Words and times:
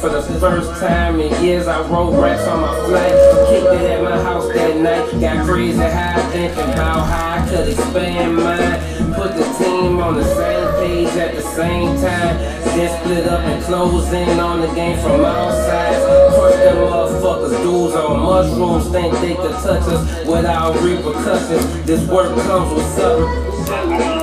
for 0.00 0.08
the 0.08 0.22
first 0.40 0.70
time 0.80 1.20
in 1.20 1.44
years. 1.44 1.66
I 1.66 1.86
rolled 1.88 2.18
racks 2.18 2.46
on 2.46 2.60
my 2.60 2.74
flat, 2.86 3.48
kicked 3.48 3.82
it 3.82 3.90
at 3.90 4.02
my 4.02 4.22
house 4.22 4.48
that 4.52 4.76
night. 4.76 5.20
Got 5.20 5.46
crazy 5.46 5.78
high, 5.78 6.20
thinking 6.30 6.72
how 6.76 7.00
high 7.00 7.44
I 7.44 7.48
could 7.48 7.68
expand 7.68 8.36
mine. 8.36 9.14
Put 9.14 9.36
the 9.36 9.44
team 9.58 10.00
on 10.00 10.14
the 10.16 10.24
same 10.24 10.74
page 10.80 11.16
at 11.16 11.34
the 11.34 11.42
same 11.42 11.96
time. 12.00 12.36
Then 12.74 13.00
split 13.00 13.26
up 13.26 13.40
and 13.40 13.62
close 13.64 14.12
in 14.12 14.40
on 14.40 14.60
the 14.60 14.66
game 14.74 14.98
from 14.98 15.24
all 15.24 15.50
sides. 15.50 16.04
Crush 16.34 16.54
them 16.54 16.76
motherfuckers, 16.76 17.62
dudes 17.62 17.94
on 17.94 18.20
mushrooms 18.20 18.90
think 18.90 19.14
they 19.20 19.34
could 19.34 19.54
touch 19.62 19.82
us 19.82 20.26
without 20.26 20.74
repercussions. 20.82 21.86
This 21.86 22.08
work 22.08 22.34
comes 22.42 22.74
with 22.74 22.86
something. 22.94 24.13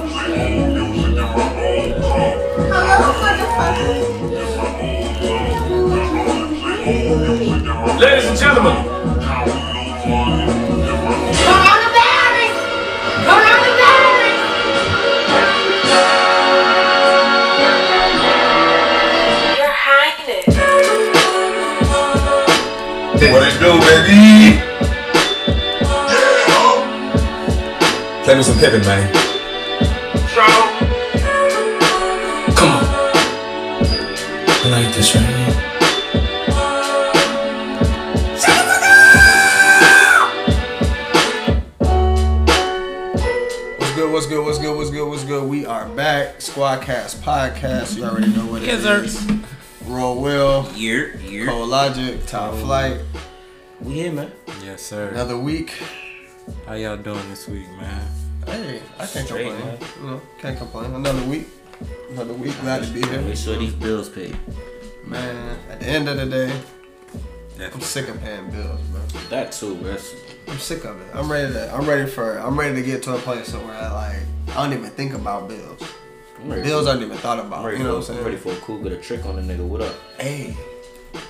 Ladies 8.01 8.25
and 8.25 8.35
gentlemen, 8.35 8.73
Go 8.73 8.91
on 8.91 10.39
the 11.77 11.91
batteries! 11.93 12.57
Go 13.27 13.33
around 13.37 13.61
the 13.61 13.73
batteries! 13.77 14.41
Your 19.59 19.69
Highness. 19.69 20.47
What 23.31 23.43
it 23.45 23.53
do, 23.59 23.69
baby? 23.85 24.57
Play 28.23 28.35
me 28.35 28.41
some 28.41 28.57
Pippin, 28.57 28.81
man. 28.81 29.30
Squadcast 46.51 47.15
podcast. 47.23 47.95
You 47.97 48.03
already 48.03 48.27
know 48.27 48.45
what 48.45 48.61
it 48.61 48.67
Yes, 48.67 48.83
is. 48.85 49.17
sir. 49.19 49.39
Roll 49.85 50.21
Will, 50.21 50.69
Year, 50.75 51.15
year. 51.17 51.45
Cole 51.47 51.65
Logic, 51.65 52.25
Top 52.25 52.53
Flight. 52.55 52.99
We 53.79 53.93
here, 53.93 54.11
man. 54.11 54.31
Yes, 54.63 54.81
sir. 54.81 55.07
Another 55.09 55.37
week. 55.37 55.71
How 56.67 56.73
y'all 56.73 56.97
doing 56.97 57.23
this 57.29 57.47
week, 57.47 57.67
man? 57.79 58.05
Hey, 58.45 58.81
I 58.99 59.05
can't 59.05 59.25
Straight, 59.27 59.47
complain. 59.47 59.65
man. 59.65 59.77
You 60.01 60.07
know, 60.09 60.21
can't 60.39 60.57
complain. 60.57 60.93
Another 60.93 61.23
week. 61.23 61.47
Another 62.09 62.33
week. 62.33 62.59
Glad 62.59 62.83
to 62.83 62.89
be 62.91 63.01
here. 63.01 63.21
Make 63.21 63.37
sure 63.37 63.55
these 63.57 63.73
bills 63.73 64.09
paid. 64.09 64.35
Man, 65.07 65.57
at 65.69 65.79
the 65.79 65.85
end 65.87 66.09
of 66.09 66.17
the 66.17 66.25
day, 66.25 66.59
I'm 67.73 67.79
sick 67.79 68.09
of 68.09 68.19
paying 68.21 68.49
bills, 68.51 68.79
bro. 68.91 68.99
That 69.29 69.53
too, 69.53 69.75
that's 69.75 70.13
I'm 70.49 70.57
sick 70.57 70.83
of 70.83 70.99
it. 70.99 71.15
I'm 71.15 71.31
ready 71.31 71.53
to. 71.53 71.73
I'm 71.73 71.87
ready 71.87 72.09
for. 72.09 72.37
I'm 72.39 72.59
ready 72.59 72.75
to 72.75 72.81
get 72.83 73.03
to 73.03 73.15
a 73.15 73.19
place 73.19 73.47
somewhere 73.47 73.77
I 73.77 73.91
like. 73.93 74.19
I 74.57 74.63
don't 74.69 74.77
even 74.77 74.89
think 74.91 75.13
about 75.13 75.47
bills. 75.47 75.81
I'm 76.41 76.49
ready 76.49 76.61
Bills 76.63 76.85
for, 76.85 76.89
aren't 76.91 77.01
even 77.03 77.17
thought 77.17 77.39
I'm 77.39 77.47
about. 77.47 77.65
ready 77.65 77.77
You 77.77 77.83
know 77.83 77.97
what 77.97 78.09
I'm 78.09 78.17
I'm 78.17 78.23
ready 78.23 78.37
for 78.37 78.51
a 78.51 78.55
cool 78.57 78.79
bit 78.79 78.91
of 78.93 79.01
trick 79.01 79.25
on 79.25 79.35
the 79.35 79.41
nigga. 79.53 79.65
What 79.65 79.81
up? 79.81 79.93
Hey, 80.19 80.55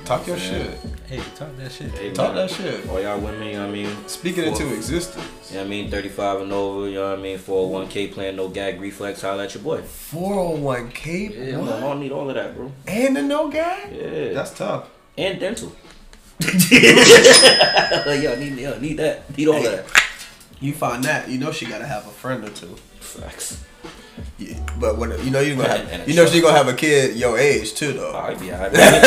talk 0.06 0.26
your 0.26 0.38
shit. 0.38 0.78
Hey, 1.08 1.22
talk 1.36 1.56
that 1.58 1.72
shit. 1.72 1.92
Hey, 1.92 2.12
Talk 2.14 2.34
man. 2.34 2.48
that 2.48 2.50
shit. 2.56 2.88
All 2.88 3.02
y'all 3.02 3.20
women, 3.20 3.46
you 3.48 3.54
know 3.54 3.62
what 3.68 3.70
I 3.70 3.72
mean? 3.72 4.08
Speaking 4.08 4.46
it 4.46 4.48
into 4.50 4.74
existence. 4.74 5.26
You 5.50 5.56
know 5.58 5.62
what 5.64 5.68
I 5.68 5.70
mean? 5.70 5.92
35 5.92 6.42
and 6.42 6.54
over, 6.54 6.88
you 6.88 6.96
know 6.96 7.10
what 7.10 7.20
I 7.20 7.22
mean? 7.22 7.38
401k 7.38 8.14
plan, 8.14 8.36
no 8.38 8.48
gag 8.48 8.80
reflex, 8.80 9.22
holla 9.22 9.44
at 9.44 9.54
your 9.54 9.64
boy. 9.64 9.82
401k, 9.82 11.50
Yeah, 11.52 11.58
what? 11.58 11.74
I 11.74 11.80
don't 11.82 12.00
need 12.00 12.14
all 12.14 12.30
of 12.30 12.36
that, 12.36 12.56
bro. 12.56 12.72
And 12.88 13.16
the 13.18 13.22
no 13.22 13.50
gag? 13.50 13.92
Yeah. 13.94 14.34
That's 14.34 14.52
tough. 14.58 14.90
and 15.18 15.40
dental. 15.40 15.74
y'all 16.42 18.38
need, 18.38 18.58
y'all 18.58 18.80
need 18.80 18.98
that. 18.98 19.38
Need 19.38 19.48
all 19.50 19.58
of 19.58 19.64
that. 19.64 19.86
You 20.62 20.74
find 20.74 21.04
that, 21.04 21.28
you 21.28 21.38
know 21.38 21.52
she 21.52 21.66
gotta 21.66 21.86
have 21.86 22.08
a 22.08 22.12
friend 22.12 22.44
or 22.46 22.50
two. 22.50 22.76
Facts. 23.00 23.64
Yeah, 24.42 24.56
but 24.80 24.98
when 24.98 25.12
you 25.24 25.30
know 25.30 25.40
you 25.40 25.56
gonna 25.56 25.70
And- 25.70 25.90
and 26.02 26.08
you 26.10 26.16
know 26.16 26.24
truck. 26.24 26.34
she 26.34 26.42
gonna 26.42 26.58
have 26.58 26.68
a 26.68 26.74
kid 26.74 27.16
your 27.16 27.38
age 27.38 27.76
too 27.76 27.94
though. 27.94 28.10
Alright, 28.12 28.40
be 28.40 28.52
alright. 28.52 28.72
Me, 28.74 28.80
me, 28.80 28.86
and- 28.88 28.98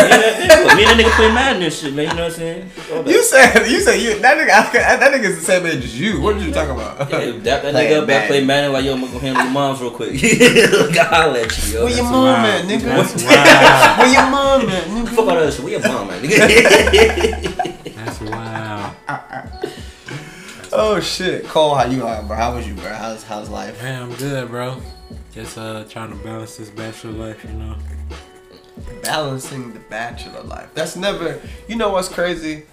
me 0.78 0.84
and 0.84 0.94
that 0.94 0.96
nigga 0.96 1.10
play 1.16 1.32
Madden 1.32 1.62
and 1.62 1.72
shit, 1.72 1.92
man. 1.92 2.08
You 2.08 2.14
know 2.14 2.22
what 2.22 2.32
I'm 2.32 2.38
saying? 2.38 2.70
Oh, 2.92 3.02
you 3.04 3.20
said 3.24 3.66
you 3.68 3.80
said 3.80 4.00
you 4.00 4.18
that 4.20 4.38
nigga 4.38 4.50
I- 4.52 4.96
that 4.96 5.12
nigga's 5.12 5.34
the 5.40 5.42
same 5.44 5.66
age 5.66 5.82
as 5.82 5.98
you. 5.98 6.20
What 6.20 6.36
are 6.36 6.38
you 6.38 6.52
talking 6.52 6.70
about? 6.78 7.10
Yeah, 7.10 7.32
dap 7.42 7.62
that 7.62 7.74
nigga 7.74 8.02
up, 8.02 8.06
Madden. 8.06 8.28
Play 8.28 8.44
Madden 8.44 8.72
like 8.72 8.84
yo, 8.84 8.92
I'm 8.94 9.00
gonna 9.00 9.12
go 9.12 9.18
handle 9.18 9.42
your 9.42 9.52
moms 9.52 9.80
real 9.80 9.90
quick. 9.90 10.12
Look, 10.22 10.96
I'll 10.96 11.04
holler 11.04 11.40
at 11.40 11.66
you, 11.66 11.74
yo. 11.74 11.84
Where 11.84 11.94
your 11.94 12.02
That's 12.04 12.12
mom 12.12 12.24
wild. 12.24 12.46
at, 12.46 12.64
nigga? 12.70 12.82
That's 12.84 13.14
wild. 13.24 13.98
Where 13.98 14.12
your 14.12 14.30
mom 14.30 14.68
at, 14.70 14.84
nigga? 14.84 15.08
Fuck 15.08 15.26
all 15.26 15.34
that 15.34 15.52
shit. 15.52 15.62
Where 15.64 15.72
your 15.72 15.80
mom 15.82 16.10
at, 16.10 16.22
nigga? 16.22 17.94
That's 17.96 18.20
wild. 18.20 19.70
Oh 20.76 20.98
shit, 21.00 21.44
Cole, 21.46 21.74
how 21.76 21.84
you 21.86 22.04
are, 22.06 22.22
bro? 22.22 22.36
How 22.36 22.54
was 22.56 22.66
you, 22.66 22.74
bro? 22.74 22.92
How's 22.92 23.22
how's 23.22 23.48
life? 23.48 23.80
Man, 23.82 24.02
I'm 24.02 24.12
good, 24.14 24.48
bro. 24.48 24.80
Just 25.34 25.58
uh 25.58 25.84
trying 25.84 26.10
to 26.10 26.16
balance 26.24 26.56
this 26.56 26.70
bachelor 26.70 27.10
life, 27.12 27.44
you 27.44 27.50
know. 27.50 27.74
Balancing 29.02 29.72
the 29.72 29.80
bachelor 29.80 30.42
life. 30.42 30.68
That's 30.74 30.96
never. 30.96 31.40
You 31.68 31.76
know 31.76 31.90
what's 31.90 32.08
crazy? 32.08 32.64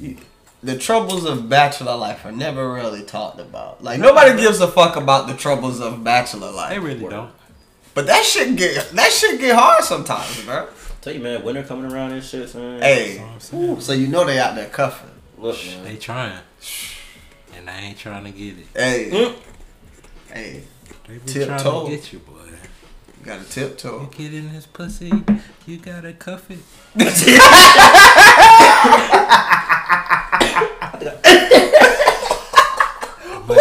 You- 0.00 0.16
the 0.62 0.76
troubles 0.76 1.24
of 1.26 1.48
bachelor 1.48 1.94
life 1.96 2.24
are 2.24 2.32
never 2.32 2.72
really 2.72 3.02
talked 3.04 3.38
about. 3.38 3.84
Like 3.84 4.00
nobody 4.00 4.36
gives 4.40 4.60
a 4.60 4.66
fuck 4.66 4.96
about 4.96 5.28
the 5.28 5.34
troubles 5.34 5.80
of 5.80 6.02
bachelor 6.02 6.50
life. 6.50 6.70
They 6.70 6.78
life. 6.78 6.86
really 6.86 7.08
don't. 7.08 7.30
But 7.94 8.06
that 8.06 8.24
shit 8.24 8.56
get 8.56 8.90
that 8.90 9.12
shit 9.12 9.38
get 9.40 9.54
hard 9.54 9.84
sometimes, 9.84 10.44
bro. 10.44 10.68
Tell 11.02 11.12
you, 11.14 11.20
man, 11.20 11.44
winter 11.44 11.62
coming 11.62 11.90
around 11.92 12.12
and 12.12 12.24
shit, 12.24 12.52
man. 12.54 12.80
Hey, 12.82 13.18
That's 13.18 13.52
what 13.52 13.60
I'm 13.62 13.66
saying. 13.68 13.80
so 13.82 13.92
you 13.92 14.08
know 14.08 14.24
they 14.24 14.38
out 14.40 14.54
there 14.56 14.68
cuffing. 14.68 15.10
Look, 15.38 15.56
man. 15.66 15.84
They 15.84 15.96
trying. 15.96 16.38
And 17.56 17.70
I 17.70 17.80
ain't 17.80 17.98
trying 17.98 18.24
to 18.24 18.30
get 18.30 18.58
it. 18.58 18.66
Hey, 18.74 19.10
Mm. 19.12 19.34
hey, 20.32 20.62
They 21.08 21.18
be 21.18 21.20
Tiptoe. 21.32 21.58
trying 21.58 21.84
to 21.86 21.90
get 21.96 22.12
you, 22.12 22.18
boy. 22.20 22.32
you 23.20 23.24
gotta 23.24 23.44
tiptoe. 23.48 24.00
You 24.02 24.08
get 24.18 24.34
in 24.34 24.52
this 24.52 24.66
pussy, 24.66 25.12
you 25.66 25.76
gotta 25.78 26.12
cuff 26.12 26.50
it. 26.50 26.58
but, 33.46 33.58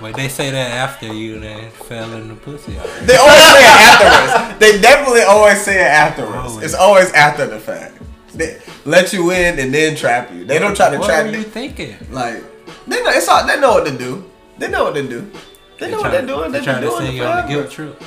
but 0.00 0.16
they 0.16 0.28
say 0.28 0.50
that 0.50 0.70
after 0.72 1.12
you 1.12 1.38
then 1.40 1.70
fell 1.70 2.12
in 2.14 2.28
the 2.28 2.34
pussy. 2.34 2.76
already. 2.78 3.06
They 3.06 3.16
always 3.16 3.42
say 3.42 3.60
it 3.60 3.76
afterwards. 3.80 4.58
They 4.58 4.80
definitely 4.80 5.22
always 5.22 5.60
say 5.62 5.76
it 5.80 5.86
afterwards. 5.88 6.36
Always. 6.52 6.64
It's 6.64 6.74
always 6.74 7.12
after 7.12 7.46
the 7.46 7.58
fact. 7.60 7.94
They 8.34 8.60
let 8.84 9.12
you 9.12 9.30
in 9.30 9.58
and 9.58 9.72
then 9.72 9.96
trap 9.96 10.32
you. 10.32 10.44
They 10.44 10.58
don't 10.58 10.76
try 10.76 10.90
to 10.90 10.98
What 10.98 11.06
trap 11.06 11.26
you. 11.26 11.32
What 11.32 11.34
are 11.36 11.38
you. 11.38 11.44
thinking? 11.44 11.96
Like 12.10 12.42
they 12.86 13.02
know 13.02 13.10
it's 13.10 13.28
all. 13.28 13.46
They 13.46 13.58
know 13.60 13.72
what 13.74 13.86
to 13.86 13.96
do. 13.96 14.24
They 14.58 14.68
know 14.68 14.84
what 14.84 14.94
to 14.94 15.06
do. 15.08 15.30
They, 15.78 15.90
know 15.90 15.98
what 16.00 16.10
they're 16.10 16.26
doing. 16.26 16.52
They 16.52 16.58
They've 16.58 16.64
trying 16.64 16.82
to 16.82 16.88
doing 16.88 16.98
send 17.02 17.08
it 17.08 17.14
you 17.18 17.24
on 17.24 17.36
the 17.36 17.42
forever. 17.42 17.48
guilt 17.62 17.70
trip. 17.70 18.02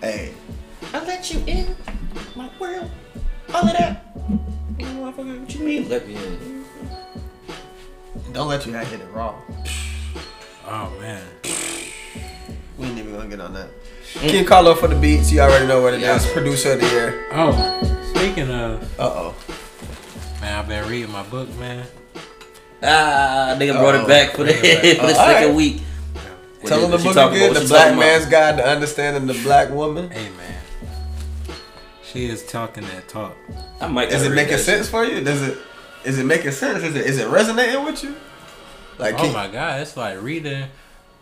Hey, 0.00 0.32
I 0.92 1.04
let 1.04 1.32
you 1.32 1.42
in 1.46 1.76
my 2.36 2.50
world. 2.58 2.90
All 3.54 3.66
of 3.66 3.72
that. 3.72 4.14
Motherfucker, 4.78 5.40
what 5.40 5.54
you 5.54 5.60
mean 5.64 5.88
let 5.88 6.06
me 6.06 6.16
in? 6.16 6.64
don't 8.32 8.48
let 8.48 8.66
you 8.66 8.72
not 8.72 8.86
hit 8.86 9.00
it 9.00 9.10
wrong. 9.12 9.40
Oh 10.66 10.90
man. 11.00 11.22
We 12.78 12.86
ain't 12.86 12.98
even 12.98 13.12
gonna 13.14 13.28
get 13.28 13.40
on 13.40 13.54
that. 13.54 13.68
King 14.14 14.44
Carlo 14.44 14.74
for 14.74 14.88
the 14.88 14.96
beats. 14.96 15.30
You 15.32 15.40
already 15.40 15.66
know 15.66 15.80
what 15.82 15.94
it 15.94 16.02
is. 16.02 16.26
Yeah. 16.26 16.32
Producer 16.32 16.72
of 16.72 16.80
the 16.80 16.86
year. 16.88 17.26
Oh, 17.32 18.12
speaking 18.14 18.50
of, 18.50 18.82
Uh 19.00 19.04
oh. 19.14 19.34
man, 20.40 20.58
I've 20.58 20.68
been 20.68 20.88
reading 20.88 21.12
my 21.12 21.22
book, 21.24 21.48
man. 21.56 21.86
Ah, 22.82 23.56
nigga 23.58 23.78
brought 23.78 23.94
Uh-oh. 23.94 24.04
it 24.04 24.08
back 24.08 24.32
for 24.36 24.44
the, 24.44 24.52
for 24.52 24.58
the 24.60 24.98
Oh, 25.00 25.08
second 25.14 25.18
alright. 25.18 25.54
week. 25.54 25.82
What 26.64 26.68
Tell 26.70 26.78
is 26.78 26.82
them 26.84 26.90
the 26.92 27.04
book 27.04 27.12
again. 27.34 27.50
about- 27.50 27.60
The 27.62 27.68
Black 27.68 27.82
talking 27.82 27.98
about? 27.98 28.06
Man's 28.06 28.26
Guide 28.26 28.56
to 28.56 28.66
Understanding 28.66 29.26
the 29.26 29.34
Black 29.42 29.68
Woman. 29.70 30.10
Hey 30.10 30.30
man, 30.30 30.62
she 32.02 32.24
is 32.30 32.42
talking 32.46 32.84
that 32.84 33.06
talk. 33.06 33.36
I 33.82 33.86
might 33.86 34.10
Is 34.10 34.22
it 34.22 34.30
making 34.30 34.52
that 34.56 34.60
sense 34.62 34.88
for 34.88 35.04
you? 35.04 35.20
Does 35.22 35.42
it? 35.42 35.58
Is 36.04 36.18
it 36.18 36.24
making 36.24 36.52
sense? 36.52 36.82
Is 36.82 36.94
it? 36.94 37.04
Is 37.04 37.18
it 37.18 37.28
resonating 37.28 37.84
with 37.84 38.02
you? 38.02 38.14
Like, 38.98 39.16
Oh 39.18 39.30
my 39.30 39.48
god, 39.48 39.80
it's 39.82 39.94
like 39.94 40.22
reading 40.22 40.64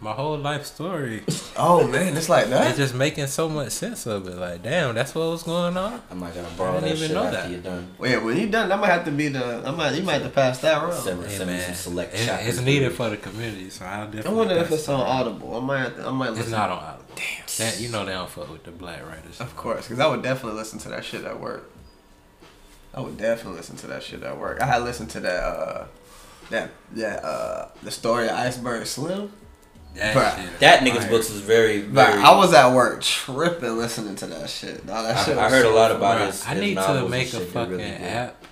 my 0.03 0.13
whole 0.13 0.37
life 0.37 0.67
story. 0.67 1.23
oh 1.57 1.87
man, 1.87 2.17
it's 2.17 2.29
like 2.29 2.49
that. 2.49 2.67
It's 2.69 2.77
just 2.77 2.95
making 2.95 3.29
so 3.29 3.49
much 3.49 3.71
sense 3.71 4.05
of 4.07 4.27
it. 4.27 4.35
Like, 4.37 4.63
damn, 4.63 4.95
that's 4.95 5.15
what 5.15 5.31
was 5.31 5.43
going 5.45 5.77
on. 5.77 6.03
I 6.11 6.15
might 6.15 6.35
gotta 6.35 6.53
borrow 6.57 6.73
I 6.77 6.81
that 6.81 6.87
didn't 6.89 6.97
even 6.97 7.09
shit 7.09 7.15
know 7.17 7.23
after 7.25 7.37
that. 7.37 7.51
you're 7.51 7.61
done. 7.61 7.95
Wait, 7.99 8.19
when 8.19 8.37
you 8.37 8.49
done, 8.49 8.69
that 8.69 8.81
might 8.81 8.89
have 8.89 9.05
to 9.05 9.11
be 9.13 9.29
the. 9.29 9.63
I 9.65 9.71
might. 9.71 9.95
You 9.95 10.03
might 10.03 10.15
have 10.15 10.25
to 10.25 10.29
pass 10.31 10.59
that 10.61 10.83
around. 10.83 10.93
Send, 11.01 11.23
Hey 11.23 11.29
send 11.37 11.51
me 11.51 11.59
some 11.61 11.67
man, 11.69 11.75
select 11.75 12.15
it- 12.15 12.27
chapters. 12.27 12.49
it's 12.49 12.61
needed 12.67 12.93
for 12.93 13.09
the 13.11 13.17
community, 13.17 13.71
so 13.71 13.85
I'll 13.85 14.07
definitely. 14.07 14.31
I 14.31 14.35
wonder 14.35 14.55
if 14.57 14.73
it's 14.73 14.89
it 14.89 14.93
on 14.93 15.01
on. 15.01 15.07
Audible. 15.07 15.57
I 15.57 15.61
might. 15.61 15.79
Have 15.79 15.97
to, 15.97 16.07
I 16.07 16.11
might. 16.11 16.29
Listen. 16.31 16.43
It's 16.43 16.51
not 16.51 16.71
on 16.71 16.79
Audible. 16.83 17.05
Damn, 17.15 17.47
that, 17.59 17.81
you 17.81 17.89
know 17.91 18.05
they 18.05 18.13
don't 18.13 18.29
fuck 18.31 18.51
with 18.51 18.65
the 18.65 18.71
black 18.73 19.07
writers. 19.07 19.41
Of 19.41 19.55
course, 19.57 19.87
because 19.87 20.01
I 20.01 20.07
would 20.09 20.23
definitely 20.23 20.59
listen 20.59 20.79
to 20.81 20.89
that 20.89 21.05
shit 21.05 21.25
at 21.25 21.39
work. 21.39 21.71
I 22.95 23.01
would 23.01 23.17
definitely 23.19 23.59
listen 23.59 23.77
to 23.77 23.87
that 23.89 24.03
shit 24.03 24.23
at 24.23 24.37
work. 24.39 24.61
I 24.61 24.67
had 24.67 24.83
listened 24.83 25.11
to 25.11 25.21
that. 25.21 25.45
uh 25.45 25.87
That 26.51 26.71
that 26.93 27.25
uh 27.25 27.69
the 27.83 27.91
story 27.91 28.27
of 28.29 28.33
Iceberg 28.37 28.87
Slim. 28.87 29.33
That 29.95 30.17
Bruh, 30.17 30.59
That 30.61 30.81
nigga's 30.81 31.01
fire. 31.01 31.11
books 31.11 31.29
is 31.31 31.41
very. 31.41 31.83
But 31.83 32.07
very 32.13 32.23
I 32.23 32.35
was 32.37 32.55
at 32.55 32.73
work 32.75 33.03
tripping 33.03 33.77
listening 33.77 34.17
to 34.17 34.27
that 34.27 34.49
shit. 34.49 34.87
Dog, 34.87 35.05
that 35.07 35.17
I, 35.19 35.25
shit 35.25 35.37
I 35.37 35.45
was 35.45 35.53
heard 35.53 35.67
a 35.67 35.71
lot 35.71 35.91
about 35.91 36.19
Bruh, 36.21 36.27
his. 36.27 36.47
I 36.47 36.55
need 36.55 36.77
to 36.77 37.09
make 37.09 37.33
a 37.35 37.41
fucking 37.41 37.73
really 37.73 37.85
app 37.85 38.43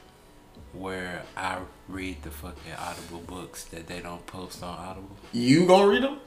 where 0.72 1.22
I 1.36 1.58
read 1.88 2.22
the 2.22 2.30
fucking 2.30 2.72
Audible 2.78 3.20
books 3.20 3.64
that 3.64 3.86
they 3.86 4.00
don't 4.00 4.24
post 4.26 4.62
on 4.62 4.78
Audible, 4.78 5.16
You 5.32 5.66
gonna 5.66 5.88
read 5.88 6.02
them? 6.02 6.18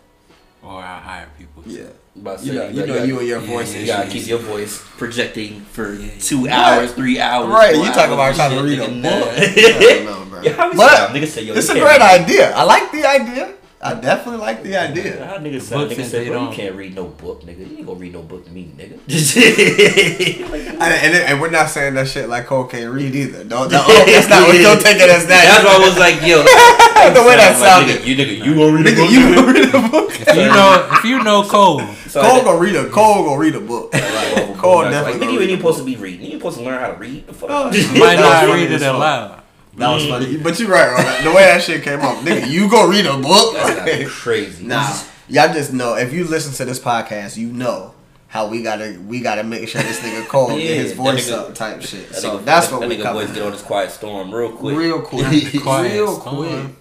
or 0.62 0.80
I 0.82 0.98
hire 1.00 1.30
people. 1.38 1.62
To. 1.64 1.70
Yeah. 1.70 1.84
About 2.16 2.40
to 2.40 2.46
You 2.46 2.54
know, 2.54 2.68
you 2.70 2.74
know 2.82 2.88
gotta- 2.88 3.08
you 3.08 3.20
and 3.20 3.28
your 3.28 3.42
yeah, 3.42 3.48
voice 3.48 3.74
yeah, 3.74 3.80
You 3.82 3.88
gotta 3.88 4.10
keep 4.10 4.28
your 4.28 4.40
voice 4.40 4.82
projecting 4.98 5.62
for 5.72 5.94
Yeah, 5.94 6.06
yeah. 6.06 6.12
two 6.20 6.46
Right. 6.46 6.54
hours, 6.54 6.92
three 6.94 7.20
hours. 7.20 7.50
Right, 7.50 7.76
you 7.76 7.86
talking 7.86 8.14
about 8.14 8.34
trying 8.36 8.52
to 8.52 8.58
and 8.60 8.66
read 8.68 8.80
a 8.80 8.88
book? 8.88 8.96
nah. 8.96 9.10
I 9.10 9.76
don't 9.80 10.06
know, 10.06 10.26
bro. 10.30 10.42
Yeah, 10.42 10.72
But? 10.78 11.10
Nigga 11.12 11.28
say, 11.28 11.44
yo, 11.44 11.54
it's 11.54 11.70
a 11.70 11.74
great 11.74 11.84
read- 12.00 12.22
idea. 12.22 12.52
I 12.56 12.64
like 12.64 12.92
the 12.92 13.06
idea. 13.06 13.54
I 13.86 13.94
definitely 13.96 14.40
like 14.42 14.64
the 14.64 14.78
idea. 14.78 15.26
How 15.26 15.38
niggas 15.38 15.62
sound? 15.64 15.90
books 15.90 15.94
Nigga 15.94 15.98
that 15.98 16.06
said, 16.06 16.26
they 16.26 16.30
bro, 16.30 16.50
you 16.50 16.56
can't 16.56 16.76
read 16.76 16.96
no 16.96 17.06
book, 17.06 17.42
nigga. 17.44 17.70
You 17.70 17.78
ain't 17.78 17.86
gonna 17.86 18.00
read 18.00 18.14
no 18.14 18.22
book 18.22 18.46
to 18.46 18.52
me, 18.52 18.72
nigga. 18.78 18.98
And, 20.84 20.92
and, 20.94 21.16
and 21.16 21.42
we're 21.42 21.50
not 21.50 21.70
saying 21.70 21.94
that 21.94 22.08
shit 22.10 22.28
like 22.28 22.46
Cole 22.48 22.66
can't 22.66 22.94
read 22.94 23.16
either. 23.16 23.44
Don't, 23.46 23.70
don't 23.72 23.86
oh, 23.88 24.06
that's 24.06 24.28
not 24.30 24.48
what 24.48 24.62
don't 24.62 24.82
take 24.82 24.98
it 24.98 25.10
as 25.10 25.28
that. 25.28 25.46
That's 25.48 25.64
why 25.64 25.76
I 25.76 25.88
was 25.88 25.98
like, 25.98 26.16
yo. 26.22 26.44
the 27.14 27.24
way 27.28 27.36
that 27.38 27.56
Like, 27.60 27.88
sounded. 27.88 28.02
nigga, 28.02 28.06
you 28.06 28.16
nigga, 28.16 28.46
you 28.46 28.56
gonna 28.56 28.76
read 28.76 28.88
a 28.88 28.92
Nigga, 28.92 28.98
book? 28.98 29.12
you 29.12 29.20
nigga? 29.20 29.36
gonna 29.36 29.54
read 29.54 29.70
a 29.70 29.90
book? 29.90 30.10
If 30.24 30.36
you 30.38 30.46
know, 30.48 30.90
if 30.92 31.04
you 31.04 31.24
know 31.24 31.44
Cole, 31.44 31.82
So 32.08 32.22
Cole 32.22 32.42
I- 32.42 32.44
gonna 32.44 32.58
read 32.60 32.76
a 32.76 32.90
Cole 32.90 33.24
gonna 33.26 33.38
read 33.40 33.56
a 33.56 33.60
book. 33.62 33.94
Like, 33.94 34.58
Cole 34.58 34.82
Like, 34.84 34.92
definitely. 34.92 35.20
nigga, 35.20 35.20
gonna 35.30 35.32
you 35.34 35.40
ain't 35.52 35.60
supposed 35.60 35.80
to 35.80 35.86
be 35.86 35.96
reading. 35.96 36.22
You 36.26 36.32
ain't 36.34 36.40
supposed 36.42 36.58
to 36.60 36.64
learn 36.64 36.80
how 36.80 36.88
to 36.92 36.98
read. 36.98 37.28
The 37.28 37.34
fuck? 37.34 37.50
Oh, 37.52 37.66
might 37.66 37.74
That 38.18 38.48
not 38.48 38.54
read 38.54 38.72
it 38.72 38.82
aloud. 38.82 39.43
That 39.78 39.94
was 39.94 40.06
funny, 40.06 40.38
but 40.38 40.60
you're 40.60 40.70
right. 40.70 40.92
Ron. 40.92 41.24
The 41.24 41.32
way 41.32 41.44
that 41.46 41.62
shit 41.64 41.84
came 41.84 42.00
off, 42.02 42.24
nigga, 42.24 42.48
you 42.50 42.70
gonna 42.70 42.90
read 42.92 43.06
a 43.08 43.18
book? 43.18 43.54
That's 43.56 43.76
gotta 43.76 43.86
be 43.98 44.04
Like, 44.04 44.08
crazy. 44.14 44.66
Nah, 44.66 44.96
y'all 45.28 45.52
just 45.54 45.74
know 45.74 45.96
if 45.96 46.14
you 46.14 46.26
listen 46.26 46.54
to 46.54 46.66
this 46.66 46.80
podcast, 46.80 47.38
you 47.38 47.48
know 47.48 47.94
how 48.28 48.48
we 48.48 48.62
gotta 48.62 49.00
we 49.08 49.20
gotta 49.20 49.44
make 49.44 49.68
sure 49.68 49.82
this 49.82 50.00
nigga 50.02 50.28
cold 50.28 50.52
Yeah, 50.60 50.68
get 50.68 50.78
his 50.78 50.94
voice 50.94 51.30
nigga- 51.30 51.38
up 51.50 51.56
type 51.56 51.82
shit. 51.82 52.10
That 52.10 52.16
So 52.22 52.38
nigga, 52.38 52.46
that's 52.46 52.68
that, 52.68 52.80
what 52.80 52.88
we 52.88 52.96
that 52.98 53.02
nigga 53.02 53.04
coming. 53.04 53.26
boys 53.28 53.34
get 53.36 53.44
on 53.44 53.52
this 53.52 53.62
quiet 53.64 53.92
storm 53.92 54.34
real 54.34 54.52
quick. 54.52 54.78
Real 54.78 55.02
quick, 55.02 55.54
quiet 55.64 55.92
real 55.94 56.20
storm. 56.20 56.36
quick. 56.38 56.76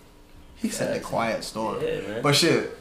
He 0.56 0.68
said 0.68 0.94
the 0.94 1.00
quiet 1.00 1.44
storm. 1.44 1.82
Yeah, 1.82 2.00
man. 2.02 2.22
But 2.22 2.34
shit, 2.36 2.76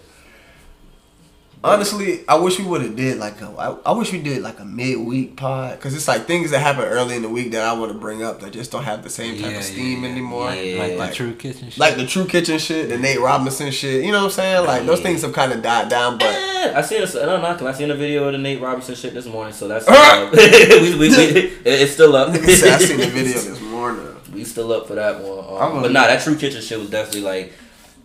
honestly, 1.63 2.21
I 2.27 2.35
wish 2.35 2.57
we 2.59 2.65
would 2.65 2.81
have 2.81 2.95
did 2.95 3.17
like 3.17 3.39
a. 3.41 3.45
I, 3.57 3.75
I 3.85 3.91
wish 3.93 4.11
we 4.11 4.21
did 4.21 4.41
like 4.41 4.59
a 4.59 4.65
midweek 4.65 5.35
pod 5.35 5.77
because 5.77 5.93
it's 5.95 6.07
like 6.07 6.25
things 6.25 6.51
that 6.51 6.59
happen 6.59 6.83
early 6.83 7.15
in 7.15 7.21
the 7.21 7.29
week 7.29 7.51
that 7.51 7.63
I 7.65 7.73
want 7.73 7.91
to 7.91 7.97
bring 7.97 8.23
up 8.23 8.39
that 8.41 8.51
just 8.53 8.71
don't 8.71 8.83
have 8.83 9.03
the 9.03 9.09
same 9.09 9.39
type 9.41 9.51
Yeah, 9.51 9.57
of 9.57 9.63
steam 9.63 10.01
yeah, 10.01 10.07
yeah. 10.07 10.11
anymore. 10.13 10.53
Yeah. 10.53 10.79
Like 10.83 10.97
Like- 10.97 11.09
the 11.11 11.15
True 11.15 11.33
Kitchen 11.33 11.69
shit. 11.69 11.77
Like 11.79 11.95
the 11.97 12.05
True 12.05 12.25
Kitchen 12.25 12.57
shit, 12.59 12.89
the 12.89 12.97
Nate 12.97 13.19
Robinson 13.19 13.71
shit. 13.71 14.03
You 14.03 14.11
know 14.11 14.19
what 14.19 14.25
I'm 14.25 14.31
saying? 14.31 14.65
Like 14.65 14.85
those 14.85 15.01
things 15.01 15.21
have 15.21 15.33
kind 15.33 15.51
of 15.51 15.61
died 15.61 15.89
down, 15.89 16.17
but. 16.17 16.27
Eh, 16.27 16.73
I 16.75 16.81
seen 16.81 17.01
this. 17.01 17.15
I 17.15 17.25
don't 17.25 17.41
know. 17.41 17.53
Cause 17.55 17.63
I 17.63 17.73
seen 17.77 17.91
a 17.91 17.95
video 17.95 18.25
of 18.25 18.33
the 18.33 18.37
Nate 18.37 18.61
Robinson 18.61 18.95
shit 18.95 19.13
this 19.13 19.25
morning, 19.25 19.53
so 19.53 19.67
that's 19.67 19.85
we, 20.71 20.95
we, 20.95 21.09
we, 21.09 21.15
it's 21.65 21.93
still 21.93 22.15
up. 22.15 22.29
I 22.29 22.37
seen 22.77 22.97
the 22.99 23.07
video 23.07 23.33
this 23.33 23.61
morning. 23.61 24.07
We 24.33 24.45
still 24.45 24.71
up 24.71 24.87
for 24.87 24.95
that 24.95 25.19
one. 25.21 25.39
Um, 25.61 25.81
but 25.81 25.89
a- 25.91 25.93
nah, 25.93 26.07
that 26.07 26.21
True 26.23 26.35
Kitchen 26.37 26.61
shit 26.61 26.79
was 26.79 26.89
definitely 26.89 27.21
like 27.21 27.53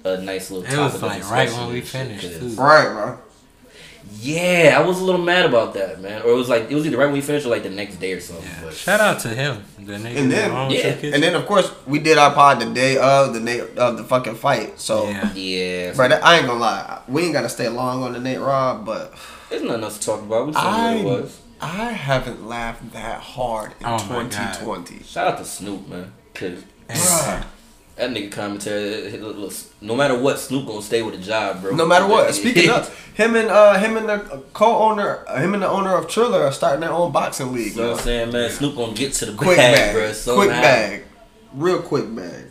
a 0.05 0.21
nice 0.21 0.51
little. 0.51 0.67
It 0.67 0.75
topic 0.75 0.93
was 0.95 1.03
like 1.03 1.31
right 1.31 1.51
when 1.51 1.69
we 1.69 1.79
and 1.79 1.87
shit, 1.87 1.87
finished, 1.87 2.41
'cause- 2.41 2.57
too. 2.57 2.61
Right, 2.63 2.89
bro. 2.89 3.19
Yeah, 4.21 4.77
I 4.81 4.87
was 4.87 5.01
a 5.01 5.05
little 5.05 5.21
mad 5.21 5.45
about 5.47 5.75
that, 5.75 6.01
man. 6.01 6.23
Or 6.23 6.31
it 6.31 6.35
was 6.37 6.49
like 6.49 6.71
it 6.71 6.75
was 6.75 6.87
either 6.87 6.97
right 6.97 7.07
when 7.07 7.15
we 7.15 7.21
finished 7.21 7.47
or 7.47 7.51
like 7.51 7.63
the 7.63 7.71
next 7.71 7.97
day 7.97 8.13
or 8.13 8.21
something. 8.21 8.45
Yeah. 8.45 8.61
But 8.65 8.75
Shout 8.75 9.01
out 9.01 9.21
to 9.21 9.29
him, 9.29 9.63
the 9.79 9.93
nigga 9.95 10.17
And 10.17 10.31
then- 10.33 10.71
yeah, 10.71 10.89
And 11.15 11.23
then 11.23 11.35
of 11.35 11.47
course 11.47 11.71
we 11.87 11.99
did 11.99 12.19
our 12.19 12.33
pod 12.33 12.61
the 12.61 12.67
day 12.67 12.97
of 12.99 13.35
the 13.35 13.41
Nate 13.41 13.77
of 13.79 13.97
the 13.97 14.05
fucking 14.05 14.37
fight. 14.37 14.81
So, 14.81 15.09
yeah. 15.09 15.33
yeah, 15.35 15.93
bro, 15.95 16.09
that, 16.09 16.25
I 16.25 16.39
ain't 16.39 16.47
gonna 16.47 16.59
lie, 16.61 17.03
we 17.09 17.25
ain't 17.25 17.33
gotta 17.33 17.49
stay 17.49 17.69
long 17.69 18.03
on 18.03 18.13
the 18.13 18.21
Nate 18.21 18.41
Rob, 18.41 18.85
but 18.87 19.15
there's 19.51 19.63
nothing 19.63 19.85
else 19.85 19.99
to 19.99 20.07
talk 20.07 20.21
about. 20.23 20.47
We 20.47 20.53
said 20.53 20.61
I 20.63 20.95
what 20.97 21.01
it 21.01 21.23
was. 21.23 21.41
I 21.61 21.93
haven't 21.93 22.47
laughed 22.47 22.93
that 22.93 23.21
hard 23.21 23.73
in 23.81 23.87
Oh 23.87 23.99
2020. 23.99 25.03
Shout 25.05 25.29
out 25.29 25.39
to 25.39 25.45
Snoop, 25.45 25.89
man. 25.89 26.13
Cause 26.35 26.63
Bruh. 26.89 27.45
That 27.97 28.11
nigga 28.11 28.31
commentary, 28.31 28.83
it- 28.93 29.23
look, 29.23 29.37
look, 29.37 29.53
no 29.81 29.95
matter 29.97 30.19
what, 30.19 30.39
Snoop 30.39 30.67
gonna 30.67 30.83
stay 30.83 31.03
with 31.03 31.15
the 31.17 31.21
job, 31.23 31.63
bro. 31.63 31.75
No 31.75 31.87
matter 31.87 32.07
what. 32.07 32.35
Speaking 32.35 32.71
of 32.71 32.89
him 33.15 33.35
and 33.37 33.49
uh 33.49 33.79
him 33.79 33.97
and 33.97 34.09
the 34.09 34.43
co-owner, 34.53 35.25
uh, 35.29 35.39
him 35.41 35.55
and 35.55 35.63
the 35.63 35.69
owner 35.69 35.95
of 35.97 36.07
Triller 36.09 36.43
are 36.43 36.53
starting 36.53 36.81
their 36.81 36.93
own 36.93 37.11
boxing 37.13 37.53
league. 37.53 37.75
You 37.75 37.83
know 37.83 37.91
what. 37.93 37.99
I'm 38.01 38.05
saying, 38.05 38.33
man? 38.33 38.51
Snoop 38.51 38.77
gonna 38.77 38.93
get 38.95 39.13
to 39.15 39.27
the 39.27 39.33
quick 39.37 39.57
bag, 39.57 39.75
bag, 39.75 39.95
bro. 39.95 40.13
So 40.13 40.37
quick 40.37 40.51
now- 40.51 40.63
bag, 40.63 41.05
real 41.55 41.81
quick 41.83 42.15
bag. 42.15 42.45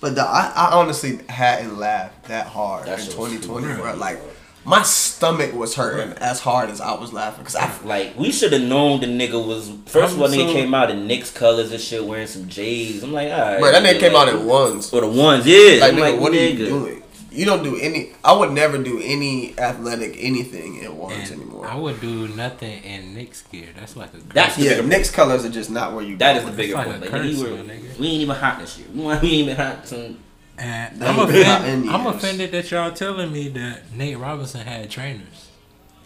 But 0.00 0.14
the, 0.14 0.22
I, 0.22 0.50
I 0.56 0.70
honestly 0.72 1.18
hadn't 1.28 1.78
laughed 1.78 2.24
that 2.28 2.46
hard 2.46 2.86
That 2.86 3.00
in 3.00 3.04
2020, 3.06 3.66
stupid. 3.66 3.82
bro. 3.82 3.94
Like 3.96 4.18
my 4.64 4.82
stomach 4.82 5.54
was 5.54 5.74
hurting 5.74 6.12
as 6.18 6.40
hard 6.40 6.68
as 6.70 6.80
I 6.80 6.92
was 6.94 7.12
laughing 7.12 7.44
because 7.44 7.56
I 7.56 7.70
Like 7.84 8.16
we 8.18 8.30
should 8.30 8.52
have 8.52 8.62
known 8.62 9.00
the 9.00 9.06
nigga 9.06 9.44
was 9.44 9.70
first 9.86 10.14
of 10.14 10.20
all, 10.20 10.26
I'm 10.26 10.32
nigga 10.32 10.46
so- 10.48 10.52
came 10.52 10.74
out 10.74 10.90
in 10.90 11.06
Knicks 11.06 11.30
colors 11.30 11.72
and 11.72 11.80
shit, 11.80 12.04
wearing 12.04 12.26
some 12.26 12.48
J's. 12.48 13.02
I'm 13.02 13.12
like, 13.12 13.30
all 13.32 13.38
right, 13.38 13.58
bro 13.60 13.72
that 13.72 13.82
nigga 13.82 14.00
came 14.00 14.12
like, 14.12 14.28
out 14.28 14.34
in 14.34 14.46
ones. 14.46 14.92
or 14.92 15.00
the 15.00 15.08
ones, 15.08 15.46
yeah. 15.46 15.80
Like 15.80 15.94
nigga, 15.94 16.00
like, 16.12 16.20
what 16.20 16.32
are 16.32 16.36
you 16.36 16.54
nigga. 16.58 16.68
doing? 16.68 16.96
You 17.32 17.44
don't 17.46 17.62
do 17.62 17.76
any. 17.76 18.10
I 18.24 18.32
would 18.32 18.50
never 18.50 18.76
do 18.76 19.00
any 19.00 19.56
athletic 19.56 20.16
anything 20.18 20.82
in 20.82 20.96
ones 20.98 21.30
And 21.30 21.40
anymore. 21.40 21.64
I 21.64 21.76
would 21.76 22.00
do 22.00 22.26
nothing 22.26 22.82
in 22.82 23.14
Knicks 23.14 23.42
gear. 23.42 23.68
That's 23.76 23.94
like 23.94 24.08
a 24.08 24.16
curse. 24.16 24.22
That's 24.34 24.56
the 24.56 24.64
yeah, 24.64 24.70
bigger 24.76 24.88
Knicks 24.88 25.10
colors 25.12 25.44
are 25.44 25.48
just 25.50 25.70
not 25.70 25.94
where 25.94 26.04
you. 26.04 26.16
That 26.16 26.36
is 26.38 26.42
going. 26.42 26.56
the 26.56 26.62
bigger 26.62 26.74
like 26.74 26.86
point. 26.86 26.96
a 26.98 27.00
Like, 27.02 27.10
curse, 27.10 27.36
we, 27.36 27.42
were, 27.44 27.48
nigga. 27.58 27.98
we 28.00 28.06
ain't 28.08 28.22
even 28.22 28.34
hot 28.36 28.58
this 28.58 28.78
year. 28.78 28.88
We 28.94 29.04
ain't 29.12 29.24
even 29.24 29.56
hot. 29.56 29.86
Some, 29.86 30.18
And 30.60 31.02
I'm, 31.02 31.18
ain't 31.18 31.30
offended. 31.30 31.90
I'm 31.90 32.06
offended 32.06 32.52
that 32.52 32.70
y'all 32.70 32.92
telling 32.92 33.32
me 33.32 33.48
that 33.48 33.92
Nate 33.94 34.18
Robinson 34.18 34.60
had 34.60 34.90
trainers. 34.90 35.48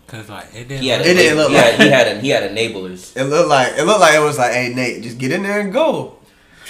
Cause 0.06 0.28
like 0.28 0.54
it 0.54 0.68
didn't. 0.68 0.82
he 0.82 0.88
had, 0.88 0.98
look- 1.00 1.08
It 1.08 1.14
didn't 1.14 1.38
look 1.38 1.48
he, 1.50 1.54
like- 1.56 1.64
had, 1.64 1.80
he 1.80 1.88
had 1.88 2.06
a, 2.08 2.20
he 2.20 2.28
had 2.28 2.50
enablers. 2.50 3.16
It 3.16 3.24
looked 3.24 3.48
like 3.48 3.72
it 3.78 3.84
looked 3.84 4.00
like 4.00 4.14
it 4.14 4.20
was 4.20 4.38
like, 4.38 4.52
hey 4.52 4.72
Nate, 4.74 5.02
just 5.02 5.18
get 5.18 5.32
in 5.32 5.42
there 5.42 5.60
and 5.60 5.72
go. 5.72 6.16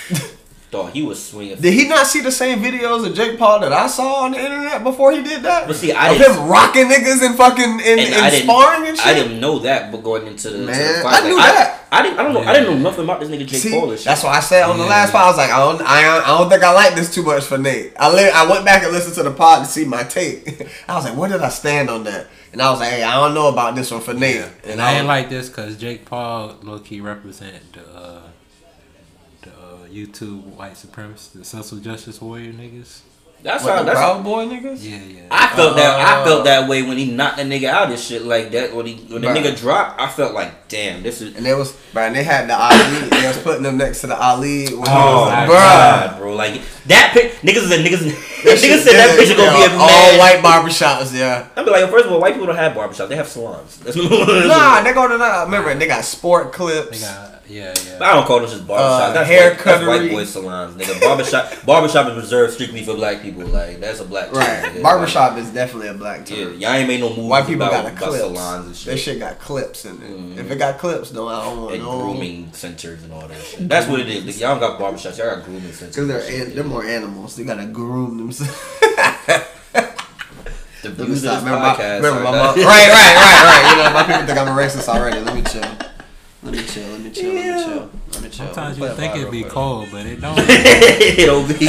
Dog, 0.74 0.90
he 0.92 1.02
was 1.02 1.24
swinging. 1.24 1.56
Did 1.56 1.72
he 1.72 1.88
not 1.88 2.06
see 2.06 2.20
the 2.20 2.30
same 2.32 2.58
videos 2.60 3.06
of 3.06 3.14
Jake 3.14 3.38
Paul 3.38 3.60
that 3.60 3.72
I 3.72 3.86
saw 3.86 4.24
on 4.24 4.32
the 4.32 4.38
internet 4.38 4.82
before 4.84 5.12
he 5.12 5.22
did 5.22 5.42
that? 5.44 5.66
But 5.66 5.76
see, 5.76 5.92
I 5.92 6.10
of 6.12 6.18
didn't- 6.18 6.36
him 6.36 6.48
rocking 6.48 6.86
niggas 6.88 7.22
and 7.24 7.36
fucking 7.36 7.80
in, 7.80 7.98
And 7.98 8.34
in 8.34 8.42
sparring 8.42 8.88
and 8.88 8.96
shit. 8.98 9.06
I 9.06 9.14
didn't 9.14 9.40
know 9.40 9.60
that, 9.60 9.90
but 9.92 10.02
going 10.02 10.26
into 10.26 10.50
the, 10.50 10.58
to 10.58 10.64
Man, 10.64 10.96
the 10.96 11.02
fight, 11.02 11.22
I 11.22 11.28
knew 11.28 11.36
like, 11.36 11.52
that. 11.54 11.80
I, 11.92 12.02
didn't. 12.02 12.18
I 12.18 12.22
don't 12.24 12.34
know. 12.34 12.40
I 12.42 12.52
didn't 12.52 12.74
know 12.82 12.90
nothing 12.90 13.04
about 13.04 13.20
this 13.20 13.28
nigga 13.28 13.46
Jake 13.46 13.60
See, 13.60 13.70
Paul. 13.70 13.90
And 13.90 13.98
shit. 13.98 14.04
that's 14.06 14.24
why 14.24 14.36
I 14.36 14.40
said 14.40 14.64
on 14.64 14.76
the 14.78 14.84
Yeah. 14.84 14.90
last 14.90 15.12
pod, 15.12 15.22
I 15.22 15.28
was 15.28 15.36
like, 15.36 15.50
I 15.50 15.58
don't, 15.60 15.80
I, 15.82 16.02
don't- 16.02 16.24
I 16.28 16.38
don't 16.38 16.50
think 16.50 16.62
I 16.64 16.72
like 16.72 16.94
this 16.96 17.14
too 17.14 17.22
much 17.22 17.44
for 17.44 17.56
Nate. 17.56 17.92
I 17.98 18.12
li- 18.12 18.30
I 18.34 18.50
went 18.50 18.64
back 18.64 18.82
and 18.82 18.92
listened 18.92 19.14
to 19.14 19.22
the 19.22 19.30
pod 19.30 19.64
to 19.64 19.70
see 19.70 19.84
my 19.84 20.02
take. 20.02 20.66
I 20.88 20.96
was 20.96 21.04
like, 21.04 21.16
where 21.16 21.28
did 21.30 21.40
I 21.40 21.50
stand 21.50 21.88
on 21.90 22.02
that? 22.04 22.26
And 22.52 22.60
I 22.62 22.70
was 22.70 22.80
like, 22.80 22.90
hey, 22.90 23.02
I 23.04 23.14
don't 23.14 23.34
know 23.34 23.48
about 23.48 23.74
this 23.76 23.90
one 23.92 24.00
for 24.00 24.14
Nate. 24.14 24.36
Yeah. 24.36 24.48
And 24.64 24.72
And 24.72 24.82
I 24.82 24.92
ain't 24.94 25.02
was- 25.02 25.08
like 25.08 25.30
this 25.30 25.48
because 25.48 25.76
Jake 25.76 26.04
Paul 26.04 26.56
low 26.62 26.80
key 26.80 27.00
represent 27.00 27.72
the 27.72 27.80
the 27.80 27.98
uh, 27.98 28.20
YouTube 29.94 30.42
white 30.56 30.74
supremacists, 30.74 31.32
the 31.32 31.44
social 31.44 31.78
justice 31.78 32.20
warrior 32.20 32.52
niggas. 32.52 33.00
that's 33.42 33.62
what, 33.62 33.72
how. 33.74 33.78
the 33.80 33.84
That's 33.86 33.98
Proud 33.98 34.24
Boy 34.24 34.46
niggas. 34.46 34.78
Yeah, 34.82 34.96
yeah. 35.04 35.20
I 35.30 35.48
felt 35.54 35.76
that. 35.76 36.00
I 36.00 36.20
Uh, 36.20 36.24
felt 36.24 36.44
that 36.44 36.68
way 36.68 36.82
when 36.82 36.96
he 36.96 37.10
knocked 37.10 37.36
the 37.36 37.42
nigga 37.42 37.68
out 37.68 37.90
and 37.90 37.98
shit 37.98 38.22
like 38.22 38.50
that. 38.52 38.74
When 38.74 38.86
he 38.86 38.94
when 39.12 39.20
the 39.22 39.28
nigga 39.28 39.56
dropped, 39.56 40.00
I 40.00 40.08
felt 40.08 40.32
like, 40.34 40.68
damn, 40.68 41.02
this 41.02 41.20
is. 41.20 41.36
And 41.36 41.44
they 41.44 41.52
was, 41.54 41.72
bro, 41.92 42.04
and 42.04 42.16
they 42.16 42.24
had 42.24 42.48
the 42.48 42.56
Ali. 42.58 43.08
they 43.10 43.26
was 43.28 43.38
putting 43.42 43.62
them 43.62 43.76
next 43.76 44.00
to 44.00 44.06
the 44.08 44.16
Ali. 44.18 44.64
When 44.66 44.76
he 44.76 44.82
Oh 44.88 45.24
was 45.24 45.28
like, 45.28 45.48
my 45.48 45.54
bruh. 45.54 45.58
god, 46.10 46.18
bro! 46.18 46.34
Like 46.34 46.62
that 46.86 47.10
pic, 47.12 47.32
niggas 47.42 47.68
said 47.68 47.84
niggas. 47.84 48.00
That 48.44 48.58
niggas 48.58 48.60
shit- 48.60 48.80
said 48.80 48.92
that 48.96 49.10
yeah, 49.12 49.16
picture 49.18 49.36
gonna 49.36 49.58
yeah, 49.58 49.68
be 49.68 49.74
a 49.74 49.78
all 49.78 49.88
mad. 49.88 50.18
white 50.18 50.40
barbershops, 50.42 51.14
yeah. 51.14 51.48
I'd 51.56 51.64
be 51.66 51.70
like, 51.70 51.90
first 51.90 52.06
of 52.06 52.12
all, 52.12 52.20
white 52.20 52.32
people 52.32 52.46
don't 52.46 52.56
have 52.56 52.72
barbershops; 52.72 53.08
they 53.08 53.16
have 53.16 53.28
salons. 53.28 53.78
Nah, 53.94 54.82
they 54.82 54.92
go 54.94 55.06
to 55.08 55.18
the 55.18 55.42
remember 55.44 55.74
they 55.74 55.86
got 55.86 56.04
sport 56.04 56.52
They 56.52 56.56
clips. 56.56 57.00
got 57.02 57.43
yeah, 57.48 57.74
yeah. 57.86 57.98
I 58.00 58.14
don't 58.14 58.26
call 58.26 58.40
them 58.40 58.48
just 58.48 58.66
barbershops. 58.66 59.00
Uh, 59.10 59.12
that's, 59.12 59.28
hair 59.28 59.50
white, 59.54 59.64
that's 59.64 59.86
white 59.86 60.00
cuttery. 60.00 60.10
boy 60.10 60.24
salons, 60.24 60.74
nigga. 60.82 61.00
Barbershop, 61.00 61.52
barbershop 61.66 62.08
is 62.10 62.16
reserved 62.16 62.54
strictly 62.54 62.82
for 62.84 62.94
black 62.94 63.20
people. 63.22 63.44
Like 63.46 63.80
that's 63.80 64.00
a 64.00 64.04
black 64.04 64.26
term, 64.28 64.36
Right, 64.38 64.62
nigga. 64.72 64.82
barbershop 64.82 65.36
is 65.38 65.50
definitely 65.50 65.88
a 65.88 65.94
black 65.94 66.20
Like, 66.20 66.30
yeah, 66.30 66.46
y'all 66.48 66.70
ain't 66.72 66.88
made 66.88 67.00
no 67.00 67.08
moves 67.10 67.20
White 67.28 67.46
people 67.46 67.62
about, 67.66 67.72
got 67.72 67.84
a 67.84 67.88
about 67.88 67.98
clips. 68.08 68.18
salons 68.18 68.66
and 68.66 68.74
That 68.74 68.76
shit. 68.76 68.98
shit 68.98 69.18
got 69.18 69.38
clips 69.38 69.84
in 69.84 69.94
it. 69.96 70.00
Mhm. 70.02 70.38
If 70.38 70.50
it 70.50 70.56
got 70.56 70.78
clips, 70.78 71.12
no, 71.12 71.28
I 71.28 71.44
don't 71.44 71.60
want 71.62 71.74
And 71.74 71.82
no. 71.84 71.98
grooming 72.00 72.48
centers 72.52 73.02
and 73.04 73.12
all 73.12 73.28
that 73.28 73.42
shit. 73.42 73.68
That's 73.68 73.86
what 73.88 74.00
it 74.00 74.08
is. 74.08 74.24
Like, 74.24 74.40
y'all 74.40 74.58
don't 74.58 74.78
got 74.78 74.80
barbershops. 74.80 75.18
Y'all 75.18 75.36
got 75.36 75.44
grooming 75.44 75.72
centers. 75.72 75.96
Cause 75.96 76.08
they're 76.08 76.18
and 76.20 76.26
shit, 76.28 76.48
an- 76.48 76.54
they're 76.54 76.64
more 76.64 76.84
animals. 76.84 77.36
They 77.36 77.44
gotta 77.44 77.66
groom 77.66 78.16
themselves. 78.18 78.58
The 80.84 80.90
Let 80.90 80.98
me 80.98 81.04
views 81.06 81.24
of 81.24 81.30
stop. 81.30 81.34
this 81.36 81.44
Remember 81.44 81.66
my, 81.66 81.74
podcast 81.74 81.96
remember 81.96 82.20
my 82.24 82.30
mom. 82.30 82.40
Right, 82.44 82.56
right, 82.58 82.88
right, 82.92 83.44
right. 83.46 83.70
You 83.70 83.82
know, 83.84 83.90
my 83.94 84.02
people 84.04 84.26
think 84.26 84.38
I'm 84.38 84.48
a 84.48 84.50
racist 84.60 84.86
already. 84.86 85.18
Let 85.20 85.34
me 85.34 85.40
chill. 85.42 85.62
Let 86.44 86.52
me 86.54 86.62
chill. 86.64 86.88
Let 86.88 87.00
me 87.00 87.10
chill. 87.10 87.32
Let 87.32 87.44
me 87.56 87.64
chill. 87.64 87.90
Let 88.12 88.22
me 88.22 88.28
chill. 88.28 88.46
Sometimes 88.46 88.76
Play 88.78 88.88
you 88.90 88.94
think 88.96 89.16
it'd 89.16 89.30
be 89.30 89.40
quick. 89.42 89.52
cold, 89.52 89.88
but 89.90 90.04
it 90.06 90.20
don't. 90.20 90.38
It'll 90.38 91.46
be. 91.46 91.66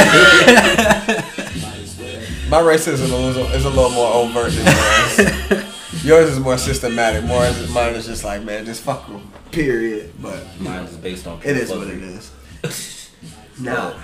My 2.48 2.62
racism 2.62 3.30
is 3.30 3.38
a, 3.38 3.46
is 3.56 3.66
a 3.66 3.70
little 3.70 3.90
more 3.90 4.14
overt 4.14 4.52
than 4.52 4.66
yours. 4.66 6.04
yours 6.06 6.30
is 6.30 6.40
more 6.40 6.58
systematic. 6.60 7.24
More 7.24 7.40
mine 7.74 7.96
is 7.96 8.06
just 8.06 8.24
like, 8.24 8.44
man, 8.44 8.66
just 8.66 8.84
fuck 8.84 9.08
them. 9.08 9.32
Period. 9.52 10.14
But 10.22 10.44
Mine 10.60 10.84
is 10.84 10.96
based 10.98 11.26
on. 11.26 11.40
it 11.44 11.58
is 11.58 11.72
what 11.72 11.88
fuckery. 11.88 11.98
it 12.64 12.70
is. 12.70 13.10
No. 13.60 13.96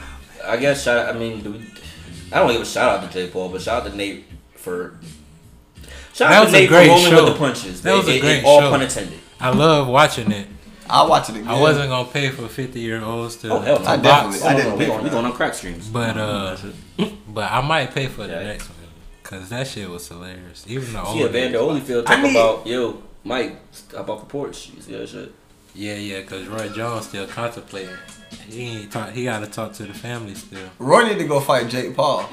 I 0.43 0.57
guess 0.57 0.83
shout. 0.83 1.13
I 1.13 1.17
mean, 1.19 1.41
do 1.43 1.51
we, 1.51 1.59
I 2.31 2.39
don't 2.39 2.51
give 2.51 2.61
a 2.61 2.65
shout 2.65 2.97
out 3.03 3.11
to 3.11 3.13
J 3.13 3.29
Paul, 3.29 3.49
but 3.49 3.61
shout 3.61 3.83
out 3.85 3.91
to 3.91 3.95
Nate 3.95 4.25
for. 4.55 4.95
Shout 6.13 6.29
That 6.29 6.31
out 6.39 6.43
was 6.45 6.51
to 6.53 6.57
a 6.57 6.61
Nate 6.61 6.69
for 6.69 6.75
great 6.75 6.87
rolling 6.89 7.11
show. 7.11 7.23
with 7.25 7.33
the 7.33 7.39
punches. 7.39 7.81
That 7.83 7.95
was 7.95 8.07
a 8.07 8.15
it- 8.17 8.21
great 8.21 8.43
all 8.43 8.61
show. 8.61 8.69
pun 8.71 8.81
intended. 8.81 9.19
I 9.39 9.51
love 9.51 9.87
watching 9.87 10.31
it. 10.31 10.47
I'll 10.91 11.10
watch 11.10 11.29
it 11.29 11.36
again. 11.38 11.48
I 11.48 11.60
wasn't 11.60 11.89
gonna 11.89 12.10
pay 12.10 12.29
for 12.29 12.48
fifty 12.48 12.79
year 12.81 13.01
olds 13.01 13.38
to, 13.38 13.50
Oh 13.51 13.60
hell 13.60 13.79
no! 13.79 13.86
I 13.88 13.95
to 13.98 14.01
definitely- 14.03 14.39
box, 14.39 14.43
I 14.45 14.55
didn't 14.55 14.71
no, 14.71 14.77
pay 14.77 14.79
we 14.79 14.86
for 14.86 14.91
going, 14.91 15.03
we 15.03 15.10
that. 15.10 15.15
going 15.15 15.25
on 15.25 15.33
crack 15.33 15.53
streams. 15.53 15.88
but 15.88 16.17
uh, 16.17 16.57
but 17.27 17.51
I 17.51 17.62
might 17.62 17.93
pay 17.93 18.07
for 18.07 18.27
the 18.27 18.43
next 18.43 18.69
one 18.69 18.77
because 19.24 19.50
that 19.50 19.67
shit 19.67 19.89
was 19.89 20.07
hilarious. 20.07 20.65
Even 20.67 20.93
the 20.93 21.03
See, 21.05 21.21
old 21.24 21.29
Evander 21.29 21.57
days. 21.57 21.62
Holyfield 21.62 22.03
I 22.07 22.21
talk 22.21 22.31
about 22.31 22.67
yo, 22.67 23.01
Mike, 23.24 23.57
stop 23.71 24.10
off 24.10 24.19
the 24.21 24.25
porch. 24.25 24.71
You 24.75 24.81
see 24.81 24.91
that 24.95 25.07
shit? 25.10 25.33
Yeah, 25.74 25.95
yeah, 25.95 26.19
because 26.19 26.48
Roy 26.48 26.67
Jones 26.69 27.07
still 27.07 27.25
contemplating. 27.27 27.95
He 28.50 28.62
ain't 28.81 28.91
talk. 28.91 29.12
He 29.12 29.24
got 29.24 29.39
to 29.39 29.48
talk 29.48 29.71
to 29.74 29.83
the 29.83 29.93
family 29.93 30.36
still. 30.36 30.69
Roy 30.79 31.07
need 31.07 31.17
to 31.19 31.24
go 31.25 31.39
fight 31.39 31.69
Jake 31.69 31.95
Paul. 31.95 32.29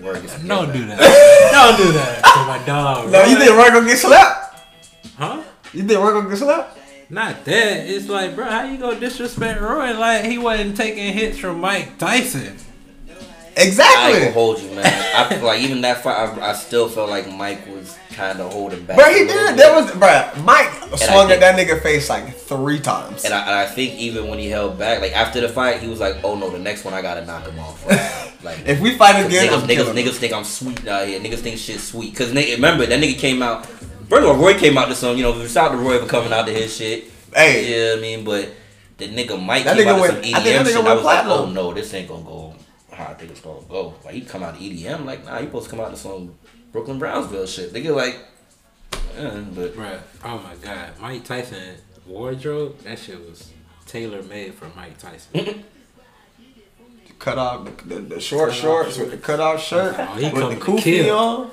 Word 0.00 0.22
gets 0.22 0.38
Don't 0.42 0.68
together. 0.68 0.72
do 0.72 0.86
that. 0.86 1.52
Don't 1.52 1.86
do 1.86 1.92
that 1.92 2.22
to 2.24 2.46
my 2.46 2.66
dog. 2.66 3.12
No, 3.12 3.22
you 3.26 3.36
think 3.38 3.50
Roy 3.52 3.68
gonna 3.68 3.86
get 3.86 3.98
slapped? 3.98 4.60
Huh? 5.18 5.42
You 5.74 5.82
think 5.82 6.00
Roy 6.00 6.12
gonna 6.12 6.28
get 6.30 6.38
slapped? 6.38 6.78
Not 7.10 7.44
that. 7.44 7.88
It's 7.88 8.08
like, 8.08 8.34
bro, 8.34 8.46
how 8.46 8.64
you 8.64 8.78
gonna 8.78 8.98
disrespect 8.98 9.60
Roy? 9.60 9.92
Like 9.98 10.24
he 10.24 10.38
wasn't 10.38 10.76
taking 10.76 11.12
hits 11.12 11.38
from 11.38 11.60
Mike 11.60 11.98
Tyson. 11.98 12.56
Exactly. 13.56 14.02
I 14.02 14.10
ain't 14.10 14.18
gonna 14.20 14.32
hold 14.32 14.60
you, 14.60 14.70
man. 14.70 14.84
I 14.84 15.28
feel 15.32 15.44
like 15.44 15.60
even 15.60 15.80
that 15.82 16.02
fight, 16.02 16.16
I, 16.16 16.50
I 16.50 16.52
still 16.54 16.88
felt 16.88 17.08
like 17.08 17.30
Mike 17.30 17.66
was 17.68 17.96
kind 18.12 18.40
of 18.40 18.52
holding 18.52 18.84
back. 18.84 18.96
Bro, 18.96 19.06
a 19.06 19.12
he 19.12 19.26
did. 19.26 19.56
There 19.56 19.72
was, 19.72 19.92
bro. 19.92 20.28
Mike 20.42 20.70
swung 20.96 21.28
think- 21.28 21.40
at 21.40 21.40
that 21.40 21.56
nigga 21.56 21.80
face 21.80 22.10
like 22.10 22.34
three 22.34 22.80
times. 22.80 23.24
And 23.24 23.32
I, 23.32 23.40
and 23.42 23.50
I 23.50 23.66
think 23.66 23.94
even 23.94 24.28
when 24.28 24.38
he 24.40 24.48
held 24.48 24.78
back, 24.78 25.00
like 25.00 25.12
after 25.12 25.40
the 25.40 25.48
fight, 25.48 25.80
he 25.80 25.88
was 25.88 26.00
like, 26.00 26.16
"Oh 26.24 26.34
no, 26.34 26.50
the 26.50 26.58
next 26.58 26.84
one 26.84 26.94
I 26.94 27.02
gotta 27.02 27.24
knock 27.24 27.46
him 27.46 27.58
off." 27.58 28.30
Like 28.44 28.58
If 28.66 28.78
we 28.78 28.94
fight 28.98 29.24
again, 29.24 29.48
niggas, 29.48 29.62
I'm 29.62 29.66
niggas, 29.66 29.94
niggas 29.94 30.16
think 30.16 30.34
I'm 30.34 30.44
sweet 30.44 30.86
out 30.86 31.08
here. 31.08 31.18
Niggas 31.18 31.38
think 31.38 31.56
shit 31.56 31.80
sweet. 31.80 32.14
Cause 32.14 32.30
nigga, 32.30 32.56
remember 32.56 32.84
that 32.84 33.00
nigga 33.00 33.16
came 33.18 33.42
out. 33.42 33.66
First 34.08 34.22
of 34.22 34.28
all, 34.30 34.36
Roy 34.36 34.54
came 34.54 34.76
out 34.78 34.86
to 34.88 34.94
some. 34.94 35.16
You 35.16 35.22
know, 35.24 35.46
shout 35.46 35.70
out 35.70 35.76
to 35.76 35.78
Roy 35.78 35.98
for 35.98 36.06
coming 36.06 36.32
out 36.32 36.46
to 36.46 36.52
his 36.52 36.74
shit. 36.76 37.04
Hey, 37.34 37.88
Yeah, 37.90 37.96
I 37.98 38.00
mean, 38.00 38.24
but 38.24 38.48
the 38.98 39.08
nigga 39.08 39.42
Mike 39.44 39.64
That 39.64 39.76
came 39.76 39.86
nigga 39.86 39.90
out 39.94 40.00
went- 40.00 40.22
to 40.22 40.28
I 40.30 40.32
some 40.32 40.42
think 40.42 40.44
that 40.44 40.44
EDM 40.44 40.62
nigga 40.62 40.66
shit. 40.66 40.76
I 40.76 40.82
went 40.84 40.96
was 40.96 41.04
like, 41.04 41.18
oh 41.18 41.22
platinum. 41.28 41.54
no, 41.54 41.74
this 41.74 41.94
ain't 41.94 42.08
gonna 42.08 42.22
go 42.24 42.54
how 42.92 43.06
I 43.06 43.14
think 43.14 43.32
it's 43.32 43.40
gonna 43.40 43.60
go. 43.68 43.94
Like 44.04 44.14
he 44.14 44.20
come 44.20 44.42
out 44.44 44.56
to 44.56 44.60
EDM, 44.62 45.04
like 45.04 45.24
nah, 45.24 45.38
he 45.38 45.46
supposed 45.46 45.64
to 45.64 45.70
come 45.70 45.80
out 45.84 45.90
to 45.90 45.96
some 45.96 46.34
Brooklyn 46.70 46.98
Brownsville 47.00 47.46
shit. 47.46 47.72
They 47.72 47.82
get 47.82 47.92
like, 47.92 48.18
eh, 49.16 49.42
but 49.52 49.74
Bruh, 49.74 49.98
oh 50.24 50.38
my 50.38 50.54
god, 50.62 50.90
Mike 51.00 51.24
Tyson 51.24 51.74
wardrobe, 52.06 52.78
that 52.80 52.98
shit 53.00 53.18
was 53.18 53.50
tailor 53.86 54.22
made 54.22 54.54
for 54.54 54.68
Mike 54.76 54.96
Tyson. 54.98 55.64
cut 57.18 57.38
off 57.38 57.64
the, 57.64 57.70
the, 57.94 58.00
the 58.00 58.20
short 58.20 58.52
shorts 58.52 58.98
with 58.98 59.10
the 59.10 59.16
cut 59.16 59.40
off 59.40 59.62
shirt 59.62 59.94
Oh, 59.98 60.04
he 60.16 60.28
with 60.30 60.50
the 60.50 60.64
kufi 60.64 61.10
on. 61.10 61.50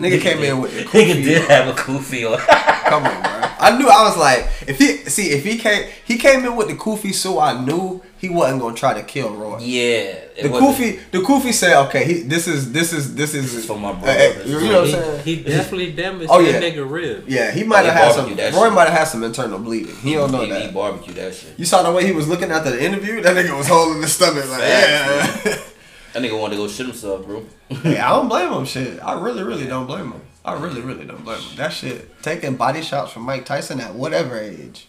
Nigga 0.00 0.20
came 0.20 0.38
in 0.42 0.60
with 0.60 0.74
the 0.74 0.84
nigga 0.84 1.14
kufi. 1.14 1.24
did 1.24 1.42
have 1.48 1.68
a 1.68 1.72
kufi 1.72 2.30
on. 2.30 2.38
Come 2.90 3.04
on, 3.04 3.22
bro. 3.22 3.48
I 3.60 3.76
knew. 3.78 3.86
I 3.88 4.02
was 4.08 4.16
like, 4.16 4.46
if 4.66 4.78
he 4.78 4.96
see 5.08 5.30
if 5.30 5.44
he 5.44 5.58
came, 5.58 5.88
he 6.04 6.16
came 6.16 6.44
in 6.44 6.56
with 6.56 6.68
the 6.68 6.74
kufi, 6.74 7.12
so 7.14 7.38
I 7.38 7.62
knew 7.64 8.02
he 8.18 8.28
wasn't 8.28 8.60
gonna 8.62 8.74
try 8.74 8.94
to 8.94 9.02
kill 9.02 9.30
Roy. 9.34 9.58
yeah, 9.60 10.14
The 10.42 10.48
wasn't- 10.48 10.76
kufi, 10.76 11.10
the 11.10 11.18
kufi 11.18 11.52
said, 11.52 11.76
okay, 11.86 12.04
he, 12.04 12.14
this 12.22 12.48
is 12.48 12.72
this 12.72 12.92
is 12.92 13.14
this 13.14 13.34
is, 13.34 13.44
This 13.52 13.54
is 13.56 13.66
for 13.66 13.78
my 13.78 13.92
brother. 13.92 14.10
uh, 14.18 14.42
you 14.44 14.60
know 14.60 14.80
what 14.82 14.94
I'm 14.94 15.02
saying? 15.02 15.22
he 15.24 15.36
definitely 15.42 15.92
damaged 15.92 16.30
Oh, 16.32 16.42
that 16.42 16.62
yeah. 16.62 16.70
nigga 16.70 16.90
rib. 16.90 17.24
Yeah, 17.28 17.50
he 17.50 17.62
might 17.64 17.82
Oh, 17.84 17.90
have 17.90 17.94
had 17.94 18.12
some. 18.12 18.24
barbecue 18.26 18.36
that 18.44 18.54
Roy 18.54 18.64
shit. 18.66 18.72
might 18.72 18.88
have 18.88 18.98
had 18.98 19.04
some 19.04 19.22
internal 19.24 19.58
bleeding. 19.58 19.94
He 19.96 20.14
don't 20.14 20.32
know 20.32 20.40
he, 20.40 20.46
he 20.46 20.52
that. 20.52 20.74
barbecue 20.74 21.14
that 21.14 21.34
shit. 21.34 21.50
You 21.58 21.64
saw 21.66 21.82
the 21.82 21.92
way 21.92 22.06
he 22.06 22.12
was 22.12 22.26
looking 22.28 22.50
after 22.50 22.70
the 22.70 22.82
interview. 22.82 23.20
That 23.20 23.36
nigga 23.36 23.56
was 23.56 23.68
holding 23.68 24.00
his 24.02 24.12
stomach 24.14 24.48
like, 24.48 24.60
yeah. 24.60 25.58
Facts, 26.12 26.14
That 26.14 26.22
nigga 26.22 26.40
wanted 26.40 26.56
to 26.56 26.62
go 26.62 26.68
shit 26.68 26.86
himself, 26.86 27.24
bro. 27.26 27.44
hey, 27.68 27.98
I 27.98 28.10
don't 28.10 28.28
blame 28.28 28.52
him. 28.52 28.64
Shit, 28.64 29.00
I 29.02 29.20
really, 29.20 29.42
really 29.42 29.66
don't 29.66 29.86
blame 29.86 30.12
him. 30.12 30.20
I 30.44 30.54
really, 30.54 30.80
really 30.80 31.04
don't 31.04 31.24
blame 31.24 31.40
him. 31.40 31.56
That 31.56 31.72
shit, 31.72 32.22
taking 32.22 32.56
body 32.56 32.82
shots 32.82 33.12
from 33.12 33.22
Mike 33.22 33.44
Tyson 33.44 33.80
at 33.80 33.94
whatever 33.94 34.38
age, 34.38 34.88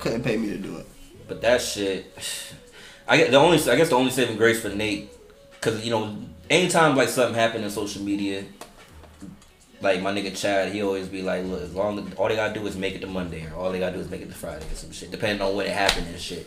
couldn't 0.00 0.22
pay 0.22 0.36
me 0.36 0.48
to 0.48 0.58
do 0.58 0.76
it. 0.78 0.86
But 1.28 1.40
that 1.42 1.60
shit, 1.60 2.06
I 3.08 3.16
get 3.16 3.30
the 3.30 3.36
only 3.36 3.58
I 3.70 3.76
guess 3.76 3.88
the 3.90 3.96
only 3.96 4.10
saving 4.10 4.36
grace 4.36 4.60
for 4.60 4.70
Nate, 4.70 5.10
cause 5.60 5.84
you 5.84 5.90
know 5.90 6.16
anytime 6.50 6.96
like 6.96 7.08
something 7.08 7.34
happened 7.34 7.64
in 7.64 7.70
social 7.70 8.02
media, 8.02 8.44
like 9.80 10.00
my 10.02 10.12
nigga 10.12 10.36
Chad, 10.36 10.72
he 10.72 10.82
always 10.82 11.06
be 11.08 11.22
like, 11.22 11.44
look, 11.44 11.62
as 11.62 11.74
long 11.74 11.98
as 11.98 12.14
all 12.14 12.28
they 12.28 12.36
gotta 12.36 12.54
do 12.54 12.66
is 12.66 12.76
make 12.76 12.94
it 12.94 13.00
to 13.00 13.06
Monday, 13.06 13.46
or 13.46 13.54
all 13.56 13.70
they 13.70 13.78
gotta 13.78 13.94
do 13.96 14.00
is 14.00 14.10
make 14.10 14.22
it 14.22 14.28
to 14.28 14.34
Friday, 14.34 14.64
or 14.64 14.74
some 14.74 14.90
shit, 14.90 15.10
depending 15.10 15.40
on 15.46 15.54
when 15.54 15.66
it 15.66 15.72
happened 15.72 16.06
and 16.08 16.18
shit. 16.18 16.46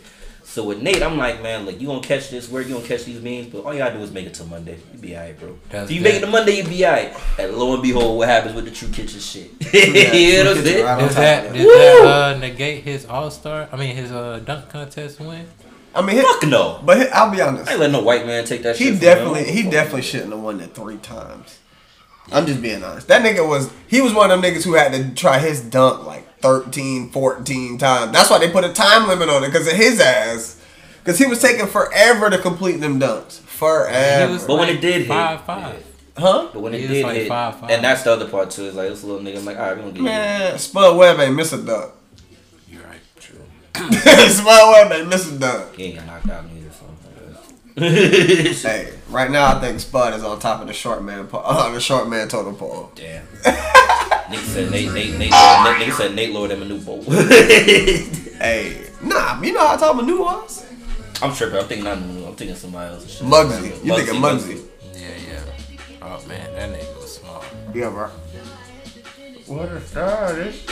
So 0.49 0.63
with 0.63 0.81
Nate, 0.81 1.03
I'm 1.03 1.15
like, 1.15 1.43
man, 1.43 1.67
look, 1.67 1.79
you 1.79 1.85
gonna 1.85 2.01
catch 2.01 2.31
this 2.31 2.49
word, 2.49 2.65
you 2.65 2.73
gonna 2.73 2.87
catch 2.87 3.03
these 3.05 3.21
memes, 3.21 3.45
but 3.53 3.63
all 3.63 3.71
you 3.71 3.77
gotta 3.77 3.95
do 3.95 4.01
is 4.01 4.11
make 4.11 4.25
it 4.25 4.33
to 4.33 4.43
Monday. 4.45 4.79
You 4.93 4.99
be 4.99 5.15
alright, 5.15 5.39
bro. 5.39 5.55
That's 5.69 5.91
if 5.91 5.95
you 5.95 6.01
make 6.01 6.15
it 6.15 6.21
to 6.21 6.27
Monday, 6.27 6.57
you 6.57 6.63
be 6.63 6.83
alright. 6.87 7.15
And 7.37 7.53
lo 7.55 7.75
and 7.75 7.83
behold, 7.83 8.17
what 8.17 8.29
happens 8.29 8.55
with 8.55 8.65
the 8.65 8.71
True 8.71 8.87
Kitchen 8.87 9.19
shit? 9.19 9.51
Yeah, 9.71 10.11
you 10.11 10.43
know 10.43 10.49
what 10.49 10.57
I'm 10.57 10.63
saying? 10.63 10.85
right 10.85 10.91
on 10.93 10.99
Does 11.01 11.07
top 11.09 11.21
that 11.21 11.45
of 11.45 11.53
did 11.53 11.65
Woo! 11.67 11.71
that 11.73 12.33
uh, 12.35 12.37
negate 12.39 12.83
his 12.83 13.05
All 13.05 13.29
Star? 13.29 13.69
I 13.71 13.75
mean 13.75 13.95
his 13.95 14.11
uh, 14.11 14.39
dunk 14.43 14.69
contest 14.69 15.19
win. 15.19 15.45
I 15.93 16.01
mean, 16.01 16.15
he, 16.15 16.21
Fuck 16.23 16.47
no. 16.47 16.81
but 16.83 16.97
he, 16.97 17.07
I'll 17.09 17.29
be 17.31 17.41
I 17.41 17.47
honest. 17.47 17.69
ain't 17.69 17.79
letting 17.79 17.93
no 17.93 18.01
white 18.01 18.25
man 18.25 18.43
take 18.43 18.63
that 18.63 18.75
shit. 18.75 18.87
He 18.87 18.91
from 18.93 19.01
definitely, 19.01 19.43
him. 19.43 19.55
he 19.55 19.69
definitely 19.69 20.01
shouldn't 20.01 20.31
have 20.31 20.41
won 20.41 20.57
that 20.57 20.73
three 20.73 20.97
times. 20.97 21.59
I'm 22.31 22.47
just 22.47 22.59
being 22.61 22.83
honest. 22.83 23.07
That 23.07 23.23
nigga 23.23 23.47
was, 23.47 23.71
he 23.87 24.01
was 24.01 24.13
one 24.13 24.29
of 24.31 24.41
them 24.41 24.51
niggas 24.51 24.63
who 24.63 24.73
had 24.73 24.93
to 24.93 25.13
try 25.15 25.39
his 25.39 25.61
dunk 25.61 26.05
like 26.05 26.27
13, 26.41 27.09
14 27.09 27.77
times. 27.77 28.11
That's 28.11 28.29
why 28.29 28.37
they 28.39 28.49
put 28.51 28.63
a 28.63 28.73
time 28.73 29.07
limit 29.07 29.29
on 29.29 29.43
it 29.43 29.47
because 29.47 29.67
of 29.67 29.73
his 29.73 29.99
ass. 29.99 30.61
Because 30.99 31.17
he 31.17 31.25
was 31.25 31.41
taking 31.41 31.67
forever 31.67 32.29
to 32.29 32.37
complete 32.37 32.77
them 32.81 32.99
dunks. 32.99 33.39
Forever. 33.39 34.31
was 34.33 34.45
But 34.45 34.57
when 34.59 34.69
it 34.69 34.79
did 34.81 35.01
hit- 35.01 35.07
five 35.07 35.41
five. 35.45 35.83
huh? 36.17 36.49
But 36.53 36.61
when 36.61 36.73
it 36.73 36.77
He 36.81 36.83
was 36.87 36.91
did 36.97 37.03
like 37.05 37.15
hit, 37.17 37.27
five, 37.27 37.59
five. 37.59 37.69
and 37.71 37.83
that's 37.83 38.03
the 38.03 38.11
other 38.13 38.27
part 38.27 38.51
too. 38.51 38.63
Is 38.65 38.75
like 38.75 38.89
this 38.89 39.03
little 39.03 39.21
nigga. 39.21 39.37
I'm 39.39 39.45
like, 39.45 39.57
all 39.57 39.63
right, 39.67 39.75
we 39.75 39.81
gonna 39.81 39.93
get 39.93 40.01
Man, 40.03 40.57
Spud 40.59 40.97
Webb 40.97 41.19
ain't 41.19 41.35
miss 41.35 41.51
a 41.53 41.61
dunk. 41.61 41.91
You're 42.69 42.83
right. 42.83 42.99
you. 43.15 43.21
True. 43.21 43.91
Spud 44.29 44.45
Webb 44.45 44.91
ain't 44.93 45.09
miss 45.09 45.29
a 45.31 45.37
dunk. 45.39 45.75
He 45.75 45.83
ain't 45.85 45.95
got 45.97 46.05
knocked 46.07 46.29
out 46.29 46.45
neither. 46.53 46.69
So 46.71 46.85
I 47.77 47.79
guess. 47.81 48.61
Hey, 48.63 48.93
right 49.09 49.29
now 49.29 49.55
I 49.55 49.59
think 49.59 49.79
Spud 49.79 50.13
is 50.13 50.23
on 50.23 50.39
top 50.39 50.61
of 50.61 50.67
the 50.67 50.73
short 50.73 51.03
man, 51.03 51.27
po- 51.27 51.39
uh, 51.39 51.71
the 51.71 51.79
short 51.79 52.07
man 52.09 52.27
total 52.27 52.53
pole. 52.53 52.91
Damn. 52.95 53.25
nigga 54.29 54.37
said 54.45 54.71
Nate. 54.71 54.91
Nate. 54.93 55.11
Nate. 55.17 55.31
Nate 55.31 55.31
nigga 55.31 55.93
said 55.97 56.15
Nate 56.15 56.31
lowered 56.31 56.51
him 56.51 56.61
a 56.61 56.65
new 56.65 56.79
boat. 56.79 57.05
Hey, 58.39 58.89
nah, 59.03 59.41
you 59.41 59.51
know 59.51 59.67
how 59.67 59.75
tall 59.75 59.93
Manu 59.95 60.21
was? 60.21 60.65
I'm 61.21 61.33
tripping. 61.35 61.57
I'm 61.59 61.65
thinking 61.65 61.83
not 61.83 61.99
Manu. 61.99 62.25
I'm 62.25 62.35
thinking 62.35 62.55
somebody 62.55 62.93
else. 62.93 63.01
and 63.03 63.11
shit. 63.11 63.27
Muggsy. 63.27 63.85
You 63.85 63.95
thinking 63.97 64.15
Muggsy? 64.15 64.65
Yeah, 64.93 65.09
yeah. 65.27 65.43
Oh 66.01 66.25
man, 66.25 66.53
that 66.53 66.69
nigga 66.69 66.95
was 67.01 67.15
small. 67.17 67.43
Yeah, 67.75 67.89
bro. 67.89 68.07
What 69.47 69.67
a 69.69 69.81
star, 69.81 70.31
this. 70.33 70.65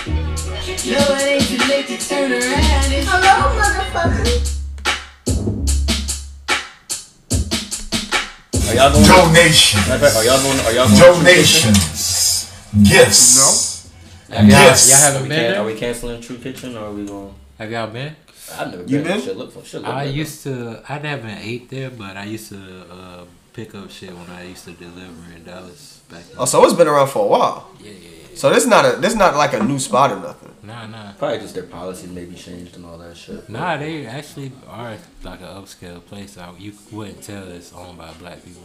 Are 8.67 8.75
y'all 8.75 8.91
going? 8.91 9.05
Donation. 9.05 9.79
Matter 9.87 9.93
of 9.93 10.01
fact, 10.01 10.15
Are 10.17 10.23
y'all 10.25 10.43
going? 10.43 10.59
Are 10.65 10.71
y'all 10.73 10.87
going? 10.87 11.23
Donations. 11.23 12.51
Gifts. 12.83 13.89
Have 14.29 14.39
y'all, 14.45 14.47
Yes. 14.49 14.89
y'all 14.89 15.13
haven't 15.13 15.29
been 15.29 15.51
can, 15.53 15.61
are 15.61 15.65
we 15.65 15.75
canceling 15.75 16.21
True 16.21 16.37
Kitchen 16.37 16.75
or 16.75 16.85
are 16.87 16.91
we 16.91 17.05
going? 17.05 17.33
Have 17.57 17.71
y'all 17.71 17.87
been? 17.87 18.15
I've 18.57 18.71
never 18.71 18.83
You 18.83 18.97
been. 18.99 19.03
been? 19.07 19.21
Shit 19.21 19.37
look 19.37 19.51
for 19.53 19.63
shit 19.63 19.81
look 19.81 19.89
I 19.89 20.05
good, 20.05 20.15
used 20.15 20.43
to. 20.43 20.81
I 20.87 20.97
haven't 20.97 21.37
ate 21.39 21.69
there, 21.69 21.89
but 21.89 22.17
I 22.17 22.25
used 22.25 22.49
to 22.49 22.57
uh, 22.91 23.23
pick 23.53 23.73
up 23.73 23.89
shit 23.89 24.11
when 24.13 24.29
I 24.29 24.43
used 24.47 24.65
to 24.65 24.71
deliver 24.71 25.33
in 25.35 25.43
Dallas 25.45 26.01
back. 26.11 26.23
In, 26.31 26.37
Oh, 26.37 26.45
so 26.45 26.63
it's 26.65 26.73
been 26.73 26.87
around 26.87 27.07
for 27.07 27.23
a 27.23 27.27
while. 27.27 27.69
yeah, 27.81 27.91
yeah, 27.91 28.09
yeah. 28.09 28.16
So 28.37 28.49
this 28.53 28.65
not 28.65 28.85
a 28.85 28.97
this 28.99 29.15
not 29.15 29.35
like 29.35 29.53
a 29.53 29.63
new 29.63 29.79
spot 29.79 30.11
or 30.11 30.19
nothing. 30.19 30.53
Nah, 30.63 30.85
nah, 30.87 31.13
Probably 31.13 31.39
just 31.39 31.53
their 31.55 31.63
policies 31.63 32.09
maybe 32.09 32.35
changed 32.35 32.75
and 32.75 32.85
all 32.85 32.97
that 32.97 33.15
shit. 33.15 33.47
nah. 33.49 33.77
They 33.77 34.05
actually 34.05 34.51
are 34.67 34.97
like 35.23 35.39
an 35.41 35.47
upscale 35.47 36.03
place. 36.05 36.37
I, 36.37 36.51
you 36.57 36.73
wouldn't 36.91 37.23
tell 37.23 37.47
it's 37.49 37.73
owned 37.73 37.97
by 37.97 38.11
black 38.13 38.43
people. 38.43 38.61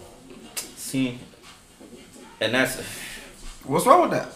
See, 0.76 1.18
and 2.40 2.54
that's 2.54 2.80
What's 3.64 3.86
wrong 3.86 4.02
with 4.02 4.10
that? 4.10 4.28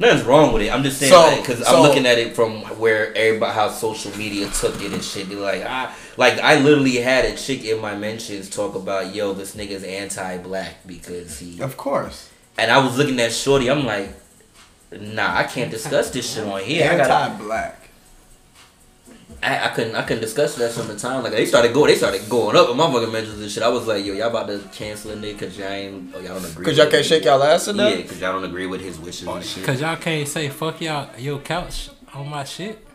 nothing's 0.00 0.24
wrong 0.26 0.52
with 0.52 0.62
it. 0.62 0.72
I'm 0.74 0.82
just 0.82 0.98
saying 0.98 1.12
So- 1.12 1.40
because 1.40 1.64
so- 1.64 1.76
I'm 1.76 1.82
looking 1.82 2.06
at 2.06 2.18
it 2.18 2.34
from 2.34 2.62
where 2.80 3.16
everybody 3.16 3.52
how 3.54 3.68
social 3.70 4.10
media 4.18 4.48
took 4.50 4.80
it 4.82 4.92
and 4.92 5.02
shit. 5.02 5.28
They 5.28 5.36
like 5.36 5.62
I 5.62 5.94
like 6.16 6.40
I 6.40 6.58
literally 6.58 6.96
had 6.96 7.24
a 7.24 7.36
chick 7.36 7.64
in 7.64 7.80
my 7.80 7.94
mentions 7.96 8.50
talk 8.50 8.74
about 8.74 9.14
yo 9.14 9.32
this 9.32 9.54
nigga's 9.54 9.84
anti-black 9.84 10.84
because 10.86 11.38
he 11.38 11.60
Of 11.62 11.76
course. 11.76 12.28
and 12.58 12.72
I 12.72 12.78
was 12.84 12.98
looking 12.98 13.20
at 13.20 13.32
Shorty. 13.32 13.70
I'm 13.70 13.86
like, 13.86 14.10
nah, 14.92 15.36
I 15.36 15.44
can't 15.44 15.70
discuss 15.70 16.10
this 16.10 16.34
shit 16.34 16.44
on 16.44 16.60
here. 16.62 16.90
I 16.90 16.96
gotta 16.96 17.12
Anti-black. 17.14 17.80
I, 19.42 19.66
I 19.66 19.68
couldn't 19.68 19.94
I 19.94 20.02
couldn't 20.02 20.22
discuss 20.22 20.54
that 20.56 20.70
some 20.72 20.88
of 20.88 20.94
the 20.94 20.98
time. 20.98 21.22
Like 21.22 21.32
they 21.32 21.46
started 21.46 21.74
going 21.74 21.88
they 21.88 21.96
started 21.96 22.28
going 22.28 22.56
up 22.56 22.70
in 22.70 22.76
my 22.76 22.90
fucking 22.90 23.12
mentions 23.12 23.40
and 23.40 23.50
shit. 23.50 23.62
I 23.62 23.68
was 23.68 23.86
like, 23.86 24.04
yo, 24.04 24.14
y'all 24.14 24.28
about 24.28 24.46
to 24.46 24.60
cancel 24.72 25.10
a 25.10 25.16
nigga 25.16 25.32
because 25.32 25.58
y'all 25.58 25.68
ain't 25.68 26.14
oh, 26.14 26.20
y'all 26.20 26.40
don't 26.40 26.50
agree. 26.50 26.64
Cause 26.64 26.78
y'all 26.78 26.90
can't 26.90 27.04
shake 27.04 27.24
y'all 27.24 27.42
ass 27.42 27.68
in 27.68 27.76
Yeah, 27.76 27.96
because 27.96 28.20
y'all 28.20 28.32
don't 28.32 28.44
agree 28.44 28.66
with 28.66 28.80
his 28.80 28.98
wishes 28.98 29.28
and 29.28 29.44
shit. 29.44 29.64
Cause 29.64 29.80
y'all 29.80 29.96
can't 29.96 30.26
say 30.26 30.48
fuck 30.48 30.80
y'all 30.80 31.08
your 31.18 31.40
couch 31.40 31.90
on 32.14 32.28
my 32.28 32.44
shit. 32.44 32.86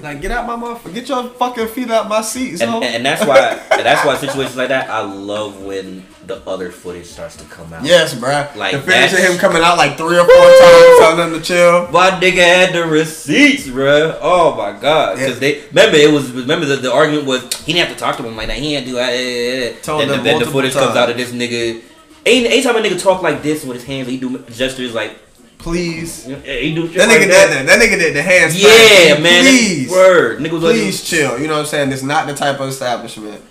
Like, 0.00 0.20
get 0.20 0.30
out 0.30 0.46
my 0.46 0.56
motherfucker. 0.56 0.94
Get 0.94 1.08
your 1.08 1.28
fucking 1.28 1.68
feet 1.68 1.90
out 1.90 2.08
my 2.08 2.22
seat, 2.22 2.56
so. 2.56 2.66
And, 2.66 2.84
and 2.84 3.06
that's 3.06 3.24
why 3.24 3.60
and 3.72 3.86
that's 3.86 4.04
why 4.04 4.16
situations 4.16 4.56
like 4.56 4.68
that 4.68 4.88
I 4.88 5.00
love 5.00 5.62
when 5.62 6.04
the 6.26 6.46
other 6.48 6.70
footage 6.70 7.06
starts 7.06 7.36
to 7.36 7.44
come 7.44 7.72
out. 7.72 7.84
yes, 7.84 8.14
bruh. 8.14 8.54
Like, 8.56 8.72
the 8.72 8.80
finish 8.80 9.12
of 9.12 9.18
him 9.18 9.36
coming 9.38 9.62
out 9.62 9.76
like 9.76 9.96
three 9.96 10.18
or 10.18 10.24
four 10.24 10.34
times, 10.34 10.98
telling 10.98 11.16
them 11.18 11.32
to 11.32 11.40
chill. 11.40 11.88
My 11.92 12.10
nigga 12.10 12.36
had 12.42 12.72
the 12.74 12.84
receipts, 12.86 13.66
bruh. 13.66 14.18
Oh 14.20 14.54
my 14.56 14.78
god. 14.80 15.16
Because 15.18 15.34
Yeah. 15.34 15.52
they 15.52 15.66
remember 15.68 15.96
it 15.96 16.12
was 16.12 16.30
remember 16.32 16.66
the, 16.66 16.76
the 16.76 16.92
argument 16.92 17.26
was 17.26 17.42
he 17.64 17.72
didn't 17.72 17.88
have 17.88 17.96
to 17.96 18.00
talk 18.00 18.16
to 18.18 18.22
him 18.26 18.36
like 18.36 18.48
that. 18.48 18.56
He 18.56 18.70
didn't 18.74 18.86
do 18.88 18.94
that. 18.94 19.82
Told 19.82 20.02
and 20.02 20.10
then, 20.10 20.22
then 20.24 20.38
the 20.40 20.46
footage 20.46 20.72
comes 20.72 20.96
out 20.96 21.10
of 21.10 21.16
this 21.16 21.32
nigga. 21.32 21.82
Any 22.26 22.46
anytime 22.46 22.76
a 22.76 22.80
nigga 22.80 23.00
talk 23.02 23.22
like 23.22 23.42
this 23.42 23.64
with 23.64 23.76
his 23.76 23.84
hands, 23.84 24.08
he 24.08 24.18
do 24.18 24.38
gestures 24.50 24.94
like 24.94 25.18
Please. 25.58 26.24
he 26.26 26.74
do. 26.74 26.88
That 26.88 27.08
nigga 27.08 27.20
did 27.20 27.30
that. 27.30 27.66
That 27.66 27.80
nigga 27.80 27.98
did 27.98 28.14
the 28.14 28.22
hands. 28.22 28.54
Yeah, 28.60 28.68
first. 29.14 29.22
man. 29.22 29.42
Please. 29.44 29.90
Word. 29.90 30.40
Nigga 30.40 30.50
was 30.52 30.62
like, 30.62 30.72
Please 30.74 31.02
chill. 31.02 31.38
You 31.38 31.46
know 31.48 31.54
what 31.54 31.60
I'm 31.60 31.66
saying? 31.66 31.92
It's 31.92 32.02
not 32.02 32.26
the 32.26 32.34
type 32.34 32.60
of 32.60 32.68
establishment. 32.68 33.42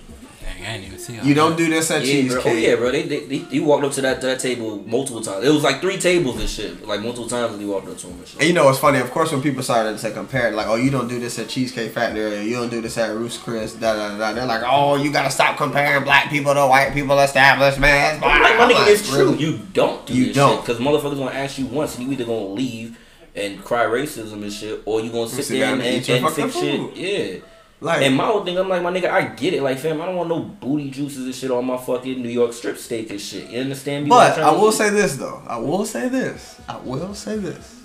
Dang, 0.63 0.69
I 0.69 0.77
didn't 0.77 0.87
even 0.87 0.99
see 0.99 1.19
all 1.19 1.25
You 1.25 1.33
don't 1.33 1.57
do 1.57 1.69
this 1.69 1.91
at 1.91 2.05
Yeah, 2.05 2.27
bro. 2.27 2.37
Oh, 2.37 2.43
Cheesecake. 2.43 2.45
Oh 2.45 2.57
yeah, 2.57 2.75
bro. 2.75 2.91
They, 2.91 3.03
they, 3.03 3.19
they 3.25 3.37
he 3.37 3.59
walked 3.59 3.83
up 3.83 3.91
to 3.93 4.01
that 4.01 4.21
to 4.21 4.27
that 4.27 4.39
table 4.39 4.77
multiple 4.85 5.21
times. 5.21 5.45
It 5.45 5.49
was 5.49 5.63
like 5.63 5.81
three 5.81 5.97
tables 5.97 6.39
and 6.39 6.49
shit. 6.49 6.85
Like 6.87 7.01
multiple 7.01 7.27
times 7.27 7.51
that 7.53 7.59
he 7.59 7.65
walked 7.65 7.87
up 7.87 7.97
to 7.97 8.07
him 8.07 8.19
and. 8.19 8.35
And 8.39 8.47
you 8.47 8.53
know 8.53 8.65
what's 8.65 8.79
funny? 8.79 8.99
Of 8.99 9.11
course, 9.11 9.31
when 9.31 9.41
people 9.41 9.63
started 9.63 9.97
to 9.97 10.11
compare, 10.11 10.51
like, 10.51 10.67
oh, 10.67 10.75
you 10.75 10.89
don't 10.89 11.07
do 11.07 11.19
this 11.19 11.37
at 11.39 11.49
Cheesecake 11.49 11.91
Factory, 11.91 12.37
or 12.37 12.41
you 12.41 12.55
don't 12.55 12.69
do 12.69 12.81
this 12.81 12.97
at 12.97 13.13
Ruth's 13.15 13.37
Chris, 13.37 13.73
da 13.73 13.93
da 13.95 14.17
da. 14.17 14.33
They're 14.33 14.45
like, 14.45 14.63
oh, 14.65 14.95
you 14.95 15.11
gotta 15.11 15.31
stop 15.31 15.57
comparing 15.57 16.03
black 16.03 16.29
people 16.29 16.53
to 16.53 16.67
white 16.67 16.93
people 16.93 17.19
establishments. 17.19 18.23
I'm 18.23 18.41
like, 18.41 18.57
my 18.57 18.71
nigga, 18.71 18.91
it's 18.91 19.09
true. 19.09 19.35
You 19.35 19.59
don't 19.73 20.05
do 20.05 20.13
You 20.13 20.25
this 20.27 20.35
don't. 20.35 20.61
because 20.61 20.79
motherfuckers 20.79 21.17
gonna 21.17 21.31
ask 21.31 21.57
you 21.57 21.65
once, 21.65 21.97
and 21.97 22.05
you 22.05 22.11
either 22.13 22.25
gonna 22.25 22.45
leave 22.45 22.97
and 23.35 23.63
cry 23.63 23.85
racism 23.85 24.43
and 24.43 24.53
shit, 24.53 24.81
or 24.85 25.01
you 25.01 25.11
gonna 25.11 25.27
sit 25.27 25.45
sit 25.45 25.59
there 25.59 25.73
and, 25.73 25.81
and 25.81 25.89
and, 25.89 26.01
eat 26.01 26.07
your 26.07 26.17
and 26.17 26.27
fucking 26.27 26.49
fix 26.49 26.59
shit. 26.59 26.95
Yeah. 26.95 27.39
Like, 27.83 28.01
And 28.03 28.15
my 28.15 28.25
whole 28.25 28.45
thing, 28.45 28.57
I'm 28.57 28.69
like, 28.69 28.81
my 28.81 28.91
nigga, 28.93 29.09
I 29.09 29.23
get 29.35 29.53
it. 29.53 29.61
Like, 29.61 29.77
fam, 29.77 30.01
I 30.01 30.05
don't 30.05 30.15
want 30.15 30.29
no 30.29 30.39
booty 30.39 30.89
juices 30.89 31.25
and 31.25 31.35
shit 31.35 31.51
on 31.51 31.65
my 31.65 31.75
fucking 31.75 32.21
New 32.21 32.29
York 32.29 32.53
strip 32.53 32.77
steak 32.77 33.09
and 33.11 33.19
shit. 33.19 33.49
You 33.49 33.59
understand 33.59 34.05
me? 34.05 34.09
But 34.09 34.39
I 34.39 34.51
will 34.51 34.71
do? 34.71 34.77
say 34.77 34.89
this 34.89 35.17
though. 35.17 35.41
I 35.45 35.57
will 35.57 35.85
say 35.85 36.07
this. 36.07 36.61
I 36.69 36.77
will 36.77 37.13
say 37.13 37.37
this. 37.37 37.81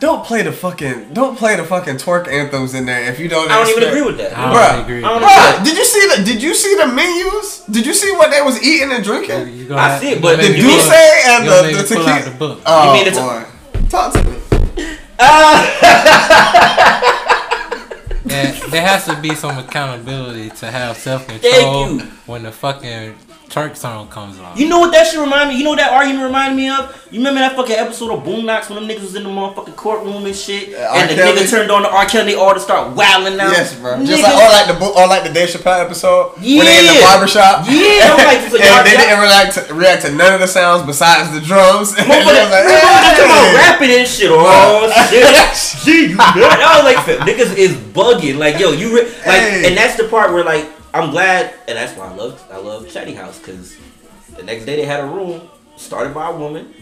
Don't 0.00 0.24
play 0.24 0.42
the 0.42 0.52
fucking 0.52 1.12
don't 1.12 1.36
play 1.36 1.56
the 1.56 1.64
fucking 1.64 1.96
twerk 1.96 2.28
anthems 2.28 2.72
in 2.74 2.86
there 2.86 3.10
if 3.10 3.18
you 3.18 3.28
don't. 3.28 3.50
I 3.50 3.58
don't 3.64 3.70
even 3.76 3.88
agree 3.88 4.02
with 4.02 4.16
that. 4.18 4.32
I 4.36 4.42
don't 4.44 4.54
Bruh, 4.54 4.84
agree. 4.84 5.02
I 5.04 5.08
don't 5.08 5.22
Bruh, 5.22 5.64
did 5.64 5.76
you 5.76 5.84
see 5.84 6.06
the 6.16 6.22
Did 6.24 6.42
you 6.42 6.54
see 6.54 6.74
the 6.76 6.86
menus? 6.86 7.64
Did 7.70 7.84
you 7.86 7.92
see 7.94 8.12
what 8.12 8.30
they 8.30 8.40
was 8.40 8.62
eating 8.62 8.92
and 8.92 9.02
drinking? 9.02 9.54
You 9.56 9.74
I 9.74 9.88
have- 9.88 10.00
see 10.00 10.10
it, 10.10 10.22
but 10.22 10.36
the 10.36 10.42
make 10.44 10.52
me 10.56 10.60
Duce 10.62 10.84
pull- 10.84 10.94
and 10.94 11.46
the, 11.48 11.50
the 11.62 11.62
me 11.68 11.74
the 11.74 11.82
tequila. 11.82 12.30
book. 12.38 12.60
Oh 12.66 12.92
mean 12.94 13.06
it's 13.08 13.18
a- 13.18 13.20
boy, 13.20 13.44
talk 13.88 14.12
to 14.14 14.22
me. 14.22 14.36
There, 14.76 14.98
there 18.28 18.82
has 18.82 19.06
to 19.06 19.20
be 19.20 19.34
some 19.34 19.58
accountability 19.58 20.50
to 20.50 20.70
have 20.70 20.96
self 20.96 21.26
control 21.26 21.98
when 22.26 22.42
the 22.42 22.52
fucking 22.52 23.14
Turk 23.48 23.76
song 23.76 24.08
comes 24.08 24.38
on. 24.38 24.58
You 24.58 24.68
know 24.68 24.78
what 24.78 24.92
that 24.92 25.06
shit 25.06 25.18
remind 25.18 25.48
me? 25.48 25.56
You 25.56 25.64
know 25.64 25.70
what 25.70 25.78
that 25.80 25.90
argument 25.90 26.20
reminded 26.24 26.54
me 26.54 26.68
of? 26.68 26.92
You 27.10 27.16
remember 27.24 27.40
that 27.40 27.56
fucking 27.56 27.76
episode 27.80 28.12
of 28.12 28.20
Boondocks 28.20 28.68
when 28.68 28.76
them 28.76 28.84
niggas 28.84 29.00
was 29.00 29.16
in 29.16 29.22
the 29.24 29.30
motherfucking 29.32 29.74
courtroom 29.74 30.26
and 30.26 30.36
shit, 30.36 30.76
Uh, 30.76 30.84
R. 30.84 30.96
and 31.00 31.08
the 31.10 31.14
Kelly? 31.16 31.40
nigga 31.40 31.48
turned 31.50 31.70
on 31.72 31.80
the 31.80 31.88
R. 31.88 32.04
Kelly, 32.04 32.32
they 32.32 32.38
all 32.38 32.52
to 32.52 32.60
start 32.60 32.92
wilding 32.94 33.40
out. 33.40 33.52
Yes, 33.56 33.72
bro. 33.80 34.04
Just 34.04 34.22
like 34.22 34.34
all 34.36 34.52
like 34.52 34.66
the 34.68 34.74
bo- 34.76 34.92
or 34.92 35.08
like 35.08 35.24
the 35.24 35.32
Dave 35.32 35.48
Chappelle 35.48 35.80
episode 35.80 36.36
when 36.36 36.60
they 36.60 36.76
in 36.76 36.92
the 36.92 37.00
barbershop. 37.00 37.64
Yeah, 37.64 38.12
I'm 38.12 38.20
like, 38.28 38.44
so 38.52 38.56
and 38.60 38.68
y'all- 38.68 38.84
they 38.84 38.92
y'all- 38.92 39.00
didn't 39.00 39.20
react 39.24 39.50
to, 39.56 39.74
react 39.74 40.02
to 40.04 40.12
none 40.12 40.34
of 40.34 40.40
the 40.40 40.46
sounds 40.46 40.84
besides 40.84 41.32
the 41.32 41.40
drums. 41.40 41.94
And 41.98 42.04
they 42.04 42.20
was 42.20 42.28
Motherfucker, 42.28 42.52
like, 42.52 42.68
motherfucker 42.68 43.16
come 43.16 43.30
on, 43.32 43.54
rapping 43.56 43.90
and 43.96 44.06
shit. 44.06 44.28
Oh 44.30 44.92
shit, 45.08 45.84
Gee, 45.88 46.10
you 46.12 46.16
nut. 46.16 46.36
I 46.36 46.82
was 46.82 46.84
like, 46.84 47.00
fam, 47.06 47.24
niggas 47.26 47.56
is 47.56 47.72
bugging. 47.96 48.36
Like, 48.36 48.58
yo, 48.60 48.72
you 48.72 48.94
re- 48.94 49.08
like, 49.24 49.40
Hey. 49.48 49.68
and 49.68 49.76
that's 49.76 49.96
the 49.96 50.04
part 50.04 50.32
where 50.36 50.44
like 50.44 50.68
I'm 50.94 51.10
glad, 51.10 51.54
and 51.68 51.76
that's 51.76 51.96
why 51.96 52.06
I 52.08 52.14
love 52.14 52.42
I 52.50 52.56
love 52.58 52.90
Chatty 52.90 53.14
House 53.14 53.38
because 53.38 53.76
the 54.36 54.42
next 54.42 54.64
day 54.64 54.76
they 54.76 54.84
had 54.84 55.00
a 55.00 55.06
room 55.06 55.48
started 55.76 56.14
by 56.14 56.28
a 56.30 56.36
woman. 56.36 56.74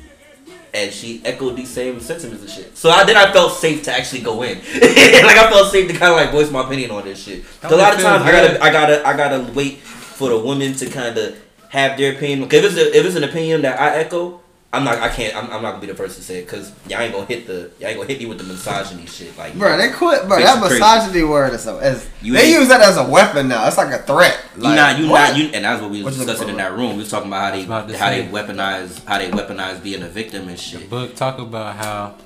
And 0.75 0.93
she 0.93 1.23
echoed 1.25 1.57
these 1.57 1.71
same 1.71 2.01
sentiments 2.01 2.43
and 2.43 2.51
shit. 2.53 2.77
So 2.77 2.91
I, 2.91 3.03
then 3.05 3.17
I 3.17 3.33
felt 3.33 3.53
safe 3.53 3.83
to 3.85 3.93
actually 3.93 4.21
go 4.21 4.43
in. 4.43 4.59
like 4.75 5.37
I 5.39 5.49
felt 5.51 5.73
safe 5.73 5.91
to 5.91 5.97
kind 5.97 6.13
of 6.13 6.19
like 6.19 6.31
voice 6.33 6.51
my 6.51 6.65
opinion 6.67 6.91
on 6.91 7.03
this 7.05 7.23
shit. 7.23 7.45
'Cause 7.63 7.73
a 7.73 7.77
lot 7.77 7.95
of 7.95 8.01
times 8.03 8.25
would 8.27 8.35
I 8.35 8.43
gotta, 8.43 8.63
I 8.65 8.71
gotta, 8.73 9.07
I 9.09 9.17
gotta 9.17 9.53
wait 9.55 9.79
for 9.79 10.29
the 10.29 10.39
women 10.39 10.75
to 10.75 10.87
kind 10.91 11.17
of 11.17 11.35
have 11.71 11.97
their 11.97 12.13
opinion. 12.13 12.41
Because 12.43 12.65
if 12.65 12.73
it's 12.73 12.81
a, 12.95 12.99
if 12.99 13.07
it's 13.07 13.17
an 13.17 13.25
opinion 13.25 13.63
that 13.63 13.81
I 13.81 13.97
echo, 13.97 14.41
I'm 14.73 14.85
not, 14.85 14.99
I 14.99 15.09
can't, 15.09 15.35
I'm, 15.35 15.45
I'm 15.45 15.63
not 15.63 15.71
gonna 15.71 15.81
be 15.81 15.87
the 15.87 15.95
first 15.95 16.17
to 16.17 16.23
say 16.23 16.39
it. 16.39 16.49
Cause 16.49 16.73
y'all 16.89 17.01
ain't 17.01 17.15
gonna 17.15 17.25
hit 17.25 17.47
the, 17.47 17.71
y'all 17.79 17.89
ain't 17.89 17.97
gonna 17.99 18.09
hit 18.09 18.19
me 18.19 18.27
with 18.27 18.39
the 18.39 18.45
misogyny 18.45 19.07
shit. 19.07 19.37
Like, 19.39 19.55
Bro, 19.55 19.77
they 19.79 19.91
quit. 19.91 20.29
Bro, 20.29 20.41
that 20.41 20.55
you 20.57 20.61
crazy. 20.61 20.75
misogyny 20.75 21.23
word 21.25 21.55
is 21.55 21.63
so. 21.63 21.79
Is, 21.79 22.09
You 22.21 22.35
they 22.35 22.53
use 22.53 22.69
that 22.69 22.83
as 22.83 22.97
a 22.97 23.09
weapon 23.09 23.49
now. 23.49 23.67
It's 23.67 23.79
like 23.79 23.95
a 23.95 24.03
threat. 24.03 24.39
you 24.57 24.63
not, 24.63 24.99
you 24.99 25.09
what? 25.09 25.31
not, 25.31 25.39
you, 25.39 25.45
and 25.55 25.65
that's 25.65 25.81
what 25.81 25.91
we 25.91 26.03
What 26.03 26.09
was 26.09 26.19
discussing 26.19 26.49
in 26.51 26.57
that 26.57 26.73
room. 26.73 26.93
We 26.93 26.99
was 26.99 27.11
talking 27.11 27.29
about 27.29 27.51
how 27.53 27.57
they, 27.57 27.65
about 27.65 27.89
to 27.89 27.97
how 27.97 28.11
they 28.11 28.23
say. 28.27 28.29
weaponize, 28.31 29.05
how 29.07 29.19
they 29.19 29.31
weaponize 29.31 29.83
being 29.83 30.03
a 30.03 30.09
victim 30.09 30.49
and 30.49 30.59
shit. 30.59 30.91
book 30.91 31.15
talk 31.15 31.39
about 31.39 31.77
how 31.77 32.17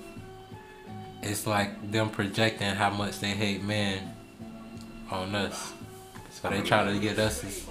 it's 1.22 1.46
like 1.46 1.92
them 1.92 2.10
projecting 2.10 2.68
how 2.74 2.90
much 2.90 3.20
they 3.20 3.30
hate 3.30 3.62
men 3.62 4.14
on 5.10 5.34
us. 5.34 5.72
So 6.32 6.48
they 6.48 6.62
try 6.62 6.90
to 6.90 6.98
get 6.98 7.18
us 7.18 7.66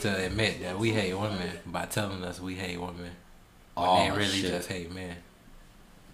to 0.00 0.24
admit 0.24 0.62
that 0.62 0.78
we 0.78 0.90
hate 0.90 1.12
women 1.12 1.50
by 1.66 1.84
telling 1.84 2.24
us 2.24 2.40
we 2.40 2.54
hate 2.54 2.80
women. 2.80 3.10
When 3.74 3.86
Oh, 3.88 4.02
they 4.04 4.10
really 4.10 4.24
shit. 4.28 4.50
just 4.52 4.68
hate 4.68 4.92
men. 4.94 5.16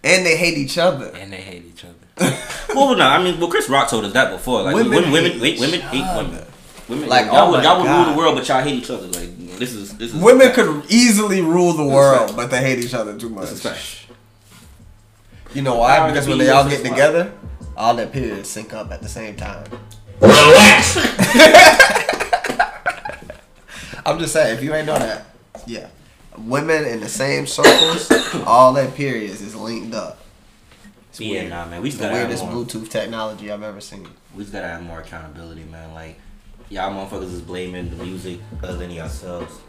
and 0.03 0.25
they 0.25 0.37
hate 0.37 0.57
each 0.57 0.77
other. 0.77 1.07
And 1.15 1.31
they 1.33 1.37
hate 1.41 1.65
each 1.65 1.83
other. 1.85 1.93
Well, 2.75 2.95
no, 2.95 3.05
I 3.07 3.23
mean, 3.23 3.39
well, 3.39 3.49
Chris 3.49 3.69
Rock 3.69 3.89
told 3.89 4.05
us 4.05 4.13
that 4.13 4.29
before. 4.31 4.61
Like, 4.61 4.75
Women 4.75 4.91
women, 4.91 5.11
women, 5.11 5.31
hate 5.39 5.59
women 5.59 5.79
hate 5.81 6.03
other. 6.03 6.23
women. 6.29 6.45
Women, 6.89 7.09
Like, 7.09 7.25
like, 7.25 7.33
y'all, 7.33 7.47
oh 7.47 7.51
would, 7.51 7.63
y'all 7.63 7.81
would 7.81 7.89
rule 7.89 8.05
the 8.13 8.17
world, 8.17 8.35
but 8.35 8.47
y'all 8.47 8.61
hate 8.61 8.75
each 8.75 8.89
other. 8.91 9.07
Like, 9.07 9.57
this 9.57 9.73
is, 9.73 9.97
this 9.97 10.13
is. 10.13 10.21
Women 10.21 10.51
could 10.53 10.83
easily 10.89 11.41
rule 11.41 11.73
the 11.73 11.85
world, 11.85 12.35
but 12.35 12.51
they 12.51 12.59
hate 12.61 12.79
each 12.83 12.93
other 12.93 13.17
too 13.17 13.29
much. 13.29 13.49
This. 13.49 14.05
You 15.53 15.61
know 15.63 15.75
why? 15.77 16.07
Because 16.09 16.25
to 16.25 16.29
when 16.31 16.39
they 16.39 16.49
all 16.49 16.69
get 16.69 16.83
power. 16.83 16.91
together, 16.91 17.31
all 17.75 17.95
their 17.95 18.05
periods 18.07 18.49
sync 18.49 18.73
up 18.73 18.91
at 18.91 19.01
the 19.01 19.09
same 19.09 19.35
time. 19.37 19.65
Relax. 20.21 20.97
I'm 24.05 24.19
just 24.19 24.33
saying, 24.33 24.57
if 24.57 24.63
you 24.63 24.73
ain't 24.73 24.85
know 24.87 24.97
that, 24.99 25.25
yeah. 25.65 25.87
Women 26.37 26.85
in 26.85 26.99
the 26.99 27.09
same 27.09 27.47
circles, 27.47 28.11
all 28.45 28.73
that 28.73 28.95
periods 28.95 29.41
is 29.41 29.55
linked 29.55 29.95
up. 29.95 30.19
It's 31.09 31.19
Yeah, 31.19 31.39
weird. 31.41 31.49
nah, 31.49 31.65
man. 31.65 31.81
We 31.81 31.89
It's 31.89 31.97
just 31.97 32.09
the 32.09 32.13
weirdest 32.13 32.43
more. 32.45 32.53
Bluetooth 32.63 32.89
technology 32.89 33.51
I've 33.51 33.63
ever 33.63 33.81
seen. 33.81 34.07
We 34.35 34.43
just 34.43 34.53
gotta 34.53 34.67
have 34.67 34.83
more 34.83 34.99
accountability, 34.99 35.63
man. 35.63 35.93
Like, 35.93 36.19
y'all 36.69 36.91
motherfuckers 36.91 37.33
is 37.33 37.41
blaming 37.41 37.89
the 37.89 38.03
music 38.03 38.39
other 38.61 38.77
than 38.77 38.91
yourselves. 38.91 39.59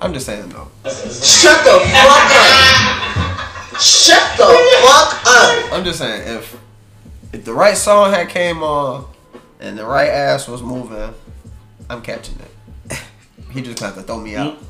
I'm 0.00 0.12
just 0.12 0.26
saying 0.26 0.48
though. 0.50 0.68
Shut 0.84 1.64
the 1.64 1.80
fuck 1.80 2.30
up. 2.32 3.80
Shut 3.80 4.36
the 4.36 4.44
fuck 4.82 5.22
up. 5.26 5.72
I'm 5.72 5.84
just 5.84 5.98
saying 5.98 6.36
if 6.36 6.56
if 7.32 7.44
the 7.44 7.52
right 7.54 7.76
song 7.76 8.12
had 8.12 8.28
came 8.28 8.62
on 8.62 9.06
and 9.60 9.78
the 9.78 9.84
right 9.86 10.08
ass 10.08 10.48
was 10.48 10.62
moving, 10.62 11.14
I'm 11.88 12.02
catching 12.02 12.36
it. 12.40 12.98
he 13.52 13.62
just 13.62 13.78
got 13.80 13.94
to 13.94 14.02
throw 14.02 14.18
me 14.18 14.36
out. 14.36 14.58
Mm. 14.58 14.64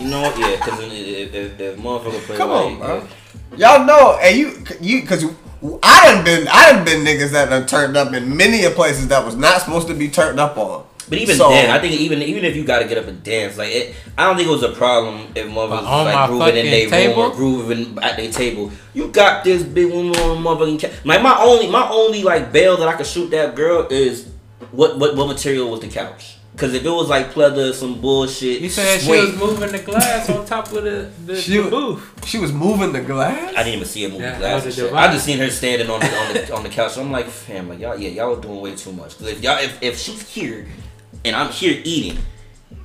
You 0.00 0.08
know 0.08 0.22
what? 0.22 0.38
Yeah, 0.38 0.56
because 0.56 0.80
if, 0.80 1.34
if, 1.34 1.60
if 1.60 1.78
motherfucker 1.78 2.20
play 2.26 2.36
Come 2.36 2.50
like, 2.50 2.64
on, 2.66 2.78
bro. 2.78 3.06
yeah. 3.56 3.76
Y'all 3.76 3.86
know, 3.86 4.18
and 4.22 4.36
you, 4.36 4.64
you, 4.80 5.06
cause 5.06 5.24
I 5.82 6.14
done 6.14 6.24
been, 6.24 6.48
I 6.48 6.72
done 6.72 6.84
been 6.84 7.04
niggas 7.04 7.32
that 7.32 7.50
done 7.50 7.66
turned 7.66 7.96
up 7.96 8.12
in 8.14 8.34
many 8.36 8.64
of 8.64 8.74
places 8.74 9.08
that 9.08 9.24
was 9.24 9.36
not 9.36 9.60
supposed 9.60 9.88
to 9.88 9.94
be 9.94 10.08
turned 10.08 10.40
up 10.40 10.56
on. 10.56 10.86
But 11.08 11.18
even 11.18 11.36
So- 11.36 11.50
then, 11.50 11.70
I 11.70 11.80
think 11.80 11.94
even 12.00 12.22
even 12.22 12.44
if 12.44 12.54
you 12.54 12.64
gotta 12.64 12.86
get 12.86 12.96
up 12.96 13.08
and 13.08 13.20
dance, 13.24 13.58
like 13.58 13.70
it, 13.74 13.94
I 14.16 14.26
don't 14.26 14.36
think 14.36 14.48
it 14.48 14.52
was 14.52 14.62
a 14.62 14.70
problem 14.72 15.26
if 15.34 15.46
motherfuckers 15.48 15.82
was 15.82 15.82
my 15.82 16.14
like 16.14 16.28
grooving 16.30 16.56
in 16.56 16.70
their 16.70 16.88
fucking 16.88 17.08
room 17.10 17.18
or 17.18 17.30
table? 17.30 17.36
grooving 17.36 17.98
at 18.00 18.16
their 18.16 18.30
table. 18.30 18.70
You 18.94 19.08
got 19.08 19.42
this 19.42 19.64
big 19.64 19.92
woman 19.92 20.14
on 20.20 20.42
motherfucking 20.42 20.80
ca- 20.80 20.96
like 21.04 21.20
my 21.20 21.36
only 21.42 21.68
my 21.68 21.88
only 21.90 22.22
like 22.22 22.52
bail 22.52 22.76
that 22.76 22.86
I 22.88 22.94
could 22.94 23.06
shoot 23.06 23.30
that 23.32 23.56
girl 23.56 23.88
is 23.90 24.30
what 24.70 24.98
what 25.00 25.16
what 25.16 25.26
material 25.26 25.68
was 25.68 25.80
the 25.80 25.88
couch? 25.88 26.36
Cause 26.56 26.74
if 26.74 26.84
it 26.84 26.90
was 26.90 27.08
like 27.08 27.32
pleather, 27.32 27.72
some 27.72 28.00
bullshit. 28.02 28.60
You 28.60 28.68
said 28.68 29.00
she 29.00 29.10
was 29.10 29.34
moving 29.36 29.72
the 29.72 29.78
glass 29.78 30.28
on 30.28 30.44
top 30.44 30.66
of 30.72 30.84
the, 30.84 31.10
the, 31.24 31.36
She 31.36 31.52
the 31.56 31.60
was- 31.62 31.70
booth. 31.70 32.26
She 32.26 32.38
was 32.38 32.52
moving 32.52 32.92
the 32.92 33.00
glass. 33.00 33.54
I 33.56 33.62
didn't 33.62 33.76
even 33.76 33.86
see 33.86 34.02
her 34.02 34.08
move 34.10 34.20
Yeah, 34.20 34.32
the 34.34 34.38
glass. 34.40 34.64
was 34.64 34.64
and 34.64 34.72
a 34.72 34.76
shit. 34.76 34.84
device. 34.90 35.08
I 35.08 35.12
just 35.12 35.24
seen 35.24 35.38
her 35.38 35.48
standing 35.50 35.88
on 35.88 36.00
the 36.00 36.06
on 36.18 36.34
the 36.34 36.54
on 36.56 36.62
the 36.64 36.68
couch. 36.68 36.98
I'm 36.98 37.10
like, 37.10 37.28
fam, 37.28 37.68
like 37.68 37.78
y'all, 37.78 37.96
yeah, 37.98 38.10
y'all 38.10 38.36
are 38.36 38.40
doing 38.40 38.60
way 38.60 38.74
too 38.74 38.92
much. 38.92 39.16
Cause 39.16 39.28
if 39.28 39.42
y'all, 39.42 39.58
if, 39.58 39.82
if 39.82 39.98
she's 39.98 40.28
here, 40.28 40.66
and 41.24 41.34
I'm 41.34 41.50
here 41.50 41.80
eating, 41.84 42.18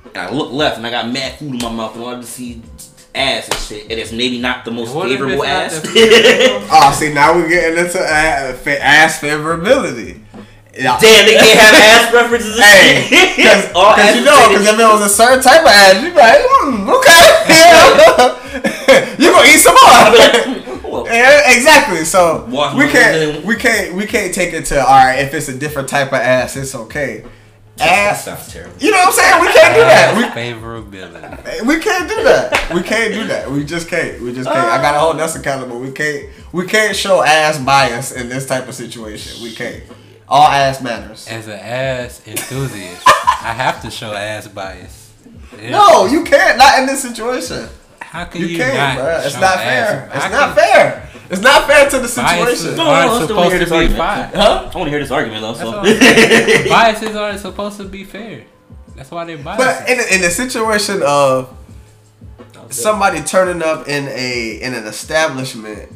and 0.06 0.16
I 0.16 0.30
look 0.30 0.52
left 0.52 0.78
and 0.78 0.86
I 0.86 0.90
got 0.90 1.10
mad 1.10 1.38
food 1.38 1.52
in 1.54 1.58
my 1.58 1.70
mouth 1.70 1.94
and 1.96 2.04
all 2.04 2.14
I 2.14 2.20
just 2.20 2.32
see 2.32 2.62
ass 3.14 3.48
and 3.48 3.58
shit, 3.58 3.82
and 3.90 3.98
it's 4.00 4.12
maybe 4.12 4.38
not 4.38 4.64
the 4.64 4.70
most 4.70 4.92
favorable 4.94 5.44
ass. 5.44 5.82
Oh, 5.84 6.96
see, 6.98 7.12
now 7.12 7.34
we're 7.34 7.48
getting 7.48 7.84
into 7.84 7.98
ass, 8.00 8.66
ass 8.66 9.20
favorability. 9.20 10.20
Yeah. 10.76 10.98
Damn, 11.00 11.26
they 11.26 11.34
can't 11.34 11.58
have 11.58 11.74
ass 11.74 12.12
references. 12.12 12.56
and 12.56 12.64
Hey, 12.64 13.32
because 13.36 14.14
you 14.16 14.24
know, 14.24 14.48
because 14.48 14.66
if 14.68 14.78
it 14.78 14.84
was 14.84 15.02
a 15.02 15.08
certain 15.08 15.42
type 15.42 15.62
of 15.62 15.68
ass, 15.68 16.02
you'd 16.02 16.12
be 16.12 16.20
like, 16.20 16.40
mm, 16.40 16.88
okay, 16.98 17.24
yeah. 17.48 19.16
you 19.18 19.30
gonna 19.32 19.48
eat 19.48 19.58
some 19.58 19.74
more. 19.74 20.90
well, 20.92 21.06
Yeah, 21.06 21.54
exactly. 21.56 22.04
So 22.04 22.46
Walk 22.50 22.76
we 22.76 22.88
can't 22.88 23.44
we 23.44 23.56
can't 23.56 23.94
we 23.94 24.06
can't 24.06 24.34
take 24.34 24.52
it 24.52 24.66
to 24.66 24.80
all 24.80 25.04
right. 25.04 25.20
If 25.20 25.32
it's 25.32 25.48
a 25.48 25.56
different 25.56 25.88
type 25.88 26.08
of 26.08 26.20
ass, 26.20 26.56
it's 26.56 26.74
okay. 26.74 27.24
That 27.76 28.12
Ass, 28.12 28.24
sounds 28.24 28.50
terrible. 28.50 28.74
you 28.78 28.90
know 28.90 28.96
what 28.96 29.08
I'm 29.08 29.12
saying? 29.12 29.40
We 29.42 29.52
can't 29.52 29.74
do 29.74 29.80
that. 29.82 30.32
Favorability. 30.34 31.60
We 31.62 31.76
we 31.76 31.82
can't 31.82 32.08
do 32.08 32.24
that. 32.24 32.72
We 32.72 32.82
can't 32.82 33.12
do 33.12 33.26
that. 33.26 33.50
We 33.50 33.64
just 33.64 33.88
can't. 33.88 34.20
We 34.22 34.32
just 34.32 34.48
can't. 34.48 34.58
I 34.58 34.80
gotta 34.80 34.98
hold 34.98 35.20
us 35.20 35.36
accountable. 35.36 35.78
We 35.78 35.92
can't 35.92 36.30
we 36.52 36.66
can't 36.66 36.96
show 36.96 37.22
ass 37.22 37.58
bias 37.58 38.12
in 38.12 38.30
this 38.30 38.46
type 38.46 38.66
of 38.66 38.74
situation. 38.74 39.42
We 39.42 39.54
can't. 39.54 39.82
All 40.28 40.48
ass 40.48 40.80
matters. 40.82 41.26
As 41.28 41.46
an 41.46 41.58
ass 41.60 42.20
enthusiast, 42.26 43.02
I 43.06 43.52
have 43.56 43.80
to 43.82 43.90
show 43.90 44.12
ass 44.12 44.48
bias. 44.48 45.12
Yeah. 45.60 45.70
No, 45.70 46.06
you 46.06 46.24
can't. 46.24 46.58
Not 46.58 46.78
in 46.80 46.86
this 46.86 47.02
situation. 47.02 47.68
How 48.00 48.24
can 48.24 48.40
You 48.40 48.46
you, 48.48 48.58
can't, 48.58 48.74
not 48.76 48.96
bro. 49.04 49.20
It's 49.24 49.34
show 49.34 49.40
not 49.40 49.56
ass- 49.58 49.62
fair. 49.62 50.10
It's 50.14 50.24
how 50.24 50.30
not 50.30 50.56
can- 50.56 50.72
fair. 50.72 51.08
It's 51.28 51.42
not 51.42 51.66
fair 51.66 51.90
to 51.90 51.98
the 51.98 52.08
situation. 52.08 52.76
No, 52.76 52.84
no, 52.84 52.90
aren't 52.90 53.06
no, 53.10 53.14
still 53.16 53.28
supposed 53.28 53.50
hear 53.50 53.58
to 53.58 53.64
this 53.64 53.70
be 53.70 53.76
argument. 53.76 53.98
fine. 53.98 54.28
Huh? 54.34 54.70
I 54.72 54.78
want 54.78 54.86
to 54.86 54.90
hear 54.90 55.00
this 55.00 55.10
argument 55.10 55.42
though. 55.42 55.54
So 55.54 55.82
biases 56.68 57.16
aren't 57.16 57.40
supposed 57.40 57.76
to 57.78 57.84
be 57.84 58.04
fair. 58.04 58.44
That's 58.94 59.10
why 59.10 59.24
they're 59.24 59.36
biased. 59.38 59.58
But 59.58 59.88
in, 59.90 59.98
in 60.14 60.20
the 60.22 60.30
situation 60.30 61.02
of 61.04 61.52
somebody 62.70 63.20
turning 63.22 63.62
up 63.62 63.88
in 63.88 64.06
a 64.08 64.60
in 64.62 64.74
an 64.74 64.86
establishment 64.86 65.90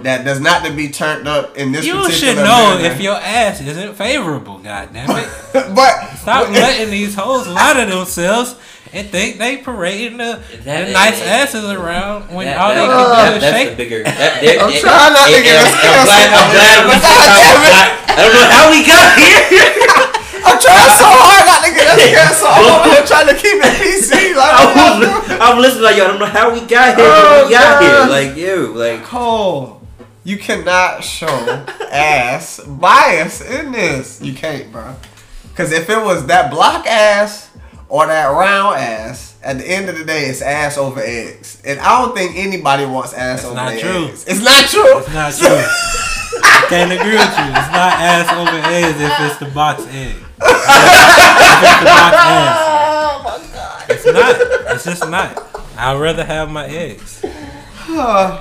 that 0.00 0.24
does 0.24 0.40
not 0.40 0.64
to 0.64 0.72
be 0.72 0.88
turned 0.90 1.28
up 1.28 1.56
in 1.56 1.72
this 1.72 1.86
you 1.86 1.94
particular 1.94 2.34
should 2.34 2.36
know 2.36 2.76
manner. 2.76 2.84
if 2.94 3.00
your 3.00 3.14
ass 3.14 3.60
isn't 3.60 3.94
favorable. 3.94 4.58
God 4.58 4.90
damn 4.92 5.08
it! 5.10 5.28
but 5.74 5.92
Stop 6.18 6.46
but- 6.46 6.52
letting 6.52 6.90
these 6.90 7.14
hoes 7.14 7.46
lie 7.48 7.74
to 7.84 7.86
themselves 7.90 8.56
and 8.92 9.08
think 9.10 9.38
they 9.38 9.56
parading 9.58 10.18
the, 10.18 10.42
That- 10.62 10.86
the 10.86 10.92
nice 10.92 11.22
asses 11.22 11.64
around 11.64 12.30
when 12.34 12.46
That- 12.46 12.58
all 12.58 12.68
they 12.74 12.82
that- 12.82 12.90
can 12.90 12.98
do 12.98 13.10
that- 13.14 13.34
is 13.36 13.42
that's 13.42 13.56
shake. 13.56 13.70
the 13.70 13.76
bigger. 13.76 14.02
That, 14.04 14.42
that, 14.42 14.56
I'm 14.62 14.70
that- 14.70 14.82
trying 14.82 15.12
not 15.14 15.26
to 15.30 15.34
and- 15.34 15.44
get 15.46 15.56
and- 15.56 15.66
us 15.66 15.74
I'm 15.74 16.04
glad. 16.04 16.28
I'm 16.34 16.50
glad 16.54 16.78
we. 16.84 16.94
God 17.04 17.28
damn 17.38 17.62
it. 17.64 17.74
I, 17.74 17.86
I 18.14 18.22
don't 18.22 18.34
know 18.34 18.48
how 18.50 18.64
we 18.70 18.78
got 18.86 19.08
here. 19.18 20.10
I'm 20.44 20.58
trying 20.60 20.92
so 21.00 21.08
hard 21.08 21.42
not 21.48 21.64
to 21.64 21.70
get 21.72 21.86
us 21.88 21.98
canceled. 22.04 22.52
I'm 22.52 22.66
over 22.68 22.90
here 22.94 23.06
trying 23.06 23.28
to 23.32 23.34
keep 23.34 23.58
it 23.62 23.74
PC. 23.80 24.36
Like, 24.36 24.52
I 24.52 24.64
what 24.66 24.76
y'all 24.76 25.00
was, 25.00 25.26
doing? 25.28 25.40
I'm 25.40 25.58
listening 25.58 25.82
like 25.84 25.96
yo. 25.96 26.04
I 26.04 26.08
don't 26.08 26.18
know 26.20 26.26
how 26.26 26.52
we 26.52 26.60
got 26.66 26.94
here. 26.98 27.06
Oh, 27.08 27.46
we 27.46 27.50
got 27.50 27.80
God. 27.80 27.82
here. 27.82 28.04
Like 28.12 28.36
you. 28.36 28.74
Like 28.76 29.02
Cole, 29.04 29.80
you 30.24 30.38
cannot 30.38 31.04
show 31.04 31.26
ass 31.90 32.60
bias 32.66 33.40
in 33.42 33.72
this. 33.72 34.20
You 34.20 34.32
can't, 34.34 34.72
bro. 34.72 34.96
Because 35.48 35.70
if 35.70 35.88
it 35.88 36.02
was 36.02 36.26
that 36.26 36.50
block 36.50 36.86
ass 36.86 37.50
or 37.88 38.06
that 38.06 38.26
round 38.26 38.76
ass, 38.76 39.36
at 39.42 39.58
the 39.58 39.70
end 39.70 39.88
of 39.90 39.98
the 39.98 40.04
day, 40.04 40.24
it's 40.24 40.40
ass 40.42 40.78
over 40.78 41.00
eggs. 41.00 41.60
And 41.64 41.78
I 41.78 42.00
don't 42.02 42.16
think 42.16 42.36
anybody 42.36 42.86
wants 42.86 43.12
ass 43.12 43.42
That's 43.42 43.44
over 43.44 43.54
not 43.54 43.78
true. 43.78 44.06
eggs. 44.08 44.24
It's 44.26 44.42
not 44.42 44.64
true. 44.64 44.98
It's 44.98 45.12
not 45.12 45.34
true. 45.34 45.64
I 46.42 46.66
can't 46.68 46.90
agree 46.90 47.12
with 47.12 47.20
you. 47.20 47.52
It's 47.52 47.70
not 47.70 47.92
ass 48.00 48.32
over 48.32 48.58
eggs 48.72 48.98
if 49.00 49.20
it's 49.20 49.38
the 49.38 49.54
box 49.54 49.82
egg. 49.94 50.14
the 50.38 50.46
box. 51.84 52.16
Oh 52.66 53.20
my 53.22 53.54
god. 53.54 53.84
It's 53.90 54.06
not. 54.06 54.74
It's 54.74 54.84
just 54.84 55.08
not. 55.10 55.38
I'd 55.76 56.00
rather 56.00 56.24
have 56.24 56.50
my 56.50 56.66
eggs. 56.66 57.22
I, 57.24 58.38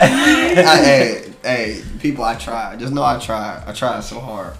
hey, 0.83 1.32
hey, 1.43 1.81
people, 1.99 2.23
I 2.23 2.35
tried. 2.35 2.79
Just 2.79 2.93
know 2.93 3.03
I 3.03 3.19
tried. 3.19 3.63
I 3.67 3.73
tried 3.73 4.01
so 4.01 4.19
hard. 4.19 4.55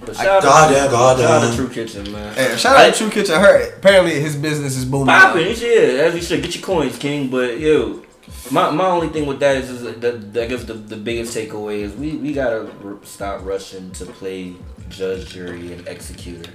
but 0.00 0.16
shout 0.16 0.26
out, 0.26 0.42
God 0.42 0.68
to, 0.68 0.74
damn, 0.74 0.90
God 0.90 1.18
shout 1.18 1.42
out 1.44 1.50
to. 1.50 1.56
True 1.56 1.68
Kitchen, 1.68 2.12
man. 2.12 2.34
Hey, 2.34 2.56
shout 2.56 2.76
out 2.76 2.92
to 2.92 2.98
True 2.98 3.10
Kitchen. 3.10 3.34
Her 3.40 3.76
apparently 3.76 4.20
his 4.20 4.36
business 4.36 4.76
is 4.76 4.84
booming. 4.84 5.06
Popping, 5.06 5.46
yeah, 5.46 6.04
as 6.04 6.14
you 6.14 6.22
should 6.22 6.42
get 6.42 6.54
your 6.54 6.64
coins, 6.64 6.98
King. 6.98 7.28
But 7.28 7.58
yo, 7.58 8.02
my 8.50 8.70
my 8.70 8.86
only 8.86 9.08
thing 9.08 9.26
with 9.26 9.40
that 9.40 9.56
is, 9.56 9.70
is 9.70 9.82
the, 9.82 10.12
the 10.12 10.42
I 10.42 10.46
guess 10.46 10.64
the, 10.64 10.74
the 10.74 10.96
biggest 10.96 11.36
takeaway 11.36 11.80
is 11.80 11.94
we 11.94 12.16
we 12.16 12.32
gotta 12.32 12.70
r- 12.84 12.98
stop 13.02 13.44
rushing 13.44 13.90
to 13.92 14.06
play 14.06 14.54
judge, 14.88 15.30
jury, 15.30 15.72
and 15.72 15.86
executor. 15.88 16.50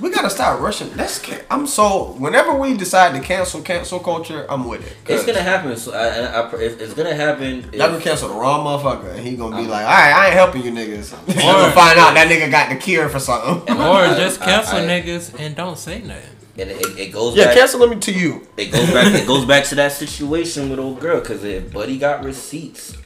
We 0.00 0.10
gotta 0.10 0.30
stop 0.30 0.60
rushing. 0.60 0.90
That's 0.90 1.18
ca- 1.18 1.42
I'm 1.50 1.66
so. 1.66 2.12
Whenever 2.18 2.54
we 2.54 2.76
decide 2.76 3.14
to 3.14 3.20
cancel 3.20 3.60
cancel 3.62 3.98
culture, 3.98 4.46
I'm 4.48 4.66
with 4.68 4.86
it. 4.86 4.96
It's 5.06 5.24
gonna 5.24 5.40
happen. 5.42 5.76
So 5.76 5.92
I, 5.92 6.08
I, 6.08 6.40
I, 6.42 6.54
if 6.60 6.80
it's 6.80 6.94
gonna 6.94 7.14
happen. 7.14 7.62
Y'all 7.72 7.90
gonna 7.90 8.00
cancel 8.00 8.28
the 8.28 8.34
wrong 8.34 8.64
motherfucker, 8.64 9.10
and 9.14 9.20
he 9.26 9.36
gonna 9.36 9.56
be 9.56 9.66
like, 9.66 9.84
"All 9.84 9.90
right, 9.90 10.12
I 10.14 10.24
ain't 10.26 10.34
helping 10.34 10.62
you 10.62 10.70
niggas." 10.72 11.12
Or 11.28 11.32
I'm 11.32 11.60
gonna 11.60 11.72
find 11.72 11.98
out 11.98 12.14
that 12.14 12.28
nigga 12.30 12.50
got 12.50 12.68
the 12.70 12.76
cure 12.76 13.08
for 13.08 13.18
something. 13.18 13.76
Or 13.80 14.06
just 14.16 14.40
cancel 14.40 14.78
I- 14.78 14.82
niggas 14.82 15.38
and 15.38 15.56
don't 15.56 15.78
say 15.78 16.00
nothing. 16.02 16.36
and 16.58 16.70
it, 16.70 16.98
it 16.98 17.12
goes 17.12 17.34
Yeah, 17.36 17.46
back. 17.46 17.56
cancel 17.56 17.80
them 17.86 18.00
to 18.00 18.12
you. 18.12 18.46
It 18.56 18.66
goes 18.72 18.90
back. 18.92 19.14
it 19.14 19.26
goes 19.26 19.44
back 19.46 19.64
to 19.66 19.74
that 19.76 19.92
situation 19.92 20.68
with 20.70 20.78
old 20.78 21.00
girl 21.00 21.20
because 21.20 21.42
if 21.44 21.72
Buddy 21.72 21.98
got 21.98 22.24
receipts 22.24 22.96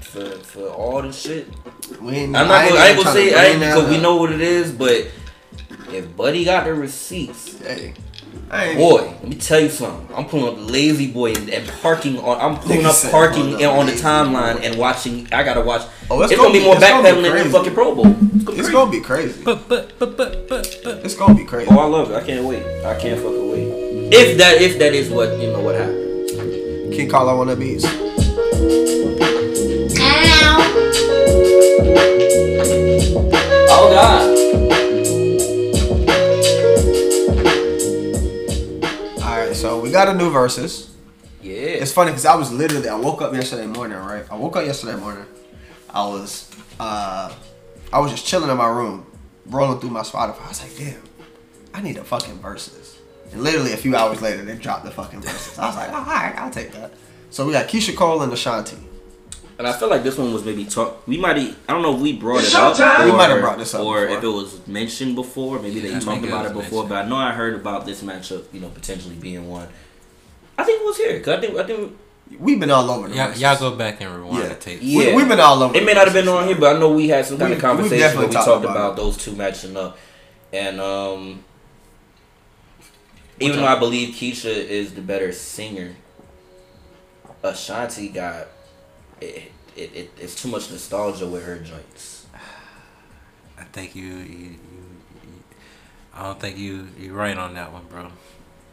for 0.00 0.24
for 0.30 0.68
all 0.68 1.02
the 1.02 1.12
shit. 1.12 1.46
We 2.02 2.12
ain't, 2.16 2.36
I'm 2.36 2.48
not. 2.48 2.68
Gonna, 2.68 2.80
I 2.80 2.86
ain't 2.88 2.96
gonna 2.98 3.10
tryna 3.10 3.12
say 3.14 3.34
I 3.34 3.40
bring 3.40 3.50
ain't 3.52 3.60
that 3.60 3.74
because 3.76 3.90
we 3.90 3.98
know 4.00 4.16
what 4.16 4.32
it 4.32 4.40
is, 4.40 4.72
but 4.72 5.06
if 5.92 6.16
Buddy 6.16 6.44
got 6.44 6.64
the 6.64 6.74
receipts. 6.74 7.58
Hey, 7.60 7.94
I 8.50 8.64
ain't. 8.66 8.78
Boy, 8.78 9.02
let 9.02 9.28
me 9.28 9.34
tell 9.36 9.60
you 9.60 9.68
something. 9.68 10.14
I'm 10.16 10.26
pulling 10.26 10.54
up 10.54 10.70
La-Z-Boy 10.70 11.34
and, 11.34 11.50
and 11.50 11.68
parking 11.82 12.18
on. 12.18 12.40
I'm 12.40 12.58
pulling 12.60 12.84
up 12.86 12.96
parking 13.10 13.44
pull 13.44 13.54
up 13.56 13.60
in- 13.60 13.66
on 13.68 13.86
the 13.86 13.92
timeline 13.92 14.56
Boy. 14.56 14.62
and 14.62 14.78
watching. 14.78 15.26
I 15.32 15.42
gotta 15.42 15.60
watch. 15.60 15.82
Oh, 16.10 16.22
it's, 16.22 16.34
gonna, 16.34 16.52
be 16.52 16.64
more 16.64 16.74
gonna 16.78 17.02
be 17.02 17.08
backpedaling 17.08 17.42
than 17.42 17.52
fucking 17.52 17.74
Pro 17.74 17.94
Bowl. 17.94 18.06
It's 18.06 18.14
gonna 18.14 18.36
be, 18.36 18.38
It's 18.58 18.68
crazy. 18.68 18.72
gonna 18.72 18.90
be 18.90 19.00
crazy. 19.00 19.42
But 19.44 19.68
but 19.68 19.98
but 19.98 20.16
but 20.16 20.48
but 20.48 20.80
but. 20.82 21.04
It's 21.04 21.14
gonna 21.14 21.34
be 21.34 21.44
crazy. 21.44 21.70
Oh, 21.70 21.78
I 21.78 21.84
love 21.84 22.10
it. 22.10 22.14
I 22.14 22.24
can't 22.24 22.44
wait. 22.46 22.62
I 22.84 22.98
can't 22.98 23.20
fucking 23.20 23.50
wait. 23.50 23.68
If 24.12 24.38
that 24.38 24.62
if 24.62 24.78
that 24.78 24.94
is 24.94 25.10
what 25.10 25.38
you 25.38 25.52
know 25.52 25.60
what 25.60 25.74
happened. 25.74 26.94
King 26.94 27.08
Carlo 27.10 27.40
on 27.40 27.48
the 27.48 27.56
beats. 27.56 27.84
Oh 33.70 33.90
God. 33.92 34.87
So 39.58 39.80
we 39.80 39.90
got 39.90 40.06
a 40.06 40.14
new 40.14 40.30
Verzuz. 40.30 40.90
Yeah. 41.42 41.54
It's 41.54 41.90
funny 41.90 42.12
because 42.12 42.24
I 42.24 42.36
was 42.36 42.52
literally 42.52 42.88
I 42.88 42.94
woke 42.94 43.22
up 43.22 43.34
yesterday 43.34 43.66
morning, 43.66 43.98
right? 43.98 44.24
I 44.30 44.36
woke 44.36 44.54
up 44.54 44.64
yesterday 44.64 44.96
morning. 44.96 45.26
I 45.90 46.06
was 46.06 46.48
uh 46.78 47.34
I 47.92 47.98
was 47.98 48.12
just 48.12 48.24
chilling 48.24 48.50
in 48.50 48.56
my 48.56 48.68
room, 48.68 49.04
rolling 49.46 49.80
through 49.80 49.90
my 49.90 50.02
Spotify. 50.02 50.44
I 50.44 50.48
was 50.48 50.62
like, 50.62 50.76
damn, 50.76 51.02
I 51.74 51.82
need 51.82 51.96
a 51.96 52.04
fucking 52.04 52.38
Verzuz. 52.38 52.98
And 53.32 53.42
literally 53.42 53.72
a 53.72 53.76
few 53.76 53.96
hours 53.96 54.22
later, 54.22 54.44
they 54.44 54.54
dropped 54.54 54.84
the 54.84 54.92
fucking 54.92 55.22
Verzuz. 55.22 55.58
I 55.58 55.66
was 55.66 55.74
like, 55.74 55.92
all 55.92 56.04
right, 56.04 56.34
I'll 56.38 56.52
take 56.52 56.70
that. 56.74 56.92
So 57.30 57.44
we 57.44 57.50
got 57.50 57.66
Keyshia 57.66 57.96
Cole 57.96 58.22
and 58.22 58.32
Ashanti. 58.32 58.76
And 59.58 59.66
I 59.66 59.72
feel 59.72 59.90
like 59.90 60.04
this 60.04 60.16
one 60.16 60.32
was 60.32 60.44
maybe 60.44 60.64
talk. 60.64 61.04
We 61.08 61.18
might. 61.18 61.36
I 61.36 61.72
don't 61.72 61.82
know 61.82 61.94
if 61.96 62.00
we 62.00 62.12
brought 62.12 62.38
It's 62.40 62.50
it 62.54 62.60
up. 62.60 62.76
showtime. 62.76 63.06
We 63.06 63.12
might 63.12 63.28
have 63.30 63.40
brought 63.40 63.58
this 63.58 63.74
up 63.74 63.80
or 63.84 64.02
before. 64.02 64.18
if 64.18 64.22
it 64.24 64.28
was 64.28 64.66
mentioned 64.68 65.16
before. 65.16 65.58
Maybe 65.58 65.80
they 65.80 65.88
I 65.90 65.98
talked 65.98 66.04
think 66.04 66.24
it 66.24 66.28
about 66.28 66.46
it 66.46 66.52
before. 66.52 66.84
mentioned. 66.84 66.88
But 66.90 67.04
I 67.04 67.08
know 67.08 67.16
I 67.16 67.32
heard 67.32 67.54
about 67.54 67.84
this 67.84 68.02
matchup. 68.02 68.44
You 68.52 68.60
know, 68.60 68.68
potentially 68.68 69.16
being 69.16 69.48
one. 69.48 69.66
I 70.56 70.62
think 70.64 70.80
it 70.80 70.84
was 70.84 70.96
here. 70.96 71.20
Cause 71.20 71.38
I 71.38 71.40
think 71.40 71.56
I 71.58 71.64
think 71.64 71.92
We've 72.38 72.60
been 72.60 72.70
all 72.70 72.90
over 72.90 73.08
the 73.08 73.16
Y'all, 73.16 73.32
y'all 73.32 73.58
go 73.58 73.74
back 73.74 74.02
and 74.02 74.14
rewind 74.14 74.42
Yeah. 74.42 74.48
the 74.50 74.54
tape. 74.56 74.80
Yeah. 74.82 75.06
We, 75.10 75.14
we've 75.16 75.28
been 75.28 75.40
all 75.40 75.62
over. 75.62 75.74
it 75.74 75.82
may 75.82 75.94
not 75.94 76.04
have 76.04 76.12
been 76.12 76.28
on 76.28 76.46
here, 76.46 76.56
but 76.60 76.76
I 76.76 76.78
know 76.78 76.92
we 76.92 77.08
had 77.08 77.24
some 77.24 77.38
kind 77.38 77.50
We- 77.50 77.56
of 77.56 77.62
conversation 77.62 77.98
definitely 77.98 78.18
where 78.18 78.28
we 78.28 78.34
talked 78.34 78.46
talked 78.46 78.64
about 78.64 78.76
about, 78.76 78.92
it. 78.92 78.96
those 78.96 79.16
two 79.16 79.32
matching 79.34 79.76
up. 79.78 79.96
And 80.52 80.78
um, 80.78 81.42
even 83.40 83.56
though 83.60 83.66
I 83.66 83.78
believe 83.78 84.14
Keyshia 84.14 84.44
is 84.54 84.92
the 84.92 85.00
better 85.00 85.32
singer, 85.32 85.96
Ashanti 87.42 88.08
got 88.10 88.48
it. 89.20 89.52
It, 89.76 89.94
it, 89.94 90.10
it's 90.20 90.34
too 90.40 90.48
much 90.48 90.70
nostalgia 90.70 91.26
with 91.26 91.44
her 91.44 91.58
joints. 91.58 92.26
I 93.58 93.64
think 93.64 93.94
you, 93.94 94.02
you, 94.06 94.48
you, 94.50 94.56
I 96.14 96.24
don't 96.24 96.40
think 96.40 96.58
you 96.58 96.88
you 96.98 97.12
right 97.12 97.36
on 97.36 97.54
that 97.54 97.72
one, 97.72 97.84
bro. 97.88 98.08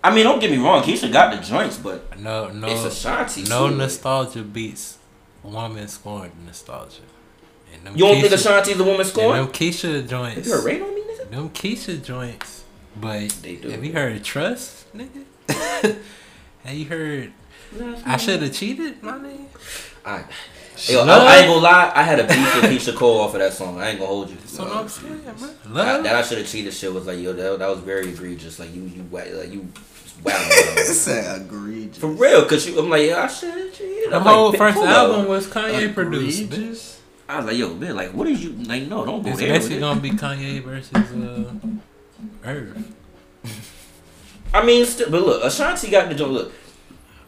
I 0.04 0.14
mean, 0.14 0.24
don't 0.24 0.40
get 0.40 0.52
me 0.52 0.58
wrong, 0.58 0.82
Keyshia 0.84 1.12
got 1.12 1.36
the 1.36 1.42
joints, 1.48 1.78
but 1.78 2.20
No, 2.20 2.50
no, 2.50 2.68
it's 2.68 2.84
Ashanti. 2.86 3.44
no 3.44 3.70
too. 3.70 3.76
nostalgia 3.76 4.42
beats 4.44 4.98
woman 5.44 5.88
scoring 5.88 6.32
nostalgia. 6.46 7.02
And 7.74 7.86
them 7.86 7.94
You 7.98 8.06
don't 8.06 8.22
think 8.22 8.28
Keyshia- 8.34 8.36
Ashanti's 8.36 8.78
the 8.78 8.84
woman 8.84 9.06
scoring? 9.06 9.44
them 9.44 9.52
Keyshia 9.54 10.08
joints? 10.08 10.48
you 10.48 10.54
heard 10.54 10.64
rain 10.64 10.82
on 10.84 10.94
me, 10.96 11.02
nigga? 11.02 11.30
Them 11.32 11.50
Keyshia 11.50 12.04
joints, 12.04 12.64
but 12.96 13.30
They 13.42 13.56
do. 13.58 13.70
have 13.70 13.84
you 13.84 13.94
heard 13.94 14.24
trust, 14.24 14.86
nigga? 14.96 15.24
have 16.64 16.74
you 16.76 16.86
heard? 16.86 17.32
I 18.06 18.18
should 18.18 18.42
have 18.44 18.54
cheated, 18.54 19.02
my 19.04 19.14
nigga. 19.14 19.92
I, 20.06 20.24
yo, 20.88 21.04
I, 21.04 21.18
I 21.18 21.38
ain't 21.38 21.48
gonna 21.48 21.62
lie. 21.62 21.92
I 21.96 22.04
had 22.04 22.20
a 22.20 22.28
beef 22.28 22.62
with 22.62 22.66
Keyshia 22.72 22.96
Cole 22.96 23.22
off 23.22 23.34
of 23.34 23.40
that 23.40 23.54
song. 23.54 23.80
I 23.80 23.90
ain't 23.90 24.00
gonna 24.00 24.08
hold 24.08 24.30
you. 24.30 24.36
That's 24.36 24.60
what 24.60 24.72
I'm 24.72 24.88
saying, 24.88 25.22
bro. 25.66 25.74
That, 26.04 26.06
I 26.06 26.22
should 26.22 26.38
have 26.38 26.48
cheated. 26.48 26.74
Shit 26.74 26.94
was 26.94 27.08
like, 27.08 27.20
yo, 27.20 27.34
that, 27.34 27.60
that 27.60 27.68
was 27.68 27.80
very 27.80 28.10
egregious. 28.10 28.60
Like 28.60 28.74
you, 28.76 28.84
you, 28.84 29.04
like 29.12 29.52
you, 29.52 29.62
wow. 30.24 30.34
It 30.48 30.94
said 30.94 31.42
egregious. 31.42 31.98
For 31.98 32.08
real, 32.08 32.46
cause 32.46 32.68
you, 32.68 32.78
I'm 32.78 32.90
like, 32.90 33.08
yeah, 33.08 33.24
I 33.24 33.28
should 33.28 33.50
have 33.50 33.74
cheated. 33.74 34.12
the 34.12 34.20
whole 34.20 34.50
like, 34.50 34.58
first 34.60 34.78
album 34.78 35.22
up. 35.22 35.28
was 35.28 35.48
Kanye 35.48 35.94
produced. 35.94 36.44
bitch. 36.44 36.54
Egregious? 36.54 37.02
I 37.28 37.38
was 37.38 37.48
like, 37.48 37.58
yo, 37.58 37.74
man, 37.74 37.96
like, 37.96 38.12
what 38.12 38.28
is 38.28 38.44
you 38.44 38.52
like? 38.52 38.84
No, 38.84 39.04
don't 39.04 39.24
go 39.24 39.30
It's 39.32 39.40
there. 39.40 39.52
with 39.52 39.62
basically 39.62 39.78
it. 39.78 39.80
gonna 39.80 40.00
be 40.00 40.12
Kanye 40.12 40.62
versus 40.64 40.94
uh, 40.94 41.52
Irv. 42.44 42.94
I 44.54 44.64
mean, 44.64 44.86
still, 44.86 45.10
but 45.10 45.24
look, 45.24 45.44
Ashanti 45.44 45.90
got 45.90 46.08
the 46.10 46.16
joint. 46.16 46.32
Look, 46.32 46.54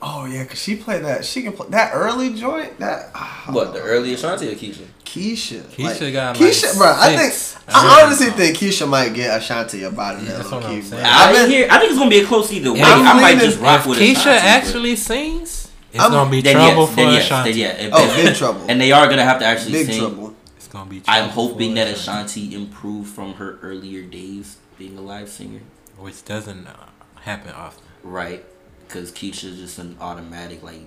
Oh 0.01 0.25
yeah, 0.25 0.45
cause 0.45 0.59
she 0.61 0.75
played 0.75 1.03
that. 1.03 1.25
She 1.25 1.41
can 1.41 1.53
play 1.53 1.67
that 1.69 1.91
early 1.93 2.33
joint. 2.35 2.77
That 2.79 3.09
ah, 3.15 3.45
What 3.49 3.73
the 3.73 3.81
early 3.81 4.13
Ashanti 4.13 4.47
or 4.47 4.55
Keyshia? 4.55 4.85
Keyshia. 5.03 5.61
Keyshia 5.63 6.13
got, 6.13 6.39
like, 6.39 6.51
Keyshia, 6.51 6.77
bro. 6.77 6.93
I 6.95 7.15
think 7.15 7.33
six. 7.33 7.57
I 7.67 8.03
honestly 8.03 8.27
think 8.27 8.57
Keyshia 8.57 8.87
might 8.87 9.13
get 9.15 9.35
Ashanti 9.41 9.83
about 9.83 10.17
it. 10.21 10.23
Yeah, 10.27 10.37
that's 10.37 10.51
what 10.51 10.63
I'm 10.65 10.81
saying. 10.83 11.03
I, 11.03 11.09
I've 11.29 11.35
been 11.35 11.49
hear, 11.49 11.67
I 11.71 11.79
think 11.79 11.89
it's 11.91 11.97
gonna 11.99 12.09
be 12.11 12.19
a 12.19 12.25
close 12.27 12.51
either 12.53 12.71
way. 12.73 12.81
I'm 12.83 13.07
I 13.07 13.13
might 13.21 13.31
leaning- 13.35 13.45
just 13.49 13.59
rock 13.59 13.85
with 13.87 13.97
Keyshia 13.97 14.11
Ashanti, 14.11 14.29
but- 14.29 14.43
actually 14.43 14.95
sings, 14.97 15.71
it's 15.91 16.03
I'm- 16.03 16.11
gonna 16.11 16.29
be 16.29 16.41
then 16.41 16.55
trouble 16.55 16.81
yes, 16.83 16.89
for 16.89 16.95
then 16.97 17.13
yes, 17.13 17.25
Ashanti. 17.25 17.51
then 17.53 17.59
yeah. 17.59 17.85
If- 17.87 17.93
Oh, 17.93 18.15
big 18.15 18.35
trouble. 18.35 18.65
And 18.69 18.79
they 18.81 18.91
are 18.91 19.07
gonna 19.07 19.23
have 19.23 19.39
to 19.39 19.45
actually 19.45 19.71
big 19.71 19.87
sing. 19.87 19.99
trouble. 19.99 20.35
It's 20.57 20.67
gonna 20.67 20.89
be. 20.89 21.01
I'm 21.07 21.29
hoping 21.29 21.73
that 21.75 21.87
Ashanti, 21.87 22.41
Ashanti 22.41 22.55
improved 22.55 23.09
from 23.09 23.33
her 23.35 23.57
earlier 23.63 24.03
days 24.03 24.57
being 24.77 24.95
a 24.97 25.01
live 25.01 25.29
singer. 25.29 25.61
which 25.97 26.23
doesn't 26.23 26.67
uh, 26.67 26.73
happen 27.21 27.51
often. 27.53 27.83
Right. 28.03 28.45
Because 28.87 29.11
Keyshia's 29.11 29.57
just 29.59 29.77
an 29.79 29.97
automatic, 29.99 30.63
like, 30.63 30.79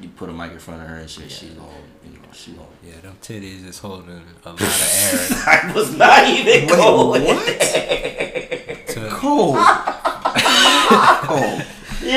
you 0.00 0.08
put 0.10 0.28
a 0.28 0.32
mic 0.32 0.52
in 0.52 0.58
front 0.58 0.82
of 0.82 0.88
her 0.88 0.96
and 0.96 1.08
shit, 1.08 1.30
she's 1.30 1.56
on, 1.56 1.68
you 2.04 2.18
know, 2.18 2.28
she 2.32 2.50
on. 2.52 2.66
Yeah, 2.86 3.00
them 3.00 3.16
titties 3.22 3.64
is 3.66 3.78
holding 3.78 4.10
a 4.10 4.48
lot 4.50 4.60
of 4.60 4.62
air. 4.62 5.26
I 5.46 5.72
was 5.74 5.96
not 5.96 6.28
even 6.28 6.66
Wait, 6.66 6.68
going 6.68 7.24
what? 7.24 7.46
To, 8.94 9.08
Cold. 9.10 9.56
Cold. 11.24 11.62
for, 12.04 12.06
you 12.06 12.12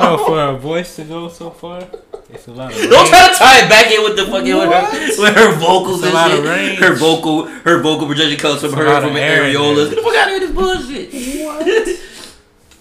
know, 0.00 0.22
for 0.26 0.40
a 0.42 0.44
voice 0.56 0.96
to 0.96 1.04
go 1.04 1.28
so 1.28 1.50
far, 1.50 1.86
it's 2.32 2.46
a 2.46 2.52
lot 2.52 2.70
of. 2.72 2.78
Don't 2.78 2.90
range. 2.90 3.08
try 3.10 3.28
to 3.28 3.34
tie 3.38 3.58
it 3.64 3.68
back 3.68 3.90
in 3.90 4.02
with 4.04 4.16
the 4.16 4.24
fucking 4.26 4.56
with 4.56 4.72
her, 4.72 5.22
with 5.22 5.34
her 5.34 5.52
vocals 5.58 6.02
It's 6.02 6.12
a 6.12 6.14
lot 6.14 6.30
and 6.30 6.38
of 6.40 6.44
shit. 6.46 6.56
range. 6.56 6.78
Her 6.78 6.94
vocal, 6.94 7.46
her 7.46 7.82
vocal 7.82 8.06
projection 8.06 8.38
comes 8.38 8.60
from 8.60 8.70
It's 8.70 8.78
her 8.78 9.00
from 9.02 9.14
areolas. 9.14 9.88
Get 9.90 9.96
the 9.96 10.02
fuck 10.02 10.14
out 10.14 10.28
of 10.28 10.30
here, 10.30 10.40
this 10.40 10.52
bullshit. 10.52 11.10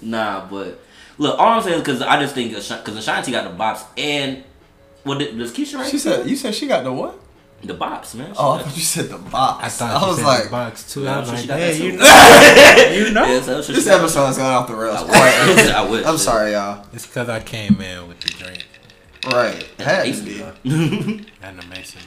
Nah, 0.02 0.46
but 0.50 0.80
look, 1.18 1.38
all 1.38 1.48
I'm 1.58 1.62
saying 1.62 1.76
is 1.76 1.82
because 1.82 2.02
I 2.02 2.20
just 2.22 2.36
think 2.36 2.52
because 2.52 2.98
Ashanti 2.98 3.32
got 3.32 3.50
the 3.50 3.58
bops 3.64 3.86
and 3.98 4.44
what 5.04 5.20
did, 5.20 5.38
does 5.38 5.52
Keyshia 5.54 5.76
right? 5.80 5.90
She 5.90 5.98
said. 5.98 6.30
You 6.30 6.36
said 6.36 6.54
she 6.56 6.68
got 6.68 6.84
the 6.84 6.94
what? 6.94 7.20
the 7.62 7.74
bops, 7.74 8.16
man. 8.16 8.32
She 8.34 8.40
Oh, 8.40 8.52
I 8.54 8.64
thought 8.64 8.78
you 8.78 8.84
said 8.84 9.10
the 9.10 9.18
box. 9.18 9.82
I 9.82 9.88
I, 9.88 9.90
thought 9.90 10.02
you 10.02 10.08
was 10.08 10.18
said 10.18 10.26
like, 10.26 10.44
the 10.46 10.50
box 10.50 10.94
too. 10.94 11.04
No, 11.04 11.12
I 11.12 11.20
was 11.20 11.28
so 11.28 11.34
like, 11.34 11.42
she 11.42 11.48
hey, 11.48 11.78
you 11.84 11.92
know, 11.92 11.98
you 13.08 13.14
know. 13.14 13.26
Yeah, 13.26 13.42
so 13.42 13.62
this 13.62 13.86
got- 13.86 14.00
episode's 14.00 14.38
gone 14.38 14.54
off 14.54 14.68
the 14.68 14.76
rails. 14.76 14.98
I 14.98 15.04
wish. 15.04 15.70
I 15.74 15.90
wish. 15.90 16.06
I'm 16.06 16.18
sorry, 16.18 16.54
y'all. 16.54 16.86
It's 16.94 17.06
because 17.06 17.28
I 17.28 17.42
came 17.42 17.82
in 17.82 18.08
with 18.08 18.20
the 18.22 18.30
drink 18.30 18.66
Right. 19.30 19.62
Had 19.78 20.14
to 20.14 20.22
be. 20.24 20.42
and 21.44 21.60
the 21.60 21.66
mason. 21.68 22.02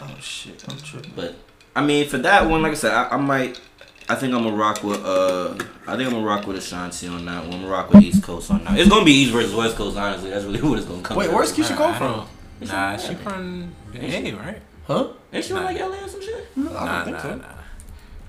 Oh 0.00 0.16
shit, 0.20 0.64
I'm 0.68 0.78
tripping. 0.78 1.12
But 1.16 1.34
I 1.74 1.84
mean, 1.84 2.08
for 2.08 2.18
that 2.18 2.48
one, 2.48 2.62
like 2.62 2.72
I 2.72 2.76
said, 2.76 2.92
I, 2.92 3.08
I 3.10 3.16
might. 3.16 3.60
I 4.08 4.14
think 4.16 4.34
I'm 4.34 4.42
gonna 4.42 4.56
rock 4.56 4.82
with. 4.82 5.02
uh 5.04 5.54
I 5.86 5.96
think 5.96 6.08
I'm 6.08 6.14
gonna 6.14 6.26
rock 6.26 6.46
with 6.46 6.56
Ashanti 6.56 7.06
on 7.08 7.24
that 7.26 7.44
one. 7.44 7.52
I'm 7.54 7.60
gonna 7.62 7.68
rock 7.72 7.90
with 7.90 8.02
East 8.02 8.22
Coast 8.22 8.50
on 8.50 8.64
that. 8.64 8.78
It's 8.78 8.88
gonna 8.88 9.04
be 9.04 9.12
East 9.12 9.32
versus 9.32 9.54
West 9.54 9.76
Coast. 9.76 9.96
Honestly, 9.96 10.30
that's 10.30 10.44
really 10.44 10.60
what 10.68 10.78
it's 10.78 10.86
gonna 10.88 11.02
come. 11.02 11.16
Wait, 11.16 11.26
down 11.26 11.34
where's 11.36 11.52
to. 11.52 11.62
Keyshia 11.62 11.72
I- 11.72 11.76
come 11.76 11.94
from? 11.94 12.68
Nah, 12.68 12.96
she 12.96 13.14
from 13.14 13.74
the 13.92 14.04
A, 14.04 14.32
right? 14.36 14.62
Huh? 14.86 15.08
Ain't 15.32 15.44
she 15.44 15.52
from 15.52 15.64
like 15.64 15.78
LA 15.80 16.04
or 16.04 16.08
some 16.08 16.20
shit? 16.22 16.56
No, 16.56 16.70
I 16.70 16.74
don't 16.74 16.84
Nah, 16.86 17.04
think 17.04 17.16
nah, 17.16 17.22
so. 17.22 17.34
nah. 17.36 17.44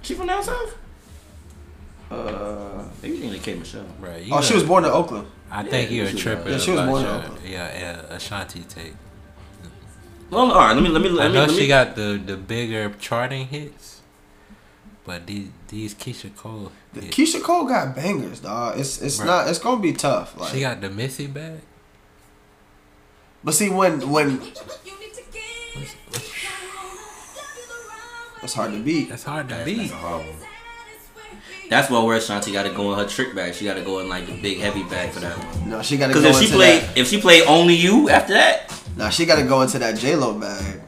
She 0.01 0.13
from 0.15 0.27
down 0.27 0.43
south? 0.43 0.77
Uh, 2.11 2.83
maybe 3.01 3.17
you 3.17 3.29
think 3.31 3.43
K 3.43 3.55
Michelle. 3.55 3.83
Bro, 3.99 4.17
you 4.17 4.33
Oh, 4.33 4.41
she 4.41 4.53
was 4.53 4.63
born 4.63 4.85
in 4.85 4.91
Oakland. 4.91 5.27
I 5.51 5.63
think 5.63 5.91
you're 5.91 6.07
a 6.07 6.13
tripper. 6.13 6.49
Yeah, 6.49 6.57
she 6.57 6.71
was 6.71 6.81
born 6.81 7.01
in 7.03 7.07
Oakland. 7.09 7.39
Yeah, 7.45 7.79
yeah, 7.79 8.15
Ashanti 8.15 8.61
take. 8.61 8.93
Well, 10.29 10.51
all 10.51 10.57
right. 10.57 10.73
Let 10.73 10.81
me 10.83 10.89
let 10.89 11.01
me 11.01 11.09
I 11.09 11.11
let 11.11 11.27
me. 11.29 11.33
know 11.35 11.41
Let 11.41 11.51
she 11.51 11.61
me 11.61 11.67
got 11.67 11.95
the 11.95 12.19
the 12.23 12.35
bigger 12.37 12.91
charting 12.99 13.47
hits, 13.47 13.92
but 15.05 15.25
these 15.27 15.47
these 15.67 15.93
Keyshia 15.95 16.35
Cole, 16.35 16.71
hits, 16.93 17.07
Keyshia 17.15 17.41
Cole 17.41 17.65
got 17.65 17.95
bangers, 17.95 18.39
dog. 18.39 18.79
It's 18.79 19.01
it's 19.01 19.19
Bruh. 19.19 19.25
not. 19.25 19.47
It's 19.49 19.59
gonna 19.59 19.81
be 19.81 19.93
tough. 19.93 20.37
Like, 20.39 20.51
she 20.53 20.59
got 20.61 20.81
the 20.81 20.89
Missy 20.89 21.27
bag. 21.27 21.59
but 23.43 23.53
see, 23.53 23.69
when 23.69 24.09
when 24.09 24.41
it's 28.41 28.53
hard 28.53 28.71
to 28.73 28.79
beat. 28.83 29.09
That's 29.09 29.23
hard 29.23 29.47
to 29.49 29.63
beat. 29.65 29.91
That's 31.69 31.89
why 31.89 32.03
where 32.03 32.17
Ashanti 32.17 32.51
got 32.51 32.63
to 32.63 32.69
go 32.71 32.91
in 32.93 32.99
her 32.99 33.07
trick 33.07 33.33
bag. 33.33 33.53
She 33.55 33.65
got 33.65 33.75
to 33.75 33.81
go 33.81 33.99
in 33.99 34.09
like 34.09 34.27
the 34.27 34.39
big 34.39 34.59
heavy 34.59 34.83
bag 34.83 35.11
for 35.11 35.21
that 35.21 35.35
one. 35.37 35.69
No, 35.69 35.81
she 35.81 35.97
gotta 35.97 36.13
go 36.13 36.21
Because 36.21 36.41
if 36.41 36.47
she 36.49 36.53
played, 36.53 36.83
that. 36.83 36.97
if 36.97 37.07
she 37.07 37.19
played 37.21 37.47
only 37.47 37.73
you 37.73 38.09
after 38.09 38.33
that, 38.33 38.69
No, 38.97 39.09
she 39.09 39.25
gotta 39.25 39.43
go 39.43 39.61
into 39.61 39.79
that 39.79 39.97
J 39.97 40.15
Lo 40.15 40.37
bag. 40.37 40.81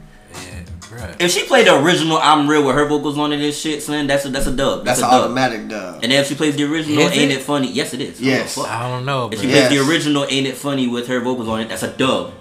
Yeah, 0.98 1.16
if 1.18 1.30
she 1.30 1.44
played 1.44 1.66
the 1.66 1.76
original 1.82 2.18
"I'm 2.18 2.48
Real" 2.48 2.64
with 2.64 2.74
her 2.74 2.86
vocals 2.86 3.18
on 3.18 3.32
it 3.32 3.40
and 3.40 3.54
shit, 3.54 3.82
son, 3.82 4.06
that's 4.06 4.24
a 4.24 4.28
that's 4.30 4.46
a 4.46 4.52
dub. 4.52 4.84
That's, 4.84 5.00
That's, 5.00 5.02
an 5.02 5.04
a 5.08 5.10
dub. 5.22 5.24
automatic 5.30 5.68
dub. 5.68 5.94
And 6.02 6.12
then 6.12 6.20
if 6.22 6.26
she 6.28 6.34
plays 6.34 6.56
the 6.56 6.64
original 6.64 6.98
Is 7.04 7.12
"Ain't 7.12 7.32
it? 7.32 7.38
It 7.38 7.42
Funny," 7.42 7.70
yes, 7.70 7.92
it 7.94 8.00
is. 8.00 8.20
Yes. 8.20 8.56
Oh. 8.58 8.64
I 8.64 8.88
don't 8.88 9.04
know, 9.04 9.28
If 9.30 9.40
she 9.40 9.48
Yeah. 9.48 9.68
plays 9.68 9.78
the 9.78 9.88
original 9.90 10.24
"Ain't 10.28 10.46
It 10.46 10.56
Funny" 10.56 10.88
with 10.88 11.06
her 11.08 11.20
vocals 11.20 11.48
on 11.48 11.60
it, 11.60 11.68
that's 11.68 11.82
a 11.82 11.90
dub. 11.90 12.32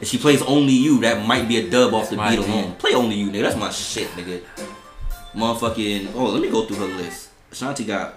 If 0.00 0.08
she 0.08 0.18
plays 0.18 0.42
"Only 0.42 0.72
You," 0.74 1.00
that 1.00 1.26
might 1.26 1.48
be 1.48 1.56
a 1.58 1.68
dub 1.70 1.94
off 1.94 2.10
the 2.10 2.16
beat 2.16 2.30
be. 2.30 2.36
alone. 2.36 2.74
Play 2.78 2.94
"Only 2.94 3.16
You," 3.16 3.30
nigga. 3.30 3.42
That's 3.42 3.56
my 3.56 3.70
shit, 3.70 4.08
nigga. 4.16 4.40
Motherfucking. 5.34 6.08
Oh, 6.14 6.26
let 6.26 6.40
me 6.42 6.48
go 6.50 6.64
through 6.66 6.76
her 6.86 6.94
list. 6.96 7.28
Ashanti 7.50 7.84
got. 7.84 8.14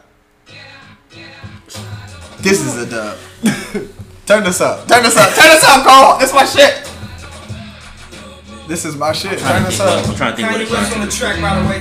This 2.39 2.61
is 2.61 2.77
a 2.77 2.85
dub. 2.85 3.17
Turn 4.25 4.43
this 4.43 4.61
up. 4.61 4.87
Turn 4.87 5.03
this 5.03 5.17
up. 5.17 5.33
Turn 5.33 5.49
this 5.49 5.63
up, 5.63 5.85
Cole. 5.85 6.17
This 6.19 6.33
my 6.33 6.45
shit. 6.45 6.86
This 8.67 8.83
is 8.83 8.99
my 8.99 9.15
shit. 9.15 9.39
Turn 9.39 9.63
this 9.63 9.79
up. 9.79 10.03
I'm 10.03 10.15
trying 10.19 10.35
to 10.35 10.43
think 10.43 10.51
what 10.51 10.59
Ashanti. 10.59 10.99
the 10.99 11.07
track, 11.07 11.39
by 11.39 11.55
the 11.55 11.63
way. 11.71 11.79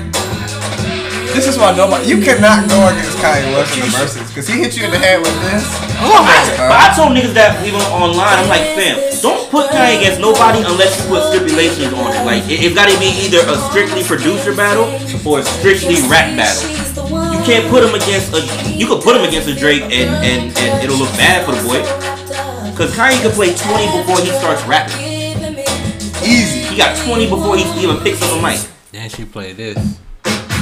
This 1.35 1.51
is 1.51 1.59
why 1.59 1.75
nobody. 1.75 2.07
You 2.07 2.23
cannot 2.23 2.71
go 2.71 2.79
against 2.87 3.19
Kanye 3.19 3.51
West 3.59 3.75
in 3.75 3.83
the 3.83 3.91
Verzuz 3.91 4.31
because 4.31 4.47
he 4.47 4.63
hit 4.63 4.79
you 4.79 4.87
in 4.87 4.95
the 4.95 5.03
head 5.03 5.19
with 5.19 5.35
this. 5.51 5.67
Come 5.99 6.15
on, 6.15 6.23
But. 6.23 6.79
I 6.79 6.95
told 6.95 7.11
niggas 7.11 7.35
that 7.35 7.59
even 7.67 7.83
online, 7.91 8.39
I'm 8.39 8.47
like, 8.47 8.63
fam, 8.79 9.03
don't 9.19 9.51
put 9.51 9.75
Kanye 9.75 9.99
against 9.99 10.23
nobody 10.23 10.63
unless 10.63 10.95
you 10.95 11.11
put 11.11 11.27
stipulations 11.35 11.91
on 11.91 12.15
it. 12.15 12.23
Like, 12.23 12.47
it, 12.47 12.63
it's 12.63 12.79
gotta 12.79 12.95
be 13.03 13.11
either 13.19 13.43
a 13.51 13.59
strictly 13.67 14.07
producer 14.07 14.55
battle 14.55 14.87
or 15.27 15.43
a 15.43 15.45
strictly 15.59 15.99
rap 16.07 16.39
battle. 16.39 16.71
You 17.35 17.43
can't 17.43 17.67
put 17.67 17.83
him 17.83 17.99
against 17.99 18.31
a. 18.31 18.47
You 18.79 18.87
could 18.87 19.03
put 19.03 19.19
him 19.19 19.27
against 19.27 19.51
a 19.51 19.59
Drake 19.59 19.91
and 19.91 20.09
and, 20.23 20.55
and 20.55 20.71
it'll 20.87 21.03
look 21.03 21.11
bad 21.19 21.43
for 21.43 21.51
the 21.51 21.67
boy. 21.67 21.83
Cause 22.79 22.95
Kanye 22.95 23.19
could 23.27 23.35
play 23.35 23.51
20 23.51 23.91
before 23.99 24.23
he 24.23 24.31
starts 24.39 24.63
rapping. 24.71 25.03
Easy. 26.23 26.56
He 26.77 26.83
got 26.83 26.93
20 27.09 27.31
before 27.31 27.57
he 27.57 27.65
even 27.83 27.97
picks 28.05 28.21
up 28.21 28.37
a 28.39 28.43
mic. 28.43 28.61
Then 28.93 29.09
she 29.09 29.25
played 29.25 29.57
this. 29.57 29.79
It's 29.79 29.97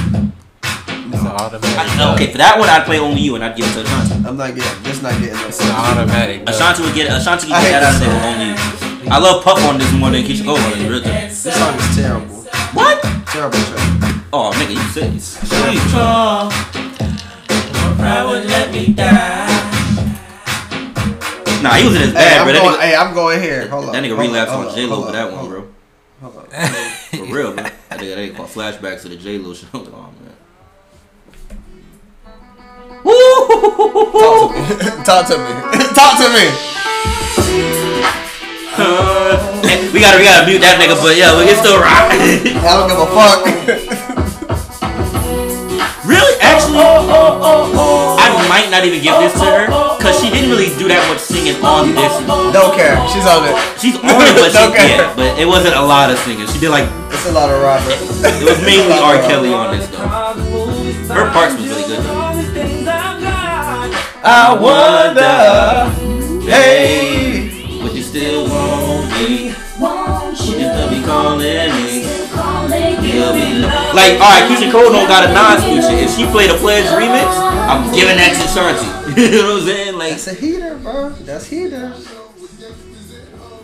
an 0.07 1.27
automatic. 1.27 1.77
I, 1.77 2.13
okay, 2.15 2.31
for 2.31 2.37
that 2.37 2.55
one, 2.57 2.69
I'd 2.69 2.85
play 2.85 2.99
only 2.99 3.19
you 3.19 3.35
and 3.35 3.43
I'd 3.43 3.57
give 3.57 3.67
it 3.67 3.73
to 3.73 3.81
Ashanti. 3.83 4.23
I'm 4.23 4.37
not 4.37 4.55
getting. 4.55 4.83
This 4.83 5.01
not 5.01 5.19
getting. 5.19 5.35
It's 5.45 5.59
an 5.59 5.75
automatic. 5.75 6.45
dub. 6.45 6.55
Ashanti 6.55 6.83
would 6.83 6.95
get 6.95 7.11
Ashanti 7.11 7.51
I 7.51 7.59
could 7.59 7.67
hate 7.67 7.71
get 7.71 7.81
that 7.81 7.95
out 7.95 7.99
that 7.99 8.07
there 8.07 8.31
only 8.31 8.47
you. 9.03 9.11
I 9.11 9.19
love 9.19 9.43
Puff 9.43 9.59
on 9.67 9.77
this 9.77 9.91
more 9.91 10.09
than 10.09 10.23
Keyshia 10.23 10.45
Cole 10.45 10.55
on 10.55 10.71
it. 10.71 10.87
Oh, 10.87 10.89
Real. 10.89 11.03
This 11.03 11.43
song 11.43 11.75
is 11.75 11.95
terrible. 11.99 12.47
What? 12.71 13.03
Terrible 13.27 13.59
track. 13.59 14.15
Oh, 14.31 14.55
nigga, 14.55 14.71
you 14.71 14.87
sick. 14.95 15.11
would 18.23 18.45
let 18.47 18.71
me 18.71 18.93
die. 18.93 19.51
Nah, 21.61 21.73
he 21.75 21.83
was 21.83 21.95
in 21.95 22.01
his 22.07 22.13
Hey, 22.13 22.23
bag, 22.23 22.39
I'm 22.39 22.47
bro. 22.47 22.53
Going, 22.55 22.75
nigga, 22.75 22.79
hey, 22.79 22.95
I'm 22.95 23.13
going 23.13 23.41
here. 23.41 23.67
Hold 23.67 23.85
on. 23.85 23.91
that 23.91 24.03
nigga 24.03 24.15
hold 24.15 24.19
on, 24.19 24.27
relapsed 24.27 24.53
on 24.53 24.67
on, 24.67 24.75
J 24.75 24.85
Lo 24.85 24.95
hold 24.95 25.05
for 25.07 25.11
that 25.11 25.33
one, 25.33 25.47
bro. 25.49 25.64
On, 26.25 26.31
hold 26.31 26.53
on. 26.53 26.69
For 27.11 27.25
real, 27.33 27.53
bro. 27.53 27.63
That 27.63 27.99
nigga, 27.99 28.15
they 28.15 28.29
call 28.31 28.45
flashbacks 28.45 29.01
to 29.03 29.09
the 29.09 29.17
J 29.17 29.37
Lo 29.37 29.53
shit. 29.53 29.69
I 29.73 29.77
was 29.77 29.87
like, 29.87 29.95
oh 29.95 30.13
man. 30.21 30.35
Woo! 33.03 33.13
Talk 35.03 35.27
to 35.27 35.37
me. 35.37 35.43
Talk 35.93 36.17
to 36.19 36.29
me. 36.33 36.45
Hey, 38.75 39.87
we 39.93 40.01
gotta, 40.01 40.19
we 40.19 40.25
gotta 40.27 40.45
mute 40.45 40.59
that 40.59 40.75
nigga, 40.75 40.99
but 40.99 41.15
yeah, 41.15 41.31
we 41.39 41.47
can 41.47 41.55
still 41.55 41.79
rock. 41.79 42.11
I 42.11 42.75
don't 42.75 42.91
give 42.91 42.99
a 42.99 43.07
fuck. 43.15 43.39
really? 46.03 46.35
Actually, 46.43 46.83
oh, 46.83 47.07
oh, 47.07 47.71
oh, 47.71 48.17
I 48.19 48.35
might 48.49 48.69
not 48.69 48.83
even 48.83 49.01
give 49.01 49.15
this 49.23 49.31
to 49.39 49.45
her 49.47 49.84
because 50.05 50.21
she 50.21 50.29
didn't 50.29 50.53
really 50.53 50.69
do 50.77 50.85
that 50.85 51.01
much 51.09 51.17
singing 51.17 51.57
on 51.65 51.89
this. 51.97 52.13
Don't 52.53 52.77
care. 52.77 52.93
She's 53.09 53.25
on 53.25 53.41
it. 53.49 53.57
She's 53.81 53.97
on 53.97 54.05
it, 54.05 54.37
but 54.37 54.53
she, 54.53 54.61
Don't 54.61 54.77
yeah, 54.77 55.09
but 55.17 55.33
it 55.41 55.49
wasn't 55.49 55.73
a 55.73 55.81
lot 55.81 56.13
of 56.13 56.21
singing. 56.21 56.45
She 56.45 56.61
did 56.61 56.69
like 56.69 56.85
It's 57.09 57.25
a 57.25 57.33
lot 57.33 57.49
of 57.49 57.57
Robert. 57.57 57.89
it 57.89 58.45
was 58.45 58.61
mainly 58.69 58.93
R. 58.93 59.17
Kelly 59.25 59.49
on 59.49 59.73
this 59.73 59.89
though. 59.89 60.05
Her 61.09 61.25
parts 61.33 61.57
was 61.57 61.65
really 61.65 61.89
good 61.89 62.05
though. 62.05 62.21
I 64.21 64.53
wonder. 64.53 65.89
Hey. 66.45 67.81
But 67.81 67.95
you 67.95 68.03
still 68.03 68.45
want 68.45 69.09
me. 69.17 69.57
You 69.57 70.69
still 70.69 70.89
be 70.93 71.01
calling 71.01 71.41
me. 71.41 72.05
You'll 73.01 73.33
be 73.33 73.57
like, 73.93 74.21
alright, 74.21 74.45
Keyshia 74.49 74.71
Cole 74.71 74.91
don't 74.91 75.07
got 75.07 75.25
a 75.25 75.33
Nas 75.33 75.63
feature. 75.65 75.97
If 75.97 76.15
she 76.15 76.25
played 76.29 76.49
a 76.51 76.57
Pledge 76.57 76.85
remix, 76.93 77.25
I'm 77.65 77.93
giving 77.93 78.17
that 78.17 78.37
to 78.37 78.45
Shanti. 78.53 78.95
you 79.17 79.31
know 79.31 79.53
what 79.53 79.61
I'm 79.61 79.67
saying? 79.67 79.84
Like, 80.15 80.23
That's 80.23 80.39
a 80.39 80.45
heater, 80.45 80.77
bro. 80.79 81.09
That's 81.27 81.45
heater. 81.51 81.91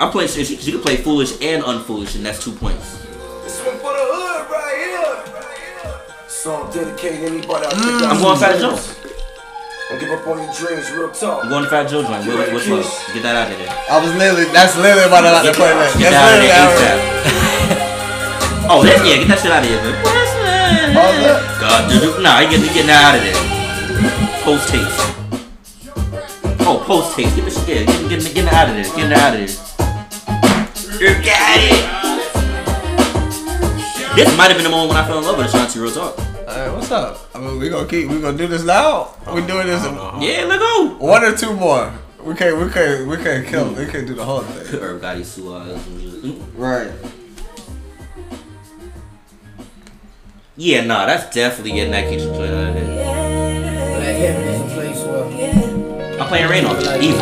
I'm 0.03 0.11
playing. 0.11 0.27
She, 0.27 0.43
she 0.43 0.71
could 0.73 0.83
play 0.83 0.97
Foolish 0.97 1.39
and 1.39 1.63
Unfoolish, 1.63 2.19
and 2.19 2.25
that's 2.25 2.43
two 2.43 2.51
points. 2.51 2.99
This 3.47 3.63
one 3.63 3.79
for 3.79 3.95
the 3.95 4.03
hood 4.03 4.51
right 4.51 4.75
here. 4.83 6.27
Song 6.27 6.67
dedicated 6.67 7.31
anybody 7.31 7.63
out 7.63 7.71
there. 7.71 7.87
Mm. 7.87 8.03
I'm 8.03 8.19
going 8.19 8.35
Fat 8.35 8.59
Joe's. 8.59 8.99
Don't 9.87 9.99
give 10.03 10.11
up 10.11 10.27
on 10.27 10.43
your 10.43 10.51
dreams, 10.51 10.91
real 10.91 11.07
talk. 11.15 11.47
You 11.47 11.49
going 11.55 11.63
to 11.63 11.69
Fat 11.71 11.87
Joe 11.87 12.03
joint? 12.03 12.27
What, 12.27 12.51
what's 12.51 12.67
up? 12.67 12.83
Get 13.15 13.23
that 13.23 13.39
out 13.39 13.47
of 13.47 13.55
there. 13.55 13.71
I 13.87 14.03
was 14.03 14.11
literally, 14.19 14.51
that's 14.51 14.75
literally 14.75 15.07
about 15.07 15.23
to, 15.23 15.31
about 15.31 15.55
play 15.55 15.71
that. 15.71 15.87
Get 15.95 16.11
That's 16.11 16.19
that 16.19 16.35
out 16.35 16.35
of 16.35 16.51
literally 16.51 16.83
there 16.83 16.99
ASAP. 18.59 18.67
oh, 18.75 18.83
that, 18.83 18.99
yeah, 19.07 19.23
get 19.23 19.27
that 19.31 19.39
shit 19.39 19.55
out 19.55 19.63
of 19.63 19.71
here, 19.71 19.79
man. 19.79 19.95
All 20.99 21.15
that. 21.15 21.39
God, 21.63 21.87
dude, 21.87 22.19
nah, 22.19 22.43
you 22.43 22.51
get, 22.51 22.59
you 22.59 22.67
getting 22.75 22.91
that 22.91 23.07
out 23.07 23.15
of 23.15 23.23
there. 23.23 23.39
Post 24.43 24.67
haste. 24.75 25.20
Oh, 26.73 26.79
post 26.85 27.17
haste. 27.17 27.35
Get 27.35 27.43
this 27.43 27.65
shit, 27.65 27.79
yeah, 27.81 28.07
get, 28.07 28.23
get, 28.23 28.33
get 28.33 28.45
it 28.45 28.53
out 28.53 28.69
of 28.69 28.75
there. 28.75 28.85
Get 28.95 29.11
it 29.11 29.17
out 29.17 29.33
of 29.33 29.39
there. 29.41 29.49
You 31.01 31.09
got 31.21 31.59
it. 31.59 31.83
This 34.15 34.37
might 34.37 34.47
have 34.47 34.55
been 34.55 34.63
the 34.63 34.69
moment 34.69 34.87
when 34.93 34.97
I 34.97 35.05
fell 35.05 35.17
in 35.17 35.25
love 35.25 35.37
with 35.37 35.47
Ashanti 35.47 35.79
Real 35.79 35.91
Talk. 35.91 36.17
Alright, 36.17 36.71
what's 36.73 36.89
up? 36.89 37.29
I 37.35 37.39
mean, 37.39 37.59
we 37.59 37.67
gonna 37.67 37.89
keep, 37.89 38.07
we 38.07 38.21
gonna 38.21 38.37
do 38.37 38.47
this 38.47 38.63
now? 38.63 39.13
We 39.33 39.45
doing 39.45 39.67
this 39.67 39.83
Yeah, 39.83 40.45
let 40.45 40.59
go. 40.61 40.95
one 40.97 41.25
or 41.25 41.35
two 41.35 41.53
more. 41.53 41.93
We 42.23 42.35
can't, 42.35 42.57
we 42.57 42.71
can't, 42.71 43.05
we 43.05 43.17
can't 43.17 43.45
kill, 43.45 43.73
we 43.73 43.85
can't 43.85 44.07
do 44.07 44.13
the 44.13 44.23
whole 44.23 44.39
thing. 44.39 44.79
Irv 44.81 45.01
Gotti 45.01 45.25
Suave. 45.25 46.57
Right. 46.57 46.93
Yeah, 50.55 50.85
nah, 50.85 51.05
that's 51.05 51.35
definitely 51.35 51.73
getting 51.73 51.91
that 51.91 52.07
kitchen 52.07 52.33
joint 52.33 52.53
out 52.53 52.69
of 52.69 52.75
there. 52.75 54.50
I'm 56.21 56.27
playing 56.27 56.49
Rain 56.49 56.65
on 56.65 56.77
me. 56.77 57.07
Easy. 57.07 57.17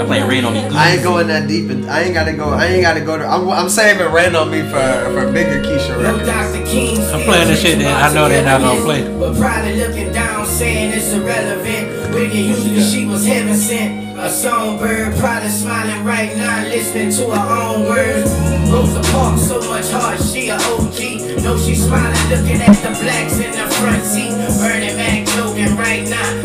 I'm 0.00 0.06
playing 0.06 0.26
Rain 0.26 0.44
on 0.46 0.54
me. 0.54 0.60
I 0.72 0.94
ain't 0.94 1.02
going 1.02 1.26
that 1.26 1.46
deep, 1.46 1.68
and 1.68 1.84
I 1.84 2.00
ain't 2.04 2.14
gotta 2.14 2.32
go. 2.32 2.48
I 2.48 2.64
ain't 2.64 2.80
gotta 2.80 3.02
go 3.02 3.18
to. 3.18 3.26
I'm, 3.26 3.46
I'm 3.50 3.68
saving 3.68 4.10
Rain 4.10 4.34
on 4.34 4.50
me 4.50 4.62
for 4.62 4.80
for 5.12 5.30
bigger 5.30 5.60
Keisha 5.62 5.90
no 6.00 6.16
records. 6.16 6.26
Dr. 6.26 6.64
King. 6.64 6.98
I'm 7.12 7.20
playing 7.28 7.48
this 7.48 7.60
shit 7.60 7.78
that 7.80 8.10
I 8.10 8.14
know 8.14 8.26
they're 8.26 8.42
not 8.42 8.62
gonna 8.62 8.80
play. 8.80 9.02
But 9.18 9.36
probably 9.36 9.76
looking 9.76 10.14
down, 10.14 10.46
saying 10.46 10.96
it's 10.96 11.12
irrelevant. 11.12 12.14
Wicked 12.14 12.34
usually 12.34 12.80
she 12.80 13.04
was 13.04 13.26
heaven 13.26 13.54
sent. 13.54 14.04
A 14.16 14.30
songbird, 14.30 15.16
probably 15.18 15.50
smiling 15.50 16.04
right 16.04 16.34
now, 16.36 16.62
listening 16.62 17.10
to 17.10 17.28
her 17.28 17.60
own 17.60 17.84
words. 17.84 18.30
Rosa 18.70 19.02
Parks, 19.12 19.42
so 19.42 19.60
much 19.68 19.90
heart, 19.90 20.18
she 20.22 20.48
a 20.48 20.54
OG. 20.54 21.42
No, 21.42 21.58
she 21.58 21.74
smiling, 21.74 22.16
looking 22.30 22.62
at 22.62 22.72
the 22.80 22.94
blacks 23.02 23.36
in 23.38 23.50
the 23.50 23.68
front 23.74 24.02
seat. 24.02 24.30
Bernie 24.58 24.94
Mac 24.94 25.26
joking 25.34 25.76
right 25.76 26.08
now, 26.08 26.42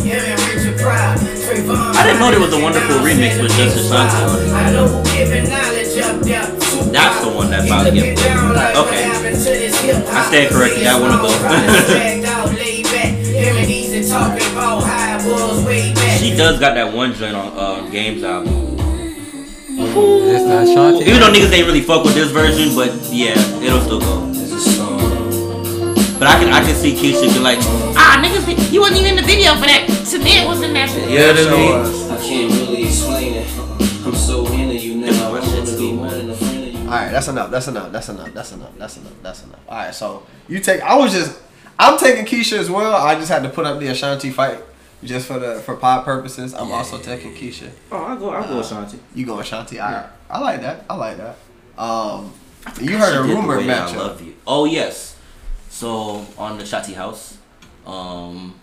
I 0.81 2.03
didn't 2.05 2.19
know 2.19 2.31
there 2.31 2.39
was 2.39 2.53
a 2.53 2.61
wonderful 2.61 2.95
remix 3.03 3.41
with 3.41 3.51
Just 3.57 3.77
Ashanti 3.77 4.15
on 4.15 4.39
it. 4.39 4.49
I 4.53 4.71
know 4.71 4.87
who 4.87 5.03
giving 5.11 5.49
knowledge 5.49 5.97
up 5.99 6.21
there. 6.21 6.47
That's 6.91 7.19
the 7.25 7.31
one 7.31 7.51
that 7.51 7.65
about 7.65 7.83
to 7.83 7.91
get 7.91 8.17
played. 8.17 8.77
Okay. 8.77 9.03
I 9.11 10.25
stand 10.29 10.53
corrected. 10.53 10.85
That 10.85 11.01
one 11.01 11.11
will 11.19 11.27
go. 11.43 12.49
She 16.19 16.35
does 16.35 16.59
got 16.59 16.75
that 16.75 16.93
one 16.93 17.13
joint 17.13 17.35
on 17.35 17.51
uh, 17.57 17.89
Games 17.89 18.23
album. 18.23 18.77
It's 19.81 20.45
not 20.45 20.67
Shanti. 20.67 21.01
Even 21.07 21.19
though 21.19 21.31
niggas 21.31 21.51
ain't 21.51 21.67
really 21.67 21.81
fuck 21.81 22.03
with 22.05 22.13
this 22.15 22.31
version, 22.31 22.75
but 22.75 22.93
yeah, 23.11 23.37
it'll 23.61 23.81
still 23.81 23.99
go. 23.99 24.38
But 26.19 26.27
I 26.27 26.37
can 26.39 26.51
I 26.51 26.59
can 26.61 26.75
see 26.75 26.93
Keyshia 26.93 27.33
be 27.33 27.39
like, 27.39 27.59
Ah, 27.95 28.21
niggas, 28.23 28.71
you 28.73 28.81
wasn't 28.81 28.99
even 28.99 29.11
in 29.11 29.15
the 29.17 29.23
video 29.23 29.53
for 29.55 29.61
that. 29.65 29.87
Samir 30.03 30.47
was 30.47 30.61
in 30.61 30.73
that. 30.73 30.89
you 30.93 31.17
know 31.17 31.27
what 31.27 31.47
I 31.47 31.51
mean? 31.55 32.11
I 32.11 32.17
can't 32.21 32.51
really 32.69 32.83
explain 32.85 33.33
it. 33.35 33.47
I'm 34.05 34.15
so 34.15 34.45
into 34.51 34.75
you 34.75 34.95
now. 34.95 35.27
I 35.27 35.31
wanna 35.31 35.77
be 35.77 35.91
more 35.93 36.09
than 36.09 36.29
a 36.29 36.35
friend 36.35 36.67
of 36.67 36.73
you. 36.73 36.79
All 36.81 36.85
right, 36.87 37.11
that's 37.11 37.27
enough. 37.29 37.51
That's 37.51 37.67
enough. 37.69 37.91
That's 37.91 38.09
enough. 38.09 38.33
That's 38.33 38.51
enough. 38.51 38.71
That's 38.77 38.97
enough. 38.97 39.13
That's 39.23 39.43
enough. 39.43 39.59
All 39.69 39.77
right, 39.77 39.93
so 39.95 40.23
you 40.47 40.59
take. 40.59 40.81
I 40.81 40.95
was 40.97 41.13
just. 41.13 41.39
I'm 41.81 41.97
taking 41.97 42.25
Keyshia 42.25 42.57
as 42.57 42.69
well. 42.69 42.93
I 42.95 43.15
just 43.15 43.29
had 43.29 43.41
to 43.43 43.49
put 43.49 43.65
up 43.65 43.79
the 43.79 43.87
Ashanti 43.87 44.29
fight 44.31 44.59
just 45.03 45.25
for 45.25 45.39
the 45.39 45.59
for 45.61 45.77
pod 45.77 46.03
purposes. 46.03 46.53
I'm 46.53 46.71
also 46.73 46.97
taking 46.97 47.33
Keyshia. 47.33 47.69
Oh, 47.91 48.03
I'll 48.03 48.17
go. 48.17 48.29
I'll 48.31 48.45
go 48.47 48.59
Ashanti. 48.59 48.99
You 49.15 49.25
go 49.25 49.39
Ashanti. 49.39 49.79
All 49.79 49.89
right. 49.89 50.05
I 50.29 50.39
like 50.39 50.59
that. 50.61 50.83
I 50.89 50.95
like 50.95 51.15
that. 51.17 51.37
Um, 51.77 52.33
you 52.81 52.97
heard 52.97 53.13
a 53.15 53.21
She 53.21 53.27
did 53.27 53.37
the 53.37 53.41
rumor 53.41 53.57
way 53.59 53.67
that 53.67 53.87
I 53.87 53.91
matchup. 53.93 53.97
love 53.97 54.21
you. 54.21 54.35
Oh 54.45 54.65
yes. 54.65 55.08
So 55.69 56.25
on 56.37 56.57
the 56.57 56.63
Shotty 56.63 56.93
house, 56.93 57.37
um, 57.85 58.55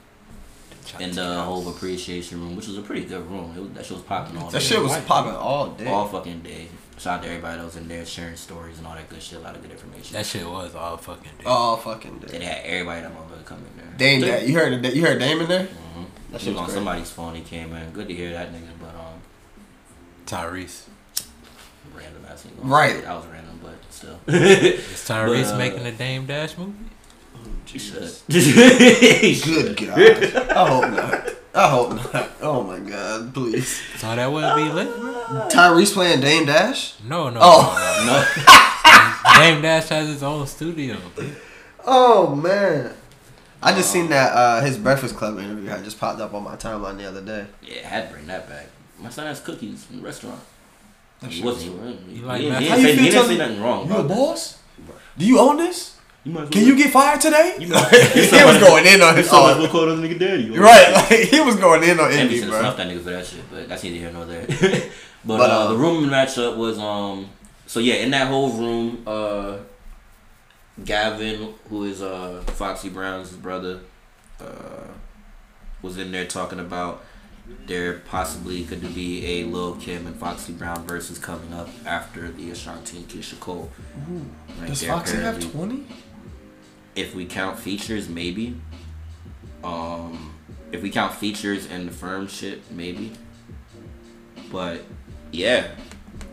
in 1.00 1.12
the 1.12 1.42
whole 1.42 1.68
appreciation 1.68 2.40
room, 2.40 2.56
which 2.56 2.66
was 2.68 2.78
a 2.78 2.82
pretty 2.82 3.04
good 3.06 3.28
room. 3.30 3.52
It 3.56 3.60
was, 3.60 3.70
that 3.72 3.84
shit 3.86 3.96
was 3.96 4.02
popping 4.02 4.36
all 4.38 4.44
That 4.50 4.52
day. 4.52 4.58
That 4.58 4.64
shit 4.64 4.82
was 4.82 4.96
popping 5.04 5.34
all 5.34 5.68
day. 5.68 5.86
all 5.86 6.06
fucking 6.08 6.40
day. 6.40 6.68
Shout 6.98 7.18
out 7.18 7.22
to 7.24 7.28
everybody 7.28 7.58
that 7.58 7.64
was 7.64 7.76
in 7.76 7.88
there 7.88 8.06
sharing 8.06 8.36
stories 8.36 8.78
and 8.78 8.86
all 8.86 8.94
that 8.94 9.08
good 9.10 9.20
shit. 9.22 9.38
A 9.38 9.42
lot 9.42 9.54
of 9.56 9.62
good 9.62 9.70
information. 9.72 10.14
That 10.14 10.24
shit 10.24 10.46
was 10.48 10.74
all 10.74 10.96
fucking 10.96 11.30
day. 11.38 11.44
All 11.44 11.76
fucking 11.76 12.18
day. 12.20 12.38
They 12.38 12.44
had 12.44 12.62
everybody 12.64 13.02
that 13.02 13.12
motherfucker 13.12 13.44
come 13.44 13.58
in 13.58 13.76
there. 13.84 13.94
Dame 13.98 14.20
that. 14.22 14.46
You 14.48 14.54
heard. 14.54 14.86
You 14.94 15.02
heard 15.04 15.18
Dame 15.18 15.40
in 15.42 15.48
there? 15.48 15.64
Mm-hmm. 15.66 16.02
That 16.02 16.32
That 16.32 16.40
shit 16.40 16.40
shit 16.40 16.52
was 16.54 16.58
on 16.60 16.64
great. 16.66 16.74
somebody's 16.74 17.10
phone. 17.10 17.34
He 17.34 17.42
came 17.42 17.74
in. 17.74 17.90
Good 17.92 18.08
to 18.08 18.14
hear 18.14 18.32
that 18.32 18.50
nigga, 18.52 18.68
but 18.80 18.88
um, 18.94 19.20
Tyrese. 20.26 20.84
random 21.94 22.24
ass 22.30 22.44
nigga. 22.46 22.52
Right. 22.62 23.02
That 23.02 23.14
was 23.16 23.26
random, 23.26 23.60
but 23.62 23.74
still. 23.90 24.18
Is 24.28 24.80
Tyrese 25.06 25.42
But, 25.44 25.54
uh, 25.54 25.58
making 25.58 25.86
a 25.86 25.92
Dame 25.92 26.24
Dash 26.26 26.56
movie? 26.56 26.72
He 27.64 27.78
should. 27.78 28.10
He 28.28 29.34
should. 29.34 29.76
Good 29.76 29.88
God. 29.88 30.50
I 30.56 30.68
hope 30.68 30.90
not. 30.92 31.30
I 31.54 31.68
hope 31.70 31.90
not. 32.14 32.30
Oh 32.42 32.62
my 32.62 32.78
God, 32.78 33.32
please. 33.34 33.80
So 33.98 34.14
that 34.14 34.30
would 34.30 34.56
be 34.56 34.70
lit? 34.72 34.88
Tyrese 35.50 35.92
playing 35.94 36.20
Dame 36.20 36.46
Dash? 36.46 36.94
No, 37.04 37.28
no. 37.30 37.40
Oh. 37.42 38.04
no, 38.06 38.12
no. 38.12 39.40
Dame 39.40 39.62
Dash 39.62 39.88
has 39.88 40.06
his 40.08 40.22
own 40.22 40.46
studio. 40.46 40.96
Oh 41.84 42.34
man. 42.34 42.92
I 43.62 43.72
just 43.72 43.90
seen 43.90 44.08
that 44.10 44.32
uh, 44.32 44.60
his 44.62 44.76
Breakfast 44.78 45.16
Club 45.16 45.38
interview 45.38 45.66
had 45.68 45.82
just 45.82 45.98
popped 45.98 46.20
up 46.20 46.34
on 46.34 46.44
my 46.44 46.56
timeline 46.56 46.98
the 46.98 47.06
other 47.06 47.22
day. 47.22 47.46
Yeah, 47.62 47.78
I 47.84 47.86
had 47.88 48.06
to 48.08 48.14
bring 48.14 48.26
that 48.26 48.48
back. 48.48 48.66
My 49.00 49.08
son 49.08 49.26
has 49.26 49.40
cookies 49.40 49.86
in 49.90 49.98
the 49.98 50.02
restaurant. 50.02 50.40
That 51.20 51.30
He 51.30 51.36
shit 51.36 51.44
wasn't. 51.44 51.80
was- 51.82 51.94
He, 52.06 52.16
he, 52.16 52.22
like 52.22 52.40
he, 52.42 52.48
that? 52.50 52.58
didn't 52.60 52.70
How 52.70 52.76
you 52.76 52.86
he 52.88 52.94
feel 52.96 53.04
didn't 53.10 53.26
say 53.26 53.38
nothing 53.38 53.62
wrong. 53.62 53.86
You 53.88 53.94
a 53.94 53.98
about 54.00 54.08
that. 54.08 54.14
boss? 54.14 54.58
Do 55.18 55.26
you 55.26 55.38
own 55.40 55.56
this? 55.56 55.95
You 56.26 56.32
might 56.32 56.42
as 56.42 56.48
Can 56.50 56.66
you 56.66 56.76
get 56.76 56.92
fired 56.92 57.20
today? 57.20 57.54
You 57.60 57.68
know- 57.72 57.78
he 57.78 58.20
was 58.44 58.58
going 58.58 58.84
in 58.84 59.00
on 59.00 59.16
his 59.16 59.30
So 59.30 59.40
much 59.42 59.54
own. 59.54 59.60
more 59.62 59.68
call 59.70 59.86
this 59.86 60.00
nigga 60.00 60.18
daddy. 60.18 60.50
Right, 60.50 60.92
like 60.92 61.20
he 61.20 61.40
was 61.40 61.54
going 61.54 61.84
in 61.84 62.00
on 62.00 62.08
Maybe 62.08 62.34
Indy, 62.34 62.48
bro. 62.50 62.58
snuffed 62.58 62.78
that 62.78 62.88
nigga 62.88 62.98
for 63.04 63.10
that 63.10 63.24
shit, 63.26 63.44
but 63.48 63.68
that's 63.68 63.84
neither 63.84 63.96
here 63.96 64.10
nor 64.10 64.24
there. 64.24 64.44
but, 64.50 64.90
But, 65.24 65.50
uh, 65.50 65.54
uh, 65.54 65.68
the 65.68 65.76
room 65.76 66.04
matchup 66.10 66.56
was 66.56 66.78
um. 66.80 67.30
So 67.68 67.78
yeah, 67.78 67.94
in 67.94 68.10
that 68.10 68.26
whole 68.26 68.50
room, 68.50 69.04
uh, 69.06 69.58
Gavin, 70.84 71.54
who 71.68 71.84
is 71.84 72.02
uh 72.02 72.42
Foxy 72.46 72.88
Brown's 72.88 73.30
brother, 73.30 73.80
uh, 74.40 74.88
was 75.82 75.96
in 75.98 76.10
there 76.12 76.26
talking 76.26 76.58
about 76.60 77.04
there 77.66 78.00
possibly 78.00 78.64
could 78.64 78.82
be 78.94 79.24
a 79.24 79.44
Lil 79.44 79.76
Kim 79.76 80.06
and 80.08 80.16
Foxy 80.16 80.52
Brown 80.52 80.84
Verzuz 80.86 81.22
coming 81.22 81.52
up 81.52 81.68
after 81.86 82.28
the 82.32 82.50
Ashanti 82.50 82.96
and 82.96 83.08
Keyshia 83.08 83.38
Cole. 83.38 83.70
Right 84.58 84.66
Does 84.68 84.80
there, 84.80 84.90
Foxy 84.90 85.16
have 85.18 85.36
apparently. 85.38 85.86
20? 86.96 87.00
if 87.08 87.14
we 87.14 87.26
count 87.26 87.58
features, 87.58 88.08
maybe. 88.08 88.56
Um, 89.62 90.34
if 90.72 90.82
we 90.82 90.90
count 90.90 91.14
features 91.14 91.66
and 91.66 91.86
the 91.88 91.92
firm 91.92 92.26
shit, 92.28 92.62
maybe. 92.70 93.12
But 94.50 94.82
yeah, 95.32 95.66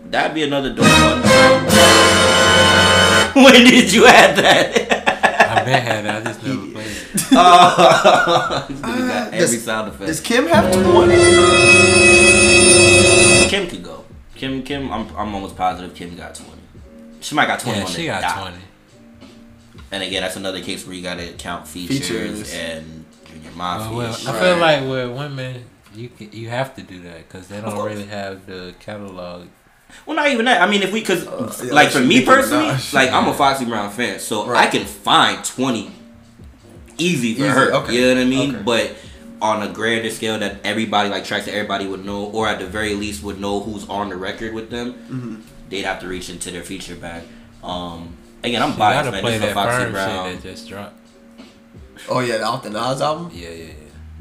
that'd 0.10 0.34
be 0.36 0.44
another 0.44 0.70
dope 0.70 0.80
one. 0.86 1.22
when 3.44 3.54
did 3.66 3.92
you 3.94 4.06
add 4.06 4.36
that? 4.38 5.04
I 5.50 5.64
bet 5.66 5.84
had 5.84 6.06
that. 6.06 6.22
I 6.22 6.24
just 6.32 6.44
never 6.44 6.68
played 6.72 6.88
it. 6.88 7.28
oh, 7.34 8.66
this 8.70 8.80
nigga 8.82 9.08
got 9.08 9.28
Uh, 9.28 9.30
every 9.32 9.40
does- 9.40 9.64
sound 9.64 9.88
effect. 9.90 10.08
Does 10.08 10.20
Kim 10.20 10.46
have 10.48 10.72
20? 10.74 11.16
Kim 13.50 13.68
could 13.68 13.84
go. 13.84 14.04
Kim, 14.36 14.64
Kim, 14.64 14.92
I'm, 14.92 15.08
I'm 15.16 15.34
almost 15.36 15.56
positive 15.56 15.94
Kim 15.96 16.16
got 16.18 16.34
twenty. 16.36 16.60
She 17.22 17.36
might 17.36 17.46
got 17.48 17.60
twenty. 17.60 17.80
Yeah, 17.80 17.86
on 17.86 17.92
she 17.92 18.06
got 18.08 18.22
dot. 18.22 18.42
20. 18.52 18.58
And 19.94 20.02
again, 20.04 20.22
that's 20.24 20.36
another 20.36 20.60
case 20.62 20.86
where 20.86 20.96
you 20.96 21.04
gotta 21.04 21.28
count 21.38 21.68
features, 21.68 22.08
Features. 22.08 22.54
and 22.54 23.06
Junior 23.30 23.50
Uh, 23.52 23.56
Mafia. 23.58 23.98
well, 23.98 24.14
shit. 24.14 24.28
I 24.30 24.40
feel 24.40 24.58
like 24.58 24.82
with 24.90 25.18
women, 25.18 25.66
you 25.96 26.10
can, 26.10 26.32
you 26.32 26.50
have 26.50 26.76
to 26.76 26.82
do 26.82 27.02
that 27.04 27.28
because 27.28 27.48
they 27.48 27.62
don't 27.62 27.78
really 27.86 28.06
have 28.08 28.46
the 28.48 28.74
catalog. 28.80 29.48
Well, 30.08 30.16
not 30.16 30.30
even 30.30 30.46
that. 30.46 30.62
I 30.62 30.66
mean, 30.70 30.82
if 30.82 30.92
we, 30.92 31.02
cause 31.04 31.28
Uh, 31.28 31.54
yeah, 31.64 31.72
like 31.74 31.90
for 31.92 32.00
me 32.00 32.26
personally, 32.26 32.66
Minaj. 32.66 32.94
like 33.00 33.12
I'm 33.12 33.28
a 33.28 33.34
Foxy 33.36 33.66
Brown 33.66 33.92
fan, 33.92 34.20
so 34.20 34.48
Right. 34.48 34.68
I 34.68 34.72
can 34.72 34.86
find 34.86 35.44
twenty 35.46 35.92
easy 36.98 37.36
for 37.36 37.42
Easy, 37.44 37.50
her. 37.50 37.74
okay. 37.74 37.94
You 37.94 38.02
know 38.02 38.08
what 38.16 38.22
I 38.22 38.26
mean? 38.26 38.56
Okay. 38.56 38.64
But 38.64 38.96
on 39.42 39.62
a 39.62 39.72
grander 39.72 40.10
scale 40.10 40.40
that 40.40 40.58
everybody 40.64 41.10
like 41.10 41.26
tracks 41.26 41.46
that 41.46 41.54
everybody 41.54 41.86
would 41.88 42.06
know, 42.06 42.26
or 42.26 42.48
at 42.48 42.60
the 42.60 42.66
very 42.66 42.96
least 42.96 43.22
would 43.24 43.40
know 43.40 43.60
who's 43.60 43.88
on 43.90 44.10
the 44.10 44.16
record 44.16 44.54
with 44.54 44.70
them, 44.70 44.94
Mm-hmm. 44.94 45.36
they'd 45.70 45.84
have 45.84 46.00
to 46.00 46.08
reach 46.08 46.30
into 46.30 46.50
their 46.52 46.64
feature 46.64 46.96
bag. 46.96 47.24
Um, 47.64 48.18
again, 48.44 48.62
I'm 48.62 48.72
You 48.72 48.78
biased, 48.78 48.98
gotta 49.06 49.12
man. 49.12 49.22
play 49.22 49.32
This 49.38 49.50
is 49.50 49.54
that 49.54 49.54
Foxy 49.54 49.92
Brown. 49.92 50.32
shit 50.32 50.42
that 50.42 50.50
just 50.50 50.68
dropped. 50.70 51.00
Oh, 52.10 52.20
yeah, 52.20 52.38
the 52.38 52.44
Off 52.44 52.64
the 52.64 52.70
Nas 52.70 53.02
album? 53.02 53.32
Yeah, 53.34 53.50
yeah, 53.50 53.66
yeah. 53.66 53.74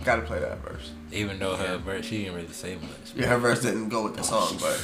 Gotta 0.05 0.23
play 0.23 0.39
that 0.41 0.59
verse. 0.59 0.91
Even 1.12 1.39
though 1.39 1.57
her 1.57 1.77
verse, 1.79 2.07
she 2.07 2.18
didn't 2.25 2.37
really 2.37 2.49
say 2.49 2.75
much. 2.77 3.14
Yeah, 3.14 3.27
her 3.27 3.39
verse 3.39 3.61
didn't 3.61 3.89
go 3.91 4.05
with 4.05 4.14
the 4.14 4.20
oh, 4.23 4.25
song, 4.25 4.57
but 4.61 4.81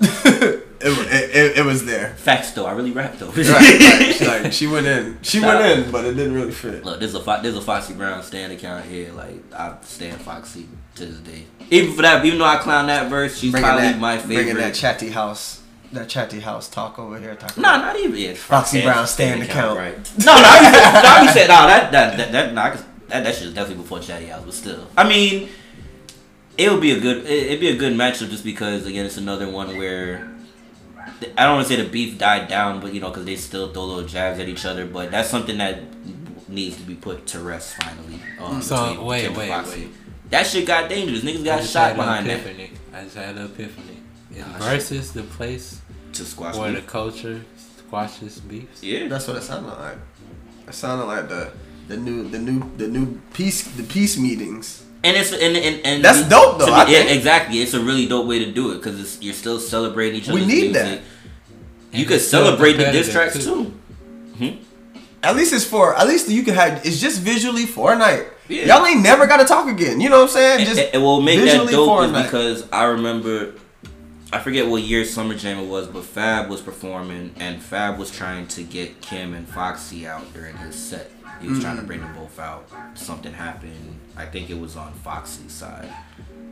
it, 0.00 0.64
it, 0.80 1.36
it, 1.36 1.58
it 1.58 1.64
was 1.64 1.84
there. 1.84 2.14
Facts 2.16 2.50
though, 2.50 2.66
I 2.66 2.72
really 2.72 2.90
rap 2.90 3.16
though. 3.18 3.28
Right, 3.28 3.48
right. 3.48 4.14
She, 4.14 4.26
like, 4.26 4.52
she 4.52 4.66
went 4.66 4.86
in. 4.86 5.18
She 5.22 5.40
went 5.40 5.64
in, 5.64 5.90
but 5.92 6.04
it 6.04 6.14
didn't 6.14 6.34
really 6.34 6.50
fit. 6.50 6.84
Look, 6.84 6.98
there's 6.98 7.14
a 7.14 7.20
Fo- 7.20 7.40
there's 7.42 7.56
a 7.56 7.60
Foxy 7.60 7.94
Brown 7.94 8.22
stand 8.24 8.52
account 8.52 8.86
here. 8.86 9.12
Like 9.12 9.40
I 9.52 9.76
stand 9.82 10.20
Foxy 10.20 10.66
to 10.96 11.06
this 11.06 11.18
day. 11.20 11.44
Even 11.70 11.94
for 11.94 12.02
that, 12.02 12.24
even 12.24 12.38
though 12.40 12.44
I 12.44 12.56
clown 12.56 12.88
that 12.88 13.08
verse, 13.08 13.38
she's 13.38 13.52
Bringing 13.52 13.68
probably 13.68 13.86
that, 13.88 13.98
my 14.00 14.18
favorite. 14.18 14.34
bringing 14.34 14.56
that 14.56 14.74
chatty 14.74 15.10
house, 15.10 15.62
that 15.92 16.08
chatty 16.08 16.40
house 16.40 16.68
talk 16.68 16.98
over 16.98 17.18
here. 17.18 17.34
Talking 17.34 17.62
No, 17.62 17.76
not 17.78 17.96
even 17.98 18.16
yeah, 18.16 18.34
Foxy 18.34 18.82
Brown 18.82 19.06
stand 19.06 19.42
account. 19.42 19.78
right? 19.78 19.94
No, 20.18 20.34
no, 20.34 20.42
I 20.44 20.60
be 20.60 20.68
saying, 20.72 20.92
no, 20.92 21.00
I 21.08 21.20
be 21.26 21.32
saying, 21.32 21.48
no, 21.48 21.66
that 21.66 21.92
that 21.92 22.16
that 22.18 22.32
that, 22.32 22.54
no, 22.54 22.82
that, 23.08 23.24
that 23.24 23.34
shit 23.34 23.48
is 23.48 23.54
definitely 23.54 23.82
before 23.82 24.00
Chatty 24.00 24.26
House, 24.26 24.44
but 24.44 24.54
still, 24.54 24.86
I 24.96 25.08
mean, 25.08 25.48
it 26.58 26.70
would 26.70 26.80
be 26.80 26.90
a 26.92 27.00
good, 27.00 27.18
it, 27.24 27.46
it'd 27.46 27.60
be 27.60 27.68
a 27.68 27.76
good 27.76 27.94
matchup 27.94 28.28
just 28.30 28.44
because 28.44 28.84
again, 28.86 29.06
it's 29.06 29.16
another 29.16 29.48
one 29.50 29.76
where 29.78 30.28
I 31.36 31.44
don't 31.44 31.56
want 31.56 31.66
to 31.68 31.74
say 31.74 31.82
the 31.82 31.88
beef 31.88 32.18
died 32.18 32.48
down, 32.48 32.80
but 32.80 32.92
you 32.94 33.00
know, 33.00 33.08
because 33.08 33.24
they 33.24 33.36
still 33.36 33.72
throw 33.72 33.84
little 33.86 34.04
jabs 34.08 34.38
at 34.40 34.48
each 34.48 34.64
other, 34.66 34.86
but 34.86 35.10
that's 35.10 35.28
something 35.30 35.56
that 35.58 35.80
needs 36.48 36.76
to 36.76 36.82
be 36.82 36.94
put 36.94 37.26
to 37.26 37.40
rest 37.40 37.74
finally. 37.82 38.20
Um, 38.40 38.60
So, 38.62 38.88
between 38.90 39.06
wait, 39.06 39.22
Kim 39.22 39.34
wait, 39.34 39.48
Foxy. 39.48 39.80
wait. 39.80 39.90
That 40.30 40.46
shit 40.46 40.66
got 40.66 40.88
dangerous. 40.88 41.22
Niggas 41.22 41.44
got 41.44 41.64
shot 41.64 41.82
had 41.82 41.90
an 41.92 41.96
behind 41.96 42.26
that. 42.28 42.70
I 42.94 43.04
just 43.04 43.16
had 43.16 43.36
an 43.36 43.44
epiphany. 43.46 43.97
Is 44.38 44.90
Verzuz 44.90 45.12
the 45.12 45.22
place 45.22 45.80
To 46.14 46.24
squash 46.24 46.56
where 46.56 46.72
the 46.72 46.82
culture 46.82 47.40
squashes 47.56 48.40
beefs? 48.40 48.82
Yeah. 48.82 49.08
That's 49.08 49.26
what 49.28 49.36
it 49.36 49.42
sounded 49.42 49.70
like. 49.72 49.98
It 50.66 50.74
sounded 50.74 51.04
like 51.06 51.28
the 51.28 51.50
the 51.88 51.96
new 51.96 52.28
the 52.28 52.38
new 52.38 52.62
the 52.76 52.86
new 52.88 53.20
peace 53.32 53.62
the 53.76 53.82
peace 53.82 54.18
meetings. 54.18 54.84
And 55.04 55.16
it's 55.16 55.32
and 55.32 55.56
and, 55.56 55.86
and 55.86 56.04
That's 56.04 56.28
dope, 56.28 56.58
though, 56.58 56.66
to 56.66 56.72
I 56.72 56.86
yeah, 56.88 56.98
think. 57.04 57.16
exactly. 57.16 57.60
It's 57.60 57.72
a 57.74 57.80
really 57.80 58.06
dope 58.06 58.26
way 58.26 58.44
to 58.44 58.50
do 58.52 58.72
it 58.72 58.78
because 58.78 59.22
you're 59.22 59.32
still 59.34 59.58
celebrating 59.60 60.20
each 60.20 60.28
other. 60.28 60.38
We 60.40 60.44
need 60.46 60.72
music. 60.72 60.72
that. 60.82 61.00
You 61.98 62.04
could 62.04 62.20
celebrate 62.20 62.74
the 62.74 62.90
diss 62.92 63.10
tracks 63.12 63.42
too. 63.44 63.72
Hmm? 64.36 64.48
At 65.22 65.34
least 65.36 65.52
it's 65.52 65.64
for 65.64 65.96
at 65.96 66.06
least 66.06 66.28
you 66.28 66.42
can 66.42 66.54
have 66.54 66.84
it's 66.84 67.00
just 67.00 67.20
visually 67.22 67.64
for 67.64 67.92
a 67.94 67.98
night. 67.98 68.26
Yeah. 68.48 68.66
Y'all 68.76 68.86
ain't 68.86 69.02
never 69.02 69.26
gotta 69.26 69.44
talk 69.44 69.68
again. 69.68 70.00
You 70.00 70.08
know 70.10 70.16
what 70.18 70.22
I'm 70.24 70.28
saying? 70.30 70.66
Just 70.66 70.80
It, 70.80 70.94
it 70.94 70.98
will 70.98 71.20
make 71.20 71.38
that 71.38 71.44
visually 71.46 71.72
dope 71.72 71.86
for 71.88 72.04
is 72.04 72.24
because 72.24 72.66
I 72.72 72.84
remember, 72.84 73.54
I 74.30 74.38
forget 74.40 74.66
what 74.66 74.82
year 74.82 75.04
Summer 75.06 75.34
Jam 75.34 75.58
it 75.58 75.68
was, 75.68 75.86
but 75.86 76.04
Fab 76.04 76.50
was 76.50 76.60
performing 76.60 77.34
and 77.40 77.62
Fab 77.62 77.98
was 77.98 78.10
trying 78.10 78.46
to 78.48 78.62
get 78.62 79.00
Kim 79.00 79.32
and 79.32 79.48
Foxy 79.48 80.06
out 80.06 80.32
during 80.34 80.54
his 80.58 80.74
set. 80.74 81.10
He 81.40 81.48
was 81.48 81.60
trying 81.60 81.76
to 81.76 81.82
bring 81.82 82.00
them 82.00 82.14
both 82.14 82.38
out. 82.38 82.68
Something 82.94 83.32
happened. 83.32 84.00
I 84.16 84.26
think 84.26 84.50
it 84.50 84.58
was 84.58 84.76
on 84.76 84.92
Foxy's 84.92 85.52
side, 85.52 85.88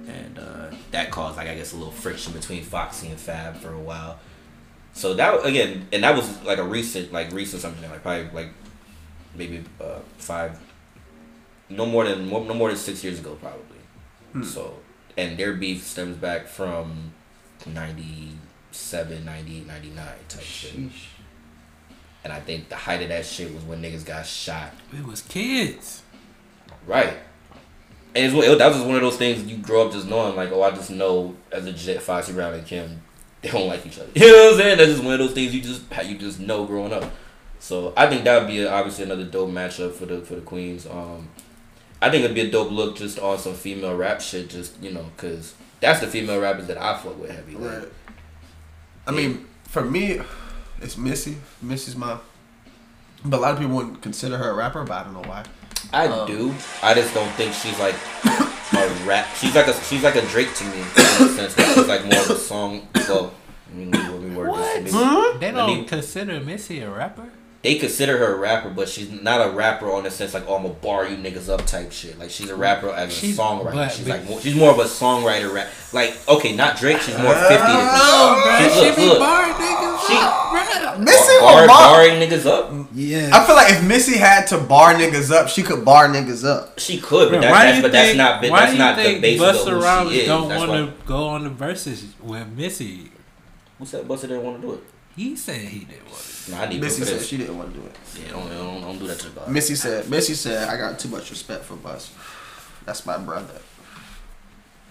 and 0.06 0.38
uh, 0.38 0.70
that 0.92 1.10
caused 1.10 1.36
like 1.36 1.48
I 1.48 1.56
guess 1.56 1.72
a 1.72 1.76
little 1.76 1.92
friction 1.92 2.32
between 2.32 2.62
Foxy 2.62 3.08
and 3.08 3.18
Fab 3.18 3.56
for 3.56 3.72
a 3.72 3.80
while. 3.80 4.20
So 4.92 5.14
that 5.14 5.44
again, 5.44 5.88
and 5.92 6.04
that 6.04 6.14
was 6.16 6.40
like 6.44 6.58
a 6.58 6.62
recent, 6.64 7.12
like 7.12 7.32
recent 7.32 7.60
something, 7.62 7.90
like 7.90 8.02
probably 8.02 8.30
like 8.32 8.50
maybe 9.34 9.64
uh, 9.80 9.98
five, 10.18 10.58
no 11.68 11.84
more 11.84 12.04
than 12.04 12.30
no 12.30 12.54
more 12.54 12.68
than 12.68 12.78
six 12.78 13.02
years 13.02 13.18
ago, 13.18 13.36
probably. 13.40 14.44
So, 14.44 14.74
and 15.16 15.36
their 15.36 15.54
beef 15.54 15.82
stems 15.84 16.16
back 16.16 16.46
from 16.46 17.12
97, 17.64 19.24
98, 19.24 19.66
99 19.66 20.06
type 20.28 20.42
shit. 20.42 20.74
And 22.24 22.32
I 22.32 22.40
think 22.40 22.68
the 22.68 22.76
height 22.76 23.02
of 23.02 23.08
that 23.08 23.24
shit 23.24 23.54
was 23.54 23.62
when 23.64 23.80
niggas 23.82 24.04
got 24.04 24.26
shot. 24.26 24.72
We 24.92 25.00
was 25.00 25.22
kids. 25.22 26.02
Right. 26.86 27.16
And 28.14 28.24
it's, 28.24 28.34
it, 28.34 28.58
that 28.58 28.66
was 28.66 28.76
just 28.76 28.86
one 28.86 28.96
of 28.96 29.02
those 29.02 29.16
things 29.16 29.44
you 29.44 29.58
grow 29.58 29.86
up 29.86 29.92
just 29.92 30.08
knowing, 30.08 30.34
like, 30.34 30.50
oh, 30.50 30.62
I 30.62 30.70
just 30.70 30.90
know 30.90 31.36
as 31.52 31.66
a 31.66 31.72
jet, 31.72 32.02
Foxy 32.02 32.32
Brown 32.32 32.54
and 32.54 32.66
Kim, 32.66 33.02
they 33.42 33.50
don't 33.50 33.68
like 33.68 33.86
each 33.86 33.98
other. 33.98 34.10
You 34.14 34.32
know 34.32 34.44
what 34.44 34.52
I'm 34.54 34.60
saying? 34.60 34.78
That's 34.78 34.90
just 34.90 35.04
one 35.04 35.14
of 35.14 35.20
those 35.20 35.32
things 35.32 35.54
you 35.54 35.60
just 35.60 35.82
you 36.04 36.18
just 36.18 36.40
know 36.40 36.64
growing 36.66 36.92
up. 36.92 37.12
So 37.58 37.92
I 37.96 38.08
think 38.08 38.24
that 38.24 38.40
would 38.40 38.48
be 38.48 38.62
a, 38.62 38.72
obviously 38.72 39.04
another 39.04 39.24
dope 39.24 39.50
matchup 39.50 39.92
for 39.92 40.06
the 40.06 40.20
for 40.20 40.34
the 40.34 40.40
queens. 40.40 40.86
Um, 40.86 41.28
I 42.00 42.10
think 42.10 42.24
it'd 42.24 42.34
be 42.34 42.42
a 42.42 42.50
dope 42.50 42.70
look 42.70 42.96
just 42.96 43.18
on 43.18 43.38
some 43.38 43.54
female 43.54 43.96
rap 43.96 44.20
shit, 44.20 44.50
just 44.50 44.82
you 44.82 44.92
know, 44.92 45.06
cause 45.16 45.54
that's 45.80 46.00
the 46.00 46.06
female 46.06 46.40
rappers 46.40 46.66
that 46.68 46.78
I 46.78 46.96
fuck 46.98 47.18
with 47.20 47.30
heavy. 47.30 47.54
Like, 47.54 47.78
Right. 47.80 47.88
I 49.06 49.10
mean, 49.12 49.46
for 49.64 49.82
me, 49.84 50.20
it's 50.80 50.96
Missy. 50.96 51.36
Missy's 51.62 51.96
my. 51.96 52.18
But 53.24 53.38
a 53.38 53.40
lot 53.40 53.52
of 53.54 53.58
people 53.60 53.74
wouldn't 53.76 54.02
consider 54.02 54.36
her 54.36 54.50
a 54.50 54.54
rapper, 54.54 54.84
but 54.84 54.94
I 54.94 55.04
don't 55.04 55.14
know 55.14 55.28
why. 55.28 55.44
I 55.92 56.06
Um, 56.08 56.26
do. 56.26 56.54
I 56.82 56.94
just 56.94 57.14
don't 57.14 57.30
think 57.32 57.52
she's 57.54 57.78
like 57.78 57.94
a 58.24 59.04
rap. 59.06 59.26
She's 59.36 59.54
like 59.54 59.68
a 59.68 59.74
she's 59.84 60.02
like 60.02 60.16
a 60.16 60.22
Drake 60.22 60.52
to 60.54 60.64
me 60.64 60.78
in 60.80 60.82
a 60.82 61.28
sense. 61.28 61.54
That 61.54 61.74
she's 61.74 61.86
like 61.86 62.04
more 62.04 62.20
of 62.20 62.30
a 62.30 62.36
song. 62.36 62.88
Well, 62.94 63.32
I 63.70 63.74
mean, 63.74 63.90
let 63.92 64.20
me 64.20 64.34
word 64.36 64.50
this. 64.84 64.92
Maybe- 64.92 65.38
They 65.38 65.50
don't 65.52 65.80
me- 65.80 65.84
consider 65.84 66.40
Missy 66.40 66.80
a 66.80 66.90
rapper. 66.90 67.30
They 67.66 67.74
consider 67.74 68.16
her 68.18 68.34
a 68.34 68.38
rapper, 68.38 68.70
but 68.70 68.88
she's 68.88 69.10
not 69.10 69.44
a 69.44 69.50
rapper 69.50 69.90
on 69.90 70.04
the 70.04 70.10
sense 70.12 70.34
like, 70.34 70.44
oh, 70.46 70.54
I'm 70.54 70.62
gonna 70.62 70.74
bar 70.74 71.08
you 71.08 71.16
niggas 71.16 71.48
up 71.48 71.66
type 71.66 71.90
shit. 71.90 72.16
Like 72.16 72.30
she's 72.30 72.48
a 72.48 72.54
rapper 72.54 72.90
as 72.90 73.10
a 73.10 73.26
songwriter. 73.26 73.72
but- 73.74 73.88
she's 73.92 74.06
like 74.06 74.24
more, 74.24 74.40
she's 74.40 74.54
more 74.54 74.70
of 74.70 74.78
a 74.78 74.84
songwriter 74.84 75.52
rap. 75.52 75.66
Like 75.92 76.16
okay, 76.28 76.54
not 76.54 76.76
Drake. 76.76 77.00
She's 77.00 77.18
more 77.18 77.34
fifty. 77.34 77.56
than 77.56 77.86
No, 77.98 78.40
bro, 78.44 78.58
She- 78.68 78.70
she 78.74 78.86
look, 78.86 78.96
be 78.96 79.06
look. 79.08 79.18
barring 79.18 79.52
niggas 79.54 80.06
She- 80.06 80.14
up, 80.16 80.50
bro. 80.52 80.98
Missy 81.04 81.38
bar, 81.40 81.60
will 81.62 81.66
bar. 81.66 81.90
barring 81.96 82.20
niggas 82.22 82.46
up. 82.46 82.88
Yeah. 82.94 83.30
I 83.32 83.44
feel 83.44 83.56
like 83.56 83.72
if 83.72 83.82
Missy 83.82 84.16
had 84.16 84.46
to 84.46 84.58
bar 84.58 84.94
niggas 84.94 85.32
up, 85.32 85.48
she 85.48 85.64
could 85.64 85.84
bar 85.84 86.08
niggas 86.08 86.44
up. 86.44 86.78
She 86.78 86.98
could, 87.00 87.30
but, 87.32 87.40
Bro, 87.40 87.40
that, 87.40 87.50
why 87.50 87.62
do 87.62 87.66
that's, 87.66 87.76
you 87.78 87.82
but 87.82 87.92
that's 87.92 88.06
think- 88.10 88.18
not. 88.18 88.42
why 88.48 88.60
That's 88.60 88.66
do 88.70 88.76
you 88.76 88.78
not 88.84 88.96
the 88.96 89.02
think 89.02 89.20
basis 89.22 89.44
Busta 89.44 89.66
of 89.66 89.72
who 89.72 89.82
Rhymes 89.82 90.10
she 90.12 90.20
is. 90.20 90.26
don't 90.28 90.48
want 90.48 90.70
to 90.70 90.92
go 91.04 91.26
on 91.26 91.42
the 91.44 91.50
Verzuz 91.50 92.04
with 92.22 92.46
Missy? 92.48 93.10
Who 93.80 93.84
said 93.86 94.06
Busta 94.06 94.22
didn't 94.22 94.44
want 94.44 94.60
to 94.60 94.66
do 94.68 94.74
it? 94.74 94.80
He 95.16 95.34
said 95.34 95.56
he 95.56 95.80
didn't 95.80 96.04
want 96.06 96.20
it. 96.20 96.35
Nah, 96.48 96.66
Missy 96.66 97.04
said 97.04 97.20
she 97.22 97.36
didn't 97.36 97.58
want 97.58 97.74
to 97.74 97.80
do 97.80 97.86
it. 97.86 97.96
Yeah, 98.20 98.30
don't, 98.30 98.48
don't, 98.48 98.80
don't 98.82 98.98
do 98.98 99.06
that 99.08 99.18
to 99.20 99.28
the 99.28 99.40
God. 99.40 99.50
Missy 99.50 99.74
said. 99.74 100.08
Missy 100.08 100.34
said, 100.34 100.68
"I 100.68 100.76
got 100.76 100.98
too 100.98 101.08
much 101.08 101.30
respect 101.30 101.64
for 101.64 101.74
Bus. 101.74 102.12
That's 102.84 103.04
my 103.04 103.18
brother." 103.18 103.60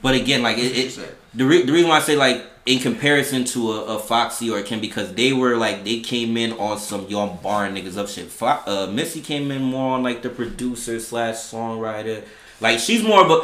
But 0.02 0.16
again, 0.16 0.44
like 0.44 0.58
it, 0.58 0.78
it 0.78 1.16
the 1.34 1.46
re- 1.46 1.64
the 1.64 1.72
reason 1.72 1.90
why 1.90 1.98
I 1.98 2.02
say 2.02 2.16
like 2.16 2.46
in 2.66 2.80
comparison 2.80 3.44
to 3.46 3.72
a, 3.72 3.96
a 3.96 4.00
Foxy 4.00 4.50
or 4.52 4.60
a 4.60 4.64
Kim 4.64 4.80
because 4.82 5.14
they 5.14 5.34
were 5.34 5.56
like 5.56 5.84
they 5.84 6.00
came 6.00 6.36
in 6.38 6.54
on 6.54 6.78
some 6.78 7.08
young 7.08 7.40
barring 7.42 7.74
niggas 7.76 7.98
up 7.98 8.08
shit. 8.10 8.28
Fo- 8.28 8.62
uh, 8.68 8.90
Missy 8.92 9.22
came 9.22 9.50
in 9.52 9.64
more 9.64 9.96
on 9.96 10.04
like 10.04 10.22
the 10.22 10.30
producer 10.30 11.00
slash 11.00 11.36
songwriter. 11.36 12.24
Like 12.62 12.80
she's 12.80 13.04
more 13.04 13.22
of 13.26 13.32
a 13.32 13.42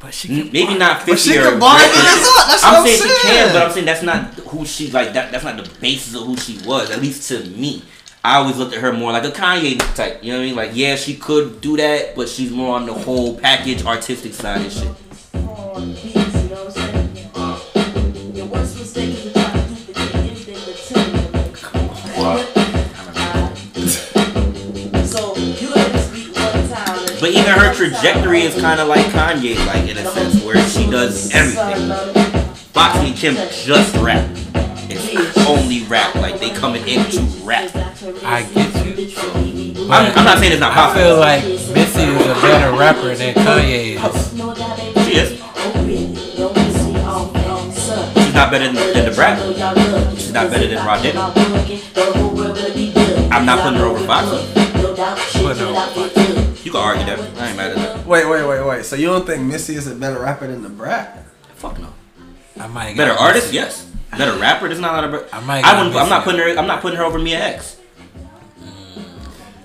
But 0.00 0.12
she 0.12 0.28
n- 0.42 0.50
maybe 0.52 0.76
not 0.76 1.06
But 1.06 1.18
she 1.18 1.30
fifty 1.32 1.38
or 1.38 1.50
can 1.52 1.60
bar 1.60 1.78
great, 1.78 1.90
niggas 1.90 2.38
up. 2.40 2.48
That's 2.48 2.64
I'm 2.64 2.72
what 2.72 2.80
I'm 2.80 2.86
saying 2.86 2.98
saying. 2.98 3.14
she 3.22 3.28
can, 3.28 3.52
but 3.54 3.62
I'm 3.62 3.72
saying 3.72 3.86
that's 3.86 4.02
not 4.02 4.24
who 4.50 4.64
she 4.66 4.90
like. 4.90 5.12
That 5.14 5.32
that's 5.32 5.44
not 5.44 5.56
the 5.56 5.68
basis 5.80 6.14
of 6.14 6.26
who 6.26 6.36
she 6.36 6.58
was. 6.66 6.90
At 6.90 7.00
least 7.00 7.28
to 7.28 7.42
me, 7.44 7.82
I 8.22 8.36
always 8.36 8.56
looked 8.56 8.74
at 8.74 8.80
her 8.80 8.92
more 8.92 9.12
like 9.12 9.24
a 9.24 9.30
Kanye 9.30 9.78
type. 9.94 10.22
You 10.22 10.32
know 10.32 10.38
what 10.38 10.42
I 10.44 10.46
mean? 10.46 10.56
Like 10.56 10.70
yeah, 10.74 10.96
she 10.96 11.16
could 11.16 11.60
do 11.60 11.76
that, 11.78 12.14
but 12.16 12.28
she's 12.28 12.50
more 12.50 12.74
on 12.76 12.86
the 12.86 12.92
whole 12.94 13.38
package, 13.38 13.84
artistic 13.84 14.34
side 14.34 14.60
and 14.62 14.72
shit. 14.72 16.23
But 27.24 27.32
even 27.32 27.52
her 27.54 27.72
trajectory 27.72 28.42
is 28.42 28.54
kind 28.60 28.78
of 28.80 28.88
like 28.88 29.06
Kanye, 29.06 29.56
like 29.66 29.88
in 29.88 29.96
a 29.96 30.04
sense, 30.04 30.44
where 30.44 30.62
she 30.68 30.84
does 30.90 31.32
everything. 31.32 31.88
Foxy 32.74 33.06
and 33.06 33.16
Kim 33.16 33.34
just 33.50 33.96
rap. 33.96 34.28
It's 34.90 35.38
only 35.48 35.84
rap. 35.84 36.14
Like 36.16 36.38
they 36.38 36.50
coming 36.50 36.86
in 36.86 37.02
to 37.12 37.20
rap. 37.42 37.74
I 38.22 38.42
get 38.52 38.76
you. 38.84 39.86
I'm, 39.90 40.12
I'm 40.18 40.24
not 40.26 40.36
saying 40.36 40.52
it's 40.52 40.60
not 40.60 40.76
I 40.76 40.94
feel 40.94 41.16
like 41.18 41.42
Missy 41.42 42.02
is 42.02 42.26
a 42.26 42.34
better 42.42 42.76
rapper 42.76 43.14
than 43.14 43.34
Kanye 43.36 43.96
is. 43.96 45.06
She 45.06 45.16
is. 45.16 45.30
She's 48.22 48.34
not 48.34 48.50
better 48.50 48.66
than, 48.66 48.74
than 48.74 49.08
the 49.08 49.12
Brat. 49.16 49.38
She's 50.18 50.30
not 50.30 50.50
better 50.50 50.66
than 50.66 50.84
Rod 50.84 51.06
I'm 53.32 53.46
not 53.46 53.62
putting 53.62 53.78
her 53.78 53.86
over 53.86 54.06
Foxy. 54.06 54.44
Putting 55.40 55.56
her 55.56 55.68
over 55.68 56.43
can 56.80 56.98
argue 56.98 57.04
that. 57.16 57.18
I 57.42 57.48
ain't 57.48 57.56
mad 57.56 57.70
at 57.72 57.76
that. 57.76 58.06
Wait, 58.06 58.26
wait, 58.28 58.46
wait, 58.46 58.66
wait. 58.66 58.84
So 58.84 58.96
you 58.96 59.06
don't 59.06 59.26
think 59.26 59.42
Missy 59.42 59.74
is 59.76 59.86
a 59.86 59.94
better 59.94 60.20
rapper 60.20 60.46
than 60.46 60.62
the 60.62 60.68
Brat? 60.68 61.24
Fuck 61.56 61.78
no. 61.78 61.92
I 62.60 62.66
might 62.68 62.96
Better 62.96 63.12
artist, 63.12 63.46
Missy. 63.46 63.56
yes. 63.56 63.90
Better 64.16 64.38
rapper, 64.38 64.68
there's 64.68 64.80
not 64.80 65.04
a 65.04 65.08
lot 65.08 65.22
of. 65.22 65.28
I 65.34 65.40
might 65.40 65.64
I 65.64 65.76
wouldn't. 65.82 65.96
I'm 65.96 66.08
not 66.08 66.22
putting 66.24 66.40
her. 66.40 66.48
I'm 66.56 66.66
not 66.68 66.80
putting 66.80 66.98
her 66.98 67.04
over 67.04 67.18
Mia 67.18 67.38
X. 67.40 67.76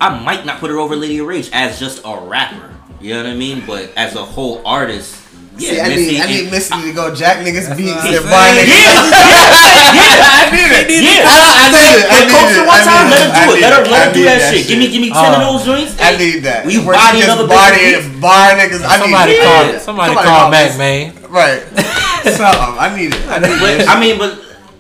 I 0.02 0.18
might 0.24 0.46
not 0.46 0.60
put 0.60 0.72
her 0.72 0.78
over 0.80 0.96
Lady 0.96 1.20
of 1.20 1.28
Rage 1.28 1.50
as 1.54 1.80
just 1.80 2.02
a 2.06 2.18
rapper. 2.22 2.74
You 3.02 3.14
know 3.14 3.24
what 3.24 3.30
I 3.32 3.36
mean? 3.36 3.64
But 3.68 3.92
as 3.96 4.16
a 4.16 4.24
whole 4.24 4.62
artist, 4.66 5.19
Yeah, 5.60 5.70
See, 5.70 5.80
I 5.82 5.88
Missy 5.92 6.12
need, 6.16 6.22
I 6.22 6.28
need 6.28 6.46
Missy 6.52 6.80
to 6.88 6.92
go 6.96 7.14
jack 7.14 7.44
niggas 7.44 7.68
beats 7.76 7.92
what 8.00 8.08
and 8.08 8.16
I'm 8.16 8.32
bar 8.32 8.48
saying. 8.48 8.72
niggas. 8.72 9.60
I 9.60 10.48
need 10.56 10.72
it. 10.72 10.88
Yeah, 11.04 11.28
I 11.28 11.68
need 11.68 12.00
it. 12.00 12.08
I 12.08 12.24
need 12.24 12.32
coach 12.32 12.52
it. 12.52 12.58
her 12.60 12.66
one 12.66 12.80
I 12.80 12.84
time, 12.88 13.06
need 13.06 13.12
let 13.12 13.20
it. 13.20 13.28
her 13.28 13.36
do 13.36 13.44
I 13.44 13.56
it. 13.56 13.62
Let 13.62 13.74
her 13.76 13.84
let 13.92 14.08
her 14.08 14.14
do 14.14 14.24
that 14.24 14.40
that 14.40 14.54
shit. 14.56 14.68
Give 14.68 14.80
me 14.80 14.88
give 14.88 15.02
me 15.04 15.10
ten 15.12 15.32
of 15.36 15.42
Uh, 15.44 15.52
those 15.52 15.66
joints. 15.68 15.94
I 16.00 16.16
need 16.16 16.40
that. 16.48 16.64
We 16.66 16.80
Where 16.80 16.96
she 16.96 17.04
body 17.04 17.20
another 17.28 17.48
bar 17.48 17.70
bitch 17.72 18.00
niggas, 18.00 18.22
bar 18.24 18.48
niggas. 18.56 18.82
I 18.88 18.96
need 18.98 19.04
Somebody 19.04 19.32
it. 19.36 19.44
call 19.44 19.64
somebody 19.84 20.14
call 20.16 20.50
Mac 20.50 20.78
man. 20.80 21.12
Right. 21.30 21.62
Something. 22.40 22.76
I 22.80 22.88
need 22.96 23.12
it. 23.14 23.22
I 23.28 23.38
need 23.40 23.60
it. 23.60 23.88
I 23.88 23.96
mean, 24.00 24.16
but 24.18 24.40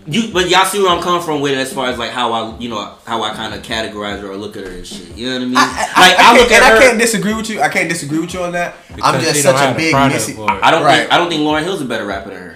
you, 0.09 0.31
but 0.33 0.49
y'all 0.49 0.65
see 0.65 0.81
where 0.81 0.89
I'm 0.91 1.01
coming 1.03 1.21
from 1.21 1.41
with 1.41 1.51
it 1.53 1.57
as 1.57 1.71
far 1.73 1.87
as 1.87 1.97
like 1.97 2.11
how 2.11 2.31
I, 2.33 2.57
you 2.59 2.69
know, 2.69 2.95
how 3.05 3.21
I 3.23 3.33
kind 3.33 3.53
of 3.53 3.61
categorize 3.61 4.19
her 4.21 4.31
or 4.31 4.37
look 4.37 4.57
at 4.57 4.65
her 4.65 4.71
and 4.71 4.85
shit. 4.87 5.15
You 5.15 5.27
know 5.27 5.33
what 5.35 5.41
I 5.41 5.45
mean? 5.45 5.55
I, 5.57 5.91
I, 5.95 6.01
like 6.09 6.19
I, 6.19 6.21
I, 6.21 6.23
can't, 6.23 6.37
look 6.41 6.51
at 6.51 6.61
and 6.63 6.71
her. 6.73 6.77
I 6.77 6.81
can't 6.87 6.99
disagree 6.99 7.33
with 7.33 7.49
you. 7.49 7.61
I 7.61 7.69
can't 7.69 7.89
disagree 7.89 8.19
with 8.19 8.33
you 8.33 8.41
on 8.41 8.51
that. 8.53 8.75
I'm 9.03 9.19
just 9.21 9.43
such 9.43 9.55
a 9.55 9.75
big 9.77 9.93
Missy. 9.93 10.33
I 10.39 10.71
don't 10.71 10.83
Right. 10.83 10.99
think 11.01 11.13
I 11.13 11.17
don't 11.17 11.29
think 11.29 11.41
Lauryn 11.41 11.63
Hill's 11.63 11.81
a 11.81 11.85
better 11.85 12.05
rapper 12.05 12.29
than 12.29 12.37
her. 12.39 12.55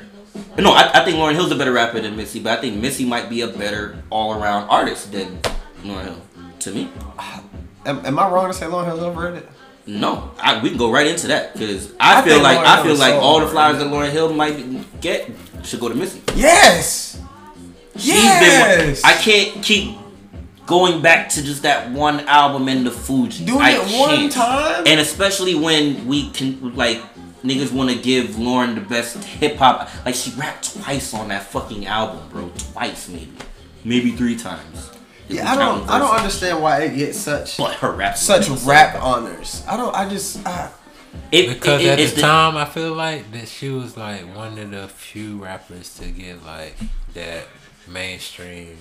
No, 0.58 0.72
I, 0.74 1.02
I 1.02 1.06
think 1.06 1.18
Lauryn 1.18 1.34
Hill's 1.36 1.52
a 1.52 1.56
better 1.56 1.72
rapper 1.72 2.00
than 2.00 2.16
Missy, 2.16 2.40
but 2.40 2.58
I 2.58 2.62
think 2.62 2.80
Missy 2.80 3.06
might 3.06 3.30
be 3.30 3.42
a 3.42 3.48
better 3.48 4.02
all 4.10 4.34
around 4.40 4.70
artist 4.70 5.12
than 5.12 5.40
Lauryn 5.84 6.04
Hill. 6.06 6.22
To 6.60 6.72
me, 6.72 6.90
Am, 7.86 8.06
am 8.06 8.18
I 8.20 8.30
wrong 8.30 8.48
to 8.48 8.54
say 8.54 8.66
Lauryn 8.68 8.86
Hill's 8.86 9.02
overrated? 9.02 9.48
no. 9.86 10.32
I, 10.40 10.62
we 10.64 10.70
can 10.70 10.78
go 10.78 10.90
right 10.92 11.06
into 11.08 11.28
that 11.28 11.54
because 11.54 11.92
I, 12.00 12.22
I 12.22 12.24
feel 12.24 12.42
like 12.42 12.58
Lauryn 12.60 12.66
I 12.66 12.84
feel 12.84 12.92
is 12.94 13.00
like 13.00 13.14
so 13.16 13.20
all 13.20 13.40
the 13.40 13.46
overrated. 13.46 13.52
flowers 13.54 13.78
that 13.80 13.88
Lauryn 13.88 14.12
Hill 14.12 14.34
might 14.34 15.02
get 15.02 15.30
should 15.64 15.80
go 15.82 15.90
to 15.90 15.96
Missy. 15.96 16.22
Yes. 16.36 17.20
She's 17.96 18.08
Yes. 18.16 19.02
been. 19.02 19.10
I 19.12 19.14
can't 19.18 19.64
keep 19.64 19.98
going 20.66 21.02
back 21.02 21.30
to 21.30 21.44
just 21.44 21.64
that 21.64 21.92
one 21.92 22.22
album 22.22 22.68
and 22.68 22.86
the 22.86 22.90
Fugees. 22.92 23.46
Doing 23.46 23.62
I 23.62 23.72
it 23.72 24.00
one 24.00 24.10
can't. 24.30 24.32
time? 24.32 24.84
and 24.88 25.00
especially 25.00 25.56
when 25.56 26.08
we 26.08 26.30
can 26.32 26.76
like 26.76 27.02
niggas 27.44 27.72
want 27.72 27.90
to 27.90 27.96
give 27.98 28.28
Lauryn 28.32 28.76
the 28.76 28.82
best 28.82 29.18
hip 29.24 29.58
hop. 29.58 29.90
Like 30.06 30.16
she 30.16 30.32
rapped 30.32 30.74
twice 30.82 31.14
on 31.14 31.28
that 31.30 31.44
fucking 31.44 31.86
album, 31.86 32.28
bro. 32.30 32.50
Twice 32.72 33.10
maybe, 33.10 33.32
maybe 33.84 34.12
three 34.12 34.38
times. 34.38 34.90
Yeah, 35.30 35.52
I 35.52 35.56
don't. 35.56 35.90
I 35.90 36.00
don't 36.00 36.16
understand 36.16 36.62
why 36.62 36.82
it 36.82 36.96
gets 36.98 37.18
such 37.18 37.58
But 37.58 37.76
her 37.76 37.92
rap, 37.92 38.18
such 38.18 38.50
rap 38.66 38.96
honors. 39.02 39.64
I 39.68 39.78
don't. 39.78 39.94
I 39.96 40.10
just. 40.10 40.46
I, 40.46 40.70
It, 41.32 41.48
Because 41.48 41.82
it- 41.82 41.88
at 41.90 42.00
it's 42.00 42.14
the 42.14 42.22
time, 42.22 42.58
I 42.58 42.66
feel 42.66 42.94
like 42.94 43.32
that 43.34 43.48
she 43.48 43.70
was 43.70 43.96
like 43.96 44.22
one 44.36 44.58
of 44.58 44.72
the 44.72 44.88
few 44.88 45.38
rappers 45.44 45.96
to 46.00 46.08
get 46.08 46.44
like 46.46 46.76
that 47.14 47.46
mainstream 47.94 48.78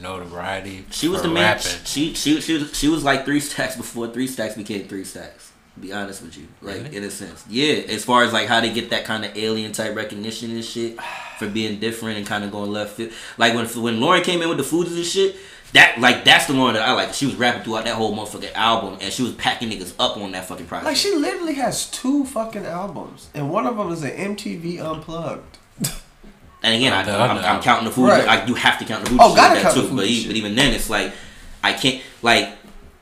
notoriety. 0.00 0.86
She 0.90 1.08
was 1.08 1.20
for 1.20 1.28
the 1.28 1.34
man. 1.34 1.56
rapping. 1.56 1.84
She 1.84 2.14
she 2.14 2.40
she 2.40 2.54
was, 2.58 2.78
she 2.78 2.88
was 2.88 3.04
like 3.04 3.24
three 3.24 3.40
stacks 3.40 3.76
before 3.76 4.08
three 4.08 4.26
stacks 4.26 4.54
became 4.54 4.86
three 4.88 5.04
stacks. 5.04 5.50
Be 5.80 5.90
honest 5.90 6.20
with 6.20 6.36
you, 6.36 6.48
like 6.60 6.82
Really? 6.82 6.96
in 6.96 7.04
a 7.04 7.10
sense, 7.10 7.44
yeah. 7.48 7.72
As 7.88 8.04
far 8.04 8.24
as 8.24 8.32
like 8.32 8.46
how 8.46 8.60
they 8.60 8.70
get 8.72 8.90
that 8.90 9.04
kind 9.06 9.24
of 9.24 9.34
alien 9.36 9.72
type 9.72 9.96
recognition 9.96 10.50
and 10.50 10.62
shit 10.62 10.98
for 11.38 11.48
being 11.48 11.80
different 11.80 12.18
and 12.18 12.26
kind 12.26 12.44
of 12.44 12.50
going 12.52 12.70
left 12.70 12.92
field. 12.96 13.10
Like 13.38 13.54
when 13.54 13.66
when 13.82 13.98
Lauryn 13.98 14.22
came 14.22 14.42
in 14.42 14.50
with 14.50 14.58
the 14.58 14.64
foods 14.64 14.92
and 14.94 15.02
shit, 15.04 15.34
that 15.72 15.98
like 15.98 16.24
that's 16.24 16.44
the 16.44 16.54
one 16.54 16.74
that 16.74 16.82
I 16.86 16.92
like. 16.92 17.14
She 17.14 17.24
was 17.24 17.36
rapping 17.36 17.62
throughout 17.62 17.86
that 17.86 17.94
whole 17.94 18.14
motherfucking 18.14 18.52
album 18.52 18.98
and 19.00 19.10
she 19.10 19.22
was 19.22 19.32
packing 19.32 19.70
niggas 19.70 19.94
up 19.98 20.18
on 20.18 20.32
that 20.32 20.44
fucking 20.44 20.66
project. 20.66 20.84
like 20.88 20.96
she 20.98 21.14
literally 21.14 21.54
has 21.54 21.90
two 21.90 22.26
fucking 22.26 22.66
albums, 22.66 23.30
and 23.32 23.50
one 23.50 23.66
of 23.66 23.78
them 23.78 23.90
is 23.92 24.02
an 24.02 24.10
MTV 24.36 24.78
Unplugged. 24.78 25.56
And 26.62 26.74
again, 26.76 26.92
oh, 26.92 26.96
I, 26.96 27.00
I'm, 27.26 27.36
other 27.38 27.46
I'm 27.46 27.60
counting 27.62 27.86
the 27.86 27.90
food. 27.90 28.08
Right. 28.08 28.24
Like 28.26 28.48
you 28.48 28.54
have 28.54 28.78
to 28.78 28.84
count 28.84 29.04
the 29.04 29.10
food. 29.10 29.18
Oh, 29.20 29.28
shit 29.30 29.36
gotta 29.36 29.54
with 29.54 29.62
count 29.62 29.74
that 29.74 29.80
the 29.82 29.88
too. 29.88 29.94
Fugees 29.94 29.96
But, 29.96 30.06
e- 30.06 30.14
shit. 30.20 30.26
but 30.28 30.36
even 30.36 30.54
then, 30.54 30.74
it's 30.74 30.88
like 30.90 31.12
I 31.64 31.72
can't 31.72 32.02
like 32.22 32.50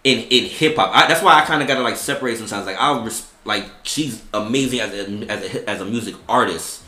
in 0.05 0.19
in 0.29 0.45
hip 0.47 0.77
hop. 0.77 0.93
That's 1.09 1.23
why 1.23 1.35
I 1.41 1.45
kind 1.45 1.61
of 1.63 1.69
gotta 1.69 1.83
like 1.83 1.97
separate 1.97 2.39
sometimes. 2.39 2.65
Like 2.67 2.77
I'll 2.79 3.03
res- 3.05 3.31
like 3.45 3.67
she's 3.83 4.23
amazing 4.33 4.81
as 4.81 4.93
a 4.95 5.31
as 5.31 5.55
a 5.55 5.71
as 5.71 5.81
a 5.81 5.85
music 5.85 6.15
artist, 6.29 6.83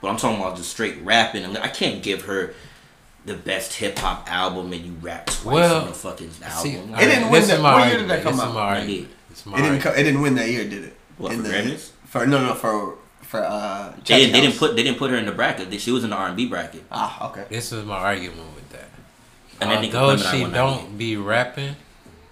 but 0.00 0.08
I'm 0.08 0.16
talking 0.16 0.40
about 0.40 0.56
just 0.56 0.70
straight 0.70 0.96
rapping. 1.02 1.44
And 1.44 1.58
I 1.58 1.68
can't 1.68 2.02
give 2.02 2.22
her 2.22 2.54
the 3.26 3.34
best 3.34 3.74
hip 3.74 3.98
hop 3.98 4.30
album 4.32 4.72
and 4.72 4.84
you 4.84 4.92
rap 5.02 5.26
twice 5.26 5.44
Well, 5.54 5.80
on 5.82 5.88
the 5.88 5.92
fucking 5.94 6.30
See, 6.30 6.76
album. 6.76 6.94
It 6.94 6.98
didn't 7.00 7.24
win 7.30 7.40
this 7.42 7.48
that- 7.50 7.56
is 7.56 7.62
what 7.62 7.88
year 7.88 7.98
did 7.98 8.08
that 8.08 8.22
come 8.22 8.40
out? 8.40 8.54
my 8.54 8.60
argument. 8.60 8.88
Ninety-eight. 8.88 9.08
It's 9.32 9.46
my 9.46 9.52
It 9.52 9.56
didn't. 9.62 9.72
argument. 9.74 9.98
It 9.98 10.02
didn't 10.04 10.20
win 10.22 10.34
that 10.36 10.48
year, 10.48 10.64
did 10.64 10.84
it? 10.84 10.96
What, 11.18 11.32
In 11.32 11.38
for 11.42 11.48
the- 11.48 11.54
Grammys? 11.54 11.90
For 12.06 12.24
no, 12.26 12.46
no, 12.46 12.54
for 12.54 12.94
for 13.26 13.40
uh. 13.44 13.92
They 14.04 14.18
didn't, 14.18 14.32
they 14.32 14.40
didn't 14.40 14.58
put 14.58 14.76
they 14.76 14.82
didn't 14.82 14.98
put 14.98 15.10
her 15.10 15.16
in 15.16 15.26
the 15.26 15.32
bracket. 15.32 15.80
She 15.80 15.90
was 15.90 16.04
in 16.04 16.10
the 16.10 16.16
R 16.16 16.28
and 16.28 16.36
B 16.36 16.46
bracket. 16.46 16.84
Ah, 16.90 17.30
okay. 17.30 17.44
This 17.48 17.72
is 17.72 17.84
my 17.84 17.96
argument 17.96 18.54
with 18.54 18.68
that. 18.70 18.88
And 19.60 19.70
then 19.70 19.82
they 19.82 19.88
could 19.88 19.96
Although 19.96 20.16
she 20.16 20.44
on 20.44 20.52
don't 20.52 20.98
be 20.98 21.16
rapping, 21.16 21.76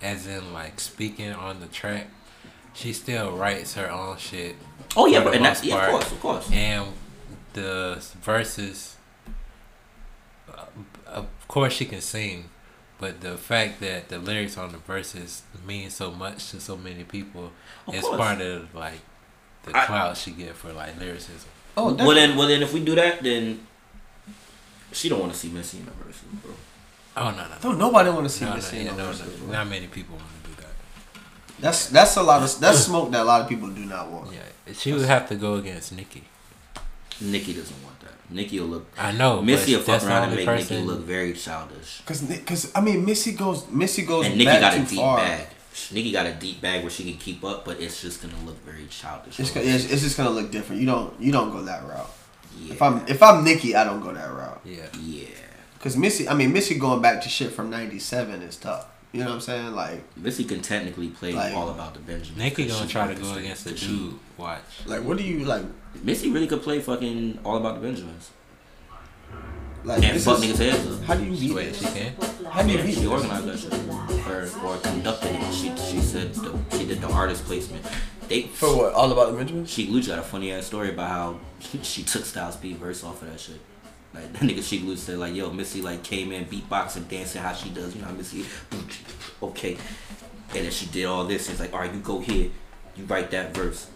as 0.02 0.26
in 0.26 0.52
like 0.52 0.80
speaking 0.80 1.32
on 1.32 1.60
the 1.60 1.66
track, 1.66 2.08
she 2.74 2.92
still 2.92 3.36
writes 3.36 3.74
her 3.74 3.90
own 3.90 4.18
shit. 4.18 4.56
Oh 4.96 5.06
yeah, 5.06 5.18
for 5.18 5.24
but 5.24 5.30
the 5.30 5.36
and 5.36 5.44
that's 5.46 5.64
yeah, 5.64 5.84
of 5.86 5.90
course, 5.90 6.12
of 6.12 6.20
course. 6.20 6.50
And 6.52 6.88
the 7.54 8.04
verses, 8.22 8.96
uh, 10.48 10.66
of 11.06 11.26
course, 11.48 11.72
she 11.72 11.84
can 11.86 12.00
sing, 12.00 12.50
but 12.98 13.20
the 13.20 13.36
fact 13.36 13.80
that 13.80 14.08
the 14.08 14.18
lyrics 14.18 14.58
on 14.58 14.72
the 14.72 14.78
verses 14.78 15.42
mean 15.66 15.88
so 15.90 16.10
much 16.10 16.50
to 16.50 16.60
so 16.60 16.76
many 16.76 17.04
people 17.04 17.52
Of 17.86 17.94
is 17.94 18.02
course. 18.02 18.16
part 18.16 18.40
of 18.40 18.74
like 18.74 19.00
the 19.66 19.76
I- 19.76 19.86
clout 19.86 20.16
she 20.16 20.30
get 20.32 20.54
for 20.54 20.72
like 20.72 20.98
lyricism. 20.98 21.48
Oh, 21.76 21.92
Well 21.92 22.14
then, 22.14 22.36
well 22.36 22.46
then, 22.46 22.62
if 22.62 22.72
we 22.72 22.84
do 22.84 22.94
that, 22.94 23.22
then 23.22 23.66
she 24.92 25.08
don't 25.08 25.20
want 25.20 25.32
to 25.32 25.38
see 25.38 25.48
Missy 25.48 25.78
in 25.78 25.86
the 25.86 25.90
Verzuz, 25.90 26.42
bro. 26.42 26.52
Oh 27.16 27.30
no 27.30 27.36
no 27.36 27.48
no. 27.48 27.54
Don't 27.60 27.78
nobody 27.78 28.10
want 28.10 28.24
to 28.24 28.28
see 28.30 28.44
No, 28.44 28.50
no, 28.50 28.56
Missy 28.56 28.76
yeah, 28.76 28.90
in 28.90 28.96
no, 28.96 29.10
no 29.10 29.12
no, 29.12 29.52
not 29.52 29.68
many 29.68 29.86
people 29.88 30.16
want 30.16 30.28
to 30.44 30.50
do 30.50 30.56
that. 30.62 31.60
That's 31.60 31.88
that's 31.88 32.16
a 32.16 32.22
lot 32.22 32.42
of 32.42 32.60
that's 32.60 32.78
smoke 32.80 33.10
that 33.12 33.22
a 33.22 33.24
lot 33.24 33.40
of 33.40 33.48
people 33.48 33.68
do 33.70 33.84
not 33.84 34.08
want. 34.10 34.32
Yeah, 34.32 34.72
she 34.72 34.92
would 34.92 35.02
have 35.06 35.28
to 35.30 35.34
go 35.36 35.54
against 35.54 35.92
Nicki. 35.92 36.24
Nikki 37.20 37.52
doesn't 37.54 37.82
want 37.84 37.98
that. 38.00 38.12
Nicki 38.30 38.58
will 38.60 38.66
look. 38.68 38.86
I 38.98 39.12
know. 39.12 39.40
Missy 39.42 39.74
will 39.76 39.82
fuck 39.82 40.02
around 40.04 40.24
and 40.28 40.36
make 40.36 40.46
person- 40.46 40.76
Nicki 40.78 40.86
look 40.88 41.00
very 41.00 41.32
childish. 41.32 42.02
Cause, 42.06 42.22
cause 42.44 42.72
I 42.74 42.80
mean, 42.80 43.04
Missy 43.04 43.32
goes, 43.32 43.68
Missy 43.68 44.02
goes 44.02 44.26
And 44.26 44.34
Nicki 44.34 44.46
back 44.46 44.60
got 44.60 44.74
a 44.74 44.78
deep 44.84 44.98
far. 44.98 45.18
bag. 45.18 45.46
Nicki 45.92 46.12
got 46.12 46.26
a 46.26 46.32
deep 46.32 46.60
bag 46.60 46.82
where 46.82 46.90
she 46.90 47.04
can 47.04 47.18
keep 47.18 47.42
up, 47.44 47.64
but 47.64 47.80
it's 47.80 48.00
just 48.00 48.22
gonna 48.22 48.34
look 48.44 48.62
very 48.64 48.86
childish. 48.86 49.38
It's, 49.40 49.50
gonna- 49.50 49.66
it's, 49.66 49.90
it's 49.90 50.02
just 50.02 50.16
gonna 50.16 50.30
look 50.30 50.50
different. 50.50 50.80
You 50.80 50.86
don't 50.86 51.20
you 51.20 51.32
don't 51.32 51.50
go 51.50 51.62
that 51.62 51.84
route. 51.86 52.10
yeah. 52.58 52.72
If 52.74 52.82
I'm 52.82 53.06
if 53.08 53.22
I'm 53.22 53.44
Nicki, 53.44 53.74
I 53.74 53.84
don't 53.84 54.00
go 54.00 54.12
that 54.12 54.30
route. 54.30 54.60
Yeah. 54.64 54.86
yeah. 55.02 55.26
Cause 55.80 55.96
Missy, 55.96 56.28
I 56.28 56.34
mean 56.34 56.52
Missy 56.52 56.78
going 56.78 57.02
back 57.02 57.22
to 57.22 57.28
shit 57.28 57.52
from 57.52 57.70
'97 57.70 58.42
is 58.42 58.56
tough. 58.56 58.86
You 59.12 59.20
know 59.20 59.26
what 59.26 59.34
I'm 59.34 59.40
saying? 59.42 59.72
Like 59.74 60.16
Missy 60.16 60.44
can 60.44 60.60
technically 60.62 61.08
play 61.08 61.32
Like- 61.32 61.54
all 61.54 61.68
about 61.70 61.94
the 61.94 62.00
Benjamin. 62.00 62.38
Nicki 62.38 62.66
gonna 62.66 62.86
try 62.88 63.12
to 63.12 63.20
go 63.20 63.34
against 63.34 63.64
the 63.64 63.70
the 63.72 63.78
dude. 63.78 64.14
Watch. 64.38 64.62
like 64.86 65.02
what 65.04 65.16
do 65.18 65.24
you 65.24 65.44
like? 65.44 65.64
Missy 66.02 66.30
really 66.30 66.46
could 66.46 66.62
play 66.62 66.80
fucking 66.80 67.38
all 67.44 67.56
about 67.56 67.74
the 67.80 67.80
Benjamins 67.86 68.30
Like 69.84 70.02
and 70.02 70.16
this 70.16 70.24
fuck 70.24 70.42
is- 70.42 70.44
niggas' 70.58 70.70
heads 70.70 70.86
up. 70.98 71.02
How 71.04 71.14
do 71.14 71.24
you 71.24 71.36
beat 71.38 71.54
Wait, 71.54 71.74
she 71.76 71.84
can. 71.84 72.14
How 72.50 72.62
do 72.62 72.70
you 72.72 72.78
Yeah, 72.78 72.86
beat 72.86 72.94
she 72.98 73.06
organized 73.06 73.44
that 73.46 73.58
shit, 73.58 73.72
or 74.26 74.66
or 74.66 74.78
conducted 74.78 75.30
it. 75.32 75.52
She 75.52 75.68
she 75.76 76.00
said 76.00 76.34
the, 76.34 76.58
she 76.76 76.86
did 76.86 77.00
the 77.00 77.08
artist 77.08 77.44
placement. 77.44 77.84
They 78.28 78.42
For 78.42 78.74
what? 78.74 78.94
All 78.94 79.12
about 79.12 79.32
the 79.32 79.36
Benjamins? 79.36 79.70
Sheek 79.70 79.90
Louch 79.90 80.06
got 80.06 80.18
a 80.18 80.22
funny 80.22 80.50
ass 80.52 80.66
story 80.66 80.88
about 80.90 81.08
how 81.10 81.38
she 81.82 82.02
took 82.02 82.24
Styles 82.24 82.56
P 82.56 82.72
verse 82.72 83.04
off 83.04 83.20
of 83.22 83.30
that 83.30 83.38
shit. 83.38 83.60
Like 84.14 84.32
that 84.32 84.42
nigga 84.42 84.62
Sheek 84.62 84.84
Louch 84.84 84.96
said 84.98 85.18
like, 85.18 85.34
yo, 85.34 85.50
Missy 85.50 85.82
like 85.82 86.02
came 86.02 86.32
in 86.32 86.46
beatboxing, 86.46 87.06
dancing 87.08 87.42
how 87.42 87.52
she 87.52 87.68
does, 87.68 87.94
you 87.94 88.00
know 88.00 88.08
how 88.08 88.14
Missy 88.14 88.46
okay. 89.42 89.76
And 90.54 90.64
then 90.64 90.70
she 90.70 90.86
did 90.86 91.04
all 91.04 91.24
this, 91.24 91.48
and 91.48 91.52
it's 91.52 91.60
like, 91.60 91.72
alright, 91.74 91.92
you 91.92 92.00
go 92.00 92.20
here, 92.20 92.50
you 92.96 93.04
write 93.04 93.30
that 93.32 93.54
verse. 93.54 93.88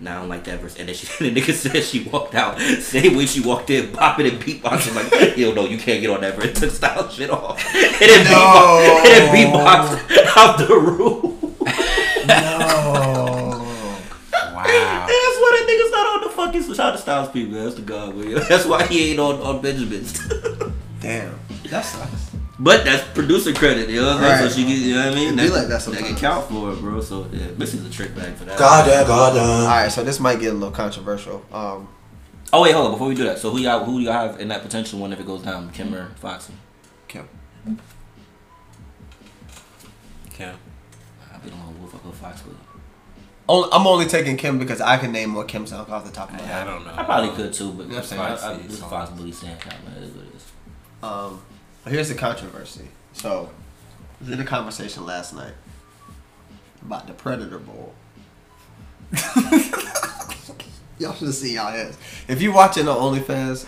Now 0.00 0.16
I 0.16 0.20
don't 0.20 0.28
like 0.28 0.44
that 0.44 0.60
verse. 0.60 0.76
And 0.76 0.88
then 0.88 0.94
she 0.96 1.06
the 1.30 1.40
nigga 1.40 1.52
said 1.52 1.82
she 1.82 2.02
walked 2.04 2.34
out. 2.34 2.58
Same 2.60 3.16
way 3.16 3.26
she 3.26 3.40
walked 3.40 3.70
in, 3.70 3.92
popping 3.92 4.26
and 4.26 4.40
beatboxing 4.42 4.94
like, 4.94 5.36
yo 5.36 5.52
no, 5.54 5.64
you 5.66 5.78
can't 5.78 6.00
get 6.00 6.10
on 6.10 6.20
that 6.22 6.34
verse. 6.36 6.52
Took 6.60 6.70
Styles 6.70 7.14
shit 7.14 7.30
off. 7.30 7.58
And 7.74 8.00
then 8.00 8.24
No. 8.24 8.30
beatbox 8.30 9.04
and 9.06 9.06
then 9.06 9.52
beatboxed 9.52 10.36
out 10.36 10.58
the 10.58 10.74
room. 10.74 11.54
No. 12.26 13.60
Wow. 14.32 15.06
That's 15.06 15.36
why 15.38 15.58
that 15.58 15.66
nigga's 15.68 15.90
not 15.92 16.06
on 16.06 16.20
the 16.22 16.28
fucking 16.30 16.62
shout 16.74 16.80
out 16.80 16.92
to 16.92 16.98
Styles 16.98 17.28
P, 17.30 17.46
man. 17.46 17.64
That's 17.64 17.76
the 17.76 17.82
god, 17.82 18.16
man. 18.16 18.34
That's 18.48 18.64
why 18.66 18.86
he 18.86 19.10
ain't 19.10 19.20
on, 19.20 19.40
on 19.40 19.60
Benjamin's. 19.62 20.18
Damn. 21.00 21.38
That 21.70 21.84
sucks. 21.84 22.23
But 22.58 22.84
that's 22.84 23.02
producer 23.12 23.52
credit, 23.52 23.88
you 23.88 24.00
know 24.00 24.14
what 24.14 24.16
I'm 24.16 24.22
saying? 24.22 24.42
Right. 24.42 24.50
So 24.50 24.56
she 24.58 24.64
get, 24.66 24.78
you 24.78 24.94
know 24.94 25.04
what 25.06 25.12
I 25.12 25.14
mean? 25.14 25.38
It 25.38 25.42
be 25.42 25.50
like 25.50 25.66
that 25.68 25.80
that 25.82 25.98
can 26.04 26.16
count 26.16 26.48
for 26.48 26.72
it, 26.72 26.80
bro. 26.80 27.00
So 27.00 27.26
yeah, 27.32 27.48
Missy's 27.56 27.84
a 27.84 27.90
trick 27.90 28.14
bag 28.14 28.34
for 28.34 28.44
that. 28.44 28.58
God 28.58 28.86
damn, 28.86 29.06
God 29.06 29.34
damn. 29.34 29.48
All 29.48 29.66
right, 29.66 29.88
so 29.90 30.04
this 30.04 30.20
might 30.20 30.40
get 30.40 30.50
a 30.52 30.54
little 30.54 30.70
controversial. 30.74 31.44
Um, 31.52 31.88
Oh 32.52 32.62
wait, 32.62 32.72
hold 32.72 32.86
on. 32.86 32.92
Before 32.92 33.08
we 33.08 33.16
do 33.16 33.24
that, 33.24 33.38
so 33.38 33.50
who 33.50 33.58
y'all 33.58 33.84
who 33.84 33.98
do 33.98 34.04
y'all 34.04 34.12
have 34.12 34.40
in 34.40 34.46
that 34.48 34.62
potential 34.62 35.00
one 35.00 35.12
if 35.12 35.18
it 35.18 35.26
goes 35.26 35.42
down? 35.42 35.70
Kim 35.72 35.92
or 35.92 36.10
Foxy? 36.16 36.52
Kim. 37.08 37.28
Kim. 40.32 40.54
I 41.32 41.36
don't 41.38 41.50
know 41.50 41.74
who 41.80 41.86
fuck 41.88 42.04
with 42.04 42.14
Fox 42.16 42.44
with. 42.44 42.56
Only, 43.48 43.68
I'm 43.72 43.86
only 43.86 44.06
taking 44.06 44.36
Kim 44.36 44.58
because 44.58 44.80
I 44.80 44.96
can 44.96 45.12
name 45.12 45.30
more 45.30 45.44
Kim 45.44 45.66
songs 45.66 45.90
off 45.90 46.04
the 46.04 46.10
top 46.12 46.30
of 46.32 46.36
my 46.36 46.40
I, 46.40 46.44
I 46.44 46.46
head. 46.46 46.64
don't 46.64 46.84
know. 46.84 46.94
I 46.96 47.02
probably 47.02 47.30
could 47.36 47.52
too, 47.52 47.72
but 47.72 47.88
Yeah, 47.88 47.98
I'm 47.98 48.04
saying, 48.04 48.22
I, 48.22 48.32
I, 48.32 48.36
Foxy 48.36 48.62
this 48.62 48.72
is 48.72 48.78
songs. 48.78 48.90
Fox 48.92 49.10
Bully 49.10 49.32
Sand 49.32 49.60
count, 49.60 49.84
man. 49.84 49.96
It 49.96 50.04
is 50.04 50.14
what 50.14 50.24
it 50.24 50.34
is. 50.34 50.44
Um, 51.02 51.42
but 51.48 51.53
here's 51.86 52.08
the 52.08 52.14
controversy. 52.14 52.88
So, 53.12 53.50
we 54.20 54.28
did 54.28 54.40
a 54.40 54.44
conversation 54.44 55.04
last 55.06 55.34
night 55.34 55.54
about 56.82 57.06
the 57.06 57.12
Predator 57.12 57.58
Bowl. 57.58 57.94
Y'all 60.98 61.12
should 61.12 61.34
see 61.34 61.54
y'all 61.54 61.72
heads. 61.72 61.98
If 62.28 62.40
you 62.40 62.52
watching 62.52 62.84
the 62.84 62.94
OnlyFans 62.94 63.66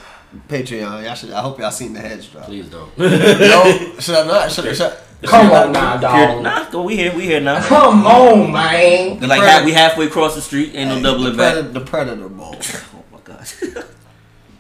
Patreon, 0.49 1.05
y'all 1.05 1.15
should. 1.15 1.33
I 1.33 1.41
hope 1.41 1.59
y'all 1.59 1.71
seen 1.71 1.93
the 1.93 2.01
heads 2.01 2.29
drop. 2.29 2.45
Please 2.45 2.69
don't. 2.69 2.97
no, 2.99 3.95
should 3.99 4.15
I 4.15 4.27
not? 4.27 4.53
Should 4.53 4.67
I? 4.67 4.73
Should 4.73 4.93
I 4.93 4.97
Come 5.27 5.51
on 5.51 5.73
now, 5.73 5.97
dog. 5.97 6.43
Nah, 6.43 6.71
go. 6.71 6.83
We 6.83 6.97
here. 6.97 7.15
We 7.15 7.25
here 7.25 7.41
now. 7.41 7.61
Come 7.67 8.07
on, 8.07 8.53
man. 8.53 9.19
They're 9.19 9.29
like 9.29 9.41
Predator. 9.41 9.65
we 9.65 9.73
halfway 9.73 10.07
across 10.07 10.35
the 10.35 10.41
street. 10.43 10.75
Ain't 10.75 10.91
no 10.91 10.97
the, 10.97 11.01
doubling 11.03 11.37
back. 11.37 11.55
Predator, 11.55 11.73
the 11.73 11.81
Predator 11.81 12.29
Bowl. 12.29 12.57
Oh 12.95 13.05
my 13.13 13.19
god. 13.25 13.85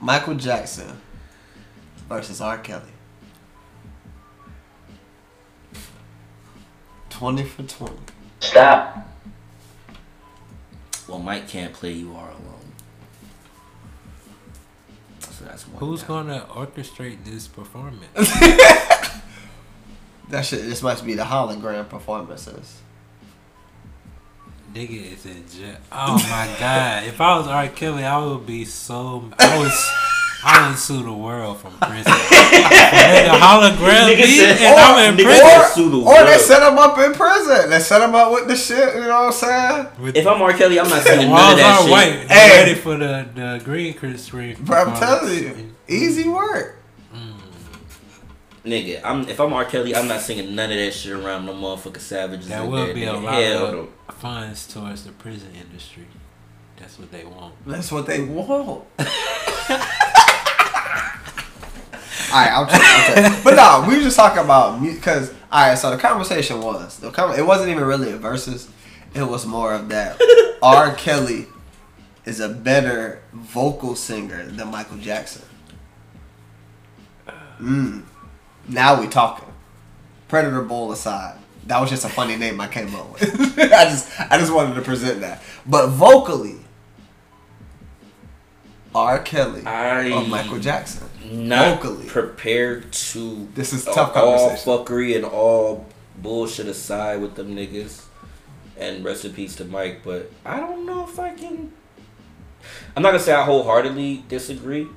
Michael 0.00 0.34
Jackson 0.34 1.00
versus 2.08 2.40
R. 2.40 2.58
Kelly. 2.58 2.82
20 7.16 7.44
for 7.44 7.62
20. 7.62 7.94
Stop. 8.40 9.08
well, 11.08 11.18
Mike 11.18 11.48
can't 11.48 11.72
play. 11.72 11.92
You 11.92 12.12
are 12.14 12.28
alone. 12.28 12.72
So 15.20 15.44
that's 15.46 15.66
one. 15.66 15.80
Who's 15.80 16.02
gonna 16.02 16.46
orchestrate 16.50 17.24
this 17.24 17.48
performance? 17.48 18.02
That 20.28 20.44
shit, 20.44 20.62
this 20.62 20.82
must 20.82 21.04
be 21.06 21.14
the 21.14 21.22
hologram 21.22 21.88
performances. 21.88 22.80
Nigga 24.74 25.12
is 25.12 25.24
in 25.24 25.44
jail. 25.48 25.76
Oh 25.92 26.14
my 26.14 26.52
god! 26.58 27.04
If 27.04 27.20
I 27.20 27.38
was 27.38 27.46
R. 27.46 27.68
Kelly, 27.68 28.04
I 28.04 28.18
would 28.18 28.44
be 28.44 28.64
so. 28.64 29.30
I 29.38 29.58
would. 29.58 29.72
I 30.44 30.68
would 30.68 30.78
sue 30.78 31.02
the 31.02 31.12
world 31.12 31.58
from 31.58 31.72
prison. 31.78 32.12
Nigga, 32.12 33.38
hologram 33.40 34.06
Nigga 34.08 34.18
me 34.20 34.36
said- 34.38 34.58
and 34.58 34.78
I'm 34.80 35.14
in 35.14 35.18
Nigga 35.18 35.24
prison. 35.24 35.46
said 35.46 35.68
sue 35.74 35.90
the 35.90 35.96
Or 35.98 36.24
they 36.24 36.38
set 36.38 36.62
him 36.70 36.78
up 36.78 36.98
in 36.98 37.12
prison. 37.14 37.70
They 37.70 37.78
set 37.80 38.02
him 38.02 38.14
up 38.14 38.32
with 38.32 38.46
the 38.46 38.54
shit, 38.56 38.94
you 38.94 39.00
know 39.02 39.08
what 39.08 39.26
I'm 39.26 39.32
saying? 39.32 39.86
With 40.00 40.16
If 40.16 40.26
I'm 40.26 40.40
R. 40.42 40.52
Kelly, 40.52 40.78
I'm 40.78 40.88
not 40.88 41.02
singing 41.06 41.30
none 41.30 41.52
of 41.52 41.58
that 41.58 41.78
are 41.78 41.82
shit. 41.82 41.90
white. 41.90 42.12
Hey. 42.12 42.48
Hey. 42.48 42.58
ready 42.60 42.74
for 42.74 42.96
the 42.96 43.26
the 43.34 43.60
green 43.64 44.18
screen. 44.18 44.56
Bro, 44.60 44.76
I'm 44.84 44.96
telling 44.96 45.34
you, 45.34 45.74
easy 45.88 46.28
work. 46.28 46.78
Mm. 47.14 47.32
Nigga, 48.64 49.00
I'm 49.04 49.28
if 49.28 49.40
I'm 49.40 49.52
R. 49.52 49.64
Kelly, 49.64 49.94
I'm 49.96 50.06
not 50.06 50.20
singing 50.20 50.54
none 50.54 50.70
of 50.70 50.76
that 50.76 50.92
shit 50.92 51.12
around 51.12 51.46
no 51.46 51.54
motherfucking 51.54 52.00
savages. 52.00 52.48
That 52.48 52.68
will 52.68 52.84
there, 52.86 52.94
be 52.94 53.04
a 53.04 53.12
lot 53.14 53.34
Hell 53.42 53.66
of 53.66 53.72
no. 53.74 53.88
funds 54.12 54.66
towards 54.72 55.04
the 55.04 55.12
prison 55.12 55.50
industry. 55.58 56.06
That's 56.78 56.98
what 56.98 57.10
they 57.10 57.24
want. 57.24 57.54
That's 57.66 57.90
what 57.90 58.06
they 58.06 58.20
want. 58.22 58.84
I'm 62.32 62.66
tripping, 62.68 62.86
I'm 62.86 63.12
tripping. 63.12 63.44
But 63.44 63.54
no, 63.54 63.86
we 63.88 63.96
were 63.96 64.02
just 64.02 64.16
talking 64.16 64.42
about 64.42 64.80
because 64.82 65.32
alright, 65.52 65.78
so 65.78 65.90
the 65.90 65.98
conversation 65.98 66.60
was 66.60 66.98
the 66.98 67.10
con- 67.10 67.38
it 67.38 67.46
wasn't 67.46 67.70
even 67.70 67.84
really 67.84 68.12
a 68.12 68.16
versus. 68.16 68.68
It 69.14 69.22
was 69.22 69.46
more 69.46 69.72
of 69.72 69.88
that 69.88 70.20
R. 70.62 70.94
Kelly 70.94 71.46
is 72.26 72.40
a 72.40 72.48
better 72.48 73.22
vocal 73.32 73.94
singer 73.96 74.44
than 74.46 74.70
Michael 74.70 74.98
Jackson. 74.98 75.42
Mm. 77.60 78.02
Now 78.68 79.00
we 79.00 79.06
talking. 79.06 79.48
Predator 80.28 80.62
Bowl 80.62 80.92
aside. 80.92 81.38
That 81.66 81.80
was 81.80 81.90
just 81.90 82.04
a 82.04 82.08
funny 82.08 82.36
name 82.36 82.60
I 82.60 82.68
came 82.68 82.94
up 82.94 83.12
with. 83.12 83.58
I 83.58 83.84
just 83.84 84.20
I 84.20 84.38
just 84.38 84.52
wanted 84.52 84.74
to 84.74 84.82
present 84.82 85.20
that. 85.20 85.42
But 85.64 85.88
vocally, 85.88 86.56
R. 88.96 89.18
Kelly 89.18 89.62
I 89.66 90.10
or 90.10 90.26
Michael 90.26 90.58
Jackson. 90.58 91.06
not 91.30 91.82
vocally. 91.82 92.06
prepared 92.06 92.92
to. 92.92 93.46
This 93.54 93.72
is 93.72 93.84
tough 93.84 94.16
all 94.16 94.50
fuckery 94.50 95.14
and 95.14 95.24
all 95.24 95.86
bullshit 96.16 96.66
aside 96.66 97.20
with 97.20 97.34
them 97.34 97.54
niggas, 97.54 98.04
and 98.78 99.04
rest 99.04 99.24
in 99.26 99.34
peace 99.34 99.54
to 99.56 99.64
Mike. 99.66 100.00
But 100.02 100.32
I 100.44 100.58
don't 100.58 100.86
know 100.86 101.04
if 101.04 101.18
I 101.18 101.34
can. 101.34 101.72
I'm 102.96 103.02
not 103.02 103.10
gonna 103.10 103.22
say 103.22 103.34
I 103.34 103.44
wholeheartedly 103.44 104.24
disagree. 104.28 104.88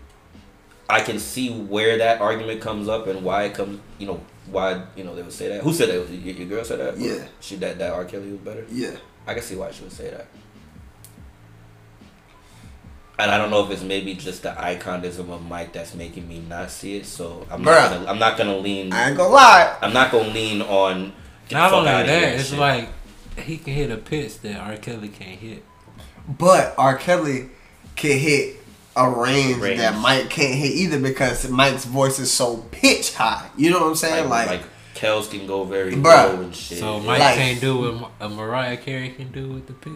I 0.89 1.02
can 1.02 1.20
see 1.20 1.52
where 1.54 1.97
that 1.97 2.22
argument 2.22 2.62
comes 2.62 2.88
up 2.88 3.06
and 3.08 3.24
why 3.24 3.43
it 3.43 3.54
comes. 3.54 3.82
You 3.97 4.08
know 4.08 4.22
why 4.50 4.84
you 4.95 5.04
know 5.04 5.14
they 5.14 5.22
would 5.24 5.34
say 5.34 5.50
that. 5.50 5.62
Who 5.62 5.74
said 5.74 5.89
that? 5.89 6.10
Your, 6.10 6.36
your 6.36 6.47
girl 6.47 6.64
said 6.64 6.80
that. 6.80 6.97
Yeah. 6.97 7.28
She 7.41 7.58
that 7.58 7.78
that 7.80 7.91
R. 7.91 8.06
Kelly 8.06 8.32
was 8.32 8.39
better. 8.39 8.66
Yeah. 8.72 8.95
I 9.28 9.34
can 9.34 9.43
see 9.43 9.56
why 9.56 9.72
she 9.72 9.84
would 9.84 9.91
say 9.91 10.10
that. 10.10 10.28
And 13.20 13.30
I 13.30 13.38
don't 13.38 13.49
know 13.51 13.63
if 13.65 13.70
it's 13.72 13.84
maybe 13.84 14.13
just 14.15 14.43
the 14.43 14.49
iconism 14.51 15.30
of 15.30 15.45
Mike 15.47 15.74
that's 15.74 15.93
making 15.93 16.28
me 16.28 16.39
not 16.47 16.72
see 16.72 16.95
it. 16.97 17.05
So 17.05 17.45
I'm 17.51 17.61
Bruh. 17.61 17.65
not 17.65 17.89
gonna, 17.91 18.05
I'm 18.11 18.20
not 18.20 18.38
gonna 18.38 18.57
lean. 18.57 18.93
I 18.93 19.09
ain't 19.09 19.17
gonna 19.17 19.34
lie. 19.34 19.78
I'm 19.82 19.93
not 19.93 20.11
gonna 20.11 20.30
lean 20.30 20.61
on. 20.61 21.13
Not 21.51 21.70
fuck 21.72 21.80
only 21.80 21.89
outta 21.91 22.07
that, 22.07 22.34
it's 22.39 22.49
shit. 22.51 22.59
like 22.59 22.89
he 23.38 23.57
can 23.57 23.74
hit 23.74 23.91
a 23.91 23.97
pitch 23.97 24.39
that 24.41 24.57
R. 24.59 24.78
Kelly 24.78 25.09
can't 25.09 25.39
hit. 25.39 25.63
But 26.28 26.76
R. 26.78 26.95
Kelly 26.97 27.49
can 27.95 28.17
hit 28.20 28.57
a 28.95 29.09
range, 29.09 29.57
Range. 29.57 29.80
that 29.80 29.97
Mike 29.99 30.30
can't 30.30 30.53
hit 30.55 30.72
either 30.74 30.99
because 30.99 31.49
Mike's 31.49 31.86
voice 31.86 32.20
is 32.20 32.32
so 32.32 32.57
pitch 32.72 33.13
high. 33.15 33.49
You 33.57 33.72
know 33.72 33.80
what 33.80 33.88
I'm 33.88 33.95
saying? 33.95 34.30
like, 34.30 34.47
Like, 34.47 34.61
like 34.61 34.70
Kels 34.95 35.30
can 35.32 35.47
go 35.47 35.63
very 35.63 35.93
Bruh. 35.93 36.34
low 36.36 36.41
and 36.41 36.55
shit. 36.55 36.78
So 36.80 36.99
Mike 36.99 37.20
Like- 37.20 37.36
can't 37.36 37.59
do 37.61 37.78
what 37.80 38.11
a 38.22 38.26
uh, 38.26 38.30
Mariah 38.30 38.78
Carey 38.78 39.09
can 39.09 39.32
do 39.32 39.49
with 39.49 39.67
the 39.67 39.74
pitch. 39.74 39.93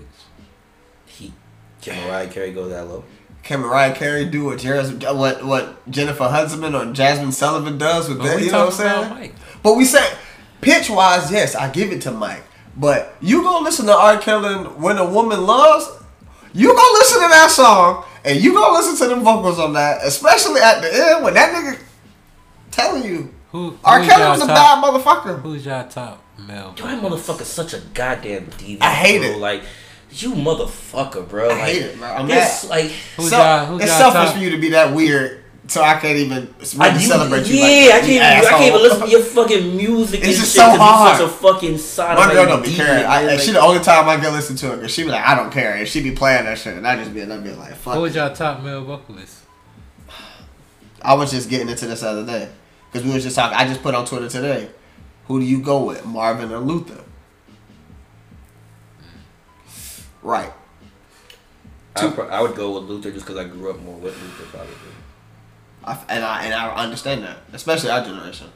He 1.84 1.92
can 1.92 2.08
Mariah 2.08 2.28
Carey 2.28 2.52
go 2.52 2.68
that 2.70 2.88
low? 2.88 3.04
can 3.44 3.60
Mariah 3.60 3.94
Carey 3.94 4.26
do 4.26 4.46
what, 4.46 4.60
Jas- 4.60 4.92
what 5.14 5.44
what 5.46 5.92
Jennifer 5.92 6.24
Hudson 6.30 6.64
or 6.64 6.86
Jazmine 6.94 7.34
Sullivan 7.34 7.78
does 7.78 8.08
with 8.08 8.22
that? 8.24 8.42
You 8.42 8.52
know 8.52 8.60
what 8.66 8.68
I'm 8.68 8.72
saying? 8.72 9.10
Mike. 9.10 9.36
But 9.62 9.76
we 9.76 9.84
say 9.86 10.14
pitch 10.62 10.90
wise, 10.90 11.30
yes, 11.32 11.54
I 11.56 11.70
give 11.70 11.92
it 11.92 12.02
to 12.04 12.12
Mike. 12.12 12.44
But 12.78 13.16
you 13.22 13.44
go 13.44 13.60
listen 13.60 13.86
to 13.88 13.94
R. 13.96 14.18
Kelly 14.18 14.56
when 14.80 14.98
a 14.98 15.06
woman 15.06 15.46
loves, 15.46 15.90
you 16.54 16.68
go 16.74 16.90
listen 16.94 17.22
to 17.22 17.28
that 17.30 17.52
song 17.52 18.06
and 18.24 18.40
you 18.42 18.54
go 18.54 18.72
listen 18.74 18.96
to 19.08 19.14
them 19.14 19.24
vocals 19.24 19.60
on 19.60 19.74
that, 19.74 20.06
especially 20.06 20.62
at 20.62 20.82
the 20.82 20.90
end 20.94 21.24
when 21.24 21.34
that 21.34 21.54
nigga 21.54 21.80
telling 22.72 23.04
you 23.04 23.34
Who, 23.52 23.78
R. 23.84 24.00
who's 24.00 24.08
Kelly 24.08 24.24
y'all 24.24 24.32
was 24.32 24.42
a 24.44 24.48
top- 24.48 24.82
bad 24.82 24.84
motherfucker. 24.84 25.42
Who's 25.42 25.66
y'all 25.66 25.88
top 25.88 26.24
male? 26.40 26.74
Yo, 26.78 26.86
that 26.86 27.04
motherfucker's 27.04 27.48
such 27.48 27.74
a 27.74 27.80
goddamn 27.94 28.48
deviant. 28.48 28.82
I 28.82 28.94
hate 28.94 29.20
bro. 29.20 29.28
it. 29.32 29.38
Like 29.38 29.64
you 30.22 30.34
motherfucker, 30.34 31.28
bro. 31.28 31.46
I 31.46 31.54
like, 31.54 31.60
hate 31.64 31.82
it, 31.84 31.98
bro. 31.98 32.08
I'm 32.08 32.30
it's 32.30 32.64
mad. 32.64 32.70
like 32.70 32.92
Who's 33.18 33.30
So- 33.30 33.38
y'all? 33.38 33.66
Who's 33.66 33.82
it's 33.84 33.92
y'all 33.92 34.12
selfish 34.12 34.30
top? 34.32 34.34
for 34.38 34.44
you 34.44 34.50
to 34.52 34.58
be 34.58 34.70
that 34.70 34.94
weird, 34.94 35.44
so 35.68 35.82
I 35.82 35.94
can't 36.00 36.18
even 36.18 36.54
I, 36.80 36.94
you, 36.94 37.00
celebrate 37.08 37.48
you. 37.48 37.56
yeah, 37.56 37.64
like 37.64 37.72
I 37.94 38.00
can't. 38.00 38.08
you 38.08 38.14
Even, 38.16 38.28
I 38.28 38.42
can't 38.50 38.64
even 38.66 38.82
listen 38.82 39.02
to 39.02 39.10
your 39.10 39.22
fucking 39.22 39.78
music. 39.78 40.20
It's 40.20 40.28
and 40.28 40.36
just 40.38 40.54
shit 40.54 40.62
so 40.62 40.66
'cause 40.66 40.74
you 40.76 40.80
hard. 40.82 41.18
Such 41.18 41.26
a 41.28 41.32
fucking 41.32 41.78
side. 41.78 42.18
My 42.18 42.34
girl 42.34 42.46
don't 42.46 42.64
be 42.66 42.74
caring. 42.74 43.06
I, 43.06 43.22
and 43.32 43.42
she 43.42 43.52
the 43.52 43.62
only 43.62 43.82
time 43.82 44.08
I 44.10 44.18
can 44.18 44.34
listen 44.34 44.56
to 44.58 44.74
it 44.74 44.76
because 44.78 44.92
she 44.94 45.04
be 45.04 45.10
like, 45.10 45.26
I 45.26 45.36
don't 45.36 45.52
care, 45.52 45.76
and 45.76 45.88
she 45.88 46.04
be 46.04 46.12
playing 46.12 46.46
that 46.46 46.58
shit, 46.58 46.76
and 46.76 46.86
I 46.88 46.96
just 46.98 47.14
be, 47.14 47.24
I 47.24 47.38
be 47.38 47.52
like, 47.52 47.76
fuck. 47.76 47.94
Who 47.94 48.00
it. 48.00 48.04
was 48.04 48.16
y'all 48.16 48.36
top 48.36 48.62
male 48.62 48.84
vocalist? 48.84 49.38
I 51.02 51.16
was 51.16 51.32
just 51.32 51.50
getting 51.50 51.68
into 51.70 51.86
this 51.86 52.02
the 52.02 52.08
other 52.10 52.26
day 52.26 52.50
because 52.92 53.06
we 53.08 53.14
was 53.14 53.24
just 53.24 53.36
talking. 53.36 53.58
I 53.58 53.68
just 53.68 53.82
put 53.84 53.94
on 53.96 54.06
Twitter 54.06 54.30
today. 54.30 54.70
Who 55.28 55.40
do 55.40 55.46
you 55.46 55.62
go 55.62 55.84
with, 55.86 56.06
Marvin 56.06 56.52
or 56.52 56.60
Luther? 56.60 57.02
Right. 60.24 60.52
I, 61.96 62.10
pro- 62.10 62.28
I 62.28 62.42
would 62.42 62.56
go 62.56 62.80
with 62.80 62.90
Luther 62.90 63.12
just 63.12 63.26
because 63.26 63.38
I 63.38 63.48
grew 63.48 63.70
up 63.70 63.80
more 63.82 63.96
with 63.98 64.20
Luther, 64.20 64.46
probably. 64.46 64.74
I, 65.84 66.00
and 66.10 66.24
I 66.24 66.44
and 66.46 66.54
I 66.54 66.76
understand 66.84 67.24
that, 67.24 67.38
especially 67.52 67.92
our 67.92 68.04
generation. 68.04 68.48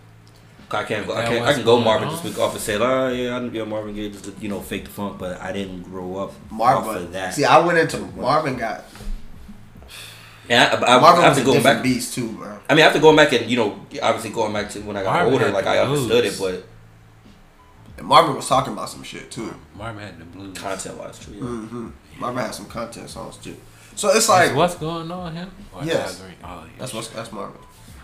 I 0.72 0.84
can't 0.84 1.06
go. 1.06 1.14
I 1.16 1.26
can't. 1.26 1.46
I 1.46 1.54
can 1.54 1.64
go 1.64 1.80
Marvin 1.80 2.08
on. 2.08 2.14
just 2.14 2.24
speak 2.26 2.40
off 2.40 2.54
and 2.54 2.62
say, 2.62 2.76
oh 2.78 3.10
yeah, 3.10 3.36
I 3.36 3.40
didn't 3.40 3.52
be 3.54 3.60
a 3.60 3.66
Marvin 3.66 3.94
Gaye 3.94 4.10
just 4.10 4.26
to 4.26 4.34
you 4.40 4.50
know 4.50 4.60
fake 4.60 4.86
the 4.86 4.90
funk, 4.90 5.18
but 5.20 5.40
I 5.40 5.52
didn't 5.52 5.84
grow 5.84 6.16
up 6.18 6.30
off 6.30 6.52
Marvin. 6.52 7.04
of 7.04 7.14
that. 7.14 7.34
See, 7.34 7.46
I 7.46 7.60
went 7.60 7.78
into 7.78 8.00
Marvin 8.00 8.58
got 8.58 8.84
and 10.50 10.62
I, 10.62 10.66
I, 10.78 10.98
I, 10.98 11.02
Marvin 11.02 11.22
I 11.24 11.28
have 11.28 11.36
was 11.36 11.40
to 11.40 11.46
go 11.46 11.54
different 11.54 11.78
back. 11.78 11.84
beast 11.84 12.14
too, 12.14 12.30
bro. 12.30 12.60
I 12.70 12.76
mean, 12.76 12.86
after 12.86 13.00
going 13.00 13.16
back 13.16 13.34
and 13.34 13.50
you 13.50 13.58
know, 13.58 13.80
obviously 14.02 14.30
going 14.32 14.54
back 14.54 14.70
to 14.72 14.80
when 14.82 14.96
I 14.98 15.04
got 15.04 15.14
Marvin 15.14 15.34
older, 15.34 15.50
like 15.52 15.66
I 15.66 15.80
understood 15.80 16.26
it, 16.26 16.36
but 16.40 16.64
And 17.98 18.06
Marvin 18.06 18.36
was 18.36 18.48
talking 18.48 18.74
about 18.74 18.90
some 18.90 19.04
shit 19.04 19.32
too. 19.32 19.54
Marvin 19.76 20.04
had 20.04 20.20
the 20.20 20.26
blues. 20.26 20.58
content 20.58 20.98
wise, 20.98 21.18
true. 21.20 21.34
Yeah. 21.34 21.42
hmm 21.42 21.90
Marvin 22.20 22.44
had 22.44 22.54
some 22.54 22.68
content 22.68 23.10
songs 23.10 23.38
too. 23.38 23.56
So 23.96 24.10
it's 24.10 24.18
Is 24.26 24.30
like 24.30 24.56
what's 24.56 24.76
going 24.76 25.10
on 25.12 25.36
him? 25.36 25.50
Or 25.74 25.84
Yes. 25.84 26.22
Al 26.44 26.60
Oh, 26.60 26.64
yeah. 26.66 26.72
That's 26.78 26.94
what's 26.94 27.08
that's 27.10 27.32
Marvin. 27.32 27.60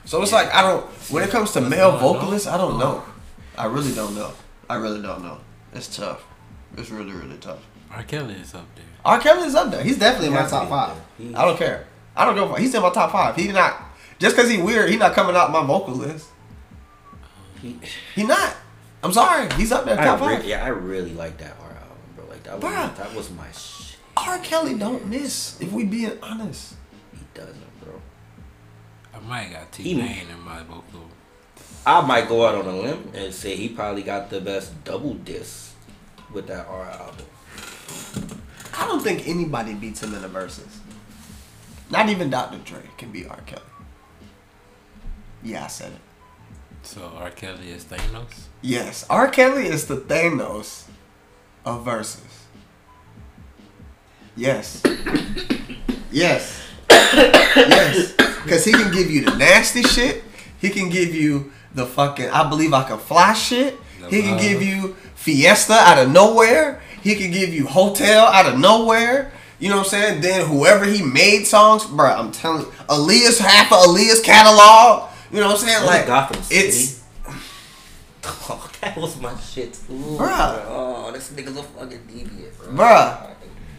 So 0.06 0.22
it's 0.22 0.32
like 0.32 0.54
I 0.54 0.62
don't. 0.62 0.86
When 1.12 1.24
it 1.24 1.30
comes 1.30 1.52
to 1.54 1.62
male 1.62 1.92
going 1.92 2.04
on? 2.04 2.14
vocalists, 2.16 2.48
I 2.48 2.58
don't 2.58 2.78
know. 2.80 3.04
I 3.58 3.66
really 3.68 3.94
don't 3.94 4.16
know. 4.16 4.32
I 4.70 4.76
really 4.76 5.02
don't 5.02 5.22
know. 5.24 5.38
It's 5.74 5.96
tough. 5.96 6.24
It's 6.78 6.90
really 6.90 7.12
really 7.12 7.38
tough. 7.38 7.60
R. 7.92 8.02
Kelly 8.04 8.34
is 8.34 8.56
up 8.56 8.66
there. 8.76 8.86
R. 9.06 9.20
Kelly 9.20 9.44
is 9.48 9.54
up 9.54 9.70
there. 9.70 9.84
He's 9.84 10.00
definitely 10.00 10.28
in 10.30 10.34
my 10.34 10.40
He 10.40 10.42
has 10.44 10.52
to 10.52 10.58
top 10.58 10.70
five. 10.70 10.90
up 10.90 11.06
there. 11.20 11.28
He- 11.28 11.36
I 11.36 11.46
don't 11.46 11.58
care. 11.58 11.86
I 12.16 12.26
don't 12.26 12.36
go 12.36 12.48
for. 12.52 12.60
He's 12.60 12.74
in 12.74 12.82
my 12.82 12.90
top 12.90 13.12
five. 13.12 13.36
He 13.36 13.50
not 13.52 13.80
just 14.18 14.36
because 14.36 14.50
he 14.50 14.60
weird. 14.60 14.90
He 14.90 14.96
not 14.98 15.14
coming 15.14 15.36
out 15.36 15.52
my 15.52 15.64
vocal 15.64 15.94
list. 15.94 16.28
He, 17.62 17.80
He 18.16 18.24
not. 18.24 18.56
I'm 19.04 19.12
sorry. 19.14 19.52
He's 19.56 19.72
up 19.72 19.86
there 19.86 19.98
top 19.98 20.22
I 20.22 20.38
five. 20.38 20.46
yeah, 20.46 20.64
I 20.64 20.70
really 20.70 21.14
like 21.14 21.38
that 21.40 21.56
R 21.62 21.70
album, 21.72 21.98
bro. 22.16 22.26
Like 22.28 22.44
that 22.44 22.60
was 22.60 22.64
Bruh. 22.74 22.96
that 22.98 23.14
was 23.16 23.30
my 23.32 23.52
shit. 23.52 23.98
R. 24.16 24.38
Kelly 24.40 24.76
don't 24.76 25.08
miss. 25.08 25.60
If 25.60 25.72
we 25.72 25.84
being 25.84 26.18
honest. 26.22 26.76
He 27.12 27.20
doesn't, 27.34 27.82
bro. 27.84 28.00
I 29.14 29.20
might 29.20 29.52
got 29.52 29.72
T 29.72 29.96
Pain 29.96 30.28
in 30.32 30.40
my 30.42 30.60
vocal. 30.64 31.10
I 31.86 32.00
might 32.02 32.30
go 32.30 32.46
out 32.48 32.56
on 32.56 32.66
a 32.66 32.78
limb 32.78 33.12
and 33.14 33.34
say 33.34 33.56
he 33.58 33.68
probably 33.70 34.04
got 34.04 34.30
the 34.30 34.40
best 34.40 34.84
double 34.86 35.16
disc 35.16 35.74
with 36.32 36.48
that 36.48 36.66
R 36.68 36.86
album. 36.86 37.26
I 38.78 38.88
don't 38.88 39.02
think 39.04 39.28
anybody 39.28 39.74
beats 39.74 40.02
him 40.02 40.14
in 40.16 40.22
the 40.22 40.30
Verzuz. 40.30 40.78
Not 41.90 42.08
even 42.10 42.30
Dr. 42.30 42.58
Dre 42.60 42.82
can 42.98 43.12
be 43.12 43.26
R. 43.26 43.40
Kelly. 43.46 43.62
Yeah, 45.44 45.66
I 45.66 45.68
said 45.68 45.92
it. 45.92 46.00
So 46.84 47.12
R. 47.18 47.30
Kelly 47.32 47.70
is 47.72 47.84
Thanos. 47.84 48.46
Yes, 48.64 49.06
R. 49.10 49.28
Kelly 49.28 49.68
is 49.68 49.88
the 49.88 49.98
Thanos 49.98 50.86
of 51.66 51.86
Verzuz. 51.86 52.22
Yes. 54.38 54.82
yes. 56.12 56.62
yes. 56.90 58.14
Because 58.44 58.66
he 58.66 58.74
can 58.74 58.92
give 58.92 59.10
you 59.10 59.24
the 59.24 59.38
nasty 59.38 59.84
shit. 59.84 60.22
He 60.60 60.70
can 60.70 60.90
give 60.90 61.16
you 61.16 61.54
the 61.74 61.86
fucking 61.86 62.30
I 62.30 62.50
believe 62.50 62.74
I 62.74 62.84
can 62.84 62.98
fly 62.98 63.34
shit. 63.34 63.80
He 64.10 64.22
can 64.22 64.38
give 64.38 64.62
you 64.62 64.98
Fiesta 65.16 65.74
out 65.74 65.98
of 65.98 66.12
nowhere. 66.12 66.82
He 67.02 67.16
can 67.16 67.32
give 67.32 67.54
you 67.54 67.66
Hotel 67.68 68.26
out 68.26 68.46
of 68.46 68.60
nowhere. 68.60 69.32
You 69.60 69.70
know 69.70 69.78
what 69.78 69.86
I'm 69.86 69.90
saying? 69.92 70.22
Then 70.22 70.46
whoever 70.46 70.84
he 70.84 71.02
made 71.02 71.46
songs, 71.46 71.86
bruh, 71.86 72.18
I'm 72.18 72.34
telling 72.34 72.66
you, 72.66 72.72
Aaliyah's 72.90 73.40
half 73.40 73.72
of 73.72 73.80
Aaliyah's 73.80 74.20
catalog. 74.20 75.10
You 75.32 75.40
know 75.40 75.48
what 75.48 75.62
I'm 75.62 75.68
saying? 75.68 75.86
Like 75.86 76.08
Gotham 76.08 76.44
City? 76.44 76.68
it's 76.68 77.03
Oh, 78.26 78.70
that 78.82 78.96
was 78.98 79.20
my 79.20 79.38
shit 79.40 79.74
too. 79.74 79.94
Bruh. 79.94 80.64
Oh, 80.68 81.12
this 81.14 81.32
nigga's 81.32 81.58
a 81.58 81.64
fucking 81.64 82.00
deviant, 82.08 82.58
bro. 82.58 82.68
bruh, 82.74 83.32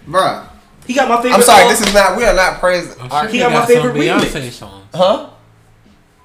bruh. 0.06 0.48
He 0.86 0.92
got 0.94 1.08
my 1.08 1.16
favorite. 1.16 1.34
I'm 1.36 1.42
sorry, 1.42 1.60
song. 1.62 1.68
this 1.70 1.80
is 1.88 1.94
not. 1.94 2.16
We 2.16 2.24
are 2.24 2.34
not 2.34 2.60
praising. 2.60 3.00
I'm 3.00 3.08
sure 3.10 3.26
he 3.28 3.32
he, 3.34 3.38
got 3.38 3.52
my 3.52 3.58
got, 3.60 3.68
favorite 3.68 3.92
some 3.92 4.00
Beyonce 4.02 4.42
remix. 4.48 4.52
songs. 4.52 4.86
Huh? 4.94 5.30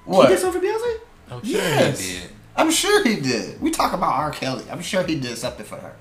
He 0.06 0.12
What? 0.12 0.28
did 0.30 0.40
something 0.40 0.62
for 0.62 0.68
Beyonce. 0.68 0.98
I'm 1.32 1.44
sure 1.46 1.52
Yes. 1.62 2.00
he 2.02 2.14
did. 2.20 2.30
I'm 2.58 2.72
sure 2.72 3.04
he 3.06 3.16
did. 3.22 3.62
We 3.62 3.72
talk 3.72 3.94
about 3.94 4.14
R. 4.16 4.32
Kelly. 4.32 4.66
I'm 4.70 4.82
sure 4.82 5.04
he 5.04 5.16
did 5.16 5.38
something 5.38 5.66
for 5.66 5.78
her 5.78 5.96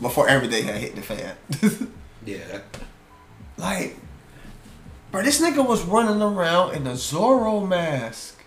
before 0.00 0.26
everything 0.28 0.64
had 0.64 0.76
hit 0.76 0.94
the 0.96 1.02
fan. 1.02 1.36
Yeah. 2.24 2.60
Like, 3.56 3.94
bro, 5.12 5.22
this 5.22 5.40
nigga 5.40 5.64
was 5.64 5.84
running 5.84 6.20
around 6.20 6.74
in 6.74 6.86
a 6.88 6.92
Zorro 6.94 7.68
mask. 7.68 8.42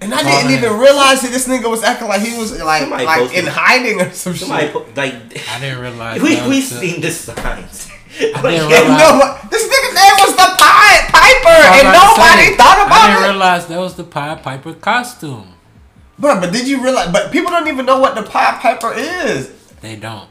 And 0.00 0.14
I 0.14 0.22
didn't 0.22 0.50
man. 0.50 0.58
even 0.58 0.78
realize 0.78 1.22
that 1.22 1.32
this 1.32 1.48
nigga 1.48 1.68
was 1.68 1.82
acting 1.82 2.06
like 2.08 2.20
he 2.22 2.38
was 2.38 2.52
like 2.62 2.82
Somebody 2.82 3.04
like 3.04 3.32
in 3.34 3.46
it. 3.46 3.52
hiding 3.52 4.00
or 4.00 4.10
some 4.12 4.34
somebody 4.36 4.66
shit. 4.66 4.72
put, 4.72 4.96
like 4.96 5.14
I 5.50 5.58
didn't 5.60 5.80
realize. 5.80 6.22
we 6.22 6.40
we 6.42 6.56
was 6.62 6.68
seen 6.68 7.00
the 7.00 7.10
signs. 7.10 7.90
I 8.20 8.22
didn't 8.42 8.42
realize- 8.70 8.98
know 8.98 9.18
what? 9.18 9.50
This 9.50 9.64
nigga 9.66 9.90
name 9.94 10.14
was 10.22 10.32
the 10.38 10.48
Pied 10.54 11.04
Piper, 11.10 11.58
I 11.66 11.80
and 11.82 11.88
nobody 11.92 12.46
say, 12.50 12.56
thought 12.56 12.86
about 12.86 12.94
it. 12.94 13.02
I 13.02 13.06
didn't 13.14 13.24
it. 13.24 13.28
realize 13.32 13.66
that 13.66 13.78
was 13.80 13.94
the 13.96 14.04
Pied 14.04 14.42
Piper 14.42 14.74
costume. 14.74 15.54
Bro, 16.18 16.40
but 16.40 16.52
did 16.52 16.66
you 16.68 16.82
realize? 16.82 17.10
But 17.12 17.30
people 17.32 17.50
don't 17.50 17.66
even 17.68 17.84
know 17.86 17.98
what 17.98 18.14
the 18.14 18.22
Pied 18.22 18.60
Piper 18.60 18.92
is. 18.96 19.50
They 19.80 19.96
don't. 19.96 20.28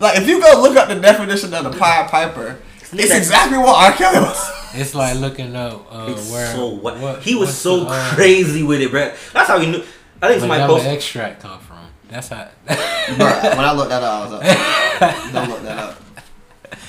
Like, 0.00 0.16
if 0.18 0.28
you 0.28 0.40
go 0.40 0.60
look 0.62 0.76
up 0.76 0.88
the 0.88 0.94
definition 1.00 1.52
of 1.54 1.64
the 1.64 1.70
Pied 1.76 2.08
Piper, 2.10 2.58
it's 2.92 3.12
exactly 3.14 3.58
what 3.58 3.74
R. 3.76 3.92
Kelly 3.96 4.20
was. 4.20 4.50
It's 4.74 4.94
like 4.94 5.18
looking 5.18 5.54
up 5.56 5.86
uh, 5.92 6.06
It's 6.16 6.30
where. 6.30 6.52
so 6.54 6.68
what, 6.68 6.98
what- 6.98 7.22
he 7.22 7.34
was 7.34 7.56
so 7.56 7.80
the, 7.84 7.90
uh, 7.90 8.14
crazy 8.14 8.62
with 8.62 8.80
it, 8.80 8.90
bro. 8.90 9.12
That's 9.32 9.48
how 9.48 9.58
he 9.58 9.70
knew. 9.70 9.82
I 10.20 10.28
think 10.28 10.40
somebody 10.40 10.60
vanilla 10.62 10.78
posted. 10.78 10.92
extract 10.94 11.40
come 11.42 11.60
from. 11.60 11.78
That's 12.08 12.28
how. 12.28 12.48
Bruh, 12.66 13.56
when 13.56 13.64
I 13.64 13.72
looked 13.72 13.90
that 13.90 14.02
up, 14.02 14.12
I 14.12 14.24
was 14.24 14.32
like, 14.32 15.32
don't 15.32 15.48
look 15.50 15.62
that 15.62 15.78
up. 15.78 16.02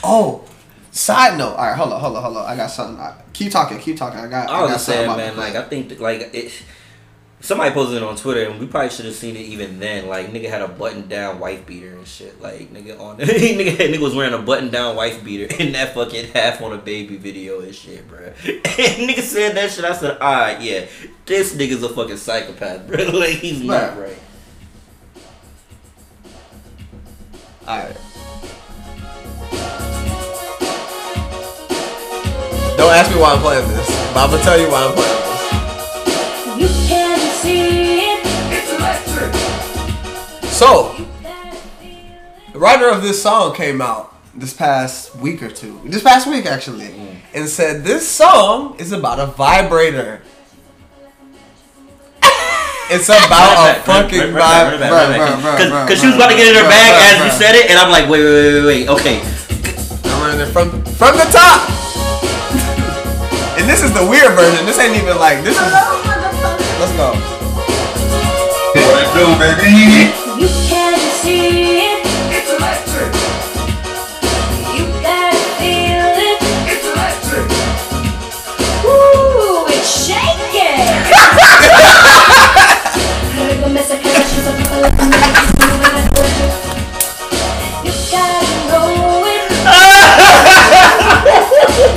Oh, 0.03 0.45
side 0.91 1.37
note. 1.37 1.51
All 1.55 1.57
right, 1.65 1.75
hold 1.75 1.93
on, 1.93 1.99
hold 2.01 2.15
on, 2.17 2.23
hold 2.23 2.37
on. 2.37 2.45
I 2.45 2.55
got 2.55 2.67
something. 2.67 2.99
I, 2.99 3.13
keep 3.33 3.51
talking, 3.51 3.77
keep 3.79 3.97
talking. 3.97 4.19
I 4.19 4.27
got. 4.27 4.49
I 4.49 4.57
I 4.57 4.61
was 4.61 4.69
got 4.71 4.75
just 4.75 4.85
saying, 4.85 5.07
man. 5.17 5.37
Like. 5.37 5.55
I 5.55 5.63
think 5.63 5.99
like 5.99 6.21
it. 6.33 6.51
Somebody 7.41 7.73
posted 7.73 7.97
it 7.97 8.03
on 8.03 8.17
Twitter, 8.17 8.49
and 8.49 8.59
we 8.59 8.67
probably 8.67 8.89
should 8.89 9.05
have 9.05 9.15
seen 9.15 9.37
it 9.37 9.41
even 9.45 9.79
then. 9.79 10.07
Like 10.07 10.27
nigga 10.27 10.49
had 10.49 10.61
a 10.61 10.67
button 10.67 11.07
down 11.07 11.39
wife 11.39 11.65
beater 11.65 11.95
and 11.95 12.05
shit. 12.05 12.41
Like 12.41 12.73
nigga 12.73 12.99
on 12.99 13.17
nigga 13.19 13.77
nigga 13.77 13.99
was 13.99 14.13
wearing 14.13 14.33
a 14.33 14.39
button 14.39 14.69
down 14.69 14.97
wife 14.97 15.23
beater 15.23 15.55
in 15.59 15.71
that 15.71 15.93
fucking 15.93 16.31
half 16.33 16.61
on 16.61 16.73
a 16.73 16.77
baby 16.77 17.15
video 17.15 17.61
and 17.61 17.73
shit, 17.73 18.07
bro. 18.09 18.19
And 18.45 19.09
nigga 19.09 19.21
said 19.21 19.55
that 19.55 19.71
shit. 19.71 19.85
I 19.85 19.93
said, 19.93 20.19
alright, 20.19 20.61
yeah, 20.61 20.85
this 21.25 21.55
nigga's 21.55 21.81
a 21.81 21.89
fucking 21.89 22.17
psychopath, 22.17 22.87
bro. 22.87 23.05
like 23.05 23.35
he's 23.35 23.63
not 23.63 23.97
right. 23.97 24.19
All 27.65 27.77
right. 27.77 27.97
Don't 32.75 32.93
ask 32.93 33.13
me 33.13 33.21
why 33.21 33.33
I'm 33.33 33.41
playing 33.41 33.67
this, 33.69 33.87
but 34.13 34.23
I'm 34.23 34.29
gonna 34.29 34.43
tell 34.43 34.59
you 34.59 34.69
why 34.69 34.85
I'm 34.85 34.93
playing 34.93 35.28
So, 40.59 40.93
the 42.51 42.59
writer 42.59 42.89
of 42.89 43.01
this 43.01 43.23
song 43.23 43.55
came 43.55 43.79
out 43.79 44.13
this 44.35 44.53
past 44.53 45.15
week 45.15 45.41
or 45.41 45.49
two, 45.49 45.79
this 45.85 46.03
past 46.03 46.27
week 46.27 46.45
actually, 46.45 46.87
mm. 46.87 47.15
and 47.33 47.47
said 47.47 47.85
this 47.85 48.05
song 48.05 48.75
is 48.77 48.91
about 48.91 49.21
a 49.21 49.27
vibrator. 49.27 50.21
It's 52.91 53.07
about 53.25 53.77
a 53.77 53.81
fucking 53.83 54.33
vibrator. 54.33 55.85
Because 55.85 56.01
she 56.01 56.07
was 56.07 56.17
about 56.17 56.31
to 56.31 56.35
get 56.35 56.49
in 56.49 56.55
her 56.55 56.67
bag 56.67 56.91
as 57.07 57.23
you 57.23 57.39
said 57.39 57.55
it, 57.55 57.69
and 57.69 57.79
I'm 57.79 57.89
like, 57.89 58.09
wait, 58.09 58.19
wait, 58.19 58.53
wait, 58.53 58.65
wait, 58.65 58.89
okay. 58.89 59.21
I'm 60.11 60.21
running 60.27 60.51
from 60.51 60.71
from 60.99 61.15
the 61.15 61.23
top. 61.31 61.69
and 63.57 63.63
this 63.63 63.81
is 63.81 63.93
the 63.93 64.05
weird 64.05 64.35
version. 64.35 64.65
This 64.65 64.77
ain't 64.77 65.01
even 65.01 65.17
like 65.17 65.41
this 65.45 65.55
is. 65.55 65.71
Let's 66.81 66.91
go. 66.97 67.38
What 69.19 69.35
do, 69.35 69.39
baby? 69.43 70.15
You 70.39 70.47
can 70.69 70.95
see 71.19 71.91
it. 71.91 71.99
It's 72.31 72.49
electric. 72.55 73.11
You 74.71 74.87
gotta 75.03 75.35
feel 75.59 76.07
it. 76.23 76.39
It's 76.71 76.87
electric. 76.87 77.51
Ooh, 78.85 79.67
it's 79.67 79.91
shaking. 80.07 80.87
Heard 83.35 83.59
the 83.61 83.69
mess 83.73 83.91
of 83.91 83.99
connections 83.99 84.47
of 84.47 84.55
people 84.55 84.79
like 84.79 84.95
me. 84.95 85.03
You 87.83 87.91
gotta 88.15 88.47
know 88.71 89.27
it. 89.27 89.43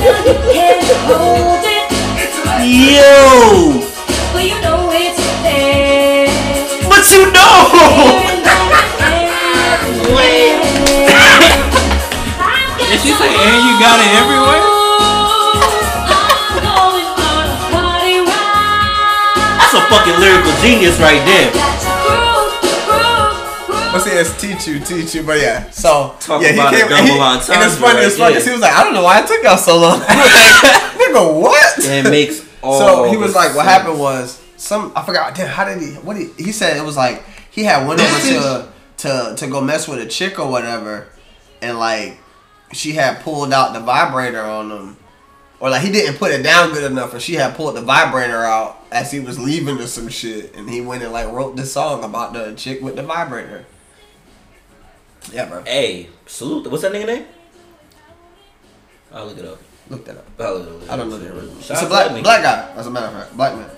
Now 0.03 0.19
you 0.25 0.35
can't 0.51 0.91
hold 1.07 1.63
it, 1.63 1.87
Yo! 2.91 3.72
You 7.13 7.31
know! 7.31 7.53
Did 12.89 12.99
she 13.01 13.11
say, 13.13 13.29
and 13.29 13.57
you 13.65 13.73
got 13.79 13.97
it 14.01 14.11
everywhere? 14.21 14.63
That's 19.61 19.73
a 19.73 19.81
fucking 19.89 20.19
lyrical 20.19 20.51
genius 20.61 20.99
right 20.99 21.21
there. 21.25 21.51
Let's 23.93 24.05
see, 24.05 24.11
it's 24.11 24.41
teach 24.41 24.67
you, 24.67 24.79
teach 24.79 25.13
you, 25.15 25.23
but 25.23 25.39
yeah. 25.39 25.69
So 25.69 26.15
Talk 26.19 26.41
yeah, 26.41 26.49
about 26.49 26.73
a 26.73 26.79
double 26.79 26.95
and, 26.95 27.07
he, 27.07 27.19
entendre 27.19 27.55
and 27.55 27.63
it's 27.63 27.77
funny 27.79 27.95
right 27.99 28.05
as 28.05 28.17
fuck. 28.17 28.33
'cause 28.33 28.43
there. 28.45 28.53
He 28.53 28.59
was 28.59 28.61
like, 28.61 28.73
I 28.73 28.83
don't 28.83 28.93
know 28.95 29.03
why 29.03 29.19
it 29.21 29.27
took 29.27 29.43
y'all 29.43 29.57
so 29.57 29.77
long. 29.79 30.01
I 30.07 30.15
was 30.15 30.33
like, 30.63 31.13
Nigga, 31.13 31.41
what? 31.41 31.79
It 31.79 32.09
makes 32.09 32.41
all 32.63 32.79
so 33.03 33.03
he 33.11 33.17
was 33.17 33.33
the 33.33 33.37
like, 33.39 33.55
what 33.55 33.65
happened 33.65 33.99
was 33.99 34.39
some 34.63 34.93
I 34.95 35.03
forgot. 35.03 35.35
Damn, 35.35 35.47
how 35.47 35.65
did 35.65 35.81
he? 35.81 35.93
What 35.95 36.15
did 36.15 36.31
he? 36.37 36.45
He 36.45 36.51
said 36.51 36.77
it 36.77 36.83
was 36.83 36.95
like 36.95 37.23
he 37.51 37.63
had 37.63 37.85
went 37.85 37.99
over 37.99 38.19
to 38.19 38.69
to 38.97 39.35
to 39.37 39.47
go 39.47 39.61
mess 39.61 39.87
with 39.87 39.99
a 39.99 40.05
chick 40.05 40.39
or 40.39 40.49
whatever, 40.49 41.07
and 41.61 41.77
like 41.77 42.17
she 42.71 42.93
had 42.93 43.21
pulled 43.21 43.51
out 43.51 43.73
the 43.73 43.81
vibrator 43.81 44.41
on 44.41 44.71
him, 44.71 44.97
or 45.59 45.69
like 45.69 45.81
he 45.81 45.91
didn't 45.91 46.17
put 46.17 46.31
it 46.31 46.43
down 46.43 46.71
good 46.71 46.89
enough, 46.89 47.13
or 47.13 47.19
she 47.19 47.33
had 47.33 47.55
pulled 47.55 47.75
the 47.75 47.81
vibrator 47.81 48.43
out 48.43 48.81
as 48.89 49.11
he 49.11 49.19
was 49.19 49.37
leaving 49.37 49.77
or 49.79 49.87
some 49.87 50.07
shit, 50.07 50.55
and 50.55 50.69
he 50.69 50.79
went 50.79 51.03
and 51.03 51.11
like 51.11 51.29
wrote 51.29 51.57
this 51.57 51.73
song 51.73 52.03
about 52.03 52.31
the 52.31 52.53
chick 52.55 52.81
with 52.81 52.95
the 52.95 53.03
vibrator. 53.03 53.65
Yeah, 55.31 55.45
bro. 55.45 55.63
Hey, 55.63 56.07
salute. 56.25 56.69
What's 56.71 56.83
that 56.83 56.93
nigga 56.93 57.07
name? 57.07 57.25
I'll 59.11 59.25
look 59.25 59.37
it 59.37 59.45
up. 59.45 59.59
Look 59.89 60.05
that 60.05 60.17
up. 60.17 60.25
Look 60.37 60.67
it 60.67 60.83
up. 60.83 60.91
I 60.91 60.95
don't 60.95 61.09
know 61.09 61.17
the 61.17 61.33
original. 61.33 61.57
It's 61.57 61.69
a 61.69 61.85
black 61.85 62.07
to 62.07 62.13
that 62.13 62.19
nigga. 62.19 62.23
black 62.23 62.43
guy, 62.43 62.73
as 62.77 62.87
a 62.87 62.91
matter 62.91 63.07
of 63.07 63.13
fact, 63.13 63.37
black 63.37 63.55
man. 63.55 63.69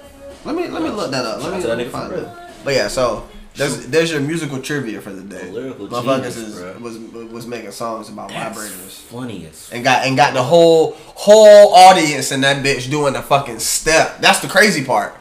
Let 0.45 0.55
me 0.55 0.67
let 0.67 0.81
me 0.81 0.89
look 0.89 1.11
that 1.11 1.25
up. 1.25 1.43
Let 1.43 1.59
me, 1.59 1.67
let 1.67 1.77
me 1.77 1.85
find 1.85 2.13
it. 2.13 2.27
But 2.63 2.75
yeah, 2.75 2.87
so 2.87 3.27
there's 3.55 3.87
there's 3.87 4.11
your 4.11 4.21
musical 4.21 4.61
trivia 4.61 5.01
for 5.01 5.11
the 5.11 5.23
day. 5.23 5.49
Lyrical 5.49 5.87
Motherfuckers 5.87 6.37
is, 6.37 6.79
was 6.79 6.97
was 7.31 7.47
making 7.47 7.71
songs 7.71 8.09
about 8.09 8.29
That's 8.29 8.57
vibrators 8.57 8.99
Funniest. 9.01 9.73
and 9.73 9.83
got 9.83 10.05
and 10.05 10.15
got 10.15 10.33
the 10.33 10.43
whole 10.43 10.91
whole 10.91 11.73
audience 11.73 12.31
in 12.31 12.41
that 12.41 12.63
bitch 12.63 12.89
doing 12.89 13.13
the 13.13 13.21
fucking 13.21 13.59
step. 13.59 14.19
That's 14.19 14.39
the 14.39 14.47
crazy 14.47 14.83
part. 14.85 15.15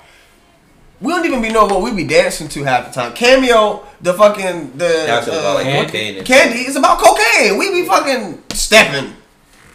We 1.01 1.13
don't 1.13 1.25
even 1.27 1.43
be 1.43 1.51
know 1.51 1.67
what 1.67 1.83
we 1.83 1.93
be 1.93 2.05
dancing 2.05 2.49
to 2.49 2.65
half 2.65 2.87
the 2.87 2.93
time. 2.93 3.13
Cameo, 3.15 3.85
the 4.01 4.15
fucking 4.15 4.73
the 4.73 5.05
That's 5.07 5.27
about 5.27 5.57
like 5.57 5.67
uh, 5.67 5.85
cocaine 5.85 6.25
candy 6.25 6.61
is 6.61 6.77
about 6.77 6.99
cocaine. 6.99 7.57
We 7.57 7.71
be 7.73 7.87
fucking 7.87 8.43
stepping, 8.53 9.13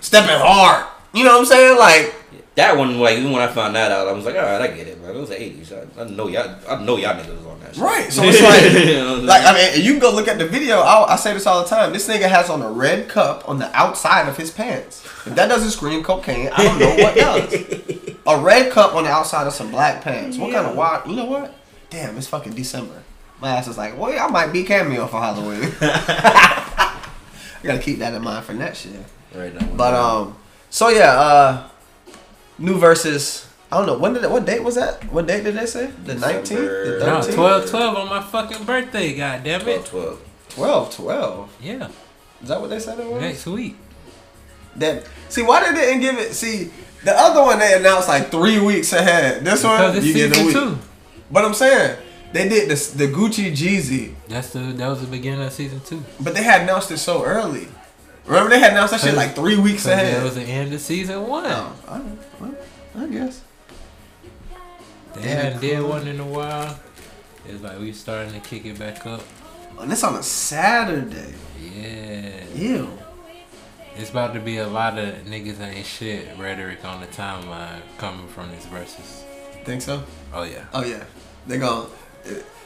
stepping 0.02 0.38
hard. 0.38 0.86
You 1.14 1.24
know 1.24 1.32
what 1.34 1.40
I'm 1.40 1.46
saying? 1.46 1.78
Like 1.78 2.16
that 2.56 2.76
one, 2.78 3.00
like 3.00 3.18
even 3.18 3.32
when 3.32 3.42
I 3.42 3.48
found 3.48 3.76
that 3.76 3.92
out, 3.92 4.08
I 4.08 4.12
was 4.12 4.26
like, 4.26 4.36
all 4.36 4.42
right, 4.42 4.62
I 4.62 4.68
get 4.68 4.88
it, 4.88 5.02
man. 5.02 5.16
It 5.16 5.20
was 5.20 5.30
the 5.30 5.36
'80s. 5.36 5.72
I, 5.98 6.02
I 6.02 6.10
know 6.10 6.28
y'all. 6.28 6.56
I 6.68 6.84
know 6.84 6.98
y'all 6.98 7.16
niggas 7.16 7.38
was 7.38 7.46
on 7.46 7.60
that. 7.62 7.76
Shit. 7.76 7.84
Right. 7.84 8.12
So 8.12 8.24
it's 8.26 8.42
like, 8.42 8.86
You 8.88 8.96
know 8.96 9.16
like 9.24 9.44
I 9.46 9.54
mean, 9.76 9.86
you 9.86 9.92
can 9.94 10.00
go 10.02 10.12
look 10.12 10.28
at 10.28 10.38
the 10.38 10.48
video. 10.48 10.80
I, 10.80 11.14
I 11.14 11.16
say 11.16 11.34
this 11.34 11.46
all 11.46 11.62
the 11.64 11.70
time. 11.70 11.94
This 11.94 12.08
nigga 12.10 12.28
has 12.28 12.50
on 12.50 12.62
a 12.62 12.70
red 12.70 13.08
cup 13.08 13.48
on 13.48 13.60
the 13.60 13.74
outside 13.78 14.28
of 14.28 14.36
his 14.36 14.52
pants. 14.52 15.06
If 15.26 15.36
that 15.36 15.48
doesn't 15.48 15.72
scream 15.72 16.04
cocaine, 16.04 16.50
I 16.54 16.64
don't 16.64 16.80
know 16.80 16.96
what 17.04 17.16
does. 17.16 18.16
A 18.28 18.40
red 18.40 18.72
cup 18.72 18.94
on 18.94 19.06
the 19.06 19.10
outside 19.10 19.48
of 19.48 19.54
some 19.54 19.72
black 19.72 20.04
pants. 20.04 20.38
What 20.38 20.52
kind 20.54 20.68
of 20.68 20.76
wild? 20.76 21.10
You 21.10 21.16
know 21.16 21.26
what? 21.26 21.56
Damn, 21.90 22.16
it's 22.18 22.28
fucking 22.28 22.54
December. 22.54 23.02
My 23.42 23.52
ass 23.52 23.68
is 23.68 23.78
like, 23.78 23.98
well, 23.98 24.12
I 24.20 24.30
might 24.30 24.52
be 24.52 24.64
cameo 24.64 25.08
for 25.08 25.20
Halloween. 25.20 25.72
I 25.82 27.00
gotta 27.64 27.80
keep 27.80 28.00
that 28.00 28.14
in 28.14 28.22
mind 28.22 28.46
for 28.46 28.54
next 28.54 28.86
year. 28.86 29.04
right 29.34 29.54
now. 29.54 29.66
But 29.76 29.94
um, 29.94 30.36
so 30.70 30.90
yeah, 30.90 31.12
uh, 31.20 31.70
new 32.60 32.78
Verzuz. 32.80 33.46
I 33.72 33.78
don't 33.78 33.86
know 33.86 33.98
when 33.98 34.14
did 34.14 34.24
it, 34.24 34.32
what 34.32 34.46
date 34.46 34.64
was 34.64 34.76
that? 34.76 35.04
What 35.12 35.28
date 35.28 35.44
did 35.44 35.56
they 35.56 35.66
say? 35.68 35.92
The 36.06 36.16
nineteenth, 36.16 36.60
the 36.60 36.98
December- 37.00 37.06
No, 37.06 37.22
thirteenth, 37.22 37.36
12 37.36 37.70
12 37.70 37.96
on 37.98 38.10
my 38.10 38.22
fucking 38.24 38.64
birthday, 38.66 39.16
god 39.16 39.44
damn 39.44 39.62
12, 39.62 39.80
it. 39.80 39.86
12. 39.86 40.20
12, 40.50 40.96
12. 40.96 41.50
Yeah, 41.62 41.88
Is 42.42 42.48
that 42.50 42.60
what 42.62 42.70
they 42.72 42.80
said 42.80 43.00
it 43.00 43.06
was? 43.08 43.22
next 43.22 43.46
week. 43.46 43.76
That 44.76 45.06
see 45.30 45.42
why 45.44 45.72
they 45.72 45.80
didn't 45.80 46.02
give 46.02 46.18
it. 46.18 46.34
See 46.34 46.72
the 47.04 47.14
other 47.18 47.42
one 47.42 47.60
they 47.60 47.74
announced 47.76 48.08
like 48.08 48.30
three 48.32 48.60
weeks 48.60 48.92
ahead. 48.94 49.44
This 49.44 49.62
Because 49.62 49.80
one 49.90 49.98
it's 49.98 50.06
you 50.06 50.14
get 50.14 50.32
a 50.32 50.36
season 50.36 50.46
week. 50.48 50.56
two. 50.56 50.78
But 51.32 51.46
I'm 51.46 51.54
saying 51.54 51.98
they 52.34 52.48
did 52.50 52.70
this 52.70 52.92
the 52.92 53.08
Gucci 53.08 53.52
Jeezy, 53.52 54.14
That's 54.28 54.52
the 54.52 54.60
that 54.60 54.88
was 54.88 55.02
the 55.02 55.08
beginning 55.08 55.42
of 55.46 55.54
season 55.54 55.82
two. 55.86 56.04
but 56.20 56.34
they 56.34 56.44
had 56.44 56.62
announced 56.62 56.92
it 56.92 56.98
so 56.98 57.24
early. 57.24 57.68
Remember 58.30 58.52
they 58.52 58.60
had 58.60 58.74
announced 58.74 58.92
that 58.92 59.02
shit 59.02 59.16
like 59.16 59.34
three 59.34 59.58
weeks 59.58 59.88
ahead. 59.88 60.18
that 60.18 60.24
was 60.24 60.36
the 60.36 60.44
end 60.44 60.72
of 60.72 60.80
season 60.80 61.28
one. 61.28 61.46
oh, 61.48 61.76
I, 61.88 62.02
well, 62.40 62.56
I 62.96 63.08
guess. 63.08 63.42
They 65.16 65.22
hadn't 65.30 65.62
did 65.62 65.82
one 65.82 66.08
in 66.08 66.20
a 66.20 66.26
while. 66.26 66.80
It's 67.48 67.64
like 67.64 67.80
we 67.80 67.92
starting 67.92 68.32
to 68.34 68.40
kick 68.40 68.66
it 68.66 68.78
back 68.78 69.04
up. 69.08 69.24
And 69.80 69.92
this 69.92 70.04
on 70.04 70.16
a 70.16 70.22
Saturday. 70.22 71.34
Yeah. 71.60 72.44
Ew. 72.54 73.00
It's 73.96 74.12
about 74.12 74.36
to 74.36 74.40
be 74.40 74.58
a 74.58 74.68
lot 74.68 75.00
of 75.00 75.16
niggas 75.26 75.60
ain't 75.60 75.88
shit 75.88 76.28
rhetoric 76.38 76.86
on 76.86 77.02
the 77.02 77.08
timeline 77.08 77.82
coming 77.98 78.28
from 78.28 78.52
these 78.52 78.66
Verzuz. 78.68 79.24
Think 79.66 79.82
so? 79.82 80.04
Oh 80.32 80.44
yeah. 80.44 80.66
Oh 80.72 80.86
yeah, 80.86 81.04
they 81.48 81.58
gonna 81.58 81.88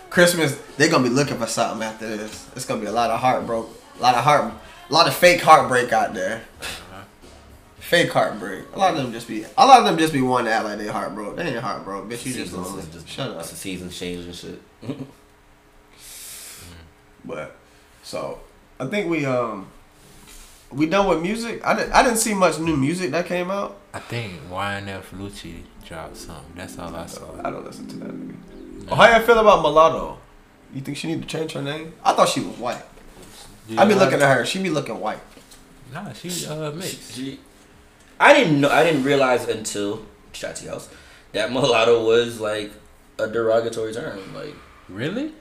Christmas. 0.09 0.61
They 0.75 0.89
gonna 0.89 1.03
be 1.03 1.09
looking 1.09 1.37
for 1.37 1.47
something 1.47 1.81
after 1.87 2.17
this. 2.17 2.49
It's 2.53 2.65
gonna 2.65 2.81
be 2.81 2.87
a 2.87 2.91
lot 2.91 3.09
of 3.09 3.19
heartbreak, 3.21 3.63
a 3.97 4.01
lot 4.01 4.15
of 4.15 4.23
heart, 4.25 4.53
a 4.89 4.93
lot 4.93 5.07
of 5.07 5.13
fake 5.13 5.41
heartbreak 5.41 5.91
out 5.93 6.13
there. 6.13 6.43
Fake 7.79 8.11
heartbreak. 8.11 8.63
A 8.73 8.79
lot 8.79 8.95
of 8.95 9.03
them 9.03 9.11
just 9.11 9.27
be. 9.27 9.43
A 9.57 9.65
lot 9.65 9.79
of 9.79 9.85
them 9.85 9.97
just 9.97 10.13
be 10.13 10.21
wanting 10.21 10.47
to 10.47 10.51
act 10.53 10.65
like 10.65 10.77
they 10.79 10.85
heartbroke. 10.87 11.35
They 11.35 11.43
ain't 11.53 11.63
heartbroke, 11.63 12.07
bitch. 12.07 12.25
You 12.25 12.33
just 12.33 12.51
Seasons 12.51 12.53
lonely. 12.69 12.83
just- 12.91 13.07
Shut 13.07 13.29
up. 13.31 13.39
It's 13.41 13.51
a 13.51 13.55
season 13.55 13.89
change 13.89 14.25
and 14.25 14.35
shit. 14.35 14.61
But 17.25 17.55
so 18.03 18.39
I 18.79 18.87
think 18.87 19.09
we 19.09 19.25
um 19.25 19.67
we 20.71 20.87
done 20.87 21.07
with 21.07 21.21
music. 21.21 21.65
I 21.65 21.75
didn't. 21.75 21.93
I 21.93 22.03
didn't 22.03 22.17
see 22.17 22.33
much 22.33 22.59
new 22.59 22.75
music 22.75 23.11
that 23.11 23.27
came 23.27 23.49
out. 23.51 23.77
I 23.93 23.99
think 23.99 24.41
YFN 24.49 25.01
Lucci 25.13 25.61
dropped 25.85 26.17
something. 26.17 26.51
That's 26.55 26.77
all 26.79 26.93
I 26.95 27.05
saw. 27.05 27.27
I 27.43 27.49
don't 27.51 27.63
listen 27.63 27.87
to 27.89 27.95
that 27.97 28.09
nigga. 28.09 28.35
Oh, 28.89 28.95
how 28.95 29.15
you 29.17 29.23
feel 29.25 29.39
about 29.39 29.61
Mulatto? 29.61 30.17
You 30.73 30.81
think 30.81 30.97
she 30.97 31.07
need 31.07 31.21
to 31.21 31.27
change 31.27 31.53
her 31.53 31.61
name? 31.61 31.93
I 32.03 32.13
thought 32.13 32.27
she 32.27 32.41
was 32.41 32.57
white. 32.57 32.81
I 33.77 33.85
be 33.85 33.95
looking 33.95 34.21
at 34.21 34.37
her. 34.37 34.45
She 34.45 34.61
be 34.61 34.69
looking 34.69 34.99
white. 34.99 35.19
Nah, 35.93 36.11
she 36.13 36.45
uh 36.47 36.71
mixed. 36.71 37.13
She- 37.15 37.39
I 38.19 38.33
didn't 38.33 38.61
know. 38.61 38.69
I 38.69 38.83
didn't 38.83 39.03
realize 39.03 39.47
until 39.47 40.05
Shotty 40.33 40.67
House 40.69 40.89
that 41.33 41.51
mulatto 41.51 42.05
was 42.05 42.39
like 42.39 42.71
a 43.19 43.27
derogatory 43.27 43.93
term. 43.93 44.19
Like, 44.33 44.53
Really? 44.89 45.31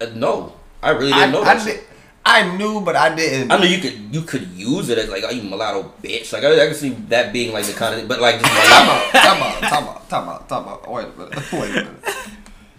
uh, 0.00 0.06
no, 0.14 0.54
I 0.82 0.90
really 0.90 1.12
didn't 1.12 1.32
know 1.32 1.42
I, 1.42 1.54
that. 1.54 1.62
shit. 1.62 1.76
did, 1.76 1.84
I 2.24 2.56
knew, 2.56 2.80
but 2.80 2.94
I 2.96 3.14
didn't. 3.14 3.50
I 3.50 3.56
know 3.58 3.64
you 3.64 3.78
could 3.80 4.14
you 4.14 4.22
could 4.22 4.46
use 4.48 4.88
it 4.90 4.98
as 4.98 5.08
like, 5.08 5.24
oh 5.26 5.30
you 5.30 5.42
mulatto 5.42 5.92
bitch. 6.02 6.32
Like 6.32 6.44
I, 6.44 6.52
I 6.62 6.66
can 6.66 6.74
see 6.74 6.90
that 7.08 7.32
being 7.32 7.52
like 7.52 7.64
the 7.64 7.72
kind 7.72 7.98
of 8.00 8.06
but 8.08 8.20
like 8.20 8.40
just 8.40 8.52
Time 8.68 8.86
mulatto. 8.86 8.92
out, 8.92 9.12
time 9.12 9.42
out, 9.42 9.60
time 9.70 9.88
out, 9.88 10.08
time 10.08 10.28
out, 10.28 10.48
time 10.48 10.68
out. 10.68 10.90
Wait 10.90 11.06
a 11.06 11.18
minute. 11.18 11.52
Wait 11.52 11.70
a 11.70 11.74
minute. 11.74 12.04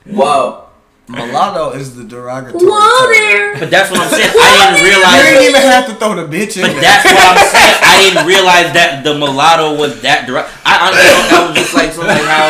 Whoa. 0.06 0.69
Mulatto 1.10 1.72
is 1.72 1.96
the 1.96 2.04
derogatory. 2.04 2.64
Whoa 2.64 3.02
term. 3.02 3.12
there. 3.14 3.60
But 3.60 3.72
that's 3.72 3.90
what 3.90 4.00
I'm 4.00 4.10
saying. 4.14 4.30
I 4.30 4.76
didn't 4.78 4.86
realize. 4.86 5.18
You 5.18 5.24
didn't 5.26 5.50
even 5.50 5.62
have 5.74 5.88
to 5.88 5.96
throw 5.96 6.14
the 6.16 6.28
bitch 6.30 6.56
in 6.56 6.62
But 6.64 6.74
there. 6.74 6.82
that's 6.82 7.06
what 7.06 7.18
I'm 7.18 7.48
saying. 7.50 7.76
I 7.82 7.94
didn't 8.04 8.28
realize 8.28 8.74
that 8.74 9.04
the 9.04 9.14
mulatto 9.18 9.76
was 9.76 10.02
that 10.04 10.28
direct. 10.28 10.50
I 10.66 10.88
honestly 10.88 11.10
thought 11.10 11.30
that 11.32 11.50
was 11.50 11.58
just 11.58 11.74
like 11.74 11.92
something 11.92 12.14
like 12.14 12.22
how 12.30 12.48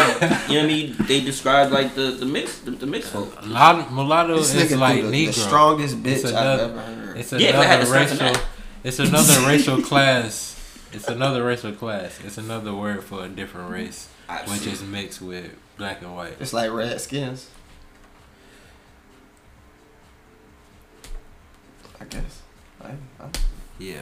you 0.52 0.60
know 0.60 0.62
what 0.62 0.64
I 0.64 0.68
mean. 0.68 0.96
They 1.08 1.22
described 1.22 1.72
like 1.72 1.96
the 1.96 2.12
the 2.12 2.26
mix 2.26 2.60
the, 2.60 2.72
the 2.72 2.86
mix 2.86 3.08
folk. 3.10 3.34
A 3.42 3.46
lot 3.48 3.80
of 3.80 3.92
mulatto 3.94 4.36
This 4.38 4.54
is 4.54 4.76
like 4.78 5.02
the, 5.04 5.08
Negro. 5.10 5.28
the 5.28 5.34
strongest 5.34 5.98
It's 6.04 6.24
bitch 6.24 6.34
I've 6.34 6.60
ever 6.60 6.80
heard. 6.82 7.18
It's 7.18 7.32
Yeah, 7.32 7.52
but 7.56 7.66
another 7.66 7.80
to 7.80 8.08
start 8.16 8.36
racial. 8.36 8.44
It's 8.84 9.00
another 9.00 9.48
racial 9.48 9.82
class. 9.82 10.56
It's 10.92 11.08
another 11.08 11.44
racial 11.46 11.72
class. 11.72 12.20
It's 12.26 12.38
another 12.38 12.74
word 12.74 13.04
for 13.04 13.24
a 13.24 13.30
different 13.30 13.70
race, 13.72 14.10
I've 14.28 14.50
which 14.50 14.62
seen- 14.62 14.74
is 14.74 14.82
mixed 14.84 15.22
with 15.22 15.52
black 15.78 16.02
and 16.02 16.14
white. 16.16 16.34
It's 16.40 16.52
like 16.54 16.72
red 16.72 17.00
skins. 17.00 17.48
Guess. 22.10 22.42
I, 22.84 22.92
Yeah, 23.78 24.02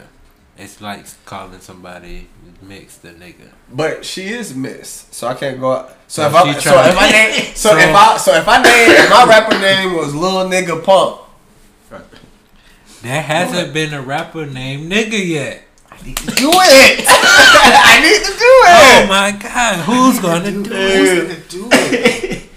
it's 0.57 0.81
like 0.81 1.05
calling 1.25 1.59
somebody 1.59 2.27
mixed 2.61 3.03
a 3.05 3.09
nigga. 3.09 3.49
but 3.71 4.05
she 4.05 4.27
is 4.29 4.55
Miss, 4.55 5.05
so 5.11 5.27
I 5.27 5.33
can't 5.35 5.59
go. 5.59 5.71
Out. 5.73 5.95
So 6.07 6.25
if 6.27 6.33
I 6.35 6.59
so 6.59 6.79
if 6.83 6.97
I 6.97 7.11
name 7.11 7.55
so, 7.55 7.69
So- 7.71 7.77
if 7.77 7.95
I 7.95 8.17
so 8.17 8.33
if 8.35 8.47
I 8.47 8.61
name 8.61 8.91
if 8.91 9.09
my 9.09 9.25
rapper 9.25 9.59
name 9.59 9.93
was 9.95 10.13
Lil 10.15 10.49
Nigga 10.49 10.83
Pump, 10.83 11.21
There 13.03 13.21
hasn't 13.21 13.73
been 13.73 13.93
a 13.93 14.01
rapper 14.01 14.45
named 14.45 14.91
nigga 14.91 15.27
yet. 15.27 15.63
I 15.91 16.01
need 16.03 16.17
to 16.17 16.25
do 16.35 16.49
it. 16.53 17.05
I 17.07 17.99
need 18.01 18.25
to 18.25 18.33
do 18.37 18.53
it. 18.65 19.03
Oh 19.03 19.05
my 19.09 19.31
god, 19.31 19.75
who's 19.85 20.19
gonna 20.19 20.51
do 20.51 20.71
it? 20.71 20.97
Who's 20.97 21.21
gonna 21.21 21.39
do 21.49 21.69
it? 21.71 22.49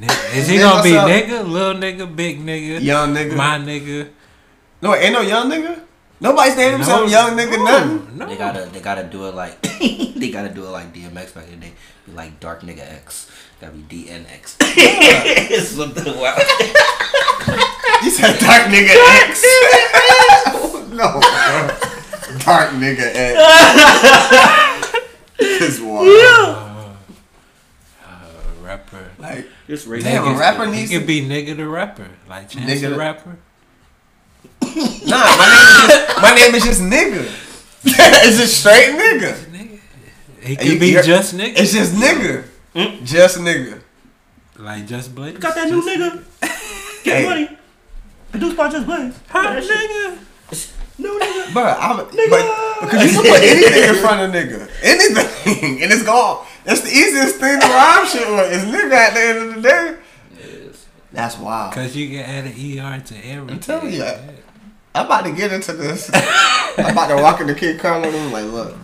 Nigga- 0.00 0.36
Is 0.36 0.48
he 0.48 0.56
Name 0.56 0.62
gonna 0.66 0.82
be 0.82 0.90
nigga, 0.90 1.46
little 1.48 1.74
nigga, 1.74 2.16
big 2.16 2.40
nigga, 2.44 2.80
Young 2.82 3.14
nigga. 3.14 3.36
my 3.36 3.58
nigga? 3.58 4.08
No, 4.82 4.94
ain't 4.94 5.12
no 5.12 5.20
young 5.20 5.50
nigga. 5.50 5.80
Nobody's 6.22 6.56
named 6.56 6.74
himself 6.74 7.00
No, 7.02 7.06
young 7.06 7.30
nigga. 7.36 7.56
no, 7.56 7.64
Nothing. 7.64 8.18
No. 8.18 8.26
They 8.26 8.36
gotta 8.36 8.66
they 8.72 8.80
gotta 8.80 9.04
do 9.04 9.26
it 9.26 9.34
like 9.34 9.60
they 9.80 10.30
gotta 10.30 10.50
do 10.50 10.64
it 10.66 10.70
like 10.70 10.92
DMX 10.94 11.34
back 11.34 11.48
in 11.48 11.60
the 11.60 11.66
day. 11.66 11.72
Be 12.06 12.12
like 12.12 12.38
Dark 12.40 12.60
Nigga 12.62 12.80
X. 12.92 13.30
Gotta 13.60 13.72
be 13.72 14.04
DNX. 14.04 14.56
it's 14.60 15.68
something 15.76 16.16
wild. 16.18 16.40
You 18.02 18.08
said 18.10 18.38
dark 18.40 18.62
nigga 18.72 18.94
X. 19.28 19.42
no, 20.90 21.20
bro. 21.20 22.38
dark 22.38 22.70
nigga 22.80 23.10
X. 23.14 23.36
This 25.38 25.80
one. 25.80 26.06
Uh, 26.08 26.94
rapper. 28.62 29.10
Like, 29.18 29.46
It's 29.68 29.84
racist. 29.84 30.02
damn, 30.04 30.24
a 30.24 30.26
Niggas- 30.28 30.38
rapper 30.40 30.64
he 30.66 30.70
needs 30.72 30.90
could 30.90 31.00
to 31.00 31.06
be 31.06 31.22
nigga 31.26 31.56
the 31.56 31.68
rapper, 31.68 32.08
like 32.28 32.48
Chance 32.48 32.70
Nigga 32.70 32.80
the 32.82 32.88
the- 32.90 32.96
rapper. 32.96 33.36
Nah, 35.06 35.36
my 36.22 36.32
name 36.36 36.54
is 36.54 36.64
just, 36.64 36.80
my 36.80 36.88
name 36.90 37.14
is 37.14 37.24
just 37.24 37.24
nigga. 37.24 37.24
it's 37.84 38.36
just 38.38 38.60
straight 38.60 38.94
nigga. 38.94 39.34
Nigga. 39.50 39.78
He 40.40 40.56
could 40.56 40.66
you- 40.66 40.78
be 40.80 40.92
just 40.92 41.34
nigga. 41.36 41.58
It's 41.58 41.72
just 41.72 41.94
nigga. 41.94 42.44
Mm. 42.74 43.04
Just 43.04 43.38
nigga. 43.38 43.80
like 44.58 44.86
just 44.86 45.14
Blaze. 45.14 45.38
Got 45.38 45.54
that 45.56 45.68
new 45.68 45.82
nigga. 45.82 46.22
Get 47.04 47.16
Hey. 47.16 47.24
money. 47.24 47.58
Produced 48.30 48.56
by 48.56 48.68
Just 48.70 48.86
Blaze. 48.86 49.14
Hot 49.30 49.56
nigga. 49.56 50.18
No 50.98 51.18
nigga. 51.18 51.54
But 51.54 51.78
I'm 51.80 51.96
but 51.96 52.10
because 52.10 53.04
you 53.12 53.22
can 53.22 53.32
put 53.32 53.42
anything 53.42 53.88
in 53.88 53.94
front 53.96 54.20
of 54.20 54.30
nigga. 54.30 54.68
Anything. 54.82 55.26
And 55.82 55.90
it's 55.90 56.04
gone. 56.04 56.46
That's 56.64 56.82
the 56.82 56.90
easiest 56.90 57.36
thing 57.36 57.58
to 57.58 57.66
rhyme 57.66 58.06
shit 58.06 58.28
with 58.28 58.52
is 58.52 58.62
nigga 58.64 58.92
at 58.92 59.14
the 59.14 59.20
end 59.20 59.38
of 59.48 59.54
the 59.56 59.62
day. 59.62 59.96
That's 61.12 61.36
wild. 61.38 61.74
Cause 61.74 61.96
you 61.96 62.08
can 62.08 62.18
add 62.20 62.44
an 62.44 62.52
ER 62.52 63.00
to 63.00 63.14
everything. 63.16 63.50
I'm 63.50 63.60
telling 63.60 63.92
you. 63.92 64.04
I'm 64.94 65.06
about 65.06 65.24
to 65.24 65.32
get 65.32 65.52
into 65.52 65.72
this. 65.72 66.10
I'm 66.12 66.92
about 66.92 67.08
to 67.08 67.16
walk 67.16 67.40
into 67.40 67.54
Kid 67.54 67.78
Carlo 67.80 68.08
room 68.10 68.32
like, 68.32 68.44
look, 68.44 68.76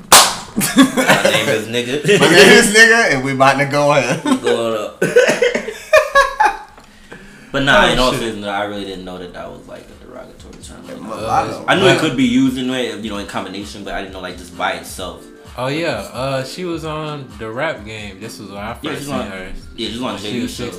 My 0.56 1.22
name 1.24 1.48
is 1.48 1.66
nigga. 1.68 2.04
my 2.20 2.28
name 2.28 2.58
is 2.58 2.74
nigga, 2.74 3.14
and 3.14 3.24
we 3.24 3.32
about 3.32 3.58
to 3.58 3.66
go 3.66 3.94
in. 3.94 4.20
going 4.40 4.84
up. 4.84 5.00
but 7.52 7.62
nah, 7.62 7.84
Oh, 7.86 7.92
in 7.92 7.98
all 7.98 8.10
shit. 8.12 8.20
seriousness, 8.20 8.46
I 8.46 8.64
really 8.64 8.84
didn't 8.84 9.04
know 9.04 9.18
that 9.18 9.32
that 9.32 9.50
was 9.50 9.66
like 9.66 9.82
a 9.82 10.04
derogatory 10.04 10.54
term. 10.62 10.86
Like, 10.86 11.00
Mulatto. 11.00 11.64
I 11.68 11.76
knew 11.76 11.86
it 11.86 11.98
could 12.00 12.16
be 12.16 12.24
used 12.24 12.58
in 12.58 12.70
way, 12.70 12.98
you 13.00 13.10
know, 13.10 13.18
in 13.18 13.26
combination, 13.26 13.84
but 13.84 13.94
I 13.94 14.00
didn't 14.02 14.12
know 14.14 14.20
like 14.20 14.36
just 14.38 14.56
by 14.56 14.72
itself. 14.72 15.24
Oh 15.58 15.68
yeah, 15.68 16.08
uh, 16.12 16.44
she 16.44 16.64
was 16.66 16.84
on 16.84 17.28
the 17.38 17.50
rap 17.50 17.84
game. 17.84 18.20
This 18.20 18.38
was 18.38 18.50
when 18.50 18.58
I 18.58 18.74
first 18.74 18.98
she's 18.98 19.06
seen 19.06 19.14
on- 19.14 19.30
her. 19.30 19.52
yeah, 19.76 19.88
she's 19.88 19.96
on 20.02 20.14
when 20.14 20.18
she 20.18 20.32
JV 20.38 20.42
was 20.42 20.54
show. 20.54 20.70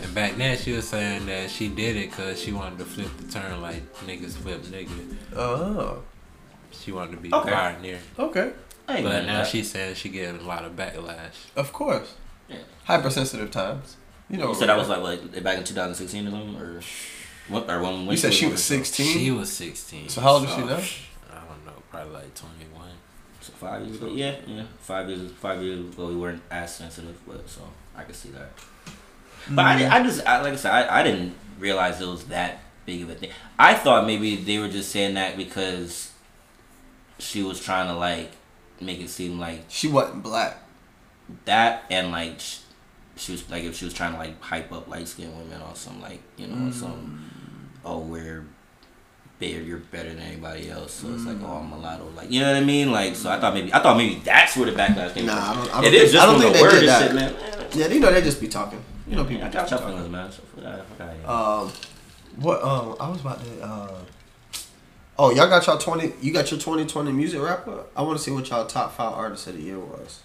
16, 0.00 0.04
and 0.06 0.14
back 0.14 0.36
then 0.36 0.58
she 0.58 0.72
was 0.72 0.88
saying 0.88 1.26
that 1.26 1.50
she 1.50 1.68
did 1.68 1.96
it 1.96 2.10
because 2.10 2.40
she 2.40 2.52
wanted 2.52 2.78
to 2.78 2.84
flip 2.84 3.08
the 3.18 3.30
turn 3.32 3.60
like 3.62 3.82
niggas 4.06 4.32
flip 4.36 4.62
nigga. 4.62 5.16
Oh, 5.36 6.02
She 6.72 6.92
wanted 6.92 7.12
to 7.12 7.16
be 7.18 7.32
Okay. 7.32 7.50
pioneer. 7.50 7.98
okay. 8.18 8.52
I 8.88 9.02
But 9.02 9.04
mad 9.04 9.14
at 9.22 9.26
now 9.26 9.38
that. 9.38 9.46
she's 9.46 9.70
saying 9.70 9.94
she 9.94 10.08
getting 10.08 10.40
a 10.40 10.44
lot 10.44 10.64
of 10.64 10.72
backlash. 10.74 11.34
Of 11.56 11.72
course. 11.72 12.14
Yeah. 12.48 12.56
Hypersensitive 12.84 13.50
times. 13.50 13.96
You 14.28 14.38
know. 14.38 14.48
You 14.48 14.54
said 14.54 14.68
that 14.68 14.76
was 14.78 14.88
like 14.88 15.02
like 15.02 15.42
back 15.42 15.58
in 15.58 15.64
2016 15.64 16.26
or 16.26 16.30
something, 16.30 16.56
or 16.56 16.80
what? 17.48 17.68
Or 17.70 17.80
when, 17.82 18.06
when 18.06 18.10
You 18.10 18.16
said 18.16 18.32
she 18.34 18.46
was 18.46 18.70
on 18.70 18.78
the 18.78 18.84
show? 18.84 18.92
16. 18.92 19.18
She 19.18 19.30
was 19.30 19.52
16. 19.52 20.08
So 20.08 20.20
how 20.20 20.32
old 20.34 20.44
is 20.44 20.50
she 20.54 20.62
oh. 20.62 20.66
now? 20.66 20.74
I 20.74 21.44
don't 21.48 21.66
know, 21.66 21.82
probably 21.90 22.14
like 22.14 22.34
21. 22.34 22.88
So 23.40 23.52
five 23.54 23.82
years 23.86 23.96
ago, 23.96 24.06
yeah, 24.12 24.36
yeah, 24.46 24.64
five 24.80 25.08
years, 25.08 25.30
five 25.32 25.62
years 25.62 25.80
ago, 25.80 26.08
we 26.08 26.16
weren't 26.16 26.42
as 26.50 26.74
sensitive, 26.74 27.18
but 27.26 27.48
so 27.48 27.62
I 27.96 28.02
could 28.04 28.14
see 28.14 28.28
that. 28.30 28.50
But 29.48 29.64
I, 29.64 29.76
didn't- 29.78 29.92
mm. 29.92 29.94
I 29.94 30.02
just, 30.02 30.26
I, 30.26 30.40
like 30.42 30.52
I 30.52 30.56
said, 30.56 30.72
I, 30.72 31.00
I 31.00 31.02
didn't 31.02 31.34
realize 31.58 32.00
it 32.00 32.06
was 32.06 32.24
that 32.26 32.58
big 32.86 33.02
of 33.02 33.10
a 33.10 33.14
thing. 33.14 33.30
I 33.58 33.74
thought 33.74 34.06
maybe 34.06 34.36
they 34.36 34.58
were 34.58 34.68
just 34.68 34.90
saying 34.90 35.14
that 35.14 35.36
because 35.36 36.12
she 37.18 37.42
was 37.42 37.60
trying 37.60 37.86
to 37.88 37.94
like 37.94 38.30
make 38.80 39.00
it 39.00 39.10
seem 39.10 39.38
like 39.38 39.64
She 39.68 39.88
wasn't 39.88 40.22
black. 40.22 40.58
that, 41.44 41.84
and 41.90 42.10
like 42.10 42.40
sh- 42.40 42.58
she 43.16 43.32
was 43.32 43.48
like 43.50 43.64
if 43.64 43.76
she 43.76 43.84
was 43.84 43.92
trying 43.94 44.12
to 44.12 44.18
like 44.18 44.40
hype 44.40 44.72
up 44.72 44.88
light 44.88 45.06
skinned 45.06 45.36
women 45.36 45.60
or 45.60 45.74
some 45.76 46.00
like 46.00 46.20
you 46.38 46.46
know 46.46 46.70
some 46.70 47.20
mm. 47.22 47.78
oh 47.84 47.98
we're 47.98 48.46
better 49.38 49.60
you're 49.62 49.78
better 49.78 50.08
than 50.08 50.18
anybody 50.20 50.70
else 50.70 50.92
so 50.94 51.12
it's 51.12 51.24
like 51.26 51.36
mm. 51.36 51.44
oh 51.48 51.56
I'm 51.58 51.70
a 51.72 51.76
mulatto 51.76 52.08
like 52.16 52.30
you 52.30 52.40
know 52.40 52.48
what 52.52 52.56
I 52.62 52.64
mean 52.64 52.90
like 52.92 53.14
so 53.16 53.30
I 53.30 53.38
thought 53.38 53.52
maybe 53.52 53.72
I 53.74 53.80
thought 53.80 53.96
maybe 53.98 54.14
that's 54.24 54.56
where 54.56 54.70
the 54.70 54.76
backlash 54.76 55.12
came 55.14 55.26
Nah, 55.26 55.34
I 55.34 55.52
from. 55.54 55.64
don't- 55.64 55.70
I 55.70 55.80
don't 55.82 55.84
If 55.84 55.92
it's 55.92 56.00
think- 56.02 56.12
just 56.12 56.22
I 56.22 56.26
don't 56.32 56.40
think 56.40 56.54
the 56.56 56.62
they 56.64 56.80
did 56.80 56.88
that. 56.88 57.02
shit, 57.02 57.14
man. 57.14 57.34
Yeah, 57.74 57.86
you 57.88 58.00
know 58.00 58.10
they 58.12 58.22
just 58.22 58.40
be 58.40 58.48
talking. 58.48 58.82
You 59.10 59.16
know 59.16 59.24
people 59.24 59.44
I 59.44 59.50
just 59.50 59.70
got 59.70 59.80
be 59.80 59.84
your 59.86 59.92
feelings, 59.92 60.12
man. 60.12 60.30
So 60.30 60.42
fuck 60.42 60.62
that, 60.62 60.86
fuck 60.86 60.98
that, 60.98 61.16
yeah. 61.20 61.28
Um, 61.28 61.72
what? 62.36 62.62
Um, 62.62 62.96
I 63.00 63.10
was 63.10 63.20
about 63.20 63.44
to. 63.44 63.62
Uh, 63.62 63.98
oh, 65.18 65.30
y'all 65.34 65.48
got 65.48 65.66
y'all 65.66 65.78
twenty. 65.78 66.12
You 66.22 66.32
got 66.32 66.48
your 66.52 66.60
twenty 66.60 66.86
twenty 66.86 67.10
music 67.10 67.42
rapper. 67.42 67.84
I 67.96 68.02
want 68.02 68.18
to 68.18 68.22
see 68.22 68.30
what 68.30 68.48
y'all 68.48 68.66
top 68.66 68.96
five 68.96 69.12
artists 69.12 69.48
of 69.48 69.56
the 69.56 69.62
year 69.62 69.80
was. 69.80 70.22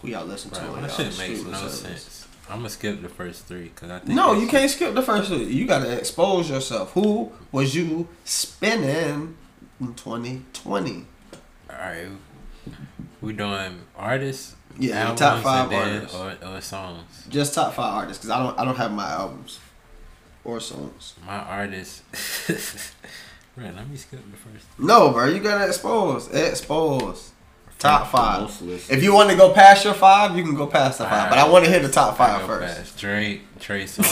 Who 0.00 0.08
y'all 0.08 0.24
listen 0.24 0.50
to? 0.52 0.60
Right, 0.60 0.68
on 0.70 0.82
that 0.82 0.98
y'all 0.98 1.10
shit 1.10 1.18
makes 1.18 1.44
no 1.44 1.52
service. 1.52 1.80
sense. 1.80 2.28
I'm 2.48 2.58
gonna 2.58 2.70
skip 2.70 3.02
the 3.02 3.08
first 3.10 3.44
three 3.44 3.64
because 3.64 3.90
I 3.90 3.98
think 3.98 4.16
No, 4.16 4.32
you 4.32 4.48
can't 4.48 4.70
skip 4.70 4.94
the 4.94 5.02
first 5.02 5.28
two. 5.28 5.44
You 5.44 5.66
gotta 5.66 5.96
expose 5.96 6.48
yourself. 6.48 6.92
Who 6.92 7.32
was 7.52 7.74
you 7.74 8.08
spinning 8.24 9.36
in 9.78 9.94
twenty 9.94 10.42
twenty? 10.54 11.04
All 11.68 11.76
right, 11.76 12.08
we 13.20 13.34
doing 13.34 13.82
artists. 13.94 14.56
Yeah, 14.78 15.00
albums, 15.00 15.20
top 15.20 15.42
five 15.42 15.72
and 15.72 15.94
artists. 15.96 16.16
or, 16.16 16.36
or 16.48 16.60
songs. 16.60 17.26
Just 17.28 17.54
top 17.54 17.74
five 17.74 17.94
artists, 17.94 18.22
because 18.24 18.30
I 18.30 18.42
don't 18.42 18.58
I 18.58 18.64
don't 18.64 18.76
have 18.76 18.92
my 18.92 19.08
albums 19.10 19.58
or 20.44 20.60
songs. 20.60 21.14
My 21.26 21.38
artists. 21.38 22.02
right, 23.56 23.74
let 23.74 23.88
me 23.88 23.96
skip 23.96 24.20
the 24.30 24.36
first. 24.36 24.66
No, 24.78 25.10
bro, 25.10 25.26
you 25.28 25.40
gotta 25.40 25.66
expose. 25.66 26.28
Expose. 26.32 27.30
Top 27.78 28.06
five. 28.12 28.48
If 28.88 29.02
you 29.02 29.12
want 29.12 29.30
to 29.30 29.36
go 29.36 29.52
past 29.52 29.84
your 29.84 29.94
five, 29.94 30.36
you 30.36 30.44
can 30.44 30.54
go 30.54 30.68
past 30.68 30.98
the 30.98 31.04
five. 31.04 31.28
But 31.28 31.38
I 31.40 31.48
want 31.48 31.64
to 31.64 31.70
hear 31.70 31.80
the 31.80 31.88
top 31.90 32.14
I 32.14 32.16
five 32.28 32.40
go 32.42 32.46
first. 32.46 32.76
past 32.76 32.98
Drake, 32.98 33.40
Trey 33.58 33.84
Songz. 33.86 34.06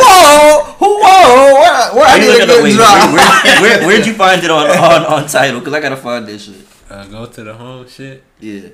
whoa, 0.00 0.74
whoa, 0.80 1.54
where, 1.54 1.94
where 1.94 2.06
I 2.06 2.18
Where 2.18 2.18
you 2.18 2.20
need 2.20 2.26
a 2.26 2.38
looking 2.38 2.42
at? 2.42 2.46
good 2.48 2.64
Wait, 2.64 2.74
drop. 2.74 3.12
where, 3.14 3.60
where, 3.60 3.78
where, 3.78 3.86
where'd 3.86 4.06
you 4.06 4.14
find 4.14 4.42
it 4.42 4.50
on 4.50 4.66
on, 4.70 5.04
on 5.06 5.28
title? 5.28 5.60
Cause 5.60 5.72
I 5.72 5.80
gotta 5.80 5.96
find 5.96 6.26
this 6.26 6.44
shit. 6.46 6.56
Uh, 6.94 7.04
go 7.06 7.26
to 7.26 7.44
the 7.44 7.54
home 7.54 7.88
shit. 7.88 8.22
Yeah. 8.40 8.68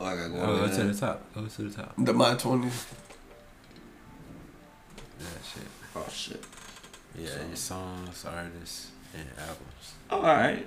Oh, 0.00 0.06
I 0.06 0.16
gotta 0.16 0.30
go. 0.30 0.40
Oh, 0.40 0.66
go 0.66 0.74
to 0.76 0.84
the 0.84 0.94
top. 0.98 1.34
Go 1.34 1.44
to 1.46 1.62
the 1.62 1.70
top. 1.82 1.94
The 1.98 2.12
my 2.14 2.34
twenties. 2.34 2.86
Yeah, 5.18 5.26
shit. 5.52 5.68
Oh 5.96 6.06
shit. 6.10 6.42
Yeah, 7.18 7.28
your 7.46 7.56
songs, 7.56 8.24
artists, 8.24 8.88
and 9.14 9.26
albums. 9.38 9.94
Oh, 10.10 10.16
all 10.16 10.22
right. 10.22 10.66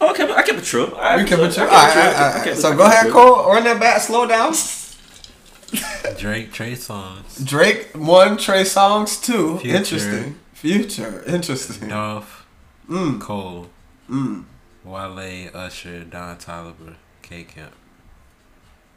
Oh, 0.00 0.08
I 0.08 0.12
kept, 0.16 0.32
I 0.32 0.42
kept 0.42 0.58
it 0.58 0.64
true. 0.64 0.86
All 0.94 1.00
right, 1.00 1.20
You 1.20 1.26
kept 1.26 1.42
it 1.42 1.52
so- 1.52 1.64
true. 1.66 1.74
I 1.74 1.80
All 1.88 1.92
kept 1.92 1.96
right, 1.96 2.06
it 2.06 2.14
true. 2.14 2.16
all 2.16 2.24
I 2.24 2.26
right, 2.26 2.26
all 2.26 2.32
kept 2.32 2.46
right. 2.46 2.56
it- 2.58 2.60
So 2.60 2.76
go 2.76 2.84
ahead. 2.86 3.12
Cole. 3.12 3.52
Run 3.52 3.64
that 3.64 3.80
back. 3.80 4.00
Slow 4.00 4.26
down. 4.26 4.52
Drake, 6.18 6.52
Trey 6.52 6.72
Songz, 6.72 7.44
Drake 7.44 7.88
one, 7.94 8.36
Trey 8.36 8.62
Songz 8.62 9.22
two. 9.22 9.58
Future. 9.58 9.76
Interesting. 9.76 10.38
Future. 10.54 11.24
Interesting. 11.26 11.88
Dolph, 11.88 12.46
Mm. 12.88 13.20
Cole, 13.20 13.66
Mm. 14.08 14.44
Wale, 14.86 15.50
Usher, 15.54 16.04
Don 16.04 16.36
Toliver, 16.36 16.94
K 17.22 17.44
Camp. 17.44 17.72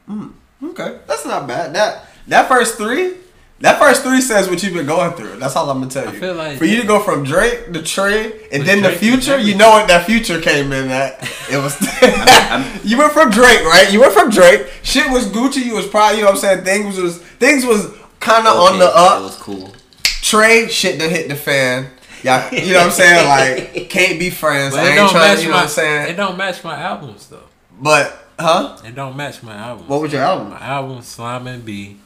Hmm, 0.05 0.27
okay, 0.63 0.99
that's 1.07 1.25
not 1.25 1.47
bad. 1.47 1.73
That 1.73 2.05
that 2.27 2.47
first 2.47 2.77
three, 2.77 3.15
that 3.59 3.79
first 3.79 4.03
three 4.03 4.21
says 4.21 4.49
what 4.49 4.61
you've 4.63 4.73
been 4.73 4.85
going 4.85 5.13
through. 5.13 5.37
That's 5.37 5.55
all 5.55 5.69
I'm 5.69 5.79
gonna 5.79 5.91
tell 5.91 6.07
I 6.07 6.11
you. 6.13 6.19
feel 6.19 6.35
like- 6.35 6.57
For 6.57 6.65
you 6.65 6.79
to 6.81 6.87
go 6.87 6.99
from 7.01 7.23
Drake 7.23 7.73
to 7.73 7.81
Trey 7.83 8.47
and 8.51 8.63
then 8.65 8.77
the 8.81 8.89
Drake 8.89 8.93
is 8.93 8.99
future, 9.09 9.37
you 9.39 9.55
know 9.55 9.69
what 9.71 9.87
that 9.87 10.05
future 10.05 10.39
came 10.39 10.71
in 10.71 10.89
at. 10.89 11.21
It 11.51 11.57
was. 11.57 11.75
I'm- 12.03 12.65
you 12.83 12.97
went 12.97 13.11
from 13.13 13.29
Drake, 13.31 13.63
right? 13.65 13.87
You 13.91 13.99
went 14.01 14.13
from 14.13 14.29
Drake. 14.29 14.67
Shit 14.83 15.09
was 15.11 15.25
Gucci. 15.27 15.65
You 15.65 15.75
was 15.75 15.87
probably, 15.87 16.19
you 16.19 16.23
know 16.23 16.31
what 16.31 16.43
I'm 16.43 16.63
saying. 16.63 16.65
Things 16.65 16.97
was 16.97 17.17
things 17.17 17.65
was 17.65 17.91
kind 18.19 18.47
of 18.47 18.55
on 18.57 18.69
Okay, 18.75 18.79
the 18.79 18.89
It 18.89 18.95
up. 18.95 19.21
was 19.23 19.35
cool. 19.37 19.73
Trey, 20.03 20.67
shit 20.67 20.99
that 20.99 21.09
hit 21.09 21.29
the 21.29 21.35
fan. 21.35 21.89
Yeah, 22.23 22.53
you 22.53 22.73
know 22.73 22.79
what 22.79 22.85
I'm 22.87 22.91
saying. 22.91 23.27
Like 23.27 23.89
can't 23.89 24.19
be 24.19 24.29
friends. 24.29 24.75
But 24.75 24.83
I 24.83 24.87
it 24.87 24.89
ain't 24.89 24.97
don't 24.97 25.09
trying. 25.11 25.35
to, 25.37 25.41
You 25.41 25.47
know 25.47 25.53
my. 25.53 25.57
what 25.59 25.63
I'm 25.63 25.69
saying. 25.69 26.09
It 26.11 26.15
don't 26.17 26.37
match 26.37 26.63
my 26.63 26.77
albums 26.81 27.27
though. 27.27 27.43
But 27.79 28.17
huh? 28.39 28.77
It 28.85 28.95
don't 28.95 29.15
match 29.15 29.41
my 29.43 29.55
albums. 29.55 29.89
What 29.89 30.01
was 30.01 30.11
your 30.13 30.21
album? 30.21 30.49
My 30.49 30.59
album 30.59 31.01
Slime 31.01 31.47
and 31.47 31.63
B, 31.65 31.97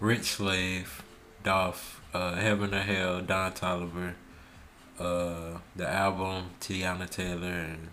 Rich 0.00 0.24
Slave, 0.32 1.02
Dolph, 1.44 2.00
uh, 2.12 2.34
Heaven 2.34 2.74
or 2.74 2.80
Hell, 2.80 3.20
Don 3.22 3.52
Toliver, 3.52 4.14
uh, 4.98 5.58
the 5.76 5.88
album 5.88 6.50
Teyana 6.60 7.08
Taylor, 7.08 7.46
and 7.46 7.88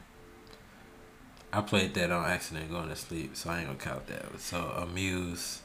I 1.51 1.61
played 1.61 1.93
that 1.93 2.09
on 2.11 2.25
accident 2.25 2.71
going 2.71 2.89
to 2.89 2.95
sleep, 2.95 3.35
so 3.37 3.51
I 3.51 3.59
ain't 3.59 3.67
gonna 3.67 3.77
count 3.79 4.07
that. 4.07 4.39
So 4.39 4.57
Amuse, 4.77 5.61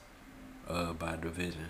uh, 0.69 0.93
by 0.93 1.17
Division. 1.17 1.69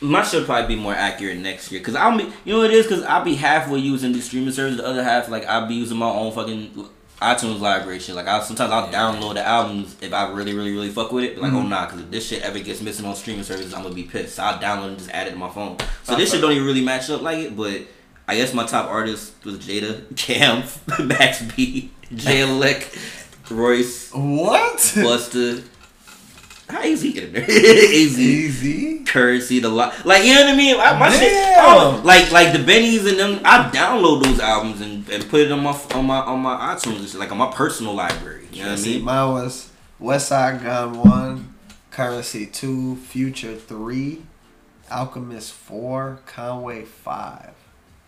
My 0.00 0.22
should 0.22 0.46
probably 0.46 0.76
be 0.76 0.80
more 0.80 0.94
accurate 0.94 1.38
next 1.38 1.72
year, 1.72 1.80
cause 1.80 1.96
I'll 1.96 2.16
be, 2.16 2.24
you 2.44 2.52
know 2.52 2.60
what 2.60 2.70
it 2.70 2.74
is, 2.74 2.86
cause 2.86 3.02
I'll 3.02 3.24
be 3.24 3.34
halfway 3.34 3.80
using 3.80 4.12
the 4.12 4.20
streaming 4.20 4.52
service, 4.52 4.76
the 4.76 4.86
other 4.86 5.02
half 5.02 5.28
like 5.28 5.44
I'll 5.46 5.66
be 5.66 5.74
using 5.74 5.98
my 5.98 6.08
own 6.08 6.32
fucking 6.32 6.88
iTunes 7.20 7.58
library 7.58 7.98
shit. 7.98 8.14
Like 8.14 8.28
I 8.28 8.40
sometimes 8.42 8.70
I'll 8.70 8.88
download 8.88 9.34
the 9.34 9.44
albums 9.44 9.96
if 10.00 10.12
I 10.12 10.30
really 10.30 10.54
really 10.54 10.72
really 10.72 10.90
fuck 10.90 11.10
with 11.10 11.24
it. 11.24 11.34
But 11.34 11.42
like 11.42 11.52
oh 11.52 11.56
mm-hmm. 11.56 11.70
nah, 11.70 11.86
cause 11.86 12.00
if 12.00 12.10
this 12.12 12.28
shit 12.28 12.42
ever 12.42 12.60
gets 12.60 12.80
missing 12.80 13.06
on 13.06 13.16
streaming 13.16 13.42
services, 13.42 13.74
I'm 13.74 13.82
gonna 13.82 13.94
be 13.94 14.04
pissed. 14.04 14.36
So 14.36 14.44
I'll 14.44 14.60
download 14.60 14.88
and 14.88 14.98
just 14.98 15.10
add 15.10 15.26
it 15.26 15.30
to 15.30 15.36
my 15.36 15.50
phone. 15.50 15.76
So 16.04 16.14
this 16.14 16.30
shit 16.30 16.40
don't 16.40 16.52
even 16.52 16.66
really 16.66 16.84
match 16.84 17.10
up 17.10 17.22
like 17.22 17.38
it, 17.38 17.56
but. 17.56 17.82
I 18.30 18.36
guess 18.36 18.52
my 18.52 18.66
top 18.66 18.90
artist 18.90 19.32
was 19.42 19.56
Jada, 19.56 20.04
Cam, 20.16 20.62
Max 21.06 21.40
B, 21.40 21.90
Jay 22.14 22.44
Lick, 22.44 22.94
Royce, 23.50 24.10
What? 24.12 24.92
Buster. 24.96 25.62
How 26.68 26.82
easy 26.84 27.12
get 27.12 27.32
there? 27.32 27.50
easy 27.50 28.22
Easy. 28.22 28.98
currency, 29.04 29.58
the 29.60 29.68
lot, 29.70 30.04
like 30.04 30.24
you 30.24 30.34
know 30.34 30.42
what 30.44 30.54
I 30.54 30.56
mean. 30.56 30.76
I, 30.78 30.98
my 30.98 31.10
shit, 31.10 31.32
oh, 31.58 32.00
like 32.04 32.30
like 32.30 32.52
the 32.52 32.58
Bennies 32.58 33.08
and 33.08 33.18
them. 33.18 33.40
I 33.44 33.70
download 33.70 34.22
those 34.24 34.38
albums 34.40 34.80
and, 34.82 35.08
and 35.08 35.28
put 35.30 35.40
it 35.40 35.50
on 35.52 35.62
my 35.62 35.70
on 35.94 36.04
my 36.06 36.18
on 36.18 36.40
my 36.40 36.74
iTunes, 36.74 36.98
and 36.98 37.08
shit, 37.08 37.18
like 37.20 37.32
on 37.32 37.38
my 37.38 37.50
personal 37.52 37.94
library. 37.94 38.46
You 38.52 38.64
know 38.64 38.70
what 38.70 38.78
I 38.78 38.82
See, 38.82 38.96
mean? 38.96 39.04
mine 39.04 39.30
was 39.30 39.70
Westside 40.00 40.62
Gunn 40.62 40.98
one, 40.98 41.54
Currency 41.90 42.46
two, 42.46 42.96
Future 42.96 43.54
three, 43.54 44.22
Alchemist 44.90 45.52
four, 45.52 46.20
Conway 46.26 46.84
five. 46.84 47.52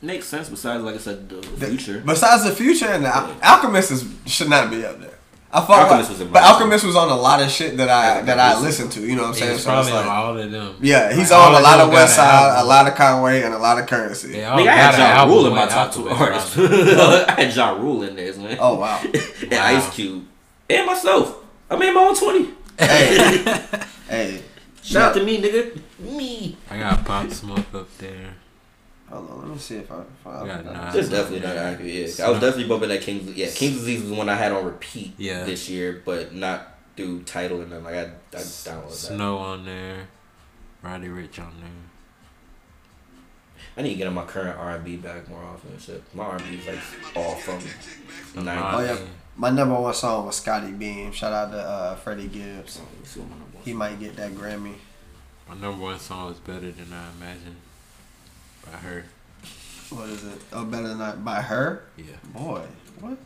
Makes 0.03 0.27
sense. 0.27 0.49
Besides, 0.49 0.83
like 0.83 0.95
I 0.95 0.99
said, 0.99 1.29
the, 1.29 1.37
the 1.37 1.49
The- 1.57 1.67
future. 1.67 2.03
Besides 2.05 2.45
the 2.45 2.53
Future 2.53 2.87
and 2.87 3.05
the 3.05 3.15
Al- 3.15 3.37
Alchemist 3.43 3.91
is 3.91 4.05
should 4.27 4.49
not 4.51 4.71
be 4.71 4.85
up 4.85 4.99
there. 5.01 5.19
I 5.53 5.61
thought, 5.63 5.83
Alchemist 5.91 6.11
was 6.11 6.23
but 6.29 6.43
Alchemist 6.45 6.85
was 6.85 6.95
on 6.95 7.09
a 7.11 7.15
lot 7.17 7.43
of 7.43 7.51
shit 7.51 7.77
that 7.79 7.89
I 7.89 8.17
Yeah, 8.19 8.23
that 8.23 8.39
I 8.39 8.61
listened 8.61 8.93
to. 8.93 9.01
You 9.01 9.17
know 9.17 9.23
what 9.23 9.29
I'm 9.31 9.35
saying? 9.35 9.53
He's 9.55 9.63
So 9.65 9.71
it's 9.81 9.89
probably 9.89 9.93
like, 9.93 10.07
on 10.07 10.17
all 10.17 10.39
of 10.39 10.51
them. 10.51 10.77
yeah, 10.81 11.13
he's 11.13 11.31
Like, 11.33 11.41
on 11.41 11.55
a 11.55 11.61
lot 11.65 11.81
of 11.81 11.91
got 11.91 12.09
Westside, 12.09 12.63
a 12.63 12.65
lot 12.65 12.87
of 12.87 12.95
Conway, 12.95 13.43
and 13.43 13.53
a 13.53 13.59
lot 13.59 13.79
of 13.81 13.87
Currency. 13.89 14.29
They 14.33 14.45
all 14.45 14.57
Nigga, 14.59 14.69
I 14.69 14.77
had 14.77 14.95
an 14.95 15.01
Ja 15.01 15.07
album 15.07 15.35
Rule 15.35 15.47
in 15.49 15.55
my 15.55 15.65
with 15.65 15.75
top 15.75 15.93
two 15.93 16.09
Alchemist 16.09 16.57
artists. 16.57 16.57
I 17.29 17.33
had 17.43 17.57
Ja 17.57 17.71
Rule 17.73 18.03
in 18.05 18.15
there, 18.15 18.33
man. 18.37 18.59
Oh 18.61 18.77
wow. 18.79 19.01
and 19.05 19.51
Wow. 19.51 19.67
Ice 19.77 19.91
Cube 19.95 20.25
and 20.69 20.87
myself. 20.87 21.37
I 21.69 21.77
made 21.77 21.93
my 21.93 22.01
own 22.01 22.17
twenty. 22.17 22.51
hey, 22.79 23.63
hey. 24.09 24.43
Shout 24.83 25.03
out 25.03 25.15
to 25.15 25.25
me, 25.25 25.43
nigga. 25.43 25.81
Me. 25.99 26.57
I 26.71 26.79
got 26.79 27.05
Pop 27.05 27.29
Smoke 27.31 27.75
up 27.75 27.89
there. 27.99 28.35
Hold 29.11 29.31
on, 29.31 29.39
let 29.41 29.49
me 29.49 29.59
see 29.59 29.77
if 29.79 29.91
I. 29.91 30.01
If 30.01 30.27
I 30.27 30.47
Yeah, 30.47 30.61
nah. 30.63 30.91
This 30.93 31.09
definitely 31.09 31.41
not 31.47 31.57
accurate. 31.57 31.91
Yeah, 32.19 32.27
I 32.27 32.31
was 32.31 32.41
definitely 32.41 32.69
bumping 32.69 32.89
that 32.91 33.01
King's. 33.03 33.35
Yeah, 33.37 33.51
King's 33.51 33.79
Disease 33.79 34.01
was 34.03 34.11
the 34.11 34.17
one 34.17 34.29
I 34.29 34.37
had 34.37 34.53
on 34.53 34.65
repeat 34.65 35.15
Yeah. 35.19 35.45
this 35.45 35.69
year, 35.69 36.01
but 36.05 36.33
not 36.35 36.79
through 36.97 37.23
title 37.25 37.61
and 37.61 37.73
then 37.73 37.83
like 37.83 37.95
I, 37.95 38.03
I 38.03 38.07
downloaded 38.37 38.89
that. 38.89 38.93
Snow 38.93 39.39
on 39.39 39.65
there. 39.65 40.07
Roddy 40.83 41.09
Ricch 41.09 41.39
on 41.39 41.53
there. 41.61 41.71
I 43.77 43.83
need 43.83 43.91
to 43.91 43.97
get 43.97 44.07
on 44.07 44.15
my 44.15 44.25
current 44.25 44.59
R 44.59 44.77
and 44.77 44.85
B 44.85 44.97
back 44.97 45.29
more 45.29 45.43
often. 45.43 45.71
and 45.73 45.81
Shit, 45.81 46.03
my 46.15 46.25
R 46.25 46.37
and 46.37 46.45
B 46.45 46.57
is 46.57 46.67
like 46.67 47.17
all 47.17 47.35
from 47.35 47.61
Some. 48.35 48.49
Oh 48.49 48.81
yeah, 48.81 48.97
my 49.37 49.51
number 49.51 49.75
one 49.81 49.95
song 49.95 50.27
was 50.27 50.37
Scottie 50.37 50.73
Beam. 50.73 51.13
Shout 51.13 51.33
out 51.33 51.51
to 51.53 51.59
uh, 51.59 51.95
Freddie 51.97 52.29
Gibbs. 52.29 52.79
Let 52.79 52.99
me 53.01 53.05
see 53.05 53.21
what 53.21 53.31
my 53.31 53.37
number 53.37 53.57
one 53.57 53.65
He 53.65 53.73
might 53.73 53.99
get 54.01 54.17
that 54.17 54.33
Grammy. 54.33 54.75
My 55.49 55.55
number 55.57 55.83
one 55.83 55.99
song 55.99 56.29
was 56.29 56.39
Better 56.39 56.71
Than 56.73 56.93
I 56.93 57.11
Imagined 57.13 57.57
by 58.71 58.79
her. 58.79 59.05
What 59.91 60.09
is 60.09 60.25
it? 60.25 60.41
Oh, 60.53 60.65
better 60.65 60.89
than 60.89 60.99
that 60.99 61.25
by 61.25 61.41
her. 61.43 61.83
Yeah. 61.97 62.05
Boy, 62.33 62.63
what? 63.01 63.19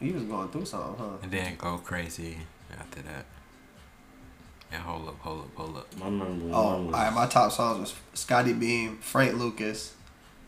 He 0.00 0.12
was 0.12 0.22
going 0.22 0.48
through 0.48 0.64
something, 0.64 0.94
huh? 0.98 1.16
And 1.22 1.30
then 1.30 1.56
go 1.56 1.76
crazy 1.78 2.38
after 2.78 3.02
that. 3.02 3.26
And 4.72 4.82
hold 4.82 5.08
up, 5.08 5.18
hold 5.18 5.40
up, 5.40 5.54
hold 5.56 5.76
up. 5.76 5.96
My 5.98 6.08
number 6.08 6.46
one 6.46 6.54
Oh, 6.54 6.56
all 6.56 6.82
was 6.84 6.92
right. 6.94 7.12
My 7.12 7.26
top 7.26 7.52
songs 7.52 7.80
was 7.80 7.94
Scottie 8.14 8.52
Beam, 8.52 8.98
Frank 8.98 9.34
Lucas, 9.34 9.94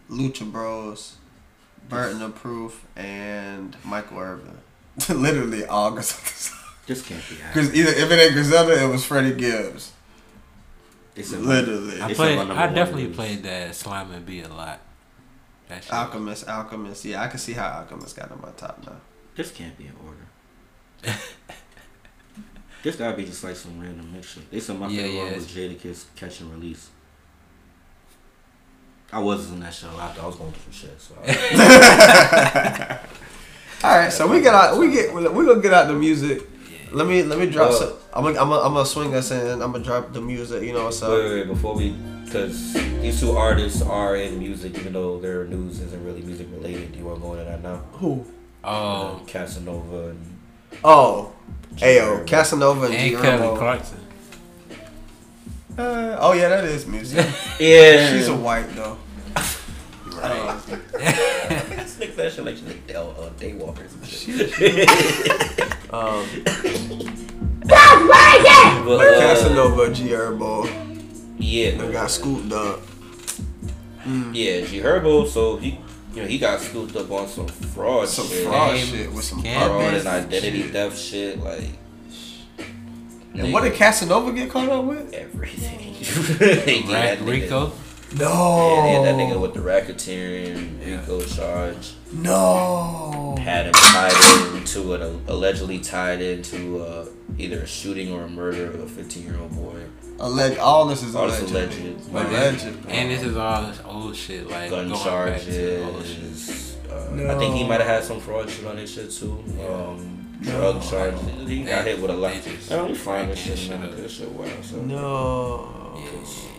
Lucha 0.09 0.51
Bros, 0.51 1.16
Burton 1.88 2.20
the 2.20 2.30
Proof, 2.30 2.86
and 2.97 3.76
Michael 3.84 4.18
Irvin. 4.20 4.59
Literally 5.09 5.66
all 5.66 5.90
Griselda 5.90 6.24
songs. 6.26 6.55
this 6.86 7.03
can't 7.03 7.22
be 7.28 7.34
happening. 7.36 7.66
Because 7.66 7.74
either 7.74 7.90
if 8.05 8.11
it 8.11 8.18
ain't 8.22 8.32
Griselda, 8.34 8.82
it 8.82 8.88
was 8.88 9.05
Freddie 9.05 9.34
Gibbs. 9.34 9.93
It's 11.14 11.32
in 11.32 11.46
Literally. 11.46 12.00
I 12.00 12.08
It's 12.08 12.16
played. 12.18 12.38
on 12.38 12.48
my 12.48 12.54
number 12.54 12.62
I 12.62 12.66
one 12.66 12.74
definitely 12.74 13.08
played 13.08 13.42
that 13.44 13.74
Slime 13.74 14.10
and 14.12 14.24
Beat 14.26 14.44
a 14.46 14.54
lot. 14.54 14.80
Alchemist, 15.90 16.48
Alchemist. 16.48 17.04
Yeah, 17.04 17.22
I 17.22 17.28
can 17.28 17.38
see 17.38 17.52
how 17.54 17.68
Alchemist 17.80 18.14
got 18.16 18.30
on 18.30 18.40
my 18.42 18.50
top 18.50 18.84
now. 18.86 18.96
This 19.34 19.50
can't 19.50 19.76
be 19.78 19.86
in 19.86 19.94
order. 20.04 21.16
this 22.82 22.96
gotta 22.96 23.16
be 23.16 23.24
just 23.24 23.42
like 23.42 23.56
some 23.56 23.80
random 23.80 24.12
mixture. 24.12 24.40
They 24.50 24.60
said 24.60 24.78
my 24.78 24.88
Yeah, 24.88 25.02
favorite 25.02 25.14
yeah, 25.16 25.24
one 25.24 25.34
was 25.34 25.46
Jadakiss 25.46 26.04
Catch 26.16 26.40
and 26.40 26.50
Release. 26.52 26.90
I 29.12 29.18
wasn't 29.18 29.54
in 29.56 29.60
that 29.60 29.74
show. 29.74 29.88
I, 29.98 30.14
I 30.20 30.26
was 30.26 30.36
going 30.36 30.52
through 30.52 30.72
some 30.72 30.90
shit. 30.90 31.00
So 31.00 31.14
All 33.84 33.98
right, 33.98 34.12
so 34.12 34.26
we 34.28 34.40
get 34.40 34.54
out. 34.54 34.78
We 34.78 34.90
get. 34.92 35.12
We 35.12 35.22
gonna 35.24 35.60
get 35.60 35.72
out 35.74 35.88
the 35.88 35.94
music. 35.94 36.42
Let 36.93 37.07
me 37.07 37.22
let 37.22 37.38
me 37.38 37.47
drop. 37.51 37.70
Well- 37.70 37.78
some, 37.78 37.93
I'm 38.12 38.22
gonna 38.24 38.38
I'm 38.40 38.49
gonna 38.49 38.62
I'm 38.62 38.72
gonna 38.74 38.86
swing 38.86 39.14
us 39.14 39.30
in. 39.30 39.62
I'm 39.62 39.72
gonna 39.72 39.82
drop 39.84 40.12
the 40.12 40.20
music. 40.20 40.62
You 40.62 40.72
know 40.74 40.84
what's 40.84 41.01
wait, 41.03 41.09
wait, 41.11 41.32
wait, 41.34 41.47
before 41.49 41.74
we, 41.74 41.90
because 42.24 42.74
these 43.01 43.18
two 43.20 43.32
artists 43.32 43.80
are 43.82 44.16
in 44.16 44.38
music, 44.38 44.76
even 44.78 44.93
though 44.93 45.18
their 45.18 45.45
news 45.47 45.80
isn't 45.80 46.05
really 46.05 46.20
music 46.22 46.49
related. 46.53 46.93
Do 46.93 46.99
you 46.99 47.05
want 47.07 47.18
to 47.18 47.22
go 47.22 47.32
into 47.32 47.45
that 47.45 47.62
now? 47.62 47.76
Who? 47.93 48.24
Oh, 48.64 49.16
Um, 49.20 49.26
Casanova 49.26 50.11
and 50.11 50.38
Oh, 50.84 51.32
Ayo, 51.76 52.18
Herbo. 52.20 52.26
Casanova 52.26 52.84
and, 52.86 52.95
and 52.95 53.11
G 53.16 53.16
Kelly 53.22 53.43
Herbo. 53.47 53.59
Clarkson. 53.59 53.99
Uh, 55.78 56.16
oh 56.20 56.32
yeah, 56.34 56.49
that 56.51 56.64
is 56.64 56.86
music. 56.86 57.18
yeah, 57.61 58.12
She's 58.12 58.28
a 58.28 58.36
white 58.36 58.68
though. 58.76 58.99
right. 60.07 60.61
Stick 61.86 62.14
that 62.16 62.30
shit 62.32 62.45
like 62.45 62.57
she's 62.57 62.68
a 62.95 63.01
uh, 63.01 63.30
daywalkers 63.40 63.88
and 65.93 66.28
shit. 66.28 66.49
Um, 66.49 67.12
But, 67.64 68.84
but 68.84 69.14
uh, 69.14 69.20
Casanova, 69.20 69.93
G 69.95 70.09
Herbo, 70.09 70.66
yeah, 71.38 71.76
they 71.76 71.93
got 71.93 72.11
scooped 72.11 72.53
up. 72.53 72.80
Yeah, 74.05 74.64
G 74.66 74.80
Herbo, 74.80 75.28
so 75.28 75.57
he 75.59 75.78
you 76.14 76.22
know, 76.22 76.28
he 76.28 76.38
got 76.38 76.61
scooped 76.61 76.97
up 76.97 77.11
on 77.11 77.28
some 77.28 77.47
fraud 77.47 78.09
Some 78.09 78.26
shit. 78.26 78.45
fraud 78.47 78.74
Name, 78.74 78.86
shit 78.86 79.12
with 79.12 79.24
some 79.24 79.40
Fraud 79.43 79.70
puppets. 79.70 80.05
and 80.07 80.09
identity 80.32 80.62
theft 80.64 80.99
shit, 80.99 81.38
like 81.40 81.70
And 83.34 83.53
what 83.53 83.62
did 83.62 83.74
Casanova 83.74 84.32
get 84.32 84.51
caught 84.51 84.68
up 84.68 84.84
with? 84.84 85.12
everything. 85.14 85.95
they 86.38 86.80
gave 86.82 86.90
Rack 86.90 87.20
Rico. 87.22 87.72
No. 88.18 88.74
Yeah, 88.76 88.82
they 88.82 88.90
had 88.92 89.04
that 89.06 89.14
nigga 89.16 89.40
with 89.40 89.54
the 89.54 89.60
racketeering, 89.60 90.84
Rico 90.84 91.22
charge. 91.24 91.94
No. 92.12 93.36
Had 93.38 93.66
him 93.66 93.72
tied 93.72 94.56
into 94.56 94.94
an 94.94 95.22
allegedly 95.28 95.78
tied 95.80 96.20
into 96.20 96.82
uh, 96.82 97.06
either 97.38 97.60
a 97.60 97.66
shooting 97.66 98.12
or 98.12 98.22
a 98.24 98.28
murder 98.28 98.66
of 98.66 98.80
a 98.80 98.86
15 98.86 99.22
year 99.24 99.36
old 99.40 99.52
boy. 99.54 99.80
Alleg- 100.18 100.58
all 100.58 100.86
this 100.86 101.02
is 101.02 101.14
All 101.16 101.26
this 101.26 101.40
alleged. 101.40 101.78
alleged. 101.80 102.12
But 102.12 102.26
Alleged. 102.26 102.64
and 102.88 103.10
this 103.10 103.22
is 103.22 103.36
all 103.36 103.62
this 103.62 103.80
old 103.84 104.14
shit, 104.14 104.48
like 104.48 104.70
gun 104.70 104.88
going 104.90 105.04
back 105.04 105.40
to 105.42 105.84
old 105.84 106.04
shit. 106.04 106.16
charges. 106.18 106.76
Uh, 106.90 107.32
I 107.34 107.38
think 107.38 107.54
he 107.54 107.64
might 107.66 107.80
have 107.80 107.88
had 107.88 108.04
some 108.04 108.20
fraud 108.20 108.48
shit 108.50 108.66
on 108.66 108.76
his 108.76 108.92
shit 108.92 109.10
too. 109.10 109.42
Um, 109.68 110.38
drug 110.42 110.82
charges. 110.82 111.48
He 111.48 111.64
got 111.64 111.84
hit 111.86 112.00
with 112.00 112.10
a 112.10 112.14
lot. 112.14 112.32
I 112.32 112.76
don't 112.76 112.94
find 112.96 113.30
this 113.30 113.40
fucking 113.40 113.56
shit, 113.56 113.70
man. 113.70 113.80
shit 113.82 113.90
up. 113.90 113.96
This 113.96 114.12
shit 114.12 114.30
wild. 114.32 114.64
So 114.64 114.76
No. 114.82 116.02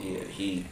yeah, 0.04 0.24
he. 0.26 0.66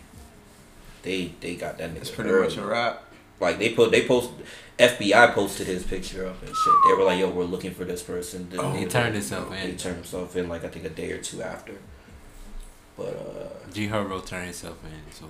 They 1.04 1.34
they 1.40 1.56
got 1.56 1.78
that 1.78 1.92
nigga. 1.94 1.98
It's 2.02 2.12
pretty 2.12 2.30
early. 2.30 2.48
much 2.48 2.58
a 2.58 2.66
wrap. 2.66 3.04
Like 3.40 3.58
they 3.60 3.70
put 3.74 3.92
they 3.92 4.06
post 4.08 4.30
FBI 4.78 5.34
posted 5.34 5.68
his 5.68 5.84
picture 5.84 6.28
up 6.28 6.40
and 6.42 6.56
shit. 6.56 6.74
They 6.88 6.94
were 6.96 7.04
like, 7.04 7.20
"Yo, 7.20 7.30
we're 7.30 7.44
looking 7.44 7.72
for 7.74 7.86
this 7.86 8.04
person." 8.04 8.50
Then 8.50 8.60
Oh, 8.60 8.72
he 8.72 8.86
turned 8.86 9.14
himself 9.16 9.52
in. 9.52 9.58
He 9.58 9.70
in. 9.70 9.78
turned 9.78 9.96
himself 9.98 10.36
in 10.36 10.48
like 10.50 10.64
I 10.64 10.68
think 10.70 10.86
a 10.86 10.90
day 10.90 11.12
or 11.12 11.18
two 11.22 11.42
after. 11.42 11.74
But 12.98 13.08
uh, 13.16 13.72
G 13.74 13.88
Herbo 13.88 14.24
turned 14.26 14.46
himself 14.46 14.78
in. 14.84 15.12
So 15.12 15.26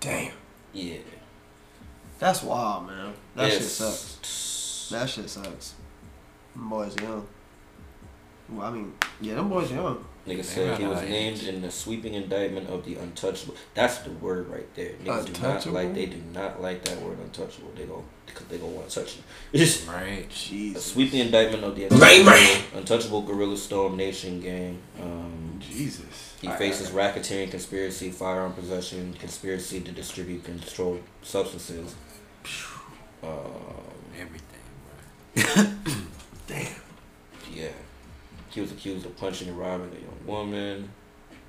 Damn. 0.00 0.32
yeah, 0.72 0.96
That's 2.18 2.42
wild, 2.42 2.86
man. 2.88 3.12
That 3.36 3.50
shit 3.52 3.62
sucks. 3.62 4.88
That 4.92 5.08
shit 5.08 5.30
sucks. 5.30 5.74
Them 6.54 6.68
boys 6.68 6.94
young. 7.00 7.26
Well, 8.50 8.66
I 8.66 8.70
mean, 8.70 8.92
yeah, 9.20 9.34
them 9.36 9.48
boys 9.48 9.70
young. 9.70 10.04
Nigga 10.30 10.44
said 10.44 10.78
he 10.78 10.86
was 10.86 11.02
named 11.02 11.42
in 11.42 11.62
the 11.62 11.70
sweeping 11.70 12.14
indictment 12.14 12.68
of 12.68 12.84
the 12.84 12.96
untouchable. 12.96 13.54
That's 13.74 13.98
the 13.98 14.10
word 14.10 14.48
right 14.48 14.72
there. 14.74 14.92
Niggas 15.04 15.32
do 15.32 15.42
not 15.42 15.66
like. 15.66 15.94
They 15.94 16.06
do 16.06 16.22
not 16.32 16.62
like 16.62 16.84
that 16.84 17.00
word 17.02 17.18
untouchable. 17.18 17.72
They 17.74 17.84
go 17.84 18.04
because 18.26 18.46
they 18.46 18.58
gonna 18.58 18.72
want 18.72 18.88
to 18.88 19.00
touch 19.00 19.16
you. 19.16 19.22
It's 19.52 19.84
right. 19.86 20.24
a 20.24 20.28
Jesus. 20.28 20.84
sweeping 20.84 21.20
indictment 21.20 21.64
of 21.64 21.74
the 21.74 21.88
Bang, 21.88 22.20
untouchable, 22.20 22.78
untouchable 22.78 23.22
Gorilla 23.22 23.56
Stone 23.56 23.96
Nation 23.96 24.40
gang. 24.40 24.78
Um, 25.00 25.58
Jesus. 25.58 26.36
he 26.40 26.48
faces 26.48 26.90
racketeering, 26.90 27.50
conspiracy, 27.50 28.10
firearm 28.10 28.52
possession, 28.52 29.14
conspiracy 29.14 29.80
to 29.80 29.92
distribute 29.92 30.44
controlled 30.44 31.02
substances. 31.22 31.94
Um, 33.22 33.30
Everything, 34.18 34.64
bro. 35.34 35.64
Damn. 36.46 36.66
Yeah. 37.52 37.68
He 38.50 38.60
was 38.60 38.72
accused 38.72 39.06
of 39.06 39.16
punching 39.16 39.48
and 39.48 39.58
robbing 39.58 39.90
a 39.92 40.00
young 40.00 40.26
woman. 40.26 40.90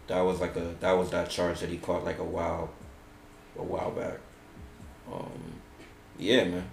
That 0.08 0.22
was 0.22 0.40
like 0.42 0.56
a 0.56 0.76
that 0.80 0.92
was 0.94 1.10
that 1.12 1.30
charge 1.30 1.60
that 1.62 1.70
he 1.70 1.78
caught 1.78 2.04
like 2.04 2.20
a 2.20 2.24
while 2.24 2.70
a 3.58 3.64
while 3.64 3.92
back. 3.92 4.20
Um 5.12 5.32
yeah, 6.20 6.44
man. 6.46 6.64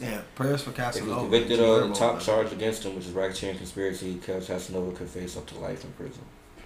Yeah, 0.00 0.22
prayers 0.34 0.62
for 0.62 0.70
If 0.70 0.76
he 0.76 0.82
Casanova. 0.82 1.10
was 1.14 1.22
convicted 1.22 1.60
of 1.60 1.88
the 1.88 1.94
top 1.94 2.20
charge 2.20 2.52
against 2.52 2.84
him, 2.84 2.94
which 2.96 3.06
is 3.06 3.12
racketeering 3.12 3.56
conspiracy, 3.58 4.16
Casanova 4.24 4.92
could 4.96 5.08
face 5.08 5.36
up 5.36 5.46
to 5.46 5.58
life 5.58 5.84
in 5.84 5.92
prison. 5.92 6.22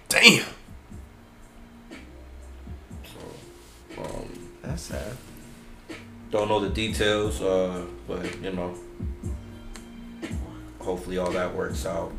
Damn. 0.09 0.45
So 3.03 4.01
um 4.03 4.49
That's 4.61 4.81
sad. 4.83 5.17
don't 6.31 6.49
know 6.49 6.59
the 6.59 6.69
details, 6.69 7.41
uh, 7.41 7.85
but 8.07 8.41
you 8.41 8.51
know 8.51 8.73
hopefully 10.79 11.17
all 11.17 11.31
that 11.31 11.53
works 11.53 11.85
out 11.85 12.11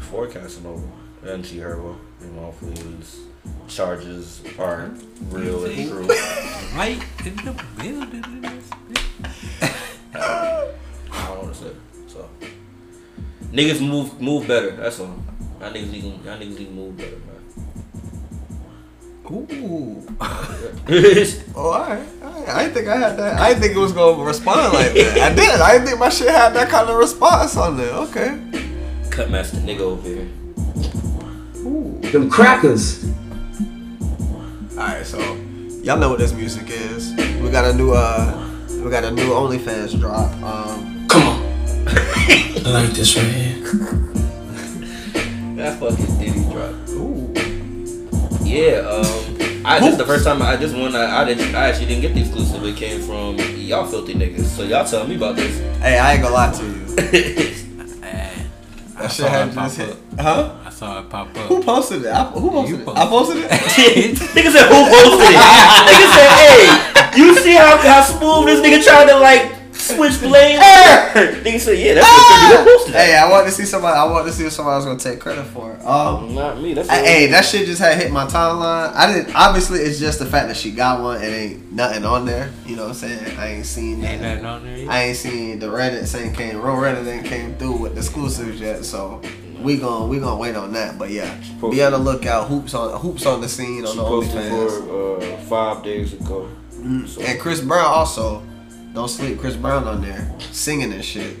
for 0.00 0.26
Casanova 0.26 0.86
and 1.22 1.44
G 1.44 1.58
Herbo. 1.58 1.96
You 2.20 2.26
know, 2.28 2.42
hopefully 2.42 2.72
these 2.72 3.20
charges 3.68 4.42
are 4.58 4.90
real 5.30 5.64
and 5.64 5.88
true. 5.88 6.08
right 6.74 7.02
in 7.24 7.36
the 7.36 7.64
building. 7.78 8.44
I 10.14 11.26
don't 11.26 11.34
know 11.34 11.42
what 11.42 11.54
to 11.54 11.60
say. 11.60 11.72
So 12.06 12.28
niggas 13.52 13.86
move 13.86 14.20
move 14.20 14.46
better. 14.48 14.72
That's 14.72 15.00
all. 15.00 15.14
Y'all 15.60 15.72
niggas 15.72 15.90
need 15.90 16.04
y'all 16.04 16.38
niggas 16.38 16.58
need 16.58 16.74
move 16.74 16.96
better, 16.96 17.16
man. 17.16 17.38
Ooh. 19.30 20.04
Oh, 21.54 21.72
alright. 21.72 22.08
alright. 22.22 22.48
I 22.48 22.62
didn't 22.62 22.74
think 22.74 22.88
I 22.88 22.96
had 22.96 23.18
that. 23.18 23.38
I 23.38 23.48
didn't 23.48 23.62
think 23.62 23.76
it 23.76 23.78
was 23.78 23.92
gonna 23.92 24.22
respond 24.22 24.72
like 24.72 24.94
that. 24.94 25.18
I 25.18 25.34
did. 25.34 25.60
I 25.60 25.72
didn't 25.72 25.88
think 25.88 25.98
my 25.98 26.08
shit 26.08 26.28
had 26.30 26.54
that 26.54 26.70
kind 26.70 26.88
of 26.88 26.96
response 26.96 27.56
on 27.56 27.76
there. 27.76 27.92
Okay. 27.92 28.38
Cut 29.18 29.30
master 29.30 29.56
nigga 29.56 29.80
over 29.80 30.08
here. 30.08 30.28
Ooh, 31.66 31.98
Them 32.12 32.30
crackers. 32.30 33.04
Alright, 34.78 35.04
so 35.04 35.18
y'all 35.82 35.98
know 35.98 36.10
what 36.10 36.20
this 36.20 36.32
music 36.32 36.70
is. 36.70 37.16
We 37.42 37.50
got 37.50 37.64
a 37.64 37.74
new 37.74 37.90
uh 37.90 38.48
we 38.80 38.88
got 38.88 39.02
a 39.02 39.10
new 39.10 39.30
OnlyFans 39.30 39.98
drop. 39.98 40.32
Um 40.40 41.08
Come 41.08 41.22
on. 41.24 41.42
I 41.88 42.62
like 42.64 42.90
this 42.90 43.16
right 43.16 43.24
here. 43.26 43.56
That 45.56 45.80
fucking 45.80 46.18
Diddy 46.20 46.44
drop. 46.52 46.88
ooh. 46.90 47.34
Yeah, 48.44 48.86
um, 48.86 49.66
I 49.66 49.80
just 49.80 49.98
the 49.98 50.06
first 50.06 50.24
time 50.24 50.42
I 50.42 50.56
just 50.56 50.76
one 50.76 50.94
I, 50.94 51.22
I 51.22 51.24
didn't 51.24 51.56
I 51.56 51.70
actually 51.70 51.86
didn't 51.86 52.02
get 52.02 52.14
the 52.14 52.20
exclusive. 52.20 52.62
It 52.62 52.76
came 52.76 53.00
from 53.00 53.36
y'all 53.56 53.84
filthy 53.84 54.14
niggas. 54.14 54.44
So 54.44 54.62
y'all 54.62 54.86
tell 54.86 55.08
me 55.08 55.16
about 55.16 55.34
this. 55.34 55.58
Hey, 55.80 55.98
I 55.98 56.12
ain't 56.12 56.22
gonna 56.22 56.34
lie 56.36 56.52
to 56.52 56.64
you. 56.64 57.64
Hey, 58.98 59.04
I 59.04 59.06
That 59.06 59.12
shit 59.12 59.24
saw 59.26 59.28
had 59.28 59.48
it 59.48 59.54
pop 59.54 59.64
just 59.66 59.76
hit. 59.78 59.90
up. 59.90 59.96
Huh? 60.20 60.54
I 60.66 60.70
saw 60.70 60.98
it 61.00 61.08
pop 61.10 61.28
Who 61.36 61.62
posted 61.62 62.02
it? 62.04 62.08
I, 62.12 62.24
who 62.24 62.50
posted 62.50 62.78
You 62.78 62.82
it? 62.82 62.88
I 62.96 63.06
posted 63.06 63.36
it? 63.38 63.50
nigga 64.34 64.50
said 64.50 64.68
who 64.68 64.80
posted 64.90 65.30
it? 65.30 65.38
nigga 65.88 66.08
said, 66.14 66.30
hey, 66.38 67.18
you 67.18 67.34
see 67.38 67.52
how 67.54 67.76
how 67.78 68.02
smooth 68.02 68.46
this 68.46 68.60
nigga 68.60 68.82
tried 68.84 69.06
to 69.08 69.18
like 69.18 69.54
Switchblade. 69.96 70.58
Nigga 70.58 71.60
said, 71.60 71.78
yeah, 71.78 71.94
that's 71.94 72.06
Ah! 72.08 72.50
what 72.56 72.64
they 72.64 72.72
posted. 72.72 72.94
Hey, 72.94 73.16
I 73.16 73.30
want 73.30 73.46
to 73.46 73.52
see 73.52 73.64
somebody. 73.64 73.96
I 73.96 74.04
want 74.04 74.26
to 74.26 74.32
see 74.32 74.44
if 74.46 74.52
somebody 74.52 74.76
was 74.76 74.84
gonna 74.84 74.98
take 74.98 75.20
credit 75.20 75.44
for 75.46 75.72
it. 75.72 75.84
Um, 75.84 76.34
Not 76.34 76.60
me. 76.60 76.74
That's 76.74 76.88
I- 76.88 76.96
hey, 77.04 77.26
that 77.28 77.44
shit 77.44 77.66
just 77.66 77.80
had 77.80 77.96
hit 77.96 78.10
my 78.12 78.26
timeline. 78.26 78.92
I 78.94 79.12
didn't. 79.12 79.34
Obviously, 79.34 79.80
it's 79.80 79.98
just 79.98 80.18
the 80.18 80.26
fact 80.26 80.48
that 80.48 80.56
she 80.56 80.70
got 80.70 81.00
one. 81.02 81.22
It 81.22 81.26
ain't 81.26 81.72
nothing 81.72 82.04
on 82.04 82.24
there. 82.26 82.50
You 82.66 82.76
know 82.76 82.82
what 82.82 82.88
I'm 82.90 82.94
saying? 82.94 83.38
I 83.38 83.46
ain't 83.54 83.66
seen 83.66 84.04
Ain't 84.04 84.20
that. 84.22 84.42
nothing 84.42 84.44
on 84.46 84.64
there 84.64 84.76
yet? 84.78 84.88
I 84.90 85.02
ain't 85.04 85.16
seen 85.16 85.58
the 85.58 85.66
Reddit 85.66 86.06
saying 86.06 86.34
came. 86.34 86.56
Real 86.60 86.76
Reddit 86.76 87.06
ain't 87.06 87.26
came 87.26 87.54
through 87.56 87.76
with 87.78 87.92
the 87.94 88.00
exclusives 88.00 88.60
yet. 88.60 88.84
So 88.84 89.20
we 89.62 89.76
gon' 89.78 90.08
we 90.08 90.18
gonna 90.20 90.36
wait 90.36 90.54
on 90.56 90.72
that. 90.74 90.98
But 90.98 91.10
yeah, 91.10 91.34
be 91.70 91.82
on 91.82 91.92
the 91.92 91.98
lookout. 91.98 92.48
Hoops 92.48 92.74
on 92.74 93.00
hoops 93.00 93.26
on 93.26 93.40
the 93.40 93.48
scene 93.48 93.84
on 93.84 93.92
She 93.92 93.96
the 93.98 94.04
posted 94.04 94.34
OnlyFans. 94.52 94.86
for 94.86 95.22
uh, 95.22 95.36
five 95.48 95.82
days 95.82 96.12
ago. 96.12 96.48
So, 97.06 97.20
And 97.22 97.40
Chris 97.40 97.60
Brown 97.60 97.84
also. 97.86 98.42
Don't 98.98 99.08
sleep. 99.08 99.38
Chris 99.38 99.54
Brown 99.54 99.86
on 99.86 100.02
there 100.02 100.28
singing 100.50 100.92
and 100.92 101.04
shit. 101.04 101.36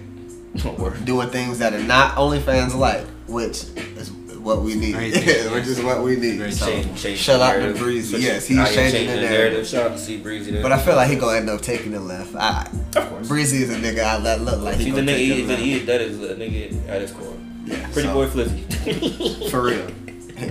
doing 1.04 1.28
things 1.30 1.58
that 1.58 1.74
are 1.74 1.82
not 1.82 2.14
OnlyFans 2.14 2.76
like, 2.76 3.04
which 3.26 3.64
is 3.74 4.12
what 4.12 4.62
we 4.62 4.76
need. 4.76 4.94
Which 4.94 5.66
is 5.66 5.82
what 5.82 6.04
we 6.04 6.14
need. 6.14 6.52
So, 6.52 6.66
Change, 6.66 7.02
change 7.02 7.18
shout 7.18 7.40
the 7.40 7.66
out 7.66 7.74
to. 7.74 7.82
Breezy. 7.82 8.18
Yes, 8.18 8.46
he's 8.46 8.58
am 8.58 8.66
changing 8.72 9.08
the 9.08 9.16
narrative. 9.16 9.66
Shout 9.66 9.90
out 9.90 9.96
to 9.96 9.98
see 9.98 10.18
Breezy 10.18 10.52
there. 10.52 10.62
But 10.62 10.70
I 10.70 10.78
feel 10.78 10.94
like 10.94 11.10
he 11.10 11.16
gonna 11.16 11.36
end 11.36 11.50
up 11.50 11.60
taking 11.60 11.90
the 11.90 11.98
left. 11.98 12.32
I, 12.36 12.70
Breezy 13.26 13.64
is 13.64 13.70
a 13.70 13.80
nigga 13.80 14.04
I 14.04 14.20
that 14.20 14.40
look 14.40 14.62
like 14.62 14.76
He's 14.76 14.86
a 14.86 14.90
gonna 14.90 15.10
nigga. 15.10 15.18
He, 15.18 15.42
the 15.42 15.56
he, 15.56 15.78
that 15.80 16.00
is 16.00 16.22
a 16.22 16.36
nigga 16.36 16.88
at 16.88 17.00
his 17.00 17.10
core. 17.10 17.36
Yeah, 17.64 17.90
Pretty 17.90 18.06
so, 18.06 18.14
boy 18.14 18.28
Flizzy. 18.28 19.50
for 19.50 19.62
real. 19.64 19.84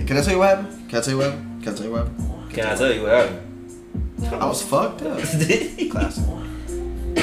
Can 0.06 0.18
I 0.18 0.20
tell 0.20 0.34
you 0.34 0.40
what 0.40 0.58
happened? 0.58 0.90
Can 0.90 0.98
I 0.98 1.00
tell 1.00 1.12
you 1.14 1.18
what 1.20 1.30
happened? 1.30 1.62
Can 1.62 1.72
I 1.72 1.74
tell 1.74 1.86
you 1.86 1.92
what 1.92 2.02
happened? 2.02 2.52
Can 2.52 2.66
I 2.66 2.74
tell 2.74 2.92
you 2.92 3.02
what 3.02 3.12
happened? 3.12 4.42
I 4.42 4.46
was 4.46 4.62
fucked 4.62 5.02
up. 5.02 5.20
Classic. 5.20 6.47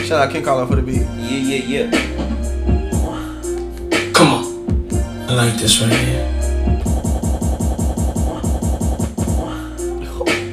Shout 0.06 0.28
out 0.28 0.32
King 0.32 0.44
Carlo 0.44 0.68
for 0.68 0.76
the 0.76 0.84
beat. 0.84 1.02
Yeah, 1.18 1.40
yeah, 1.40 1.90
yeah. 1.90 1.90
Come 4.14 4.28
on. 4.28 4.46
I 5.28 5.34
like 5.34 5.56
this 5.56 5.82
right 5.82 5.92
here. 5.92 6.32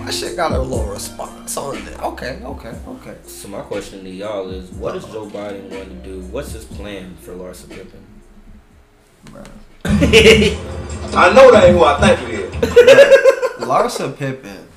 My 0.03 0.11
shit 0.11 0.37
got 0.37 0.53
a 0.53 0.59
little 0.59 0.87
response 0.87 1.59
on 1.59 1.77
it. 1.77 2.01
Okay, 2.01 2.41
okay, 2.43 2.75
okay. 2.89 3.17
So 3.27 3.49
my 3.49 3.61
question 3.61 4.03
to 4.05 4.11
y'all 4.11 4.49
is, 4.49 4.71
what 4.71 4.95
does 4.95 5.05
Joe 5.05 5.27
Biden 5.27 5.69
want 5.69 5.85
to 5.91 5.97
do? 5.97 6.23
What's 6.29 6.53
his 6.53 6.65
plan 6.65 7.15
for 7.17 7.33
Larsa 7.35 7.69
Pippen? 7.69 8.07
I 9.85 11.31
know 11.35 11.51
that 11.53 11.65
ain't 11.65 11.77
who 11.77 11.85
I 11.85 12.01
think 12.01 12.21
it 12.27 12.31
is. 12.41 12.55
Larsa 13.69 14.17
Pippen. 14.17 14.69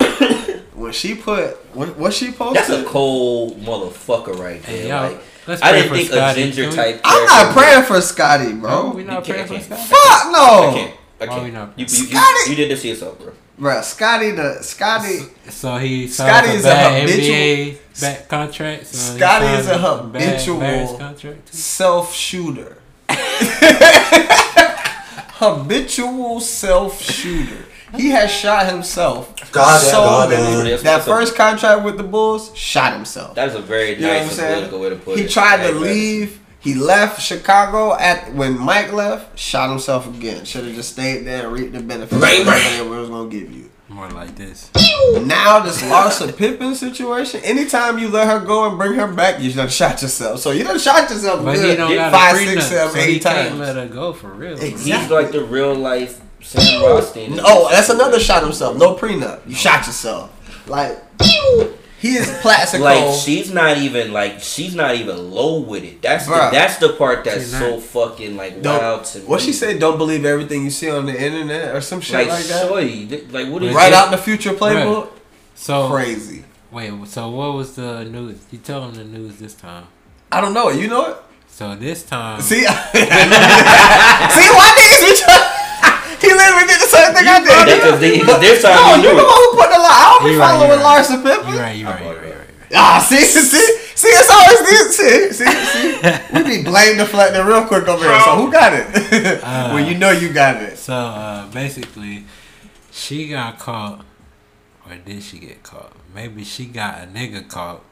when 0.78 0.92
she 0.92 1.14
put 1.14 1.56
what 1.74 1.96
what 1.96 2.12
she 2.14 2.30
posted. 2.32 2.56
That's 2.56 2.70
a 2.70 2.84
cold 2.84 3.58
motherfucker 3.60 4.38
right 4.38 4.62
there. 4.62 4.76
Hey, 4.82 4.88
y'all, 4.88 5.10
like, 5.12 5.20
let's 5.46 5.62
I 5.62 5.72
didn't 5.72 5.88
for 5.88 5.94
think 5.96 6.08
Scotty. 6.10 6.40
a 6.40 6.44
ginger 6.44 6.62
Can 6.62 6.70
we- 6.70 6.76
type. 6.76 7.00
I'm 7.04 7.26
not 7.26 7.52
praying 7.56 7.82
for 7.84 8.00
Scotty, 8.00 8.52
No, 8.52 8.60
bro. 8.60 8.90
we 8.90 9.02
You 9.02 9.08
not 9.08 9.24
praying 9.24 9.46
for 9.46 9.60
Scotty. 9.60 9.82
Fuck 9.82 10.32
no. 10.32 10.38
I 10.38 10.66
no, 10.70 10.72
can't. 10.74 10.94
I 11.20 11.24
Why 11.24 11.26
can't. 11.26 11.42
we 11.44 11.50
not- 11.50 11.72
You, 11.76 11.84
you, 11.86 11.96
you, 12.06 12.06
Scotty- 12.06 12.50
you 12.50 12.56
did 12.56 12.70
this 12.70 12.82
to 12.82 12.88
yourself, 12.88 13.18
bro. 13.18 13.32
bro. 13.58 13.80
Scotty 13.82 14.30
the 14.32 14.62
Scotty. 14.62 15.18
So 15.48 15.76
he 15.78 16.06
Scotty 16.06 16.50
is 16.50 16.64
a 16.64 16.70
a 16.70 17.00
habitual- 17.00 17.34
NBA 17.34 17.78
back 18.00 18.28
contract. 18.28 18.86
So 18.86 19.16
Scotty 19.16 19.46
is 19.46 19.66
a 19.68 19.78
habitual- 19.78 20.58
marriage 20.58 20.96
contract. 20.98 21.46
too. 21.50 21.56
self 21.56 22.14
shooter. 22.14 22.76
Habitual 25.40 26.40
self 26.40 27.00
shooter. 27.00 27.64
He 27.96 28.10
has 28.10 28.30
shot 28.30 28.66
himself. 28.66 29.34
God 29.52 29.78
so 29.78 29.92
damn, 30.30 30.40
God 30.40 30.64
many- 30.64 30.76
That 30.76 31.02
first 31.04 31.34
contract 31.36 31.84
with 31.84 31.96
the 31.96 32.02
Bulls, 32.02 32.50
shot 32.56 32.92
himself. 32.92 33.34
That 33.34 33.48
is 33.48 33.54
a 33.54 33.60
very 33.60 33.94
You 33.94 34.00
know 34.02 34.08
what 34.08 34.16
I'm 34.16 34.26
nice 34.26 34.36
political 34.36 34.80
way 34.80 34.90
to 34.90 34.96
put 34.96 35.16
He 35.16 35.22
it. 35.22 35.26
He 35.28 35.32
tried 35.32 35.66
to 35.66 35.72
leave. 35.72 36.40
He 36.60 36.74
left 36.74 37.22
Chicago 37.22 37.94
at 37.94 38.34
when 38.34 38.58
Mike 38.58 38.92
left. 38.92 39.38
Shot 39.38 39.70
himself 39.70 40.08
again. 40.08 40.44
Should 40.44 40.64
have 40.64 40.74
just 40.74 40.92
stayed 40.92 41.24
there 41.24 41.44
and 41.44 41.52
reaped 41.52 41.72
the 41.72 41.80
benefits. 41.80 42.20
Bang, 42.20 42.40
of 42.40 42.46
bang. 42.46 42.90
was 42.90 43.08
gonna 43.08 43.30
give 43.30 43.52
you. 43.52 43.70
More 43.88 44.10
like 44.10 44.36
this. 44.36 44.70
Now 45.22 45.60
this 45.60 45.80
Larsa 45.82 46.36
Pippen 46.36 46.74
situation. 46.74 47.40
Anytime 47.42 47.98
you 47.98 48.08
let 48.08 48.26
her 48.26 48.44
go 48.44 48.68
and 48.68 48.76
bring 48.76 48.94
her 48.94 49.06
back, 49.06 49.40
you 49.40 49.50
done 49.52 49.68
shot 49.68 50.02
yourself. 50.02 50.40
So 50.40 50.50
you 50.50 50.62
done 50.64 50.78
shot 50.78 51.08
yourself 51.08 51.42
But 51.42 51.54
good 51.54 51.70
he 51.70 51.76
don't 51.76 51.94
got 51.94 52.12
five, 52.12 52.34
a 52.36 52.38
six, 52.38 52.66
so 52.66 52.88
he 52.94 53.00
eight 53.16 53.22
can't 53.22 53.48
times. 53.48 53.60
let 53.60 53.76
her 53.76 53.86
go 53.86 54.12
for 54.12 54.28
real. 54.28 54.52
Exactly. 54.60 54.92
He's 54.92 55.10
like 55.10 55.30
the 55.32 55.42
real 55.44 55.74
life 55.74 56.20
Sam 56.42 56.82
Rothstein. 56.82 57.38
Oh, 57.42 57.68
that's 57.70 57.88
another 57.88 58.20
shot 58.20 58.42
himself. 58.42 58.76
No 58.76 58.94
prenup. 58.94 59.40
You 59.46 59.54
shot 59.54 59.86
yourself. 59.86 60.30
Like 60.68 60.98
he 61.98 62.14
is 62.16 62.30
plastic. 62.42 62.80
Like 62.80 63.12
she's 63.14 63.50
not 63.52 63.78
even 63.78 64.12
like 64.12 64.40
she's 64.40 64.74
not 64.74 64.94
even 64.94 65.30
low 65.32 65.60
with 65.60 65.82
it. 65.84 66.00
That's 66.02 66.26
the, 66.26 66.32
that's 66.52 66.76
the 66.78 66.90
part 66.90 67.24
that's 67.24 67.46
so 67.46 67.80
fucking 67.80 68.36
like 68.36 68.62
Don't- 68.62 68.78
wild 68.80 69.04
to 69.06 69.18
me. 69.20 69.24
what 69.26 69.40
she 69.40 69.52
said? 69.52 69.80
Don't 69.80 69.98
believe 69.98 70.24
everything 70.24 70.62
you 70.64 70.70
see 70.70 70.90
on 70.90 71.06
the 71.06 71.20
internet 71.20 71.74
or 71.74 71.80
some 71.80 72.00
shit 72.00 72.14
Like, 72.14 72.28
like, 72.28 72.44
that. 72.44 72.68
shorty, 72.68 73.06
th- 73.06 73.30
like 73.30 73.48
what 73.48 73.62
is 73.64 73.74
Right 73.74 73.90
Yeah. 73.92 74.02
out 74.02 74.10
the 74.10 74.18
future 74.18 74.52
playbook. 74.52 75.08
So 75.56 75.88
Crazy. 75.88 76.44
wait, 76.70 76.92
so 77.08 77.30
what 77.30 77.54
was 77.54 77.74
the 77.74 78.04
news? 78.04 78.38
You 78.52 78.58
tell 78.58 78.84
him 78.88 78.94
the 78.94 79.04
news 79.04 79.38
this 79.38 79.54
time. 79.54 79.86
I 80.30 80.40
don't 80.40 80.54
know. 80.54 80.70
You 80.70 80.86
know 80.88 81.06
it. 81.10 81.16
So 81.48 81.74
this 81.74 82.04
time, 82.04 82.40
See, 82.40 82.60
see 82.60 82.68
why 82.68 82.84
niggas 84.78 85.00
be 85.02 85.16
trying. 85.24 85.54
He 86.20 86.28
literally 86.34 86.66
did 86.66 86.80
the 86.80 86.86
same 86.86 87.14
thing 87.14 87.26
I 87.26 87.40
did. 87.40 87.48
Because 87.96 88.00
they- 88.00 88.18
this 88.40 88.62
time 88.62 88.74
no, 88.76 88.94
you 88.96 89.08
you 89.10 89.16
the 89.16 89.24
one 89.24 89.32
who 89.32 89.50
put 89.56 89.68
the 89.72 89.78
lie. 89.80 89.98
I 89.98 90.04
don't 90.18 90.24
be 90.28 90.32
You 90.32 90.40
right, 90.40 90.52
you 90.52 90.58
following 90.58 90.80
right. 90.80 91.04
Larsa 91.04 91.22
Pippen. 91.22 91.52
you 91.54 91.58
right, 91.60 91.76
you 91.76 91.86
right, 91.86 92.02
you 92.02 92.08
right. 92.10 92.34
Ah, 92.74 92.98
see, 93.00 93.16
see, 93.24 93.40
see, 93.40 94.08
it's 94.08 94.28
always 94.30 94.60
this. 94.68 94.96
See, 94.96 95.32
see, 95.32 96.00
see. 96.02 96.18
We 96.34 96.42
be 96.58 96.62
blame 96.62 96.98
deflecting 96.98 97.44
real 97.46 97.64
quick 97.64 97.88
over 97.88 98.04
here. 98.04 98.20
So 98.20 98.36
who 98.36 98.52
got 98.52 98.72
it? 98.74 99.40
Uh, 99.42 99.70
well, 99.72 99.80
you 99.88 99.96
know 99.96 100.10
you 100.10 100.32
got 100.32 100.62
it. 100.62 100.76
So 100.76 100.92
uh, 100.92 101.46
basically, 101.50 102.24
she 102.92 103.28
got 103.30 103.58
caught, 103.58 104.04
or 104.86 104.96
did 104.96 105.22
she 105.22 105.38
get 105.38 105.62
caught? 105.62 105.92
Maybe 106.14 106.44
she 106.44 106.66
got 106.66 107.02
a 107.02 107.06
nigga 107.06 107.48
caught. 107.48 107.82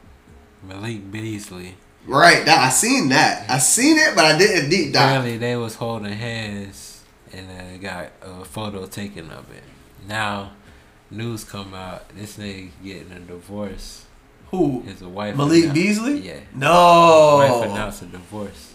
Malik 0.63 1.11
Beasley. 1.11 1.75
Right. 2.05 2.45
That, 2.45 2.59
I 2.59 2.69
seen 2.69 3.09
that. 3.09 3.49
I 3.49 3.57
seen 3.57 3.97
it, 3.97 4.15
but 4.15 4.25
I 4.25 4.37
didn't 4.37 4.69
deep 4.69 4.93
dive. 4.93 5.03
Apparently, 5.09 5.37
they 5.37 5.55
was 5.55 5.75
holding 5.75 6.13
hands, 6.13 7.01
and 7.33 7.47
they 7.49 7.77
got 7.79 8.09
a 8.21 8.45
photo 8.45 8.85
taken 8.85 9.29
of 9.31 9.49
it. 9.51 9.63
Now, 10.07 10.51
news 11.11 11.43
come 11.43 11.73
out. 11.73 12.07
This 12.15 12.37
nigga 12.37 12.69
getting 12.83 13.11
a 13.11 13.19
divorce. 13.19 14.05
Who? 14.51 14.81
His 14.81 15.01
wife. 15.01 15.35
Malik 15.35 15.65
annou- 15.65 15.73
Beasley? 15.73 16.19
Yeah. 16.19 16.39
No. 16.55 17.37
Wife 17.37 17.65
No. 17.67 17.71
announced 17.73 18.01
a 18.03 18.05
divorce. 18.05 18.73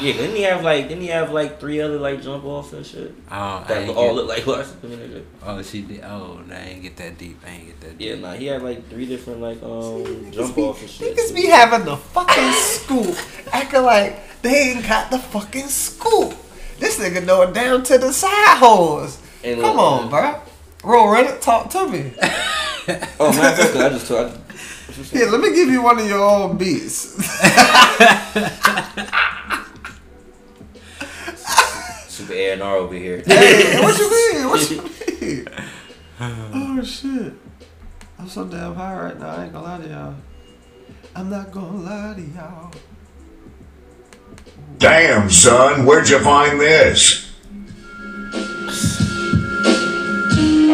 Yeah, 0.00 0.14
didn't 0.14 0.36
he 0.36 0.42
have 0.44 0.64
like 0.64 0.88
didn't 0.88 1.02
he 1.02 1.08
have 1.08 1.32
like 1.32 1.60
three 1.60 1.78
other 1.82 1.98
like 1.98 2.22
jump 2.22 2.44
offs 2.46 2.72
and 2.72 2.86
shit? 2.86 3.14
I 3.28 3.58
don't, 3.68 3.70
I 3.70 3.84
That 3.84 3.94
all 3.94 4.06
get, 4.06 4.14
look 4.14 4.28
like 4.28 4.42
Larsa 4.44 4.80
Pippen 4.80 5.26
oh, 5.44 5.62
she 5.62 5.82
did. 5.82 6.02
Oh, 6.02 6.40
no, 6.46 6.54
I 6.54 6.60
ain't 6.60 6.82
get 6.82 6.96
that 6.96 7.18
deep. 7.18 7.38
I 7.46 7.50
ain't 7.50 7.66
get 7.66 7.80
that 7.82 7.98
deep. 7.98 8.08
Yeah, 8.08 8.14
nah, 8.14 8.32
he 8.32 8.46
had 8.46 8.62
like 8.62 8.88
three 8.88 9.04
different 9.04 9.42
like 9.42 9.62
um 9.62 10.30
jump 10.32 10.56
offs 10.56 10.80
and 10.80 10.88
shit. 10.90 11.14
Niggas 11.14 11.34
be 11.34 11.46
having 11.46 11.84
the 11.84 11.98
fucking 11.98 12.52
scoop, 12.52 13.14
acting 13.52 13.82
like 13.82 14.40
they 14.40 14.70
ain't 14.70 14.88
got 14.88 15.10
the 15.10 15.18
fucking 15.18 15.68
scoop. 15.68 16.32
This 16.78 16.98
nigga 16.98 17.22
know 17.26 17.42
it 17.42 17.52
down 17.52 17.82
to 17.84 17.98
the 17.98 18.12
side 18.14 18.56
holes. 18.58 19.20
And 19.44 19.60
Come 19.60 19.76
look, 19.76 19.84
on, 20.04 20.08
bro. 20.08 20.40
Roll 20.82 21.06
Reddit, 21.08 21.40
talk 21.40 21.70
to 21.70 21.88
me. 21.88 22.12
Oh 23.20 23.30
man, 23.32 23.56
that's 23.56 23.72
good. 23.72 23.80
I 23.80 23.88
just 23.90 24.08
told. 24.08 24.32
Here, 25.12 25.26
let 25.30 25.40
me 25.40 25.54
give 25.54 25.68
you 25.68 25.82
one 25.82 26.00
of 26.00 26.06
your 26.08 26.18
old 26.18 26.58
beats. 26.58 27.14
Super 32.08 32.32
A 32.32 32.52
and 32.52 32.62
R 32.62 32.76
over 32.76 32.94
here. 32.94 33.22
hey, 33.24 33.80
what 33.80 33.96
you 33.98 34.10
mean? 34.10 34.48
What 34.48 34.70
you 34.70 34.82
mean? 34.82 35.48
Oh 36.54 36.82
shit. 36.84 37.32
I'm 38.18 38.28
so 38.28 38.44
damn 38.44 38.74
high 38.76 38.94
right 38.94 39.18
now. 39.18 39.28
I 39.30 39.44
ain't 39.44 39.52
gonna 39.52 39.64
lie 39.66 39.78
to 39.78 39.88
y'all. 39.88 40.14
I'm 41.16 41.28
not 41.30 41.50
gonna 41.50 41.78
lie 41.78 42.14
to 42.14 42.20
y'all. 42.20 42.70
Damn, 44.78 45.30
son, 45.30 45.84
where'd 45.84 46.08
you 46.08 46.20
find 46.20 46.60
this? 46.60 47.32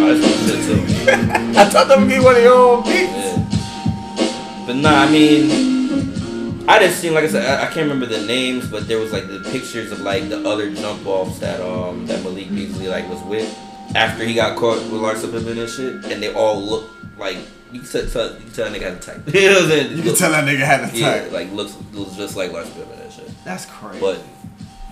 Oh, 0.01 0.15
that's 0.15 0.21
my 0.21 0.47
shit 0.47 0.65
too. 0.65 1.59
I 1.59 1.65
thought 1.65 1.89
that 1.89 1.99
would 1.99 2.09
be 2.09 2.19
one 2.21 2.37
of 2.37 2.43
your 2.43 2.55
old 2.57 2.85
beats. 2.85 3.11
Yeah. 3.13 4.65
But 4.67 4.77
nah, 4.77 5.03
I 5.03 5.11
mean, 5.11 6.65
I 6.69 6.79
just 6.79 7.01
seen 7.01 7.15
like 7.15 7.25
I 7.25 7.29
said, 7.29 7.45
I, 7.47 7.63
I 7.63 7.67
can't 7.67 7.89
remember 7.91 8.07
the 8.07 8.25
names, 8.27 8.69
but 8.69 8.87
there 8.87 8.99
was 8.99 9.13
like 9.13 9.27
the 9.27 9.41
pictures 9.51 9.91
of 9.91 10.01
like 10.01 10.29
the 10.29 10.47
other 10.49 10.71
jump 10.75 11.07
offs 11.07 11.39
that 11.41 11.61
um 11.61 12.07
that 12.07 12.23
Malik 12.23 12.51
Beasley 12.51 12.89
like 12.89 13.09
was 13.09 13.23
with 13.23 13.49
after 13.95 14.25
he 14.25 14.35
got 14.35 14.57
caught 14.57 14.77
with 14.77 15.01
Larsa 15.01 15.31
Pippen 15.33 15.59
and 15.59 15.69
shit, 15.71 16.05
and 16.13 16.23
they 16.23 16.33
all 16.35 16.61
look 16.61 16.91
like 17.17 17.39
you 17.73 17.81
can 17.81 17.89
tell, 17.89 18.07
tell 18.09 18.33
you 18.35 18.41
can 18.45 18.53
tell 18.53 18.71
that 18.71 18.79
nigga 18.81 18.83
had 18.83 18.93
a 18.95 19.01
type. 19.01 19.27
you 19.35 19.49
know 19.49 19.55
what 19.55 19.63
I'm 19.65 19.69
saying? 19.71 19.97
You 19.97 20.03
can 20.03 20.15
tell 20.15 20.31
that 20.31 20.45
nigga 20.47 20.59
had 20.59 20.81
a 20.81 20.87
type. 20.87 20.95
Yeah, 20.95 21.29
like 21.33 21.51
looks 21.53 21.77
looks 21.93 22.15
just 22.17 22.37
like 22.37 22.51
Larsa 22.53 22.75
Pippen 22.75 22.99
and 23.01 23.13
shit. 23.13 23.31
That's 23.45 23.67
crazy. 23.67 24.01
But 24.01 24.21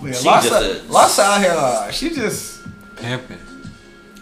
Yeah, 0.01 0.11
she 0.13 0.27
Larsa, 0.27 0.43
just 0.43 0.63
a- 0.63 0.91
Larsa 0.91 1.19
out 1.19 1.41
here, 1.41 1.53
uh, 1.55 1.91
she 1.91 2.09
just 2.09 2.57
Pimping. 2.97 3.37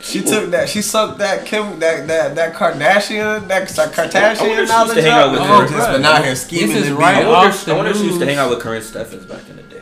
She 0.06 0.22
took 0.22 0.52
that. 0.52 0.70
She 0.70 0.82
sucked 0.84 1.18
that 1.18 1.46
Kim, 1.48 1.80
that 1.80 2.08
that 2.08 2.36
that 2.36 2.54
Kardashian, 2.54 3.48
that 3.48 3.68
Kardashian 3.68 4.16
I 4.16 4.22
wonder 4.22 4.32
if 4.32 4.38
she 4.40 4.46
used 4.52 4.68
to 4.70 4.78
knowledge 4.78 4.98
hang 5.04 5.08
out 5.12 5.32
with 5.32 5.42
up. 5.42 5.48
her. 5.48 5.54
Oh, 5.66 5.68
just 5.68 5.92
been 5.92 6.06
out 6.06 6.24
here 6.24 6.36
scheming. 6.36 6.68
This 6.76 6.84
is 6.84 6.88
and 6.90 6.98
right 7.00 7.16
being- 7.16 7.26
I 7.26 7.32
wonder, 7.32 7.50
off 7.50 7.66
the 7.66 7.72
I 7.72 7.76
wonder 7.76 7.92
if 7.92 7.98
she 7.98 8.04
used 8.06 8.20
to 8.20 8.26
hang 8.26 8.36
news. 8.36 8.44
out 8.44 8.50
with 8.52 8.60
Karrine 8.64 8.82
Steffans 8.84 9.28
back 9.28 9.50
in 9.50 9.56
the 9.56 9.64
day. 9.64 9.82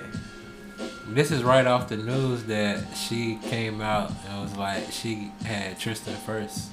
This 1.10 1.30
is 1.30 1.44
right 1.44 1.68
off 1.68 1.90
the 1.90 1.98
news 1.98 2.44
that 2.44 2.80
she 2.96 3.38
came 3.50 3.82
out 3.82 4.12
and 4.30 4.42
was 4.42 4.56
like 4.56 4.92
she 4.92 5.32
had 5.46 5.78
Tristan 5.78 6.16
first. 6.26 6.70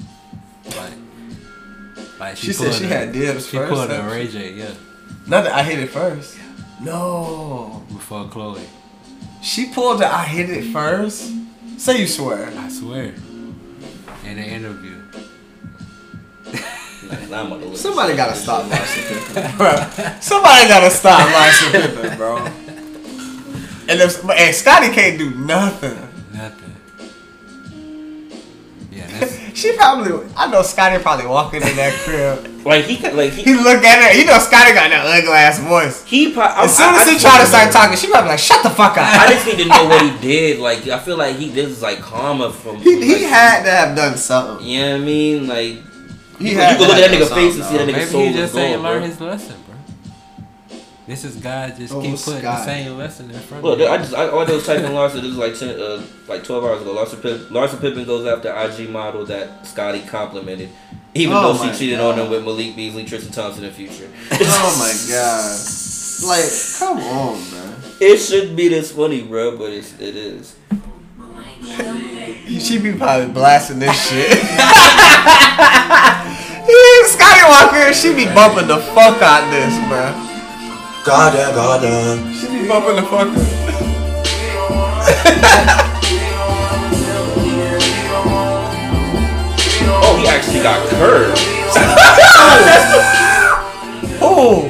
Like, 0.76 0.92
like 2.20 2.36
She 2.36 2.52
said 2.52 2.72
she 2.72 2.84
a- 2.84 2.88
had 2.88 3.12
dibs 3.12 3.48
she 3.48 3.56
first, 3.56 3.72
pulled 3.72 3.84
a 3.86 3.88
that 3.94 4.10
Ray 4.12 4.28
J, 4.28 4.52
yeah, 4.52 4.70
Not 5.26 5.42
that 5.44 5.52
I 5.54 5.64
hit 5.64 5.80
it 5.80 5.88
first. 5.90 6.38
No, 6.80 7.82
before 7.88 8.24
Khloé. 8.26 8.62
she 9.42 9.66
pulled 9.66 9.98
the 10.00 10.06
I 10.06 10.24
hit 10.24 10.48
it 10.50 10.72
first. 10.72 11.32
Say 11.78 12.00
you 12.02 12.06
swear. 12.06 12.52
I 12.56 12.68
swear. 12.68 13.12
In 14.24 14.38
an 14.38 14.44
interview. 14.44 14.96
Like, 17.08 17.30
I'm 17.32 17.46
about 17.52 17.60
to 17.62 17.76
Somebody 17.76 18.14
gotta 18.14 18.36
stop 18.36 18.64
Larsa 18.64 19.34
Pippen, 19.34 19.56
bro. 19.56 19.74
Somebody 20.20 20.68
gotta 20.68 20.90
stop 20.90 21.20
Larsa 21.28 21.72
Pippen, 21.72 22.16
bro. 22.16 22.36
And 23.88 24.00
if 24.00 24.22
and 24.28 24.54
Scotty 24.54 24.90
can't 24.90 25.18
do 25.18 25.30
nothing. 25.30 25.96
Nothing. 26.32 26.76
Yeah, 28.92 29.06
that's 29.18 29.58
She 29.58 29.72
probably, 29.76 30.28
I 30.36 30.50
know 30.50 30.62
Scotty 30.62 31.02
probably 31.02 31.26
walking 31.26 31.62
in 31.62 31.76
that 31.76 31.92
crib. 32.04 32.49
Like 32.64 32.84
he, 32.84 32.96
could, 32.98 33.14
like 33.14 33.32
he, 33.32 33.42
He 33.42 33.54
look 33.54 33.82
at 33.84 34.12
her. 34.12 34.18
You 34.18 34.26
know 34.26 34.38
Scotty 34.38 34.74
got 34.74 34.90
that 34.90 35.06
ugly 35.06 35.32
ass 35.32 35.58
voice. 35.60 36.04
he. 36.04 36.32
pro- 36.32 36.44
As 36.44 36.76
soon 36.76 36.94
I- 36.94 37.00
as 37.00 37.08
I 37.08 37.12
he 37.12 37.18
just 37.18 37.24
try 37.26 37.40
to 37.40 37.46
start 37.46 37.66
know. 37.66 37.72
talking, 37.72 37.96
she 37.96 38.06
probably 38.10 38.30
like, 38.30 38.38
"Shut 38.38 38.62
the 38.62 38.68
fuck 38.70 38.98
up." 38.98 39.08
I 39.08 39.32
just 39.32 39.46
need 39.50 39.58
to 39.62 39.68
know 39.68 39.84
what 39.88 40.02
he 40.02 40.12
did. 40.20 40.58
Like 40.60 40.86
I 40.88 40.98
feel 40.98 41.16
like 41.16 41.36
he 41.36 41.48
this 41.48 41.68
is 41.68 41.80
like 41.82 42.00
karma 42.00 42.52
from. 42.52 42.76
He, 42.76 43.00
he 43.02 43.22
had 43.22 43.64
to 43.64 43.70
have 43.70 43.96
done 43.96 44.16
something. 44.18 44.66
You 44.66 44.80
know 44.80 44.92
what 44.92 45.00
I 45.00 45.04
mean? 45.04 45.46
Like 45.48 45.76
He 46.38 46.50
you, 46.50 46.56
had 46.56 46.72
you 46.72 46.86
can 46.86 46.88
look 46.88 46.96
at 46.98 47.10
that 47.10 47.18
nigga 47.18 47.34
face 47.34 47.54
and 47.56 47.64
see 47.64 47.76
that 47.78 47.88
nigga 47.88 47.92
maybe 47.92 48.04
soul 48.10 48.20
he 48.20 48.26
was 48.28 48.36
just 48.36 48.54
gone, 48.54 48.62
ain't 48.62 48.80
bro. 48.82 48.90
learned 48.90 49.04
his 49.06 49.20
lesson, 49.20 49.56
bro. 49.66 50.78
This 51.06 51.24
is 51.24 51.36
God 51.36 51.76
just 51.76 51.92
Oh, 51.94 52.00
keep 52.02 52.10
putting 52.18 52.34
the 52.34 52.40
Scott. 52.56 52.64
same 52.66 52.96
lesson 52.98 53.30
in 53.30 53.40
front 53.40 53.64
Look, 53.64 53.74
of 53.74 53.80
you. 53.80 53.86
I 53.88 53.96
just 53.98 54.14
I, 54.14 54.28
all 54.28 54.44
those 54.46 54.64
typing 54.66 54.92
was 54.92 55.12
type 55.12 55.16
in 55.16 55.22
Larsa. 55.22 55.22
This 55.22 55.32
is 55.32 55.36
like 55.36 55.58
ten, 55.58 55.80
uh, 55.80 56.02
like 56.28 56.44
twelve 56.44 56.62
hours 56.64 56.82
ago. 56.82 56.94
Larsa 56.94 57.20
Pippen, 57.20 57.46
Larsa 57.54 57.80
Pippen 57.80 58.04
goes 58.04 58.26
after 58.26 58.54
IG 58.54 58.90
model 58.90 59.24
that 59.26 59.66
Scotty 59.66 60.02
complimented, 60.02 60.68
even 61.14 61.36
Oh 61.36 61.52
though 61.52 61.64
she 61.72 61.78
cheated 61.78 61.98
God. 61.98 62.18
on 62.18 62.24
him 62.26 62.30
with 62.30 62.44
Malik 62.44 62.74
Beasley, 62.76 63.04
Tristan 63.04 63.32
Thompson 63.32 63.64
in 63.64 63.70
the 63.70 63.74
future. 63.76 64.08
Oh 64.32 64.76
my 64.78 64.92
god! 65.10 65.58
Like, 66.28 66.50
come 66.78 66.98
on, 66.98 67.38
man. 67.50 67.74
It 68.00 68.18
shouldn't 68.18 68.56
be 68.56 68.68
this 68.68 68.92
funny, 68.92 69.22
bro, 69.22 69.56
but 69.56 69.70
it's 69.72 69.92
it 70.00 70.16
is. 70.16 70.54
She 72.60 72.78
be 72.78 72.92
probably 72.92 73.28
blasting 73.32 73.78
this 73.78 73.96
shit. 74.08 74.38
Yeah, 76.70 77.02
Scotty 77.06 77.42
Walker, 77.48 77.92
she 77.92 78.14
be 78.14 78.26
bumping 78.26 78.68
the 78.68 78.78
fuck 78.78 79.20
out 79.22 79.50
this, 79.50 79.74
bro. 79.88 80.12
God 81.04 81.32
damn, 81.32 81.54
God 81.54 81.80
damn. 81.82 82.32
She 82.34 82.46
be 82.48 82.66
bumping 82.68 82.96
the 82.96 83.02
fuck 83.02 83.28
out. 83.28 83.36
He 90.50 90.62
got 90.62 90.88
curved. 90.90 91.38
Oh, 94.22 94.68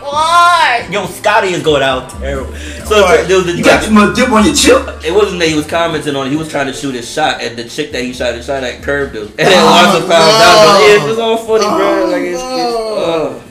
Why? 0.00 0.88
Yo, 0.90 1.04
Scotty 1.06 1.48
is 1.48 1.62
going 1.62 1.82
out 1.82 2.08
terrible. 2.10 2.54
So 2.86 3.02
What? 3.02 3.28
there 3.28 3.36
was 3.36 3.46
the, 3.46 3.52
You 3.56 3.62
got 3.64 3.84
too 3.84 3.90
much 3.90 4.16
dip 4.16 4.30
on 4.30 4.44
your 4.46 4.54
chip? 4.54 4.88
It 5.04 5.12
wasn't 5.12 5.40
that 5.40 5.48
he 5.48 5.54
was 5.54 5.66
commenting 5.66 6.16
on 6.16 6.26
it. 6.28 6.30
He 6.30 6.36
was 6.36 6.48
trying 6.48 6.66
to 6.68 6.72
shoot 6.72 6.94
his 6.94 7.10
shot, 7.10 7.42
and 7.42 7.56
the 7.58 7.68
chick 7.68 7.92
that 7.92 8.02
he 8.02 8.14
shot 8.14 8.34
his 8.34 8.46
shot 8.46 8.64
at 8.64 8.82
curved 8.82 9.14
him. 9.14 9.26
And 9.28 9.36
then 9.36 9.52
Oh, 9.52 9.68
Larsa 9.68 10.00
found 10.00 10.12
out. 10.12 10.56
no. 10.56 10.64
But 10.64 10.80
yeah, 11.04 11.10
it's 11.10 11.18
all 11.20 11.36
funny, 11.36 11.64
bro. 11.64 12.02
Oh, 12.04 12.10
Like 12.10 12.22
it's, 12.22 12.40
no. 12.40 12.56
it's 12.56 13.42
uh. 13.42 13.45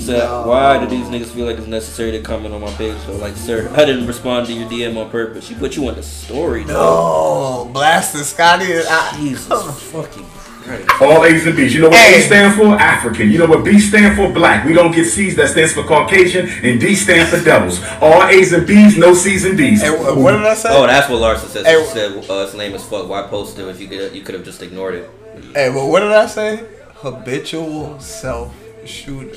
She 0.00 0.06
said, 0.06 0.18
No. 0.24 0.46
"Why 0.46 0.78
do 0.78 0.86
these 0.86 1.06
niggas 1.08 1.26
feel 1.26 1.44
like 1.44 1.58
it's 1.58 1.66
necessary 1.66 2.10
to 2.12 2.20
comment 2.20 2.54
on 2.54 2.62
my 2.62 2.70
page?" 2.72 2.96
So, 3.04 3.12
like, 3.16 3.36
sir, 3.36 3.70
I 3.76 3.84
didn't 3.84 4.06
respond 4.06 4.46
to 4.46 4.52
your 4.54 4.66
DM 4.68 4.96
on 4.96 5.10
purpose. 5.10 5.44
She 5.46 5.54
put 5.54 5.76
you 5.76 5.86
on 5.88 5.94
the 5.96 6.02
story, 6.02 6.64
No, 6.64 7.64
No, 7.64 7.70
blasting 7.72 8.22
Scotty. 8.22 8.64
I, 8.78 9.14
Jesus 9.18 9.48
fucking 9.92 10.24
Christ. 10.62 10.88
All 11.02 11.24
A's 11.26 11.46
and 11.46 11.54
B's. 11.54 11.74
You 11.74 11.82
know 11.82 11.88
what 11.90 11.98
Hey. 11.98 12.18
A 12.18 12.22
stand 12.22 12.54
for? 12.54 12.66
African. 12.80 13.30
You 13.30 13.38
know 13.40 13.46
what 13.46 13.62
B 13.64 13.78
stand 13.78 14.16
for? 14.16 14.32
Black. 14.32 14.64
We 14.64 14.72
don't 14.72 14.92
get 14.92 15.04
C's. 15.04 15.36
That 15.36 15.48
stands 15.48 15.72
for 15.74 15.82
Caucasian. 15.84 16.48
And 16.48 16.80
D 16.80 16.94
stands 16.94 17.28
for 17.30 17.42
devils. 17.44 17.80
All 18.00 18.22
A's 18.24 18.52
and 18.54 18.66
B's, 18.66 18.96
no 18.96 19.12
C's 19.12 19.44
and 19.44 19.58
D's. 19.58 19.82
Hey, 19.82 19.90
what 19.90 20.32
did 20.32 20.46
I 20.46 20.54
say? 20.54 20.68
Oh, 20.72 20.86
that's 20.86 21.10
what 21.10 21.20
Larsa 21.20 21.46
said. 21.48 21.66
Hey, 21.66 21.82
She 21.84 21.90
said, 21.90 22.12
uh, 22.30 22.44
"It's 22.44 22.54
lame 22.54 22.74
as 22.74 22.84
fuck. 22.84 23.06
Why 23.06 23.22
post 23.26 23.58
it 23.58 23.68
if 23.68 23.78
you 23.80 23.88
could 23.88 24.14
you 24.14 24.22
could 24.22 24.34
have 24.34 24.44
just 24.44 24.62
ignored 24.62 24.94
it?" 24.94 25.10
Hey, 25.54 25.68
well, 25.70 25.90
what 25.90 26.00
did 26.00 26.12
I 26.12 26.24
say? 26.26 26.64
Habitual 26.96 27.98
self 28.00 28.54
shooter. 28.86 29.36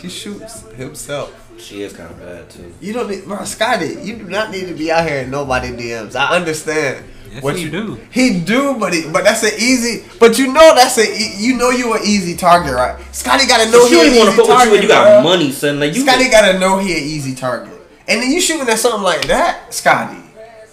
He 0.00 0.08
shoots 0.08 0.62
himself. 0.72 1.30
She 1.58 1.82
is 1.82 1.92
kind 1.92 2.10
of 2.10 2.18
bad 2.18 2.48
too. 2.48 2.72
You 2.80 2.92
don't 2.94 3.10
need, 3.10 3.24
bro, 3.24 3.44
Scotty. 3.44 3.96
You 4.02 4.16
do 4.16 4.24
not 4.24 4.50
need 4.50 4.66
to 4.68 4.74
be 4.74 4.90
out 4.90 5.06
here 5.06 5.18
in 5.20 5.30
nobody 5.30 5.68
DMs. 5.68 6.16
I 6.16 6.36
understand. 6.36 7.04
Yes, 7.30 7.60
you 7.60 7.70
do. 7.70 7.94
He 8.10 8.40
do, 8.40 8.76
but 8.78 8.92
he, 8.92 9.08
but 9.10 9.22
that's 9.24 9.42
an 9.44 9.52
easy. 9.58 10.04
But 10.18 10.38
you 10.38 10.52
know 10.52 10.74
that's 10.74 10.98
a 10.98 11.04
you 11.38 11.56
know 11.56 11.70
you 11.70 11.92
an 11.94 12.00
easy 12.04 12.34
target, 12.34 12.74
right? 12.74 12.98
Scotty 13.14 13.46
gotta 13.46 13.70
know 13.70 13.86
She 13.86 13.94
he 13.94 14.00
an 14.00 14.06
easy 14.14 14.24
to 14.24 14.30
fuck 14.32 14.38
with 14.38 14.48
you 14.48 14.54
target. 14.54 14.82
you 14.82 14.88
got 14.88 15.22
bro. 15.22 15.30
money, 15.30 15.52
son. 15.52 15.78
Like 15.78 15.94
you. 15.94 16.02
Scotty 16.02 16.28
gotta 16.28 16.58
know 16.58 16.78
he 16.78 16.92
an 16.92 17.04
easy 17.04 17.34
target, 17.36 17.72
and 18.08 18.22
then 18.22 18.32
you 18.32 18.40
shooting 18.40 18.68
at 18.68 18.78
something 18.78 19.02
like 19.02 19.26
that, 19.28 19.72
Scotty, 19.72 20.18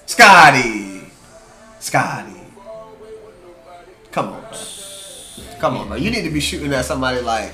Scotty, 0.08 1.02
Scotty. 1.80 2.34
Come 4.12 4.30
on, 4.30 4.42
man. 4.42 5.60
come 5.60 5.78
on, 5.78 5.90
man. 5.90 6.02
You 6.02 6.10
need 6.10 6.24
to 6.24 6.32
be 6.32 6.40
shooting 6.40 6.74
at 6.74 6.86
somebody 6.86 7.22
like, 7.22 7.54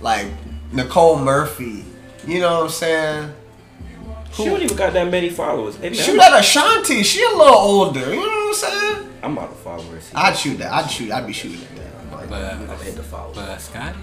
like 0.00 0.26
Nicole 0.74 1.18
Murphy. 1.18 1.84
You 2.26 2.40
know 2.40 2.54
what 2.60 2.64
I'm 2.64 2.70
saying? 2.70 3.32
She 4.32 4.46
don't 4.46 4.62
even 4.62 4.76
got 4.76 4.92
that 4.94 5.08
many 5.10 5.30
followers. 5.30 5.76
Hey, 5.76 5.90
man, 5.90 5.94
Shoot 5.94 6.14
I'm, 6.20 6.32
at 6.32 6.40
Ashanti. 6.40 7.02
She 7.04 7.22
a 7.22 7.28
little 7.28 7.54
older. 7.54 8.00
You 8.00 8.16
know 8.16 8.20
what 8.20 8.48
I'm 8.48 8.54
saying? 8.54 9.08
I'm 9.22 9.32
about 9.38 9.50
to 9.50 9.56
follow 9.56 9.82
her. 9.84 10.00
see. 10.00 10.14
I'd 10.14 10.36
shoot 10.36 10.58
that. 10.58 10.72
I'd 10.72 10.90
shoot. 10.90 11.10
I'd 11.12 11.26
be 11.26 11.32
shooting 11.32 11.60
at 11.62 11.76
that. 11.76 12.12
Like, 12.16 12.28
But, 12.30 12.44
I'm 12.54 12.66
gonna 12.66 12.78
hit 12.82 12.96
the 12.96 13.02
follow. 13.02 13.32
but 13.34 13.60
Scotty, 13.60 13.98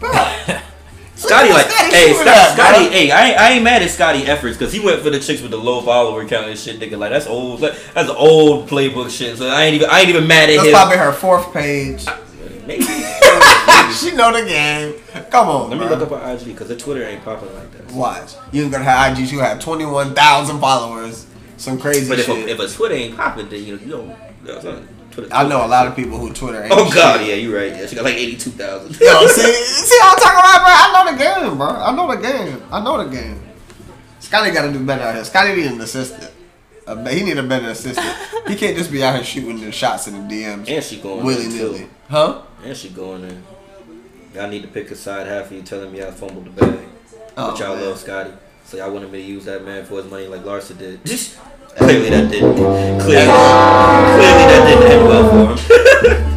bro, 0.00 0.10
Scotty, 1.16 1.52
like, 1.52 1.66
Scotty 1.70 1.94
hey, 1.96 2.12
Scotty, 2.14 2.30
at. 2.30 2.54
Scotty, 2.54 2.88
hey, 2.90 3.10
I 3.10 3.28
ain't, 3.28 3.38
I 3.40 3.50
ain't 3.52 3.64
mad 3.64 3.82
at 3.82 3.90
Scotty 3.90 4.22
efforts 4.24 4.56
because 4.56 4.72
he 4.72 4.80
went 4.80 5.02
for 5.02 5.10
the 5.10 5.18
chicks 5.20 5.42
with 5.42 5.50
the 5.50 5.56
low 5.58 5.82
follower 5.82 6.24
count 6.26 6.46
and 6.46 6.58
shit, 6.58 6.78
nigga. 6.80 6.96
Like 6.96 7.10
that's 7.10 7.26
old, 7.26 7.60
that's 7.60 8.08
old 8.08 8.68
playbook 8.68 9.10
shit. 9.10 9.36
So 9.36 9.48
I 9.48 9.64
ain't 9.64 9.74
even, 9.74 9.90
I 9.90 10.00
ain't 10.00 10.08
even 10.08 10.26
mad 10.26 10.48
at 10.48 10.56
That's 10.56 10.68
him. 10.68 10.72
probably 10.74 10.96
her 10.96 11.12
fourth 11.12 11.52
page. 11.52 12.06
Maybe. 12.66 12.84
she 13.92 14.12
know 14.14 14.32
the 14.32 14.46
game. 14.46 14.94
Come 15.30 15.48
on, 15.48 15.70
Let 15.70 15.78
me 15.80 15.86
bro. 15.86 15.96
look 15.96 16.12
up 16.12 16.20
her 16.22 16.32
IG 16.34 16.44
because 16.46 16.68
her 16.68 16.76
Twitter 16.76 17.02
ain't 17.04 17.24
popping 17.24 17.52
like 17.54 17.70
that. 17.72 17.92
Watch. 17.92 18.34
You 18.52 18.62
ain't 18.64 18.72
gonna 18.72 18.84
have 18.84 19.18
IG. 19.18 19.30
You 19.30 19.40
have 19.40 19.60
twenty 19.60 19.84
one 19.86 20.14
thousand 20.14 20.60
followers. 20.60 21.26
Some 21.56 21.78
crazy 21.80 22.08
But 22.08 22.18
if 22.20 22.26
shit. 22.26 22.46
a, 22.48 22.50
if 22.50 22.58
a 22.60 22.68
Twitter 22.74 22.94
ain't 22.94 23.16
popping, 23.16 23.48
then 23.48 23.64
you 23.64 23.76
know 23.76 23.82
you 23.82 23.90
don't. 23.90 24.08
You 24.44 24.70
know. 24.70 24.82
Twitter, 25.10 25.34
I 25.34 25.48
know 25.48 25.64
a 25.64 25.66
lot 25.66 25.86
of 25.88 25.96
people 25.96 26.16
who 26.18 26.32
Twitter. 26.32 26.62
Ain't 26.62 26.72
Oh 26.72 26.88
God, 26.94 27.18
shit. 27.20 27.28
yeah, 27.28 27.34
you're 27.34 27.56
right. 27.58 27.72
Yeah, 27.72 27.86
she 27.86 27.96
got 27.96 28.04
like 28.04 28.14
eighty 28.14 28.36
two 28.36 28.50
thousand. 28.50 28.90
Yo, 29.00 29.26
see, 29.26 29.52
see 29.52 29.98
how 30.00 30.12
I'm 30.12 30.18
talking 30.18 30.38
about, 30.38 30.60
bro? 30.62 30.72
I 30.74 30.92
know 30.94 31.12
the 31.12 31.18
game, 31.48 31.56
bro. 31.58 31.68
I 31.68 31.92
know 31.96 32.14
the 32.14 32.22
game. 32.22 32.62
I 32.70 32.80
know 32.84 33.04
the 33.04 33.10
game. 33.10 33.42
Scotty 34.20 34.50
got 34.52 34.66
to 34.66 34.72
do 34.72 34.84
better 34.84 35.02
out 35.02 35.14
here. 35.14 35.24
Scotty 35.24 35.54
need 35.54 35.66
an 35.66 35.80
assistant. 35.80 36.30
But 36.84 37.12
he 37.12 37.22
need 37.22 37.36
a 37.38 37.42
better 37.42 37.68
assistant. 37.68 38.06
he 38.46 38.56
can't 38.56 38.76
just 38.76 38.90
be 38.90 39.02
out 39.02 39.14
here 39.16 39.24
shooting 39.24 39.60
the 39.60 39.70
shots 39.72 40.06
in 40.08 40.26
the 40.28 40.34
DMs 40.34 40.68
And 40.70 40.82
she 40.84 40.98
going 41.00 41.24
willy 41.24 41.46
nilly. 41.48 41.86
Huh? 42.08 42.42
And 42.64 42.76
she 42.76 42.88
going 42.90 43.24
in. 43.24 43.42
Y'all 44.34 44.48
need 44.48 44.62
to 44.62 44.68
pick 44.68 44.90
a 44.90 44.96
side 44.96 45.26
half 45.26 45.46
of 45.46 45.52
you 45.52 45.62
telling 45.62 45.92
me 45.92 46.02
I 46.02 46.10
fumbled 46.10 46.44
the 46.46 46.50
bag. 46.50 46.80
Oh, 47.36 47.52
but 47.52 47.58
y'all 47.60 47.76
man. 47.76 47.84
love 47.84 47.98
Scotty. 47.98 48.32
So 48.64 48.76
y'all 48.76 48.92
wanted 48.92 49.10
me 49.10 49.22
to 49.22 49.28
use 49.28 49.44
that 49.46 49.64
man 49.64 49.84
for 49.84 50.02
his 50.02 50.10
money 50.10 50.26
like 50.26 50.42
Larsa 50.42 50.76
did. 50.76 51.00
clearly 51.76 52.10
that 52.10 52.30
didn't. 52.30 52.54
Clearly, 52.54 53.00
clearly 53.00 54.44
that 54.50 54.62
didn't 54.66 54.90
end 54.92 55.04
well 55.08 55.30
for 55.30 55.46
him. 55.54 55.58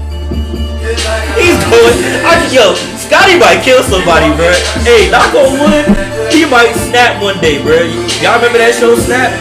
He's 1.42 1.58
going. 1.68 1.98
I, 2.24 2.50
yo, 2.54 2.76
Scotty 2.96 3.40
might 3.40 3.64
kill 3.64 3.82
somebody, 3.84 4.30
bro. 4.38 4.54
Hey, 4.86 5.10
knock 5.10 5.34
on 5.34 5.60
wood. 5.60 5.86
He 6.32 6.46
might 6.46 6.72
snap 6.88 7.22
one 7.22 7.42
day, 7.42 7.62
bro. 7.62 7.82
Y'all 8.22 8.36
remember 8.36 8.60
that 8.60 8.76
show 8.80 8.96
Snap? 8.96 9.32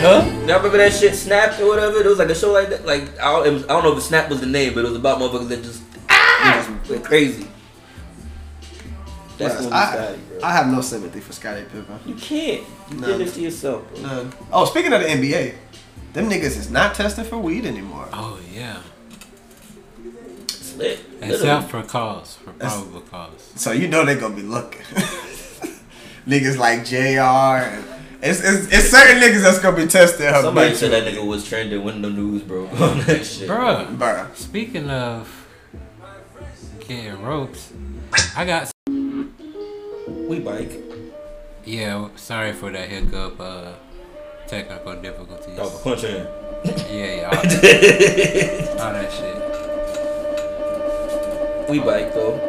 Huh? 0.00 0.24
Y'all 0.46 0.56
remember 0.56 0.78
that 0.78 0.92
shit 0.92 1.14
Snapped 1.14 1.60
or 1.60 1.68
whatever? 1.68 1.98
It 1.98 2.06
was 2.06 2.18
like 2.18 2.30
a 2.30 2.34
show 2.34 2.52
like 2.52 2.70
that. 2.70 2.86
Like 2.86 3.18
I 3.20 3.32
don't, 3.32 3.46
it 3.46 3.52
was, 3.52 3.64
I 3.64 3.68
don't 3.68 3.84
know 3.84 3.96
if 3.96 4.02
Snap 4.02 4.30
was 4.30 4.40
the 4.40 4.46
name, 4.46 4.74
but 4.74 4.84
it 4.84 4.88
was 4.88 4.96
about 4.96 5.20
motherfuckers 5.20 5.48
that 5.48 5.62
just 5.62 5.82
ah, 6.38 6.78
went 6.88 7.04
crazy. 7.04 7.46
That's 9.38 9.54
Yes, 9.54 9.64
when 9.64 9.72
I, 9.72 9.92
Scotty, 9.92 10.18
bro. 10.30 10.40
I 10.42 10.52
have 10.52 10.66
no 10.66 10.80
sympathy 10.80 11.20
for 11.20 11.32
Scottie 11.32 11.62
Pippen. 11.64 11.98
You 12.06 12.14
can't. 12.14 12.64
You 12.90 12.96
None. 12.96 13.10
did 13.10 13.20
this 13.20 13.34
to 13.34 13.40
yourself, 13.40 13.88
bro. 13.90 14.02
None. 14.02 14.32
Oh, 14.52 14.64
speaking 14.64 14.92
of 14.92 15.00
the 15.00 15.06
NBA, 15.06 15.54
them 16.12 16.28
niggas 16.28 16.56
is 16.56 16.70
not 16.70 16.94
testing 16.94 17.24
for 17.24 17.38
weed 17.38 17.64
anymore. 17.64 18.08
Oh 18.12 18.40
yeah. 18.52 18.80
It's 20.44 20.76
lit. 20.76 21.00
Except 21.20 21.70
for 21.70 21.82
cause, 21.82 22.36
for 22.36 22.52
probable 22.52 23.00
cause. 23.02 23.52
So 23.54 23.72
you 23.72 23.86
know 23.88 24.04
they 24.04 24.16
gonna 24.16 24.34
be 24.34 24.42
looking. 24.42 24.82
niggas 26.26 26.58
like 26.58 26.84
Jr. 26.84 26.96
and 27.68 27.84
It's, 28.20 28.40
it's, 28.42 28.72
it's 28.72 28.88
certain 28.90 29.22
niggas 29.22 29.42
that's 29.42 29.60
gonna 29.60 29.76
be 29.76 29.86
testing 29.86 30.26
her. 30.26 30.42
Somebody 30.42 30.74
said 30.74 30.90
that 30.90 31.04
nigga 31.04 31.24
was 31.24 31.46
trending 31.48 31.84
when 31.84 32.02
the 32.02 32.10
news 32.10 32.42
broke 32.42 32.72
on 32.80 32.98
that 33.00 33.24
shit. 33.24 33.48
Bruh. 33.48 33.96
Bruh. 33.96 34.34
Speaking 34.34 34.90
of 34.90 35.37
getting 36.88 37.22
ropes, 37.22 37.72
I 38.34 38.44
got. 38.46 38.70
We 38.86 40.40
bike. 40.40 40.72
Yeah, 41.64 42.08
sorry 42.16 42.52
for 42.52 42.72
that 42.72 42.88
hiccup. 42.88 43.38
Uh, 43.38 43.72
technical 44.46 44.96
difficulties. 45.00 45.56
Dog, 45.56 45.82
punch 45.84 46.04
in. 46.04 46.26
Yeah, 46.64 47.14
yeah. 47.14 47.28
All 47.32 47.42
that, 47.42 48.80
all 48.80 48.92
that 48.92 49.12
shit. 49.12 49.36
We 51.70 51.78
bike 51.78 52.12
though. 52.14 52.40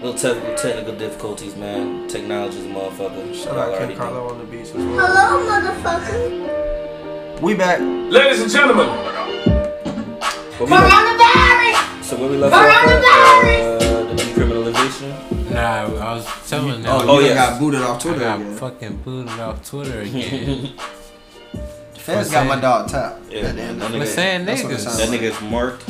Little 0.00 0.14
technical, 0.18 0.54
technical 0.56 0.94
difficulties, 0.96 1.56
man. 1.56 2.06
Technology's 2.08 2.64
a 2.64 2.68
motherfucker. 2.68 3.34
Shout 3.34 3.56
out 3.56 3.70
already 3.70 3.94
Ken 3.94 4.02
Carlo 4.02 4.28
on 4.30 4.38
the 4.38 4.44
beach 4.44 4.68
as 4.68 4.74
well. 4.74 5.06
Hello, 5.06 5.42
motherfucker. 5.50 7.40
We 7.42 7.54
back. 7.54 7.80
Ladies 7.80 8.40
and 8.42 8.50
gentlemen, 8.50 8.86
What 8.86 10.60
we 10.60 10.66
left, 10.70 10.92
Coronavirus. 10.92 11.13
So 12.04 12.16
where 12.18 12.28
we 12.30 12.36
left 12.36 12.54
off 12.54 12.62
at? 12.64 13.82
Uh, 13.82 14.04
the 14.04 14.14
decriminalization. 14.22 15.50
Nah, 15.50 15.60
I 15.84 16.14
was 16.14 16.26
telling 16.48 16.82
them. 16.82 16.90
Oh, 16.92 17.16
Oh, 17.16 17.20
you 17.20 17.34
got 17.34 17.58
booted 17.58 17.80
off 17.82 17.98
I 17.98 18.02
Twitter 18.02 18.20
got 18.20 18.40
again. 18.40 18.56
fucking 18.56 18.96
booted 18.98 19.40
off 19.40 19.68
Twitter 19.68 20.00
again. 20.08 20.72
Fans 21.94 22.30
got 22.30 22.46
my 22.46 22.60
dog 22.60 22.88
tap. 22.88 23.18
Yeah, 23.30 23.38
At 23.40 23.46
the 23.48 23.54
man. 23.54 23.78
That 23.78 23.86
of 23.86 23.92
But 23.92 23.98
the 23.98 24.04
nigga, 24.04 24.06
saying 24.08 24.44
That's 24.44 24.62
what 24.62 24.72
it 24.72 24.76
niggas. 24.76 24.80
sounds 24.80 24.98
that 24.98 25.08
like. 25.10 25.20
nigga 25.20 25.50
marked. 25.50 25.84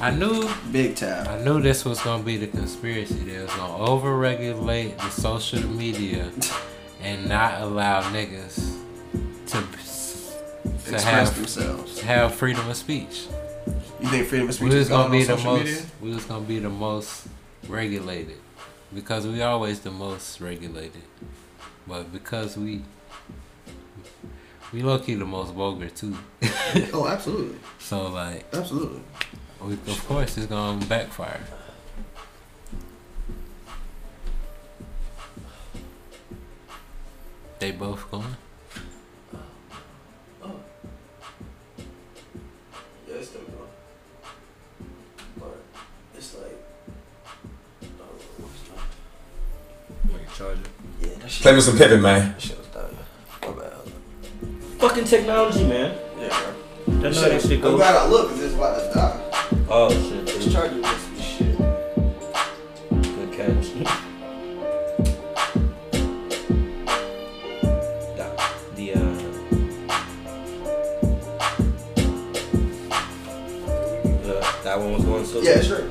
I 0.00 0.10
knew 0.12 0.48
Big 0.72 0.94
tap. 0.96 1.28
I 1.28 1.38
knew 1.42 1.60
this 1.60 1.84
was 1.84 2.00
gonna 2.00 2.22
be 2.22 2.36
the 2.36 2.46
conspiracy. 2.46 3.14
They 3.14 3.38
was 3.42 3.50
gonna 3.54 3.84
overregulate 3.84 4.96
the 4.96 5.10
social 5.10 5.62
media 5.68 6.30
and 7.02 7.28
not 7.28 7.60
allow 7.60 8.02
niggas 8.12 8.76
to 9.48 9.60
to 9.60 10.94
Express 10.94 11.04
have 11.04 11.34
themselves. 11.34 12.00
have 12.00 12.34
freedom 12.34 12.68
of 12.70 12.76
speech. 12.76 13.26
You 14.00 14.08
think 14.08 14.26
freedom 14.28 14.48
of 14.48 14.54
speech 14.54 14.72
is 14.72 14.88
gonna 14.88 15.10
be 15.10 15.24
the 15.24 15.36
most. 15.36 15.64
media? 15.64 15.82
We 16.00 16.10
was 16.14 16.24
gonna 16.24 16.44
be 16.44 16.58
the 16.60 16.68
most 16.70 17.26
regulated 17.68 18.36
because 18.94 19.26
we 19.26 19.42
always 19.42 19.80
the 19.80 19.90
most 19.90 20.40
regulated, 20.40 21.02
but 21.86 22.12
because 22.12 22.56
we 22.56 22.82
we 24.72 24.82
low 24.82 24.98
key 24.98 25.14
the 25.14 25.24
most 25.24 25.52
vulgar 25.52 25.88
too. 25.90 26.16
Oh, 26.92 27.08
absolutely. 27.08 27.58
so 27.78 28.08
like, 28.08 28.44
Absolutely. 28.52 29.00
we, 29.62 29.72
of 29.72 30.04
course, 30.06 30.36
it's 30.36 30.46
gonna 30.46 30.84
backfire. 30.86 31.40
They 37.58 37.72
both 37.72 38.10
going. 38.10 38.36
Charger. 50.38 50.60
Yeah, 51.00 51.08
that 51.20 51.30
shit, 51.30 51.42
Play 51.42 51.54
me 51.54 51.60
some 51.60 51.76
Pippin, 51.76 52.00
man. 52.00 52.32
that 52.32 52.40
shit 52.40 52.58
was 52.58 52.66
done. 52.68 52.96
My 53.42 53.48
bad. 53.62 53.72
Fucking 54.78 55.04
technology, 55.04 55.64
man. 55.66 55.98
Yeah, 56.18 56.28
That 56.86 57.02
know 57.02 57.10
that 57.10 57.42
shit 57.42 57.64
I'm 57.64 57.74
glad 57.76 57.96
I 57.96 58.06
look 58.06 58.28
because 58.28 58.44
it's 58.44 58.54
about 58.54 58.78
to 58.78 58.94
die. 58.94 59.20
Oh 59.68 59.90
shit. 59.90 60.26
This 60.26 60.44
dude. 60.44 60.52
charger 60.52 60.76
must 60.76 61.14
be 61.14 61.20
shit. 61.22 61.58
Good 63.16 63.32
catch. 63.32 63.88
That- 68.16 68.36
the 68.76 68.92
uh, 68.94 68.98
the 74.22 74.46
that 74.64 74.78
one 74.78 74.92
was 74.92 75.04
going 75.04 75.24
so. 75.24 75.40
Yeah, 75.40 75.60
sure. 75.60 75.88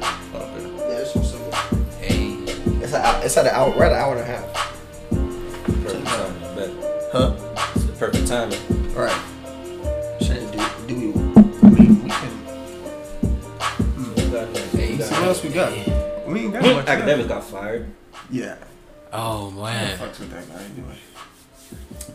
It's, 2.97 3.05
a, 3.05 3.25
it's 3.25 3.37
at 3.37 3.45
an 3.47 3.53
hour, 3.53 3.71
right? 3.73 3.91
An 3.91 3.97
hour 3.97 4.15
and 4.15 4.21
a 4.21 4.25
half. 4.25 4.45
Perfect 5.83 6.05
timing. 6.07 6.43
I 6.43 6.55
bet. 6.55 6.69
Huh? 7.11 7.33
It's 7.75 7.85
the 7.85 7.93
perfect 7.93 8.27
timing. 8.27 8.59
All 8.95 9.03
right. 9.03 9.21
Shit, 10.21 10.51
do, 10.51 10.57
do 10.87 10.95
we? 10.95 11.07
I 11.63 11.69
mean, 11.69 12.03
we 12.03 12.09
can. 12.09 12.33
Hey, 14.77 14.97
So 14.97 15.13
what 15.15 15.23
else 15.23 15.43
we 15.43 15.49
got? 15.49 15.71
We 16.27 16.39
ain't 16.41 16.53
got 16.53 16.61
much. 16.63 16.75
left. 16.75 16.87
Akademiks 16.89 17.27
got 17.27 17.43
fired. 17.43 17.85
Yeah. 18.29 18.55
oh 19.13 19.51
man, 19.51 19.97
Fucks 19.97 20.19
with 20.19 20.31
that 20.31 20.47
guy 20.49 20.63
anyway. 20.63 20.97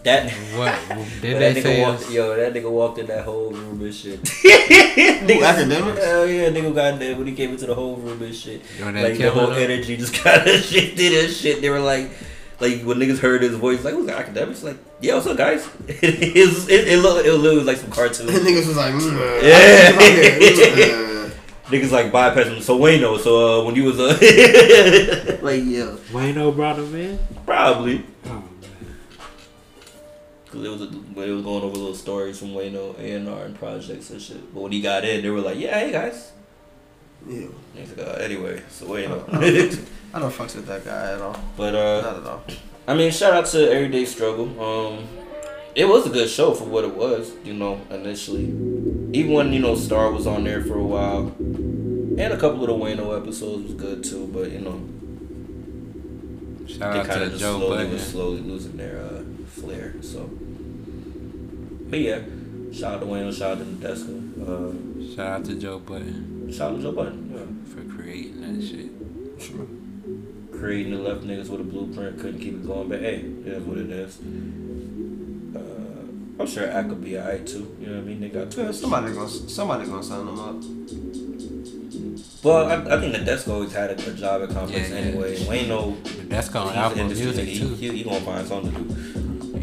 That. 0.05 0.31
what 0.57 0.75
did 1.21 1.37
that 1.41 1.55
they 1.55 1.61
nigga 1.61 1.63
say? 1.63 1.81
walked, 1.83 2.11
yo, 2.11 2.35
that 2.37 2.53
nigga 2.55 2.71
walked 2.71 2.99
in 2.99 3.07
that 3.07 3.25
whole 3.25 3.51
room 3.51 3.81
and 3.83 3.95
shit. 3.95 4.19
Who, 4.29 5.41
Akademiks? 5.41 6.03
Hell 6.05 6.27
yeah, 6.27 6.49
nigga 6.51 6.75
got 6.75 6.95
in 6.95 6.99
there 6.99 7.17
when 7.17 7.27
he 7.29 7.35
came 7.35 7.51
into 7.51 7.67
the 7.67 7.75
whole 7.75 7.97
room 7.97 8.21
and 8.21 8.35
shit. 8.35 8.63
Yo, 8.79 8.91
that 8.91 9.03
Like 9.11 9.19
the 9.19 9.31
whole 9.31 9.47
though? 9.49 9.53
energy 9.53 9.97
just 9.97 10.15
kind 10.15 10.47
of 10.49 10.61
shifted 10.61 11.13
and 11.25 11.33
shit. 11.33 11.61
They 11.61 11.71
were 11.71 11.79
like, 11.81 12.11
like 12.59 12.83
when 12.83 12.99
niggas 12.99 13.19
heard 13.19 13.43
his 13.43 13.55
voice, 13.55 13.85
like, 13.85 13.95
who's 13.95 14.09
Akademiks? 14.11 14.65
Like, 14.65 14.77
yeah, 15.01 15.15
what's 15.15 15.27
up, 15.29 15.37
guys? 15.37 15.69
it, 15.89 16.35
was- 16.49 16.69
it, 16.69 16.89
it 16.89 16.99
looked, 16.99 17.25
it 17.27 17.33
looked 17.35 17.67
like 17.67 17.77
some 17.77 17.91
cartoon. 17.91 18.27
Niggas 18.27 18.67
was 18.67 18.77
like, 18.77 18.95
mm, 18.95 19.43
Yeah. 19.43 19.91
yeah. 20.77 21.31
niggas 21.69 21.91
like 21.93 22.11
bypassing. 22.13 22.61
So 22.61 22.79
Wayno, 22.79 23.19
so 23.21 23.61
uh, 23.63 23.65
when 23.65 23.77
you 23.77 23.85
was 23.85 23.99
uh, 24.01 24.09
like, 25.43 25.63
yeah. 25.65 25.97
Wayno 26.11 26.55
brought 26.55 26.79
him 26.79 26.95
in. 26.95 27.19
probably. 27.47 28.05
Man. 30.53 30.65
Cause 30.65 30.65
it 30.65 30.69
was 30.71 30.83
a, 30.83 30.87
when 31.15 31.29
it 31.29 31.33
was 31.33 31.43
going 31.45 31.63
over 31.63 31.77
little 31.77 31.95
stories 31.95 32.39
from 32.39 32.49
Wayno, 32.49 32.99
A 32.99 33.13
and 33.13 33.29
R, 33.29 33.45
and 33.45 33.55
projects 33.59 34.11
and 34.11 34.21
shit. 34.21 34.53
But 34.55 34.61
when 34.63 34.73
he 34.73 34.81
got 34.81 35.05
in, 35.05 35.23
they 35.23 35.31
were 35.31 35.41
like, 35.41 35.59
"Yeah, 35.59 35.79
hey 35.79 35.93
guys." 35.93 36.33
Yeah. 37.29 37.47
He's 37.77 37.97
like, 37.97 38.07
uh, 38.07 38.13
anyway, 38.15 38.63
so 38.69 38.87
Wayno. 38.87 39.23
I 40.15 40.19
don't 40.19 40.31
fucks 40.33 40.57
with 40.57 40.67
that 40.67 40.85
guy 40.85 41.13
at 41.13 41.21
all. 41.21 41.37
but 41.57 41.75
uh, 41.75 42.01
Not 42.03 42.17
at 42.17 42.27
all. 42.27 42.43
I 42.87 42.95
mean, 42.95 43.11
shout 43.13 43.33
out 43.33 43.47
to 43.47 43.71
Everyday 43.73 44.05
Struggle. 44.05 44.49
Um, 44.61 45.07
it 45.75 45.85
was 45.87 46.05
a 46.07 46.11
good 46.11 46.29
show 46.29 46.53
for 46.53 46.65
what 46.65 46.83
it 46.85 46.95
was, 46.95 47.33
you 47.45 47.55
know, 47.55 47.81
initially. 47.91 48.45
Even 49.17 49.33
when, 49.33 49.53
you 49.53 49.61
know, 49.61 49.75
Star 49.77 50.11
was 50.11 50.27
on 50.27 50.43
there 50.45 50.63
for 50.63 50.77
a 50.79 50.83
while. 50.85 51.29
And 51.39 52.21
a 52.21 52.37
couple 52.37 52.61
of 52.63 52.67
the 52.69 52.75
Wayno 52.75 53.17
episodes 53.17 53.65
was 53.65 53.75
good 53.75 54.03
too, 54.05 54.27
but, 54.35 54.51
you 54.51 54.59
know, 54.59 54.81
Shout 56.67 56.93
they 56.93 57.01
out 57.01 57.07
kind 57.07 57.21
to 57.21 57.25
of 57.27 57.31
just 57.31 57.41
Joe 57.43 57.59
slowly 57.59 57.85
Budden. 57.85 57.99
slowly 57.99 58.41
losing 58.41 58.77
their 58.77 58.99
uh, 59.01 59.22
flair. 59.63 59.95
So, 60.03 60.29
but 61.89 61.99
yeah, 61.99 62.21
shout 62.73 62.95
out 62.95 63.01
to 63.01 63.07
Wayne, 63.07 63.33
shout 63.33 63.53
out 63.53 63.59
to 63.59 63.65
Nadeska, 63.65 64.15
uh, 64.49 65.15
Shout 65.17 65.27
out 65.27 65.45
to 65.47 65.55
Joe 65.55 65.79
Budden 65.79 66.33
shout 66.53 66.73
out 66.73 66.77
to 66.77 66.83
Joe 66.83 66.93
Budden. 66.93 67.31
Yeah. 67.33 67.75
for 67.75 67.83
creating 67.97 68.41
that 68.43 68.67
shit. 68.67 68.91
True. 69.41 69.69
Creating 70.53 70.93
the 70.93 70.99
left 71.03 71.23
niggas 71.23 71.49
with 71.49 71.61
a 71.61 71.65
blueprint, 71.65 72.21
couldn't 72.21 72.39
keep 72.41 72.55
it 72.55 72.65
going, 72.67 72.89
but 72.89 73.01
hey, 73.01 73.17
it 73.17 73.47
is 73.49 73.63
what 73.65 73.79
it 73.79 73.91
is. 73.91 74.19
Uh, 75.57 76.41
I'm 76.41 76.47
sure 76.47 76.71
Act 76.71 76.89
could 76.89 77.03
be 77.03 77.19
alright 77.19 77.45
too. 77.45 77.75
You 77.81 77.87
know 77.89 77.95
what 77.95 78.03
I 78.03 78.05
mean? 78.05 78.21
They 78.21 78.29
got 78.29 78.57
Yeah, 78.57 78.65
Twitch. 78.67 78.77
somebody 78.77 79.13
gonna 79.13 79.29
somebody 79.29 79.87
gonna 79.87 80.03
sign 80.05 80.25
them 80.27 80.39
up. 80.39 80.63
Well, 82.45 82.67
I, 82.67 82.95
I 82.97 83.01
think 83.01 83.17
Nadeska 83.17 83.49
always 83.49 83.73
had 83.73 83.91
a, 83.91 84.11
a 84.11 84.15
job 84.15 84.43
at 84.43 84.51
Complex 84.51 84.89
Yeah, 84.91 84.99
yeah. 84.99 85.05
anyway. 85.07 85.37
Wayno 85.37 85.97
gonna 86.53 86.69
he's 86.71 86.77
album 86.77 86.99
industry 87.01 87.27
music 87.27 87.45
nigga. 87.49 87.53
He, 87.53 87.59
too. 87.59 87.75
he, 87.75 87.91
he 87.99 88.05
gonna 88.05 88.21
find 88.21 88.47
something 88.47 88.73
to 88.73 88.95
do. 88.95 89.21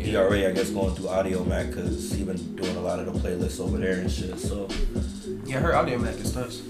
He 0.09 0.15
already, 0.17 0.47
I 0.47 0.51
guess, 0.51 0.71
going 0.71 0.95
through 0.95 1.05
Audiomack 1.05 1.67
because 1.69 2.11
he 2.11 2.23
been 2.23 2.55
doing 2.55 2.75
a 2.75 2.79
lot 2.81 2.97
of 2.97 3.05
the 3.05 3.19
playlists 3.19 3.59
over 3.59 3.77
there 3.77 3.99
and 3.99 4.09
shit. 4.11 4.39
So, 4.39 4.67
Yeah, 5.45 5.59
her 5.59 5.75
audio 5.75 5.99
Mac 5.99 6.15
is 6.15 6.35
nice. 6.35 6.63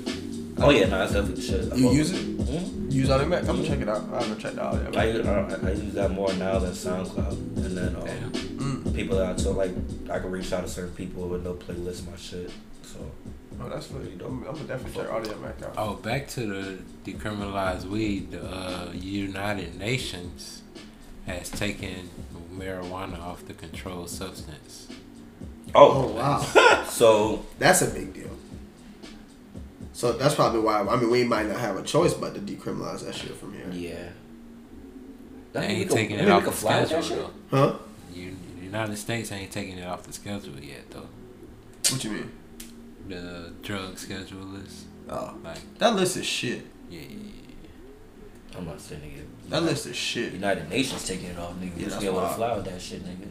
oh 0.57 0.69
yeah, 0.71 0.87
no, 0.87 0.99
that's 0.99 1.13
definitely 1.13 1.35
the 1.35 1.41
shit. 1.41 1.77
You 1.77 1.89
use 1.91 2.11
it? 2.11 2.37
Mhm. 2.37 2.91
Use 2.91 3.07
Audiomack? 3.07 3.39
I'm 3.47 3.55
gonna 3.55 3.63
check 3.65 3.79
it 3.79 3.87
out. 3.87 4.03
I 4.11 4.21
haven't 4.23 4.39
checked 4.39 4.55
the 4.57 4.63
audio 4.63 4.87
I, 4.87 4.91
Mac. 4.91 5.15
use- 5.15 5.25
I, 5.63 5.67
I 5.69 5.71
use 5.71 5.93
that 5.93 6.11
more 6.11 6.33
now 6.33 6.59
than 6.59 6.71
SoundCloud, 6.73 7.31
and 7.65 7.77
then 7.77 7.95
um, 7.95 8.03
Damn. 8.05 8.31
Mm. 8.33 8.93
people 8.93 9.15
that 9.19 9.29
I 9.39 9.41
told 9.41 9.55
like 9.55 9.71
I 10.09 10.19
can 10.19 10.31
reach 10.31 10.51
out 10.51 10.63
to 10.63 10.67
certain 10.69 10.93
people 10.95 11.29
with 11.29 11.45
they'll 11.45 11.55
playlist 11.55 12.09
my 12.11 12.17
shit. 12.17 12.51
So 12.83 12.99
Oh, 13.61 13.67
that's 13.69 13.89
really 13.91 14.11
dope. 14.17 14.27
I'm 14.31 14.43
gonna 14.43 14.63
definitely 14.63 15.01
check 15.01 15.09
Audiomack 15.11 15.63
out. 15.65 15.73
Oh, 15.77 15.93
back 15.95 16.27
to 16.29 16.41
the 16.45 16.77
decriminalized 17.09 17.85
weed. 17.85 18.31
The 18.31 18.41
uh, 18.45 18.91
United 18.93 19.77
Nations 19.79 20.61
has 21.25 21.49
taken 21.49 22.09
marijuana 22.59 23.19
off 23.21 23.45
the 23.45 23.53
controlled 23.53 24.09
substance. 24.09 24.87
Oh, 25.75 26.09
oh 26.11 26.15
wow, 26.15 26.83
so 26.89 27.45
that's 27.59 27.81
a 27.81 27.87
big 27.87 28.13
deal. 28.13 28.29
So 29.93 30.13
that's 30.13 30.35
probably 30.35 30.61
why. 30.61 30.79
I 30.81 30.95
mean, 30.95 31.09
we 31.09 31.23
might 31.23 31.47
not 31.47 31.59
have 31.59 31.77
a 31.77 31.83
choice 31.83 32.13
but 32.13 32.33
to 32.35 32.39
decriminalize 32.41 33.05
that 33.05 33.15
shit 33.15 33.35
from 33.35 33.53
here. 33.53 33.67
yeah. 33.71 34.09
They 35.51 35.59
I 35.59 35.67
mean, 35.67 35.69
we 35.69 35.81
ain't 35.81 35.89
could- 35.89 35.95
taking 35.97 36.19
I 36.19 36.23
it 36.23 36.29
off 36.29 36.45
the 36.45 36.51
fly 36.51 36.85
schedule 36.85 37.31
though. 37.49 37.57
Huh? 37.57 37.73
You, 38.13 38.35
the 38.59 38.65
United 38.65 38.97
States 38.97 39.31
ain't 39.31 39.51
taking 39.51 39.77
it 39.77 39.87
off 39.87 40.03
the 40.03 40.13
schedule 40.13 40.59
yet 40.59 40.89
though. 40.91 41.07
What 41.89 42.03
you 42.03 42.11
mean? 42.11 42.31
The 43.07 43.51
drug 43.63 43.97
schedule 43.97 44.41
list. 44.41 44.85
Oh, 45.09 45.33
Like 45.43 45.77
that 45.79 45.95
list 45.95 46.17
is 46.17 46.25
shit. 46.27 46.61
yeah, 46.89 47.01
yeah, 47.01 47.07
yeah. 47.09 47.38
I'm 48.59 48.65
not 48.65 48.79
saying 48.81 49.01
nigga. 49.01 49.23
That 49.49 49.63
list 49.63 49.85
is 49.87 49.95
shit. 49.95 50.33
United 50.33 50.69
Nations 50.69 51.07
taking 51.07 51.27
it 51.27 51.37
off, 51.39 51.53
nigga. 51.55 51.71
Yeah, 51.75 51.81
Yeah, 51.83 51.87
that's 51.89 52.01
be 52.01 52.07
able 52.07 52.21
to 52.21 52.27
fly 52.29 52.55
with 52.55 52.65
that 52.65 52.81
shit, 52.81 53.03
nigga. 53.03 53.27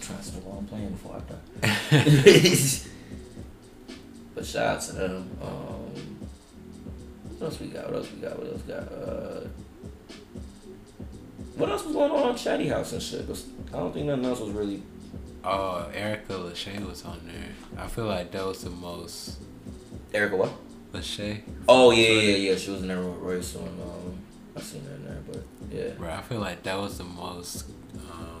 trying 0.00 0.18
to 0.18 0.24
stop 0.24 0.46
on 0.48 0.66
playing 0.66 0.90
before 0.90 1.16
I 1.16 1.20
die. 1.30 1.90
but 4.34 4.46
shout 4.46 4.76
out 4.76 4.80
to 4.82 4.92
them. 4.92 5.30
Um, 5.42 6.18
what 7.38 7.46
else 7.46 7.60
we 7.60 7.66
got? 7.68 7.86
What 7.86 7.96
else 7.96 8.12
we 8.12 8.20
got? 8.20 8.38
What 8.38 8.52
else 8.52 8.62
we 8.66 8.72
got? 8.72 8.92
Uh, 8.92 9.46
what 11.56 11.70
else 11.70 11.84
was 11.84 11.94
going 11.94 12.10
on 12.10 12.28
on 12.30 12.36
Chatty 12.36 12.68
House 12.68 12.92
and 12.92 13.02
shit? 13.02 13.26
'Cause 13.26 13.46
I 13.72 13.78
don't 13.78 13.92
think 13.92 14.06
nothing 14.06 14.24
else 14.24 14.40
was 14.40 14.50
really. 14.50 14.82
Oh, 15.44 15.88
Erica 15.94 16.34
Lachey 16.34 16.86
was 16.86 17.04
on 17.04 17.20
there. 17.26 17.82
I 17.84 17.88
feel 17.88 18.06
like 18.06 18.30
that 18.32 18.44
was 18.44 18.62
the 18.62 18.70
most. 18.70 19.36
Erica 20.12 20.36
what? 20.36 20.50
Lachey. 20.92 21.40
Oh 21.68 21.90
yeah, 21.90 22.08
yeah, 22.08 22.36
yeah. 22.50 22.56
She 22.56 22.70
was 22.70 22.82
in 22.82 22.88
there 22.88 23.00
with 23.00 23.18
Royce 23.18 23.56
on. 23.56 23.62
Um, 23.68 24.18
I 24.56 24.60
seen 24.60 24.84
her 24.84 24.94
in 24.94 25.04
there, 25.04 25.18
but 25.30 25.42
yeah. 25.72 25.88
Bro, 25.98 26.10
I 26.10 26.22
feel 26.22 26.40
like 26.40 26.62
that 26.64 26.78
was 26.78 26.98
the 26.98 27.04
most 27.04 27.64
um, 27.96 28.40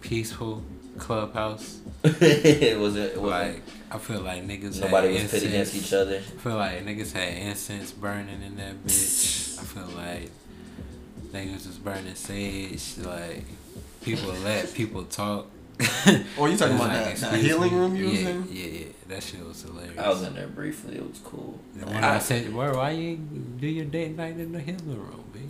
peaceful 0.00 0.62
clubhouse. 0.98 1.80
it 2.04 2.78
was 2.78 2.96
it 2.96 3.20
was 3.20 3.30
Like 3.30 3.62
I 3.90 3.98
feel 3.98 4.20
like 4.20 4.46
niggas. 4.46 4.80
Nobody 4.80 5.14
had 5.14 5.22
was 5.22 5.30
pitted 5.32 5.48
against 5.48 5.74
each 5.74 5.92
other. 5.92 6.16
I 6.16 6.20
feel 6.20 6.56
like 6.56 6.84
niggas 6.84 7.12
had 7.12 7.34
incense 7.34 7.92
burning 7.92 8.42
in 8.42 8.56
that 8.56 8.84
bitch. 8.84 9.58
I 9.58 9.64
feel 9.64 9.86
like 9.96 10.30
niggas 11.32 11.66
was 11.66 11.78
burning 11.78 12.14
sage. 12.14 12.98
Like 12.98 13.44
people 14.02 14.32
let 14.44 14.72
people 14.74 15.04
talk. 15.04 15.46
Oh, 16.38 16.46
you 16.46 16.56
talking 16.56 16.76
about 16.76 16.88
like, 16.90 17.16
that- 17.16 17.32
that 17.32 17.40
healing 17.40 17.72
me. 17.72 17.78
room 17.78 17.96
you 17.96 18.04
was 18.06 18.20
in? 18.20 18.48
Yeah, 18.50 18.66
yeah, 18.66 18.86
that 19.12 19.22
shit 19.22 19.46
was 19.46 19.62
hilarious. 19.62 19.98
I 19.98 20.08
was 20.08 20.22
in 20.22 20.34
there 20.34 20.48
briefly. 20.48 20.96
It 20.96 21.08
was 21.08 21.18
cool. 21.24 21.58
And 21.80 21.86
when 21.90 22.04
I, 22.04 22.18
said, 22.18 22.52
"Why, 22.54 22.70
why 22.72 22.90
you 22.90 23.16
do 23.16 23.66
your 23.66 23.84
date 23.86 24.16
night 24.16 24.38
in 24.38 24.52
the 24.52 24.60
healing 24.60 24.86
room, 24.88 25.24
B?" 25.32 25.40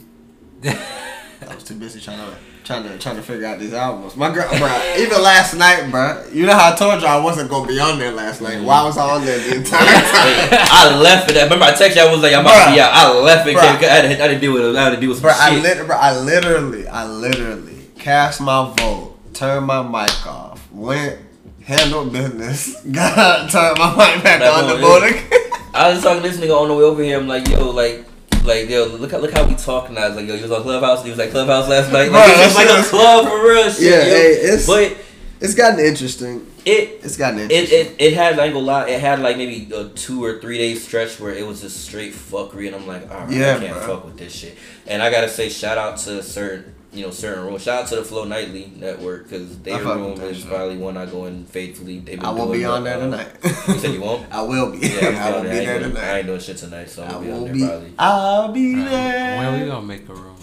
I 0.69 1.55
was 1.57 1.65
too 1.65 1.75
busy 1.75 2.01
trying 2.01 2.19
to 2.19 2.37
trying 2.63 2.85
to 2.85 2.97
trying 2.99 3.17
to 3.17 3.23
figure 3.23 3.47
out 3.47 3.59
these 3.59 3.73
albums. 3.75 4.15
My 4.17 4.33
girl, 4.33 4.49
bro, 4.49 4.95
even 4.97 5.21
last 5.21 5.55
night, 5.57 5.91
bro. 5.91 6.25
You 6.33 6.47
know 6.47 6.55
how 6.55 6.73
I 6.73 6.77
told 6.77 7.03
you 7.03 7.09
I 7.09 7.19
wasn't 7.19 7.51
gonna 7.51 7.67
be 7.67 7.81
on 7.81 7.99
there 7.99 8.13
last 8.13 8.41
night. 8.41 8.63
Why 8.63 8.85
was 8.85 8.97
I 8.97 9.11
on 9.11 9.25
there 9.25 9.39
the 9.41 9.57
entire 9.57 9.81
time? 9.85 10.49
I 10.71 10.97
left 11.03 11.29
it. 11.31 11.43
Remember, 11.43 11.65
I 11.65 11.73
texted 11.73 11.97
you. 11.97 12.03
I 12.03 12.13
was 12.13 12.23
like, 12.23 12.33
I'm 12.35 12.43
about 12.43 12.67
to 12.69 12.73
be 12.75 12.81
out. 12.81 12.93
I 12.95 13.19
left 13.21 13.49
it. 13.49 13.57
Bruh. 13.57 13.61
'cause 13.61 13.85
I 13.89 13.93
had, 13.93 14.05
I 14.05 14.09
had 14.15 14.29
to 14.29 14.39
deal 14.39 14.53
with. 14.53 14.77
I 14.77 14.85
had 14.85 14.91
to 14.91 15.01
deal 15.01 15.09
with 15.11 15.19
some 15.19 15.23
Bro, 15.25 15.33
I, 15.37 15.51
shit. 15.55 15.63
lit- 15.65 15.87
bro, 15.89 15.97
I 15.97 16.19
literally, 16.21 16.87
I 16.87 17.07
literally 17.07 17.89
cast 17.99 18.41
my 18.41 18.73
vote, 18.79 19.19
turned 19.35 19.67
my 19.67 19.83
mic 19.83 20.25
off, 20.27 20.71
went, 20.71 21.19
handled 21.65 22.13
business, 22.13 22.81
got 22.93 23.51
turn 23.51 23.75
my 23.79 23.91
mic 23.91 24.23
back 24.25 24.41
Back 24.41 24.55
on 24.55 24.65
on, 24.65 24.77
the 24.81 24.87
board. 24.87 25.03
I 25.75 25.93
was 25.93 26.03
talking 26.03 26.23
to 26.23 26.29
this 26.29 26.39
nigga 26.39 26.59
on 26.61 26.69
the 26.69 26.75
way 26.75 26.83
over 26.85 27.03
here. 27.03 27.19
I'm 27.19 27.27
like, 27.29 27.49
yo, 27.49 27.71
like, 27.71 28.05
like, 28.45 28.69
yo, 28.69 28.85
look 28.87 29.11
how 29.13 29.19
look 29.19 29.33
how 29.33 29.47
we 29.47 29.55
talking 29.55 29.95
now. 29.95 30.07
It's 30.07 30.17
like, 30.17 30.27
yo, 30.27 30.37
he 30.37 30.43
was 30.43 30.51
on 30.51 30.63
Clubhouse. 30.63 31.03
He 31.05 31.11
was 31.11 31.19
like 31.19 31.31
Clubhouse 31.31 31.69
last 31.69 31.93
night. 31.93 32.11
Like, 32.11 32.27
that 32.27 32.47
it's 32.47 32.55
like 32.57 32.69
a 32.69 32.83
club 32.89 33.27
for 33.29 33.43
real. 33.49 33.71
Shit, 33.71 33.83
Yeah, 33.83 33.99
yo. 33.99 34.05
hey, 34.05 34.31
it's- 34.33 34.67
but 34.67 34.97
It's 35.41 35.55
gotten 35.55 35.81
interesting. 35.81 36.47
it 36.65 37.01
It's 37.03 37.17
gotten 37.17 37.41
it, 37.41 37.51
interesting. 37.51 37.97
it 37.97 37.97
it 38.01 38.13
had 38.15 38.37
like 38.37 38.53
a 38.55 38.59
gonna 38.59 38.89
it 38.89 39.01
had 39.01 39.19
like 39.21 39.37
maybe 39.37 39.69
a 39.75 39.85
two 39.89 40.23
or 40.25 40.41
three 40.41 40.59
day 40.59 40.75
stretch 40.77 41.19
where 41.19 41.33
it 41.35 41.45
was 41.47 41.61
just 41.63 41.85
straight 41.85 42.13
fuckery, 42.13 42.67
and 42.67 42.77
I'm 42.77 42.87
like, 42.87 43.11
all 43.11 43.21
right, 43.21 43.31
Yeah, 43.31 43.57
I 43.57 43.59
can't 43.61 43.77
bruh. 43.77 43.87
fuck 43.87 44.05
with 44.05 44.19
this 44.19 44.33
shit. 44.35 44.57
And 44.87 45.03
I 45.03 45.11
gotta 45.11 45.29
say, 45.29 45.49
shout 45.49 45.79
out 45.79 45.97
to 46.07 46.23
certain 46.23 46.75
you 46.93 47.03
know 47.05 47.11
certain 47.11 47.45
rooms. 47.45 47.63
Shout 47.63 47.83
out 47.85 47.89
to 47.89 47.97
the 47.97 48.05
Flow 48.05 48.25
Nightly 48.25 48.71
Network 48.77 49.25
because 49.25 49.59
their 49.61 49.77
I 49.77 49.79
fuck 49.79 49.97
room 49.97 50.11
with 50.13 50.21
that 50.21 50.31
is 50.31 50.45
probably 50.45 50.77
one 50.77 50.97
I 50.97 51.07
go 51.07 51.27
in 51.27 51.45
faithfully. 51.47 51.99
They've 52.01 52.19
been 52.19 52.25
I 52.27 52.31
won't 52.31 52.53
be 52.53 52.59
the, 52.59 52.65
on 52.67 52.85
there 52.85 52.97
uh, 52.97 53.01
tonight. 53.01 53.29
You 53.43 53.75
said 53.79 53.95
you 53.95 54.01
won't. 54.01 54.27
I 54.33 54.43
will 54.43 54.71
be. 54.71 54.79
Yeah, 54.79 55.09
I'm 55.09 55.17
I 55.17 55.31
will 55.31 55.37
on 55.39 55.43
be 55.45 55.49
there. 55.49 55.57
I 55.57 55.59
ain't 55.59 55.67
there 55.67 55.79
doing- 55.81 55.97
I 55.97 56.19
ain't 56.19 56.27
doing 56.27 56.41
shit 56.41 56.57
tonight, 56.59 56.91
so 56.91 57.03
I'm 57.03 57.09
I 57.09 57.13
gonna 57.13 57.25
be 57.25 57.33
on 57.33 57.39
will 57.39 57.45
there 57.47 57.55
be. 57.55 57.65
probably. 57.67 57.93
I'll 57.99 58.53
be 58.53 58.75
there. 58.75 59.37
When 59.39 59.53
we 59.53 59.59
there. 59.61 59.69
gonna 59.69 59.87
make 59.87 60.09
a 60.09 60.15
room? 60.15 60.37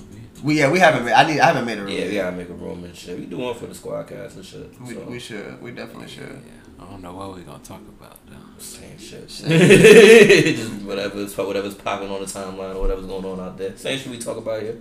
We 0.44 0.58
yeah, 0.60 0.72
we 0.72 0.80
haven't 0.80 1.06
made. 1.06 1.12
I 1.14 1.28
need. 1.30 1.40
I 1.40 1.46
haven't 1.48 1.66
made 1.66 1.78
a 1.78 1.82
room. 1.82 1.92
Yeah, 1.92 2.06
we 2.06 2.14
yet. 2.16 2.24
gotta 2.24 2.38
make 2.38 2.50
a 2.50 2.54
room 2.54 2.84
and 2.86 2.96
shit. 2.96 3.20
We 3.20 3.26
do 3.26 3.38
one 3.38 3.54
for 3.56 3.68
the 3.68 3.76
squad 3.76 4.04
cast 4.08 4.38
and 4.38 4.46
shit. 4.46 4.82
We, 4.82 4.94
so. 4.94 5.02
we 5.02 5.20
should. 5.20 5.62
We 5.62 5.72
definitely 5.72 6.08
should. 6.08 6.24
Yeah, 6.46 6.84
I 6.86 6.90
don't 6.90 7.02
know 7.02 7.14
what 7.14 7.36
we're 7.36 7.42
gonna 7.42 7.60
talk 7.60 7.82
about 7.82 8.18
though. 8.26 8.36
Same 8.58 8.98
shit. 8.98 9.28
Just 9.28 10.72
whatever's 10.84 11.36
whatever's 11.38 11.76
popping 11.76 12.10
on 12.10 12.22
the 12.22 12.26
timeline 12.26 12.76
or 12.76 12.82
whatever's 12.82 13.06
going 13.06 13.26
on 13.26 13.40
out 13.40 13.58
there. 13.58 13.76
Same 13.78 14.00
shit 14.00 14.08
we 14.10 14.18
talk 14.18 14.38
about 14.38 14.62
here. 14.62 14.78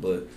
But 0.00 0.28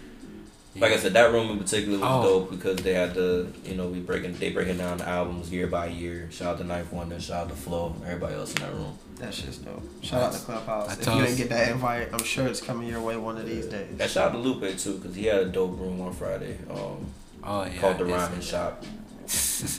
like 0.78 0.92
I 0.92 0.98
said, 0.98 1.14
that 1.14 1.32
room 1.32 1.50
in 1.52 1.58
particular 1.60 1.98
was 2.00 2.08
Oh. 2.10 2.24
dope 2.24 2.52
because 2.52 2.78
they 2.78 2.94
had 2.94 3.14
the 3.14 3.48
you 3.66 3.76
know 3.76 3.88
we 3.88 4.00
breaking 4.00 4.36
they 4.36 4.52
breaking 4.52 4.78
down 4.78 4.98
the 4.98 5.08
albums 5.08 5.52
year 5.52 5.68
by 5.68 5.88
year. 5.88 6.30
Shout 6.32 6.48
out 6.56 6.58
to 6.60 6.64
Knife 6.66 6.92
Wonder, 6.92 7.20
shout 7.20 7.44
out 7.46 7.50
to 7.50 7.56
Flow, 7.56 7.96
everybody 8.06 8.36
else 8.36 8.54
in 8.56 8.62
that 8.62 8.74
room. 8.74 8.98
That 9.18 9.34
shit's 9.34 9.58
dope. 9.60 9.82
Shout 10.04 10.22
out 10.24 10.34
to 10.34 10.40
Clubhouse. 10.40 10.90
I 10.90 10.94
if 10.94 11.00
you 11.00 11.06
told- 11.06 11.22
didn't 11.24 11.38
get 11.38 11.50
that 11.50 11.70
invite, 11.72 12.10
I'm 12.14 12.24
sure 12.24 12.46
it's 12.48 12.60
coming 12.62 12.90
your 12.90 13.00
way 13.02 13.16
one 13.16 13.38
of 13.38 13.46
these 13.46 13.66
days. 13.68 13.88
And 13.98 14.10
shout 14.12 14.28
out 14.30 14.32
to 14.34 14.38
Lupe 14.40 14.78
too 14.78 14.98
because 14.98 15.16
he 15.16 15.26
had 15.26 15.38
a 15.38 15.46
dope 15.46 15.80
room 15.80 16.02
on 16.02 16.12
Friday. 16.14 16.58
Um, 16.70 17.06
Oh 17.44 17.64
yeah, 17.64 17.78
called 17.80 17.98
the 18.00 18.06
I 18.06 18.18
Rhyming 18.18 18.42
Shop. 18.42 18.84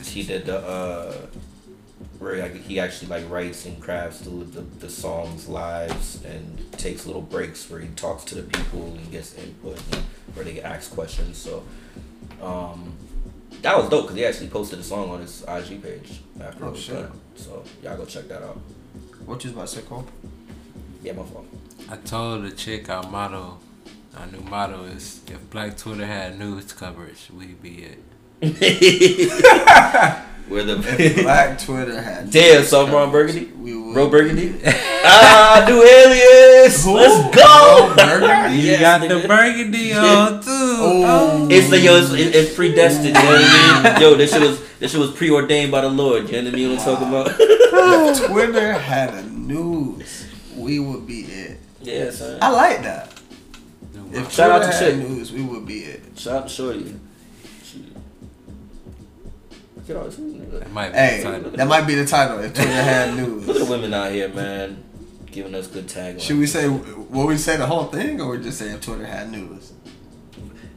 he 0.04 0.22
did 0.22 0.46
the 0.46 0.58
uh 0.58 1.14
where 2.18 2.36
like, 2.42 2.54
he 2.62 2.78
actually 2.80 3.08
like 3.08 3.28
writes 3.30 3.66
and 3.66 3.80
crafts 3.80 4.20
the, 4.20 4.30
the 4.30 4.60
the 4.60 4.88
songs 4.88 5.48
lives 5.48 6.22
and 6.24 6.72
takes 6.72 7.06
little 7.06 7.22
breaks 7.22 7.68
where 7.70 7.80
he 7.80 7.88
talks 7.88 8.24
to 8.24 8.34
the 8.34 8.42
people 8.42 8.84
and 8.96 9.10
gets 9.10 9.34
input 9.38 9.76
and 9.92 10.02
where 10.34 10.44
they 10.44 10.54
get 10.54 10.64
asked 10.64 10.92
questions. 10.92 11.36
So 11.38 11.62
um 12.42 12.92
that 13.62 13.76
was 13.76 13.88
dope 13.88 14.02
because 14.04 14.16
he 14.16 14.24
actually 14.26 14.48
posted 14.48 14.78
a 14.78 14.82
song 14.82 15.10
on 15.10 15.20
his 15.20 15.42
IG 15.48 15.82
page 15.82 16.20
after 16.40 16.64
Oh, 16.64 16.68
it 16.68 16.72
was 16.72 16.80
shit. 16.80 16.94
done. 16.94 17.20
So 17.36 17.64
y'all 17.82 17.96
go 17.96 18.04
check 18.04 18.28
that 18.28 18.42
out. 18.42 18.58
What 19.24 19.42
you 19.44 19.50
about 19.50 19.68
to 19.68 19.76
say, 19.76 19.82
Cole? 19.82 20.06
Yeah, 21.02 21.12
my 21.12 21.22
fault. 21.24 21.46
I 21.88 21.96
told 21.96 22.44
the 22.44 22.50
chick 22.50 22.88
our 22.90 23.02
motto, 23.08 23.58
our 24.16 24.26
new 24.26 24.40
motto 24.40 24.84
is 24.84 25.20
if 25.28 25.48
Black 25.50 25.76
Twitter 25.76 26.06
had 26.06 26.38
news 26.38 26.72
coverage, 26.72 27.28
we'd 27.36 27.60
be 27.62 27.86
it. 27.86 27.98
Where 30.48 30.62
the 30.64 30.78
If 30.98 31.16
Black 31.22 31.58
Twitter 31.58 32.00
had 32.00 32.30
Damn, 32.30 32.62
so 32.64 32.86
Ron 32.86 33.10
Burgundy? 33.10 33.46
we 33.60 33.76
would. 33.76 33.94
Bro 33.94 34.10
Burgundy? 34.10 34.54
ah, 34.64 35.64
new 35.68 35.82
alias! 35.82 36.86
Let's 36.86 37.34
go! 37.36 37.94
Burgundy? 37.96 38.58
You 38.58 38.70
Yes, 38.72 38.80
got 38.80 39.00
nigga. 39.00 39.22
the 39.22 39.28
burgundy 39.28 39.92
on 39.92 40.40
too. 40.42 40.46
Oh. 40.48 41.48
It's 41.50 41.68
the 41.70 41.80
yo, 41.80 41.96
it's, 41.96 42.12
it's 42.12 42.54
predestined. 42.54 43.08
You 43.08 43.12
know 43.14 43.24
what 43.24 43.40
I 43.44 43.92
mean? 43.94 44.00
Yo, 44.02 44.14
this 44.14 44.32
shit 44.32 44.40
was 44.42 44.60
this 44.78 44.92
shit 44.92 45.00
was 45.00 45.10
preordained 45.12 45.72
by 45.72 45.80
the 45.80 45.88
Lord. 45.88 46.28
You 46.30 46.42
know 46.42 46.44
what 46.44 46.52
I 46.52 46.56
mean? 46.56 46.70
What 46.76 46.78
I'm 46.80 46.84
talking 46.84 47.08
about? 47.08 47.36
If 47.40 48.26
Twitter 48.30 48.72
had 48.74 49.14
a 49.14 49.22
news, 49.24 50.26
we 50.56 50.78
would 50.78 51.06
be 51.06 51.20
it. 51.22 51.58
yeah, 51.82 52.10
son. 52.10 52.38
I 52.40 52.50
like 52.50 52.82
that. 52.82 53.12
If 54.12 54.30
Shout 54.32 54.50
out 54.50 54.60
to 54.62 54.66
had 54.68 54.78
Chick. 54.78 54.96
news, 55.08 55.32
we 55.32 55.42
would 55.42 55.66
be 55.66 55.80
it. 55.80 56.02
Shout 56.16 56.34
out 56.44 56.48
to 56.48 56.54
Shorty. 56.54 56.94
Shit. 59.86 59.96
All 59.96 60.04
That 60.08 60.72
might 60.72 60.90
be 60.92 60.98
Hey, 60.98 61.18
the 61.18 61.30
title. 61.30 61.50
that 61.52 61.66
might 61.68 61.86
be 61.86 61.94
the 61.94 62.06
title. 62.06 62.38
If 62.40 62.54
Twitter 62.54 62.70
had 62.72 63.14
news. 63.16 63.46
Look 63.46 63.56
at 63.56 63.60
the 63.60 63.60
news, 63.60 63.68
women 63.70 63.94
out 63.94 64.10
here, 64.12 64.28
man, 64.28 64.82
giving 65.30 65.54
us 65.54 65.66
good 65.68 65.86
taglines. 65.86 66.20
should 66.22 66.38
we 66.38 66.46
say 66.46 66.66
what 66.68 67.26
we 67.28 67.36
say 67.36 67.56
the 67.56 67.66
whole 67.66 67.84
thing, 67.84 68.20
or 68.20 68.30
we 68.32 68.42
just 68.42 68.58
say 68.58 68.70
if 68.72 68.80
Twitter 68.80 69.06
had 69.06 69.30
news? 69.30 69.72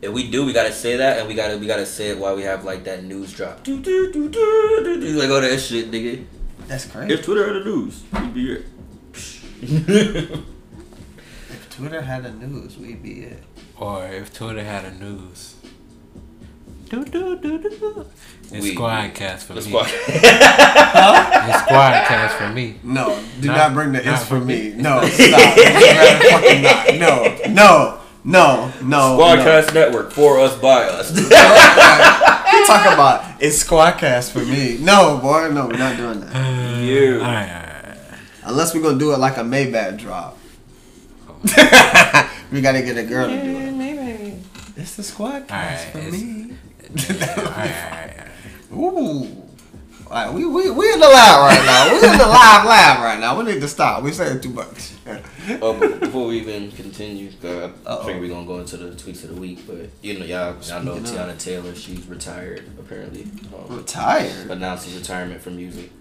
If 0.01 0.13
we 0.13 0.29
do, 0.31 0.45
we 0.45 0.53
gotta 0.53 0.71
say 0.71 0.95
that, 0.97 1.19
and 1.19 1.27
we 1.27 1.33
gotta 1.33 1.57
we 1.57 1.65
gotta 1.67 1.85
say 1.85 2.09
it 2.11 2.17
while 2.19 2.35
we 2.35 2.43
have 2.43 2.63
like 2.63 2.83
that 2.85 3.03
news 3.03 3.33
drop. 3.33 3.63
Do, 3.63 3.79
do, 3.81 4.11
do, 4.13 4.29
do, 4.29 4.81
do, 4.83 5.01
do, 5.01 5.07
like 5.19 5.29
all 5.29 5.41
that 5.41 5.59
shit, 5.59 5.91
nigga. 5.91 6.23
That's 6.67 6.85
crazy. 6.85 7.13
If 7.15 7.25
Twitter 7.25 7.45
had 7.51 7.55
the 7.61 7.65
news, 7.65 8.03
we'd 8.13 8.33
be 8.33 8.45
here. 8.45 8.63
If 11.51 11.69
Twitter 11.71 12.01
had 12.01 12.25
a 12.25 12.31
news, 12.33 12.77
we'd 12.77 13.01
be 13.03 13.21
it. 13.23 13.43
Or 13.77 14.05
if 14.05 14.33
Twitter 14.33 14.63
had 14.63 14.85
a 14.85 14.91
news. 14.93 15.55
Do 16.89 17.05
do 17.05 17.37
do 17.37 17.59
do. 17.59 18.05
It's 18.51 18.63
We- 18.65 18.75
Squadcast 18.75 19.39
for 19.43 19.53
The 19.53 19.61
me. 19.61 19.67
squad. 19.67 19.87
It's 19.89 21.61
Squadcast 21.63 22.31
for 22.37 22.49
me. 22.49 22.75
No, 22.83 23.19
do 23.39 23.47
Not- 23.47 23.57
not, 23.57 23.73
bring 23.73 23.91
the 23.91 24.01
not 24.01 24.13
it's 24.15 24.23
for 24.23 24.39
for 24.39 24.45
me. 24.45 24.73
No, 24.75 25.05
stop. 25.07 25.39
fucking 26.31 26.61
not. 26.63 26.95
No, 26.95 27.37
no, 27.49 27.99
no, 28.23 28.71
no. 28.81 29.17
Squadcast 29.19 29.73
Network 29.73 30.11
for 30.11 30.39
us 30.39 30.55
by 30.57 30.83
us. 30.85 31.11
No. 31.15 31.21
You 32.51 32.65
talk 32.65 32.85
about 32.91 33.23
it's 33.39 33.63
Squadcast 33.63 34.31
for 34.31 34.39
me. 34.39 34.77
No, 34.81 35.19
boy, 35.21 35.49
no, 35.51 35.67
we're 35.67 35.77
not 35.77 35.95
doing 35.95 36.19
that. 36.21 36.35
Uh, 36.35 36.79
you. 36.79 37.19
Alright, 37.21 37.47
alright. 37.47 37.97
Unless 38.43 38.73
we're 38.73 38.81
gonna 38.81 38.97
do 38.97 39.13
it 39.13 39.19
like 39.19 39.37
a 39.37 39.41
Maybach 39.41 39.97
drop. 39.99 40.35
we 42.51 42.61
gotta 42.61 42.81
get 42.81 42.97
a 42.97 43.03
girl 43.03 43.27
to 43.29 43.43
do 43.43 43.57
it. 43.59 43.71
Maybe. 43.73 44.39
It's 44.75 44.95
the 44.95 45.03
Squadcast 45.03 45.51
Alright, 45.51 45.79
for 45.91 45.99
it's- 45.99 46.55
Ooh. 48.73 49.35
Alright, 50.07 50.33
we, 50.33 50.43
we, 50.45 50.71
we 50.71 50.91
in 50.93 50.99
the 50.99 51.07
live 51.07 51.39
right 51.39 51.63
now. 51.65 51.91
We 51.91 51.97
in 51.97 52.17
the 52.17 52.25
live 52.25 52.65
live 52.65 52.99
right 52.99 53.19
now. 53.19 53.37
We 53.37 53.45
need 53.45 53.61
to 53.61 53.67
stop. 53.67 54.01
We 54.01 54.11
saying 54.11 54.41
too 54.41 54.49
much. 54.49 54.93
Oh, 55.61 55.77
but 55.79 55.99
before 55.99 56.27
we 56.27 56.39
even 56.39 56.71
continue, 56.71 57.29
I 57.43 57.47
Uh-oh. 57.47 58.03
figure 58.05 58.19
we're 58.21 58.29
gonna 58.29 58.47
go 58.47 58.57
into 58.59 58.77
the 58.77 58.89
tweets 58.95 59.23
of 59.23 59.35
the 59.35 59.39
week. 59.39 59.67
But 59.67 59.89
you 60.01 60.17
know, 60.17 60.25
y'all, 60.25 60.55
y'all 60.63 60.81
know 60.83 60.95
Speaking 61.03 61.19
of. 61.19 61.27
Teyana 61.29 61.37
Taylor. 61.39 61.75
She's 61.75 62.07
retired 62.07 62.63
apparently. 62.79 63.23
Um, 63.55 63.77
Retired. 63.77 64.49
announced 64.49 64.85
his 64.87 64.97
retirement 64.99 65.41
from 65.41 65.57
music. 65.57 65.91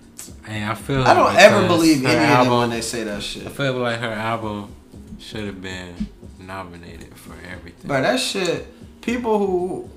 And 0.47 0.71
I 0.71 0.75
feel 0.75 1.03
I 1.03 1.13
don't 1.15 1.27
like 1.27 1.39
ever 1.39 1.63
because 1.63 1.77
believe 1.77 2.03
her 2.03 2.09
any 2.09 2.17
of 2.17 2.23
them 2.23 2.31
album- 2.39 2.59
when 2.61 2.71
they 2.71 2.81
say 2.81 3.05
that 3.05 3.23
shit. 3.23 3.47
I 3.47 3.51
feel 3.51 3.75
like 3.75 3.99
her 4.01 4.07
album 4.13 4.75
should 5.19 5.45
have 5.45 5.61
been 5.61 6.07
nominated 6.41 7.15
for 7.15 7.35
everything. 7.51 7.87
But 7.89 8.03
that 8.03 8.19
shit, 8.21 8.67
people 9.03 9.39
who, 9.39 9.91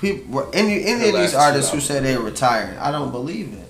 people, 0.00 0.48
any 0.52 0.84
any 0.84 1.08
of 1.10 1.14
these 1.16 1.34
artists 1.34 1.70
who 1.72 1.80
say 1.80 2.00
they're 2.00 2.20
retiring, 2.20 2.76
I 2.78 2.90
don't 2.90 3.10
believe 3.10 3.52
it. 3.52 3.66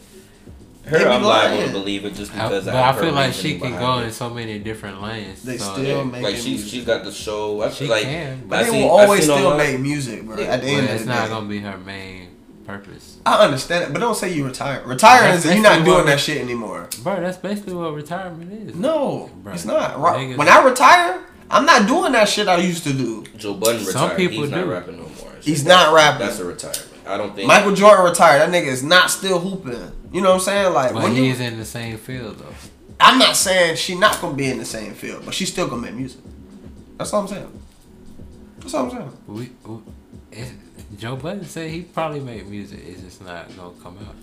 Her, 0.88 0.98
They 0.98 1.04
be 1.04 1.10
I'm 1.10 1.22
liable 1.22 1.66
to 1.66 1.72
believe 1.72 2.04
it 2.04 2.14
just 2.14 2.32
I- 2.34 2.48
because 2.48 2.64
but 2.64 2.74
I, 2.74 2.88
I 2.90 2.92
feel 3.00 3.12
like 3.12 3.32
she 3.32 3.58
can 3.60 3.72
go 3.78 3.98
it. 3.98 4.04
in 4.06 4.10
so 4.12 4.30
many 4.30 4.58
different 4.58 5.02
lanes. 5.02 5.42
They 5.42 5.58
so 5.58 5.72
still 5.74 5.84
yeah. 5.98 6.02
make 6.04 6.22
like 6.22 6.34
it 6.36 6.42
she's 6.42 6.68
she's 6.68 6.84
got 6.84 7.04
the 7.04 7.12
show. 7.12 7.62
I 7.62 7.70
She 7.70 7.86
like, 7.86 8.02
can, 8.04 8.40
But 8.40 8.48
but 8.48 8.56
they 8.62 8.68
I 8.68 8.70
seen- 8.70 8.82
will 8.82 8.90
always 8.90 9.22
still 9.24 9.36
online- 9.46 9.58
make 9.58 9.80
music, 9.80 10.24
bro. 10.26 10.38
Yeah, 10.38 10.46
At 10.46 10.62
the 10.62 10.66
But 10.66 10.72
end 10.72 10.84
of 10.88 10.94
it's 10.94 11.04
the 11.04 11.08
not 11.10 11.24
day, 11.24 11.28
gonna 11.30 11.48
be 11.48 11.58
her 11.60 11.78
main 11.78 12.28
purpose. 12.66 13.18
I 13.26 13.44
understand 13.44 13.84
it, 13.84 13.92
but 13.92 14.00
don't 14.00 14.16
say 14.16 14.32
you 14.32 14.44
retire. 14.46 14.82
Retiring 14.84 15.32
That's 15.32 15.44
is 15.44 15.52
you're 15.54 15.62
not 15.62 15.84
doing 15.84 15.96
what- 15.98 16.06
that 16.06 16.18
shit 16.20 16.38
anymore. 16.40 16.88
Bro, 17.04 17.20
that's 17.20 17.36
basically 17.38 17.74
what 17.74 17.94
retirement 17.94 18.50
is. 18.70 18.74
No, 18.74 19.30
Bro, 19.44 19.52
it's 19.52 19.64
not. 19.64 19.96
Ri- 20.00 20.34
When 20.34 20.48
I 20.48 20.62
retire, 20.62 21.20
I'm 21.50 21.66
not 21.66 21.86
doing 21.86 22.12
that 22.12 22.28
shit 22.28 22.48
I 22.48 22.56
used 22.58 22.84
to 22.84 22.92
do. 22.92 23.24
Joe 23.36 23.54
Budden 23.54 23.84
Some 23.84 23.86
retired. 24.10 24.16
people 24.16 24.42
He's 24.42 24.50
not 24.50 24.66
rapping 24.66 24.96
no 24.96 25.02
more. 25.02 25.29
He's 25.42 25.64
not 25.64 25.94
rapping. 25.94 26.26
That's 26.26 26.38
a 26.38 26.44
retirement. 26.44 26.86
I 27.06 27.16
don't 27.16 27.34
think. 27.34 27.48
Michael 27.48 27.74
Jordan 27.74 28.04
retired. 28.04 28.40
That 28.40 28.50
nigga 28.50 28.68
is 28.68 28.82
not 28.82 29.10
still 29.10 29.38
hooping. 29.40 29.92
You 30.12 30.20
know 30.20 30.30
what 30.30 30.34
I'm 30.36 30.40
saying? 30.40 30.72
Like 30.74 30.92
But 30.92 31.02
when 31.02 31.16
you, 31.16 31.24
he's 31.24 31.40
in 31.40 31.58
the 31.58 31.64
same 31.64 31.96
field 31.98 32.38
though. 32.38 32.54
I'm 33.00 33.18
not 33.18 33.36
saying 33.36 33.76
she 33.76 33.94
not 33.94 34.20
gonna 34.20 34.36
be 34.36 34.48
in 34.50 34.58
the 34.58 34.64
same 34.64 34.92
field, 34.94 35.24
but 35.24 35.34
she's 35.34 35.50
still 35.50 35.68
gonna 35.68 35.82
make 35.82 35.94
music. 35.94 36.20
That's 36.98 37.12
all 37.12 37.22
I'm 37.22 37.28
saying. 37.28 37.60
That's 38.58 38.74
all 38.74 38.84
I'm 38.84 38.90
saying. 38.90 39.16
We, 39.26 39.50
we 39.64 39.80
Joe 40.98 41.16
Budden 41.16 41.44
said 41.44 41.70
he 41.70 41.82
probably 41.82 42.20
make 42.20 42.46
music. 42.46 42.80
It's 42.84 43.00
just 43.02 43.22
not 43.24 43.54
gonna 43.56 43.74
come 43.82 43.96
out. 44.06 44.14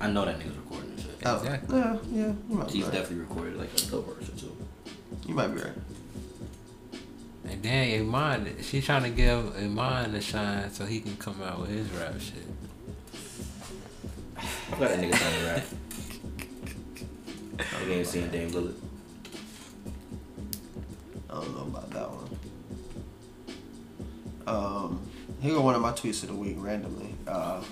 I 0.00 0.10
know 0.10 0.24
that 0.24 0.38
nigga's 0.38 0.56
recording 0.56 0.94
this 0.96 1.04
shit. 1.04 1.14
Oh, 1.24 1.36
Exactly. 1.36 1.78
Yeah, 1.78 1.96
yeah, 2.12 2.32
you 2.48 2.56
might 2.56 2.66
be 2.68 2.72
He's 2.74 2.84
right. 2.84 2.92
definitely 2.92 3.18
recorded 3.24 3.56
like 3.56 3.72
a 3.74 3.90
dope 3.90 4.06
verse 4.18 4.28
or 4.28 4.32
two. 4.38 4.56
You 5.26 5.34
might 5.34 5.48
be 5.48 5.60
right. 5.60 5.72
And 7.56 7.64
then 7.64 8.00
Iman, 8.00 8.56
she 8.60 8.82
trying 8.82 9.04
to 9.04 9.08
give 9.08 9.56
Iman 9.56 10.12
the 10.12 10.20
shine 10.20 10.70
so 10.70 10.84
he 10.84 11.00
can 11.00 11.16
come 11.16 11.40
out 11.42 11.58
with 11.58 11.70
his 11.70 11.88
rap 11.92 12.12
shit. 12.20 12.34
I'm 14.70 14.78
glad 14.78 14.90
that 14.90 14.98
nigga 14.98 15.14
trying 15.16 15.38
to 15.38 15.44
rap. 15.46 15.64
I 17.74 17.90
ain't 17.90 18.06
seen 18.06 18.28
Dame 18.28 18.50
Lillard. 18.50 18.74
I 21.30 21.34
don't 21.34 21.56
know 21.56 21.62
about 21.62 21.90
that 21.92 22.10
one. 22.10 22.38
Um, 24.46 25.00
here 25.40 25.54
go 25.54 25.62
one 25.62 25.74
of 25.74 25.80
my 25.80 25.92
tweets 25.92 26.22
of 26.24 26.28
the 26.28 26.34
week 26.34 26.56
randomly. 26.58 27.14
Uh, 27.26 27.62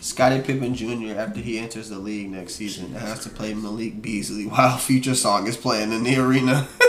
Scottie 0.00 0.40
Pippen 0.40 0.74
Jr. 0.74 1.18
after 1.18 1.40
he 1.40 1.58
enters 1.58 1.90
the 1.90 1.98
league 1.98 2.30
next 2.30 2.54
season 2.54 2.94
has 2.94 3.20
to 3.24 3.28
play 3.28 3.52
Malik 3.52 4.00
Beasley 4.00 4.46
while 4.46 4.78
Future 4.78 5.14
Song 5.14 5.46
is 5.46 5.58
playing 5.58 5.92
in 5.92 6.02
the 6.02 6.16
arena. 6.16 6.66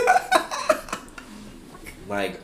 Like, 2.14 2.40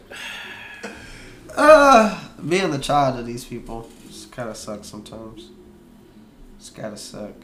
uh, 1.57 2.29
being 2.49 2.73
the 2.73 2.79
child 2.79 3.21
of 3.21 3.27
these 3.27 3.45
people 3.45 3.89
it's 4.09 4.27
kind 4.27 4.49
of 4.49 4.57
sucks 4.57 4.89
sometimes. 4.89 5.51
It's 6.59 6.71
gotta 6.71 6.97
suck. 6.97 7.35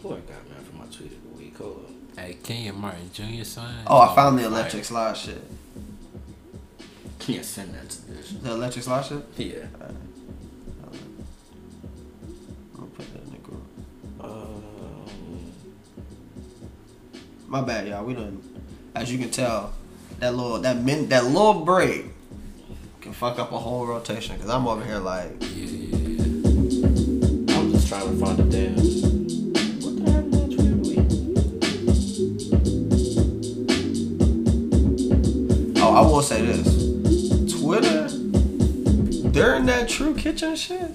who 0.00 0.10
I 0.10 0.20
got 0.20 0.48
man 0.48 0.62
for 0.62 0.76
my 0.76 0.84
tweet 0.84 1.10
of 1.10 1.22
the 1.24 1.36
week? 1.36 1.58
Hold 1.58 1.86
up. 1.88 2.18
Hey, 2.20 2.38
Kenyon 2.40 2.76
Martin 2.80 3.10
Jr. 3.12 3.42
son. 3.42 3.82
Oh, 3.88 4.00
I 4.00 4.14
found 4.14 4.38
the 4.38 4.42
fire. 4.44 4.52
electric 4.52 4.84
slide 4.84 5.16
shit. 5.16 5.42
Yeah, 7.26 7.42
send 7.42 7.74
that 7.74 7.90
to 7.90 8.06
this. 8.12 8.30
The 8.30 8.52
electric 8.52 8.84
slide 8.84 9.04
shit. 9.06 9.24
Yeah. 9.36 9.66
I'm 9.80 9.96
gonna 12.76 12.86
put 12.90 13.12
that 13.12 13.22
in 13.24 13.30
the 13.32 13.38
group. 13.38 13.64
Um, 14.20 14.62
My 17.48 17.60
bad, 17.60 17.88
y'all. 17.88 18.04
We 18.04 18.14
done, 18.14 18.40
as 18.94 19.10
you 19.10 19.18
can 19.18 19.30
tell, 19.32 19.72
that 20.18 20.34
little 20.34 20.58
that 20.58 20.82
min 20.82 21.08
that 21.08 21.24
little 21.26 21.64
break 21.64 22.06
can 23.00 23.12
fuck 23.12 23.38
up 23.38 23.52
a 23.52 23.58
whole 23.58 23.86
rotation. 23.86 24.38
Cause 24.38 24.48
I'm 24.48 24.66
over 24.66 24.84
here 24.84 24.98
like, 24.98 25.30
I'm 25.42 26.42
just 27.72 27.88
trying 27.88 28.18
to 28.18 28.24
find 28.24 28.40
a 28.40 28.44
damn. 28.44 28.74
What 29.82 30.04
the 30.04 30.10
hell 30.10 30.26
is 30.26 30.32
my 30.32 30.46
tweet 30.54 30.70
of 30.70 30.82
the 30.82 30.88
week? 35.72 35.78
oh, 35.82 35.94
I 35.94 36.00
will 36.00 36.22
say 36.22 36.42
this: 36.42 36.66
Twitter 37.60 38.08
during 39.30 39.66
that 39.66 39.88
True 39.88 40.14
Kitchen 40.14 40.56
shit. 40.56 40.90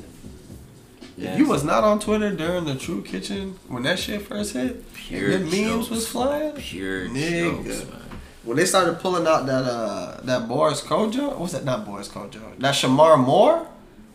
If 1.17 1.37
you 1.37 1.47
was 1.47 1.63
not 1.63 1.83
on 1.83 1.99
Twitter 1.99 2.35
during 2.35 2.65
the 2.65 2.73
True 2.75 3.03
Kitchen 3.03 3.59
when 3.67 3.83
that 3.83 3.99
shit 3.99 4.23
first 4.23 4.53
hit, 4.53 4.91
Pure 4.95 5.37
the 5.37 5.45
memes 5.45 5.53
jokes. 5.87 5.89
was 5.91 6.07
flying. 6.07 6.53
Pure 6.53 7.09
Nigga. 7.09 7.63
jokes. 7.63 7.85
When 8.43 8.57
they 8.57 8.65
started 8.65 8.99
pulling 8.99 9.27
out 9.27 9.45
that 9.45 9.63
uh 9.65 10.17
that 10.23 10.47
Boris 10.47 10.81
Kodjoe, 10.81 11.37
what's 11.37 11.53
that? 11.53 11.63
Not 11.63 11.85
Boris 11.85 12.07
Kodjoe. 12.07 12.57
That 12.59 12.73
Shemar 12.73 13.17
Moore, 13.23 13.67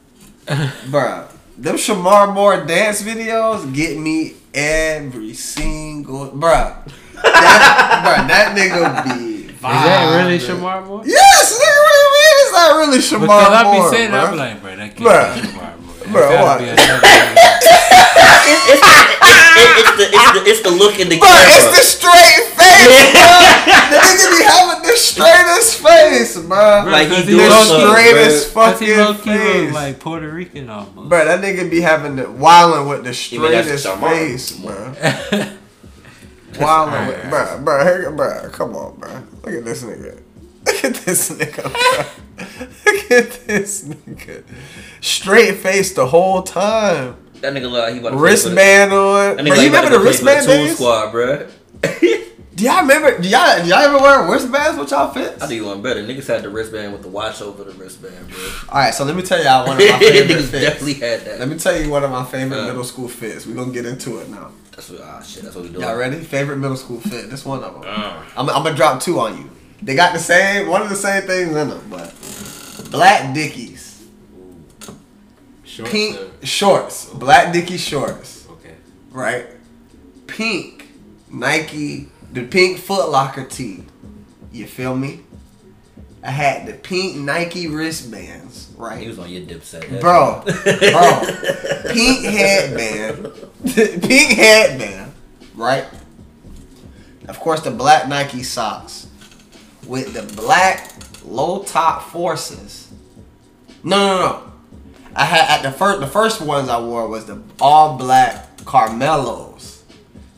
bruh. 0.47 1.29
Them 1.57 1.77
Shemar 1.77 2.33
Moore 2.35 2.65
dance 2.67 3.03
videos 3.03 3.73
get 3.73 3.97
me 3.99 4.35
every 4.53 5.33
single 5.35 6.31
bruh. 6.31 6.75
That, 7.23 7.23
bruh, 8.05 8.27
that 8.29 8.55
nigga 8.57 9.05
be. 9.05 9.11
Is 9.47 9.61
that 9.63 10.17
really 10.25 10.39
vibing. 10.39 10.47
Shemar 10.61 10.81
Moore? 10.87 11.03
Yes, 11.07 11.59
nigga. 11.59 11.79
What 11.83 11.93
do 11.93 11.99
you 11.99 12.11
mean? 12.13 12.35
It's 12.43 12.53
not 12.53 12.77
really 12.77 12.99
Shemar 12.99 13.21
Because 13.31 13.53
I 13.53 13.55
Moore. 13.63 13.75
be 13.91 13.97
saying 13.97 14.11
bruh. 14.11 14.25
I'm 14.29 14.37
like, 14.37 14.61
bro, 14.61 14.71
that 14.77 14.91
can't 14.97 15.09
Bruh. 15.09 15.35
be 15.35 15.41
Shemar 15.49 15.73
Moore. 15.81 15.97
It 15.97 16.01
Bruh, 16.11 16.29
gotta 16.31 16.45
what? 16.45 16.59
be 16.59 16.65
another 16.69 17.01
It, 19.57 19.81
it's, 19.81 19.93
the, 19.97 20.05
it's, 20.13 20.33
the, 20.33 20.41
it's 20.51 20.61
the 20.63 20.71
look 20.71 20.99
in 21.01 21.09
the 21.09 21.17
Bruh, 21.17 21.27
camera. 21.27 21.49
it's 21.49 21.69
the 21.73 21.85
straight 21.85 22.45
face, 22.53 23.13
bruh. 23.17 23.65
the 23.91 23.99
nigga 24.05 24.27
be 24.37 24.45
having 24.45 24.83
the 24.83 24.97
straightest 24.97 25.73
face, 25.83 26.37
bruh. 26.37 26.85
Like 26.91 27.09
he 27.09 27.09
Because 27.09 27.25
he 27.25 27.31
doing 27.33 27.49
the 27.49 27.65
something, 27.65 27.89
straightest 27.89 28.55
Because 28.55 28.73
fucking 28.79 28.87
key 28.89 28.97
look 28.97 29.17
face. 29.19 29.73
like 29.75 30.01
Puerto 30.01 30.31
Rican 30.31 30.69
almost. 30.71 31.09
Bruh, 31.09 31.25
that 31.25 31.41
nigga 31.43 31.71
be 31.71 31.81
having 31.81 32.17
the 32.17 32.25
wildin' 32.25 32.89
with 32.89 33.05
the 33.05 33.35
You 33.35 33.41
mean 33.43 33.53
that's 33.53 33.83
straightest 33.83 34.01
face, 34.01 34.59
bro. 34.61 34.95
Wildin' 36.53 37.09
with, 37.09 37.17
bruh, 37.33 37.65
bruh, 37.65 37.83
here- 37.85 38.13
bruh, 38.13 38.53
come 38.53 38.75
on, 38.77 38.97
bruh. 38.97 39.45
Look 39.45 39.55
at 39.55 39.65
this 39.65 39.83
nigga. 39.85 40.21
Look 40.67 40.85
at 40.85 40.95
this 40.95 41.31
nigga, 41.31 41.63
bruh. 41.71 42.07
Look 42.87 43.11
at 43.11 43.47
this 43.47 43.85
nigga. 43.85 44.43
Straight 45.01 45.57
face 45.57 45.93
the 45.93 46.07
whole 46.07 46.43
time. 46.43 47.17
That 47.41 47.53
nigga 47.55 47.71
look 47.71 47.83
like 47.85 47.95
he 47.95 48.01
about 48.01 48.11
to 48.11 48.17
Wristband 48.17 48.93
on. 48.93 49.37
Play 49.37 49.37
for 49.37 49.37
the, 49.37 49.43
that 49.43 49.43
nigga 49.43 49.47
you 49.47 49.51
like 49.51 49.61
he 49.61 49.67
about 49.69 49.85
remember 49.85 49.91
the 49.91 49.99
go 49.99 50.03
play 50.03 50.13
for 50.13 50.25
the 50.25 50.29
wristband 50.29 50.47
days? 50.47 50.75
Squad, 50.75 51.13
bruh. 51.13 52.23
Do 52.57 52.65
y'all 52.65 52.81
remember? 52.81 53.19
Do 53.21 53.29
y'all, 53.29 53.63
do 53.63 53.69
y'all 53.69 53.79
ever 53.81 53.99
wear 53.99 54.31
wristbands 54.33 54.79
with 54.79 54.91
y'all 54.91 55.13
fits? 55.13 55.43
I 55.43 55.47
do 55.47 55.67
one 55.67 55.83
better. 55.83 56.03
Niggas 56.03 56.27
had 56.27 56.43
the 56.43 56.49
wristband 56.49 56.91
with 56.95 57.03
the 57.03 57.09
watch 57.09 57.43
over 57.43 57.65
the 57.65 57.73
wristband, 57.73 58.29
bro. 58.31 58.39
All 58.71 58.79
right, 58.79 58.95
so 58.95 59.05
let 59.05 59.15
me 59.15 59.21
tell 59.21 59.45
y'all 59.45 59.67
one 59.67 59.77
of 59.77 59.87
my 59.87 59.99
favorite 59.99 60.39
Niggas 60.39 60.49
fits. 60.49 60.65
definitely 60.65 60.95
had 60.95 61.21
that. 61.27 61.39
Let 61.39 61.49
me 61.51 61.59
tell 61.59 61.79
you 61.79 61.91
one 61.91 62.03
of 62.03 62.11
my 62.11 62.25
favorite 62.25 62.59
Uh. 62.59 62.67
middle 62.69 62.85
school 62.85 63.09
fits. 63.09 63.47
We're 63.47 63.57
gonna 63.57 63.75
get 63.75 63.85
into 63.85 64.21
it 64.21 64.31
now. 64.31 64.53
That's 64.71 64.89
what, 64.89 65.03
ah, 65.03 65.21
shit, 65.21 65.43
that's 65.43 65.55
what 65.55 65.65
we 65.65 65.71
doing. 65.71 65.83
Y'all 65.83 65.97
ready? 65.97 66.17
Favorite 66.17 66.57
middle 66.57 66.79
school 66.79 66.99
fit. 66.99 67.29
This 67.29 67.45
one 67.45 67.63
of 67.63 67.75
them. 67.75 67.83
Uh. 67.87 68.23
I'm, 68.39 68.49
I'm 68.49 68.63
gonna 68.63 68.75
drop 68.75 69.03
two 69.03 69.21
on 69.21 69.37
you. 69.37 69.51
They 69.83 69.95
got 69.95 70.15
the 70.15 70.19
same, 70.19 70.67
one 70.71 70.81
of 70.81 70.89
the 70.89 70.97
same 70.97 71.25
things 71.25 71.55
in 71.55 71.69
them, 71.69 71.87
but 71.91 72.15
black 72.91 73.35
Dickies, 73.35 73.86
Short 75.77 75.91
pink 75.91 76.15
stuff. 76.17 76.45
shorts, 76.45 77.05
black 77.11 77.53
Dickie 77.53 77.77
shorts, 77.77 78.47
Okay. 78.51 78.75
right? 79.11 79.47
Pink 80.27 80.89
Nike, 81.31 82.09
the 82.33 82.45
pink 82.45 82.79
Foot 82.79 83.11
Locker 83.11 83.45
tee. 83.45 83.85
You 84.53 84.67
feel 84.67 84.97
me? 84.97 85.21
I 86.23 86.31
had 86.31 86.67
the 86.67 86.73
pink 86.73 87.17
Nike 87.19 87.69
wristbands, 87.69 88.71
right? 88.77 88.99
He 89.01 89.07
was 89.07 89.19
on 89.19 89.29
your 89.31 89.43
dip 89.45 89.63
set. 89.63 90.01
Bro, 90.01 90.43
bro, 90.65 91.21
pink 91.93 92.25
headband, 92.25 93.33
pink 93.75 94.33
headband, 94.33 95.13
right? 95.55 95.85
Of 97.29 97.39
course, 97.39 97.61
the 97.61 97.71
black 97.71 98.09
Nike 98.09 98.43
socks 98.43 99.09
with 99.87 100.15
the 100.15 100.23
black 100.41 100.91
low 101.25 101.63
top 101.65 102.03
forces. 102.11 102.91
No, 103.85 103.97
no, 103.99 104.19
no. 104.19 104.53
I 105.17 105.25
had 105.25 105.59
at 105.59 105.63
the 105.63 105.77
first 105.77 106.01
the 106.01 106.07
first 106.07 106.41
ones 106.43 106.69
I 106.69 106.79
wore 106.79 107.09
was 107.09 107.25
the 107.25 107.41
all 107.61 107.97
black 107.97 108.65
Carmelos, 108.67 109.83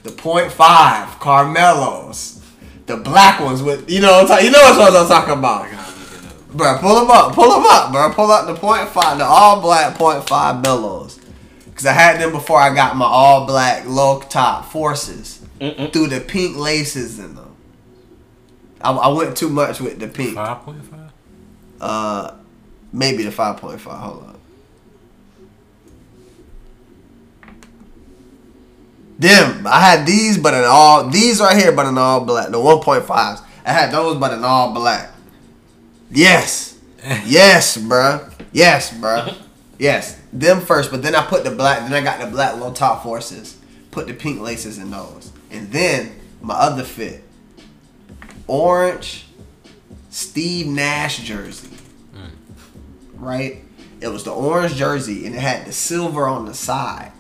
the 0.05 0.11
point 0.13 0.53
five 0.53 1.19
Carmelos, 1.19 2.41
the 2.87 2.97
black 2.97 3.41
ones 3.41 3.63
with 3.63 3.91
you 3.91 4.01
know 4.01 4.13
what 4.13 4.23
I'm 4.23 4.27
talking- 4.29 4.45
you 4.47 4.51
know 4.53 4.59
what 4.61 4.95
I'm 5.03 5.09
talking 5.09 5.35
about. 5.35 5.67
Bro, 6.51 6.79
pull 6.79 7.01
them 7.01 7.11
up, 7.11 7.33
pull 7.35 7.51
them 7.53 7.67
up, 7.67 7.93
bro. 7.93 8.11
Pull 8.13 8.31
up 8.31 8.47
the 8.47 8.55
point 8.55 8.89
five, 8.89 9.19
the 9.19 9.25
all 9.25 9.61
black 9.61 9.97
point 9.97 10.27
five 10.27 10.63
Melos, 10.63 11.19
cause 11.75 11.85
I 11.85 11.93
had 11.93 12.21
them 12.21 12.33
before 12.33 12.59
I 12.61 12.75
got 12.75 12.97
my 12.97 13.05
all 13.05 13.47
black 13.47 13.85
low 13.87 14.21
top 14.21 14.65
forces 14.73 15.41
through 15.59 16.07
the 16.07 16.21
pink 16.27 16.57
laces 16.57 17.19
in 17.19 17.35
them. 17.35 17.55
I, 18.81 18.93
I 18.93 19.09
went 19.09 19.37
too 19.37 19.49
much 19.51 19.81
with 19.81 19.99
the 19.99 20.09
pink. 20.09 20.37
Five 20.37 20.63
point 20.63 20.85
five. 20.85 21.11
Uh, 21.81 22.35
maybe 22.93 23.25
the 23.25 23.33
five 23.33 23.57
point 23.59 23.81
five. 23.81 23.99
Hold 24.01 24.23
on. 24.25 24.38
Them. 29.19 29.67
I 29.67 29.81
had 29.81 30.07
these, 30.07 30.39
but 30.39 30.55
in 30.55 30.65
all 30.65 31.09
these 31.09 31.41
right 31.41 31.57
here, 31.57 31.73
but 31.73 31.87
in 31.87 31.99
all 31.99 32.25
black. 32.25 32.51
The 32.51 32.59
1.5s. 32.59 33.43
I 33.67 33.73
had 33.73 33.91
those, 33.91 34.17
but 34.17 34.33
in 34.33 34.45
all 34.45 34.73
black. 34.73 35.11
Yes. 36.11 36.79
yes, 37.27 37.77
bruh. 37.77 38.33
Yes, 38.53 38.93
bruh. 38.93 39.37
Yes. 39.81 40.21
Them 40.33 40.61
first, 40.61 40.91
but 40.91 41.05
then 41.05 41.15
I 41.15 41.25
put 41.25 41.45
the 41.45 41.53
black. 41.53 41.89
Then 41.89 41.93
I 41.93 42.01
got 42.01 42.19
the 42.19 42.27
black 42.27 42.61
low 42.61 42.73
top 42.73 43.05
forces. 43.05 43.57
Put 43.93 44.09
the 44.09 44.13
pink 44.13 44.41
laces 44.41 44.77
in 44.77 44.91
those, 44.91 45.31
and 45.53 45.71
then 45.71 46.17
my 46.43 46.55
other 46.55 46.83
fit. 46.83 47.23
Orange. 48.49 49.27
Steve 50.11 50.67
Nash 50.67 51.19
jersey. 51.19 51.69
Mm. 52.13 52.31
Right. 53.15 53.63
It 54.01 54.09
was 54.09 54.25
the 54.25 54.33
orange 54.33 54.75
jersey, 54.75 55.27
and 55.27 55.37
it 55.37 55.41
had 55.41 55.65
the 55.65 55.73
silver 55.73 56.27
on 56.27 56.47
the 56.47 56.55
side. 56.55 57.13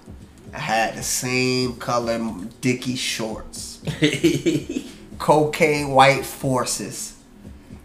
I 0.54 0.58
had 0.58 0.94
the 0.96 1.02
same 1.02 1.76
color 1.76 2.18
Dickie 2.60 2.96
shorts. 2.96 3.80
Cocaine 5.18 5.90
white 5.90 6.24
forces. 6.24 7.14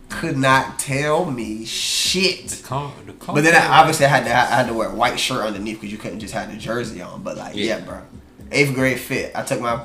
Could 0.09 0.37
not 0.37 0.77
tell 0.77 1.25
me 1.25 1.65
shit. 1.65 2.61
Car, 2.63 2.93
the 3.05 3.13
car 3.13 3.33
But 3.33 3.43
then 3.43 3.55
I, 3.55 3.79
obviously 3.79 4.05
I 4.05 4.09
had 4.09 4.25
to 4.25 4.31
I 4.31 4.45
had 4.57 4.67
to 4.67 4.73
wear 4.73 4.89
a 4.89 4.95
white 4.95 5.19
shirt 5.19 5.43
underneath 5.43 5.77
because 5.81 5.91
you 5.91 5.97
couldn't 5.97 6.19
just 6.19 6.33
have 6.35 6.51
the 6.51 6.57
jersey 6.57 7.01
on. 7.01 7.23
But 7.23 7.37
like 7.37 7.55
yeah, 7.55 7.77
Yeah. 7.77 7.85
bro. 7.85 8.01
Eighth 8.51 8.75
grade 8.75 8.99
fit. 8.99 9.31
I 9.35 9.41
took 9.41 9.59
my 9.59 9.83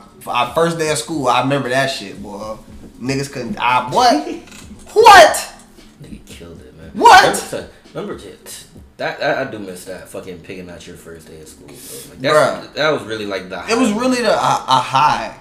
first 0.55 0.79
day 0.79 0.91
of 0.91 0.99
school. 0.99 1.29
I 1.29 1.41
remember 1.41 1.71
that 1.71 1.87
shit, 1.87 2.23
boy. 2.23 2.59
Niggas 3.01 3.33
couldn't. 3.33 3.57
I 3.59 3.89
what? 3.91 4.27
what? 4.93 5.55
Nigga 6.03 6.27
killed 6.27 6.61
it, 6.61 6.77
man. 6.77 6.91
What? 6.93 7.51
Remember, 7.53 7.71
remember 7.95 8.27
it. 8.29 8.65
That, 8.99 9.21
that 9.21 9.47
I 9.47 9.51
do 9.51 9.59
miss 9.61 9.85
that 9.87 10.09
fucking 10.09 10.41
picking 10.41 10.69
out 10.69 10.87
your 10.87 10.97
first 10.97 11.29
day 11.29 11.41
of 11.41 11.49
school. 11.49 11.69
Bro. 11.69 11.77
Like, 11.77 12.21
that's, 12.21 12.67
Bruh. 12.69 12.75
that 12.75 12.91
was 12.91 13.03
really 13.05 13.27
like 13.27 13.49
the. 13.49 13.65
It 13.71 13.79
was 13.79 13.93
really 13.93 14.21
the 14.23 14.33
a, 14.33 14.65
a 14.69 14.81
high. 14.81 15.39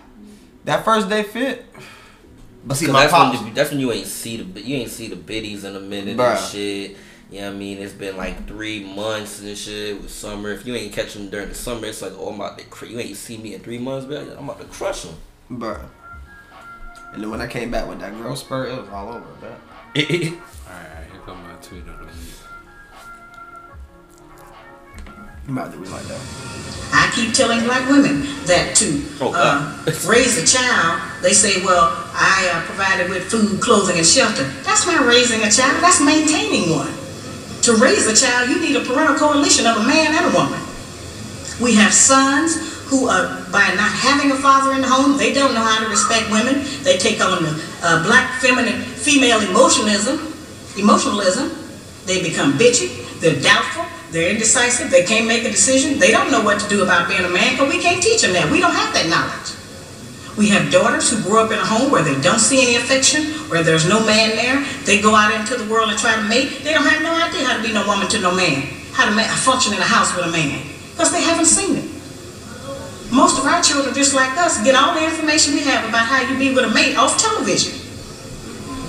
That 0.66 0.86
first 0.86 1.10
day 1.10 1.24
fit. 1.24 1.66
But 2.66 2.78
see, 2.78 2.88
my 2.88 3.02
that's 3.02 3.14
pops. 3.14 3.38
when, 3.40 3.48
you- 3.48 3.54
that's 3.54 3.72
when 3.72 3.80
you 3.80 3.92
ain't 3.92 4.08
see 4.08 4.38
the 4.38 4.62
you 4.62 4.76
ain't 4.78 4.92
see 4.92 5.08
the 5.08 5.16
biddies 5.16 5.64
in 5.64 5.76
a 5.76 5.80
minute 5.80 6.18
Bruh. 6.18 6.36
and 6.38 6.40
shit. 6.52 6.98
You 7.32 7.42
know 7.42 7.48
what 7.48 7.56
I 7.56 7.58
mean? 7.60 7.78
It's 7.80 7.92
been 7.94 8.16
like 8.16 8.48
three 8.48 8.84
months 8.84 9.42
and 9.42 9.58
shit 9.58 10.02
with 10.02 10.12
summer. 10.12 10.52
If 10.52 10.66
you 10.66 10.76
ain't 10.76 10.94
catch 10.94 11.14
them 11.14 11.30
during 11.30 11.50
the 11.50 11.56
summer, 11.56 11.88
it's 11.88 12.02
like, 12.02 12.14
oh, 12.16 12.30
I'm 12.30 12.36
about 12.36 12.58
to, 12.60 12.64
cr- 12.66 12.86
you 12.86 13.00
ain't 13.00 13.18
see 13.18 13.38
me 13.38 13.54
in 13.54 13.60
three 13.62 13.80
months, 13.80 14.08
man. 14.08 14.30
I'm 14.38 14.48
about 14.48 14.60
to 14.62 14.66
crush 14.68 15.02
them. 15.04 15.16
Bruh. 15.52 15.82
And 17.14 17.22
then 17.24 17.30
when 17.30 17.42
I 17.42 17.48
came 17.48 17.70
back 17.72 17.88
with 17.88 18.00
that 18.00 18.14
growth 18.14 18.38
spurt, 18.40 18.70
it 18.70 18.80
was 18.80 18.88
all 18.90 19.10
over, 19.10 19.26
man. 19.42 19.58
Alright, 19.96 21.12
here 21.12 21.22
come 21.26 21.44
my 21.44 21.54
tweet 21.62 21.82
of 21.82 21.98
the 22.00 22.06
week. 22.06 22.14
You 25.48 25.53
might 25.53 25.72
do 25.72 25.80
like 25.80 26.03
that. 26.11 26.19
I 26.91 27.11
keep 27.15 27.34
telling 27.34 27.64
black 27.64 27.88
women 27.90 28.28
that 28.48 28.76
to 28.84 29.03
Oh, 29.22 29.32
uh, 29.32 29.80
raise 30.07 30.36
a 30.36 30.45
child, 30.45 30.99
they 31.24 31.32
say, 31.32 31.64
well, 31.64 31.88
I 32.11 32.52
uh, 32.52 32.65
provided 32.68 33.10
with 33.10 33.32
food, 33.32 33.61
clothing, 33.61 33.98
and 33.98 34.06
shelter. 34.06 34.44
That's 34.68 34.86
not 34.86 35.07
raising 35.07 35.41
a 35.44 35.52
child, 35.52 35.82
that's 35.82 36.03
maintaining 36.03 36.76
one. 36.76 36.91
To 37.64 37.76
raise 37.80 38.07
a 38.07 38.15
child, 38.15 38.49
you 38.49 38.60
need 38.60 38.76
a 38.76 38.84
parental 38.84 39.15
coalition 39.15 39.65
of 39.68 39.78
a 39.78 39.84
man 39.88 40.15
and 40.15 40.26
a 40.28 40.34
woman. 40.36 40.60
We 41.64 41.76
have 41.76 41.94
sons 41.94 42.84
who, 42.91 43.07
uh, 43.07 43.49
by 43.52 43.72
not 43.76 43.91
having 43.91 44.32
a 44.32 44.36
father 44.36 44.76
in 44.76 44.82
the 44.82 44.88
home, 44.88 45.18
they 45.18 45.34
don't 45.34 45.53
know 45.53 45.64
how 45.64 45.84
to 45.84 45.90
respect 45.90 46.30
women. 46.30 46.64
They 46.84 46.98
take 46.98 47.24
on 47.24 47.44
the 47.44 47.56
uh, 47.84 48.03
black 48.03 48.40
feminine, 48.41 48.82
female 48.82 49.40
emotionalism, 49.40 50.19
emotionalism. 50.78 51.52
They 52.06 52.22
become 52.22 52.60
bitchy. 52.60 53.03
They're 53.19 53.40
doubtful. 53.41 53.86
They're 54.12 54.32
indecisive. 54.32 54.90
They 54.90 55.04
can't 55.04 55.28
make 55.28 55.44
a 55.44 55.52
decision. 55.52 56.00
They 56.00 56.12
don't 56.12 56.32
know 56.32 56.42
what 56.42 56.60
to 56.62 56.70
do 56.70 56.84
about 56.84 57.08
being 57.10 57.24
a 57.26 57.30
man 57.30 57.54
because 57.54 57.74
we 57.74 57.82
can't 57.82 58.02
teach 58.02 58.22
them 58.22 58.34
that. 58.34 58.50
We 58.52 58.60
don't 58.60 58.74
have 58.74 58.94
that 58.94 59.08
knowledge. 59.08 59.54
We 60.38 60.50
have 60.50 60.72
daughters 60.72 61.10
who 61.10 61.22
grow 61.24 61.46
up 61.46 61.52
in 61.52 61.58
a 61.58 61.66
home 61.66 61.92
where 61.92 62.04
they 62.04 62.20
don't 62.22 62.40
see 62.40 62.62
any 62.62 62.76
affection, 62.76 63.26
where 63.50 63.64
there's 63.64 63.90
no 63.90 64.06
man 64.06 64.36
there. 64.38 64.64
They 64.86 65.02
go 65.02 65.16
out 65.16 65.34
into 65.34 65.58
the 65.58 65.66
world 65.66 65.90
and 65.90 65.98
try 65.98 66.16
to 66.16 66.22
mate. 66.22 66.62
They 66.64 66.74
don't 66.74 66.86
have 66.86 67.02
no 67.02 67.12
idea 67.12 67.44
how 67.44 67.58
to 67.58 67.64
be 67.64 67.74
no 67.74 67.86
woman 67.88 68.08
to 68.10 68.20
no 68.22 68.34
man, 68.34 68.62
how 68.94 69.10
to 69.10 69.18
function 69.42 69.74
in 69.74 69.80
a 69.80 69.90
house 69.90 70.16
with 70.16 70.26
a 70.26 70.32
man, 70.32 70.62
because 70.92 71.12
they 71.12 71.24
haven't 71.24 71.48
seen 71.48 71.78
it. 71.78 71.90
Most 73.12 73.40
of 73.40 73.46
our 73.46 73.64
children, 73.64 73.96
just 73.96 74.14
like 74.14 74.38
us, 74.38 74.64
get 74.64 74.76
all 74.76 74.94
the 74.94 75.04
information 75.04 75.56
we 75.56 75.62
have 75.62 75.90
about 75.90 76.06
how 76.06 76.22
you 76.22 76.38
be 76.38 76.54
with 76.54 76.66
a 76.66 76.74
mate 76.74 76.96
off 76.96 77.18
television. 77.18 77.74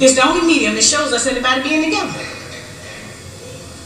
It's 0.00 0.14
the 0.16 0.26
only 0.28 0.46
medium 0.46 0.74
that 0.74 0.84
shows 0.84 1.14
us 1.14 1.26
anybody 1.26 1.62
being 1.62 1.82
together. 1.82 2.37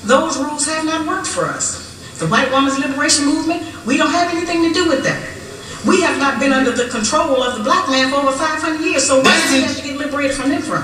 Those 0.05 0.37
rules 0.39 0.67
have 0.67 0.85
not 0.85 1.07
worked 1.07 1.27
for 1.27 1.45
us. 1.47 1.91
The 2.19 2.27
white 2.27 2.51
woman's 2.51 2.79
liberation 2.79 3.25
movement, 3.25 3.63
we 3.87 3.97
don't 3.97 4.11
have 4.11 4.35
anything 4.35 4.63
to 4.63 4.75
do 4.75 4.89
with 4.89 5.05
that. 5.05 5.23
We 5.87 6.01
have 6.03 6.19
not 6.19 6.39
been 6.39 6.53
under 6.53 6.71
the 6.71 6.89
control 6.89 7.43
of 7.43 7.59
the 7.59 7.65
black 7.65 7.89
man 7.89 8.11
for 8.11 8.17
over 8.17 8.33
500 8.33 8.81
years, 8.85 9.07
so 9.07 9.21
why 9.21 9.35
do 9.47 9.55
we 9.55 9.63
have 9.63 9.77
to 9.77 9.83
get 9.83 9.97
liberated 9.97 10.37
from 10.37 10.51
them 10.51 10.63
from? 10.63 10.83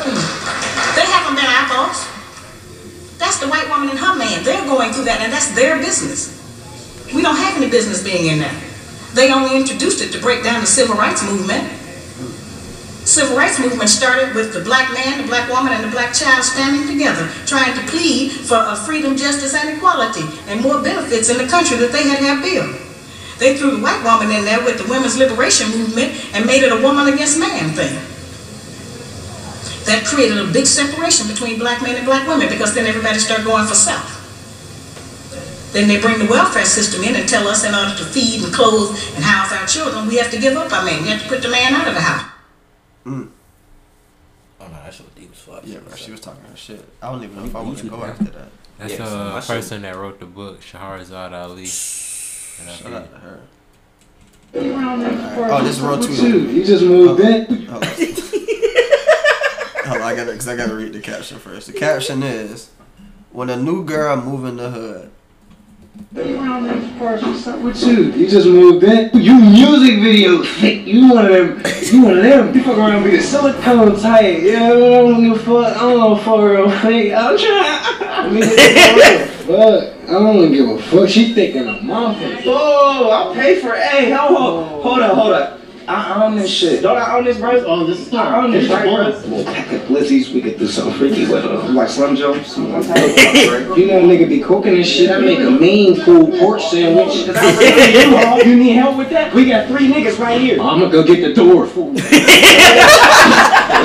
Hmm. 0.00 0.96
They 0.96 1.04
haven't 1.04 1.36
been 1.36 1.44
our 1.44 1.68
boss. 1.68 2.08
That's 3.18 3.38
the 3.38 3.48
white 3.48 3.68
woman 3.68 3.90
and 3.90 3.98
her 3.98 4.16
man. 4.16 4.44
They're 4.44 4.64
going 4.64 4.92
through 4.92 5.04
that, 5.04 5.20
and 5.20 5.32
that's 5.32 5.52
their 5.54 5.76
business. 5.76 6.36
We 7.14 7.20
don't 7.20 7.36
have 7.36 7.56
any 7.56 7.68
business 7.68 8.02
being 8.02 8.32
in 8.32 8.38
that. 8.38 8.56
They 9.12 9.32
only 9.32 9.56
introduced 9.56 10.00
it 10.00 10.12
to 10.12 10.20
break 10.20 10.44
down 10.44 10.60
the 10.60 10.66
civil 10.66 10.96
rights 10.96 11.22
movement. 11.24 11.79
Civil 13.10 13.36
rights 13.36 13.58
movement 13.58 13.90
started 13.90 14.36
with 14.36 14.54
the 14.54 14.62
black 14.62 14.94
man, 14.94 15.18
the 15.18 15.26
black 15.26 15.50
woman, 15.50 15.72
and 15.72 15.82
the 15.82 15.90
black 15.90 16.14
child 16.14 16.44
standing 16.44 16.86
together, 16.86 17.26
trying 17.42 17.74
to 17.74 17.82
plead 17.90 18.30
for 18.30 18.54
uh, 18.54 18.76
freedom, 18.76 19.16
justice, 19.16 19.52
and 19.52 19.68
equality, 19.76 20.22
and 20.46 20.62
more 20.62 20.80
benefits 20.80 21.28
in 21.28 21.36
the 21.36 21.50
country 21.50 21.76
that 21.78 21.90
they 21.90 22.06
had 22.06 22.22
had 22.22 22.38
built. 22.38 22.70
They 23.42 23.58
threw 23.58 23.74
the 23.74 23.82
white 23.82 23.98
woman 24.06 24.30
in 24.30 24.44
there 24.44 24.62
with 24.62 24.78
the 24.78 24.86
women's 24.86 25.18
liberation 25.18 25.74
movement 25.74 26.14
and 26.38 26.46
made 26.46 26.62
it 26.62 26.70
a 26.70 26.80
woman 26.80 27.12
against 27.12 27.40
man 27.40 27.74
thing. 27.74 27.98
That 29.90 30.06
created 30.06 30.38
a 30.38 30.46
big 30.46 30.66
separation 30.70 31.26
between 31.26 31.58
black 31.58 31.82
men 31.82 31.96
and 31.96 32.06
black 32.06 32.28
women 32.28 32.46
because 32.46 32.76
then 32.76 32.86
everybody 32.86 33.18
started 33.18 33.42
going 33.42 33.66
for 33.66 33.74
self. 33.74 34.06
Then 35.72 35.88
they 35.88 35.98
bring 35.98 36.20
the 36.20 36.30
welfare 36.30 36.64
system 36.64 37.02
in 37.02 37.16
and 37.16 37.28
tell 37.28 37.48
us 37.48 37.66
in 37.66 37.74
order 37.74 37.98
to 37.98 38.04
feed 38.04 38.44
and 38.44 38.54
clothe 38.54 38.94
and 39.16 39.24
house 39.24 39.50
our 39.50 39.66
children, 39.66 40.06
we 40.06 40.14
have 40.22 40.30
to 40.30 40.38
give 40.38 40.54
up 40.56 40.70
our 40.70 40.84
man. 40.84 41.02
You 41.02 41.10
have 41.10 41.22
to 41.24 41.28
put 41.28 41.42
the 41.42 41.50
man 41.50 41.74
out 41.74 41.88
of 41.88 41.94
the 41.94 42.02
house. 42.02 42.29
Mm. 43.06 43.30
Oh 44.60 44.66
no, 44.66 44.72
that 44.72 44.92
shit 44.92 45.06
was 45.06 45.14
deep 45.14 45.30
as 45.32 45.38
fuck. 45.38 45.62
Yeah, 45.64 45.78
bro, 45.78 45.94
she 45.96 46.10
was 46.10 46.20
talking 46.20 46.44
her 46.44 46.56
shit. 46.56 46.84
I 47.02 47.10
don't 47.10 47.24
even 47.24 47.36
know 47.36 47.44
if 47.44 47.56
I 47.56 47.60
want 47.60 47.78
to 47.78 47.88
go 47.88 48.04
after 48.04 48.24
that. 48.24 48.48
That's 48.78 48.96
the 48.96 49.06
so 49.06 49.18
my 49.18 49.40
shit- 49.40 49.48
person 49.48 49.82
that 49.82 49.96
wrote 49.96 50.20
the 50.20 50.26
book, 50.26 50.60
Shahrazad 50.60 51.32
Ali. 51.32 51.66
Shout 51.66 52.92
out 52.92 53.10
to 53.10 53.18
her. 53.18 53.40
Oh, 54.52 55.60
this 55.64 55.76
is 55.76 55.80
row 55.82 56.00
two. 56.00 56.50
You 56.50 56.64
just 56.64 56.84
moved 56.84 57.20
in. 57.20 57.66
Hold 57.66 57.84
on. 57.84 57.90
Hold 57.90 60.02
on, 60.02 60.04
I 60.08 60.14
gotta, 60.14 60.32
cause 60.34 60.48
I 60.48 60.56
gotta 60.56 60.74
read 60.74 60.92
the 60.92 61.00
caption 61.00 61.38
first. 61.38 61.66
The 61.68 61.72
caption 61.72 62.22
is, 62.22 62.70
when 63.32 63.48
a 63.50 63.56
new 63.56 63.84
girl 63.84 64.16
move 64.16 64.44
in 64.44 64.56
the 64.56 64.70
hood. 64.70 65.10
What's 66.00 67.46
up 67.46 67.60
with 67.60 67.82
you? 67.82 68.12
You 68.12 68.26
just 68.26 68.46
moved 68.46 68.84
in. 68.84 69.10
You 69.20 69.38
music 69.38 70.00
video 70.00 70.42
fake. 70.42 70.86
You 70.86 71.12
one 71.12 71.26
of 71.26 71.32
them. 71.32 71.62
You 71.82 72.02
one 72.02 72.16
of 72.16 72.24
them. 72.24 72.54
You 72.54 72.64
fuck 72.64 72.78
around 72.78 73.02
with 73.02 73.12
the 73.12 73.20
silicone 73.20 74.00
tight. 74.00 74.42
Yeah, 74.42 74.64
I 74.64 74.68
don't 74.70 75.22
give 75.22 75.36
a 75.36 75.38
fuck. 75.38 75.76
I 75.76 75.80
don't 75.80 76.18
fuck 76.22 76.40
real 76.40 76.70
fake. 76.70 77.12
I'm 77.12 77.36
trying. 77.38 78.42
Fuck. 79.44 80.08
I 80.08 80.12
don't 80.12 80.50
give 80.50 80.68
a 80.70 80.78
fuck. 80.80 81.08
She 81.08 81.34
thinking 81.34 81.68
I'm 81.68 81.80
motherfucker. 81.80 82.42
Oh, 82.46 83.10
I'll 83.10 83.34
pay 83.34 83.60
for. 83.60 83.74
Hey, 83.74 84.10
hold, 84.10 84.36
hold, 84.36 84.82
hold 84.82 85.00
up, 85.00 85.14
hold 85.14 85.32
up. 85.34 85.59
I 85.90 86.24
own 86.24 86.36
this 86.36 86.50
shit. 86.50 86.82
Don't 86.82 86.96
I 86.96 87.16
own 87.16 87.24
this, 87.24 87.38
bro? 87.38 87.64
Oh, 87.66 87.84
this 87.84 88.06
is 88.06 88.14
I 88.14 88.44
own 88.44 88.52
this, 88.52 88.70
right, 88.70 88.84
bro? 88.84 89.10
We'll 89.28 89.44
pack 89.44 89.72
up 89.72 89.82
Blizzies. 89.88 90.32
We 90.32 90.40
could 90.40 90.56
do 90.56 90.68
something 90.68 90.94
freaky 90.94 91.26
with 91.26 91.42
them. 91.42 91.74
Like 91.74 91.88
Slim 91.88 92.14
Jones. 92.14 92.56
You 92.56 92.64
know 92.68 94.02
nigga 94.06 94.28
be 94.28 94.40
cooking 94.40 94.74
this 94.74 94.88
shit. 94.88 95.10
I 95.10 95.18
make 95.18 95.40
a 95.40 95.50
mean 95.50 96.00
pulled 96.00 96.38
pork 96.38 96.60
sandwich. 96.60 97.28
Oh. 97.28 98.40
you, 98.44 98.50
you 98.50 98.56
need 98.56 98.74
help 98.74 98.98
with 98.98 99.10
that? 99.10 99.34
We 99.34 99.46
got 99.46 99.66
three 99.66 99.88
niggas 99.88 100.18
right 100.18 100.40
here. 100.40 100.60
I'm 100.60 100.78
gonna 100.78 100.92
go 100.92 101.02
get 101.02 101.22
the 101.22 101.34
door. 101.34 101.66
Fool. 101.66 101.92
That's 101.94 102.06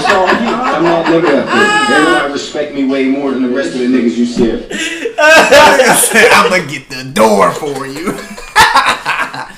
all 0.09 0.27
you. 0.27 0.49
I'm 0.53 0.83
that 0.83 1.05
nigga 1.07 1.41
up 1.41 1.49
here. 1.49 1.95
Everyone 1.97 2.31
respect 2.33 2.75
me 2.75 2.85
way 2.85 3.05
more 3.05 3.31
than 3.31 3.41
the 3.41 3.49
rest 3.49 3.73
of 3.73 3.79
the 3.79 3.87
niggas 3.87 4.15
you 4.15 4.25
see. 4.25 4.51
I'm 5.17 6.49
gonna 6.51 6.67
get 6.71 6.87
the 6.87 7.03
door 7.13 7.51
for 7.51 7.87
you. 7.87 8.17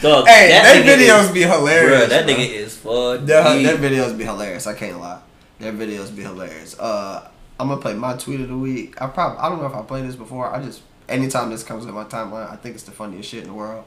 Dog, 0.01 0.27
hey, 0.27 0.49
that 0.49 0.83
that 0.85 0.99
videos 0.99 1.25
is- 1.25 1.31
be 1.31 1.41
hilarious. 1.41 2.05
Bruh, 2.05 2.09
that 2.09 2.25
bro. 2.25 2.35
nigga 2.35 2.49
is 2.49 2.75
fucked. 2.77 3.25
Their, 3.25 3.43
deep. 3.43 3.65
their 3.65 3.77
videos 3.77 4.17
be 4.17 4.23
hilarious. 4.25 4.67
I 4.67 4.73
can't 4.73 4.99
lie. 4.99 5.19
Their 5.59 5.73
videos 5.73 6.15
be 6.15 6.21
hilarious. 6.21 6.77
Uh, 6.79 7.27
I'm 7.59 7.69
gonna 7.69 7.81
play 7.81 7.95
my 7.95 8.15
tweet 8.15 8.41
of 8.41 8.49
the 8.49 8.57
week. 8.57 9.01
I 9.01 9.07
probably 9.07 9.39
I 9.39 9.49
don't 9.49 9.59
know 9.59 9.65
if 9.67 9.73
I 9.75 9.81
played 9.81 10.05
this 10.05 10.15
before. 10.15 10.53
I 10.53 10.61
just 10.63 10.81
anytime 11.09 11.49
this 11.49 11.63
comes 11.63 11.85
in 11.85 11.93
my 11.93 12.03
timeline, 12.03 12.51
I 12.51 12.55
think 12.57 12.75
it's 12.75 12.83
the 12.83 12.91
funniest 12.91 13.29
shit 13.29 13.41
in 13.43 13.47
the 13.49 13.55
world. 13.55 13.85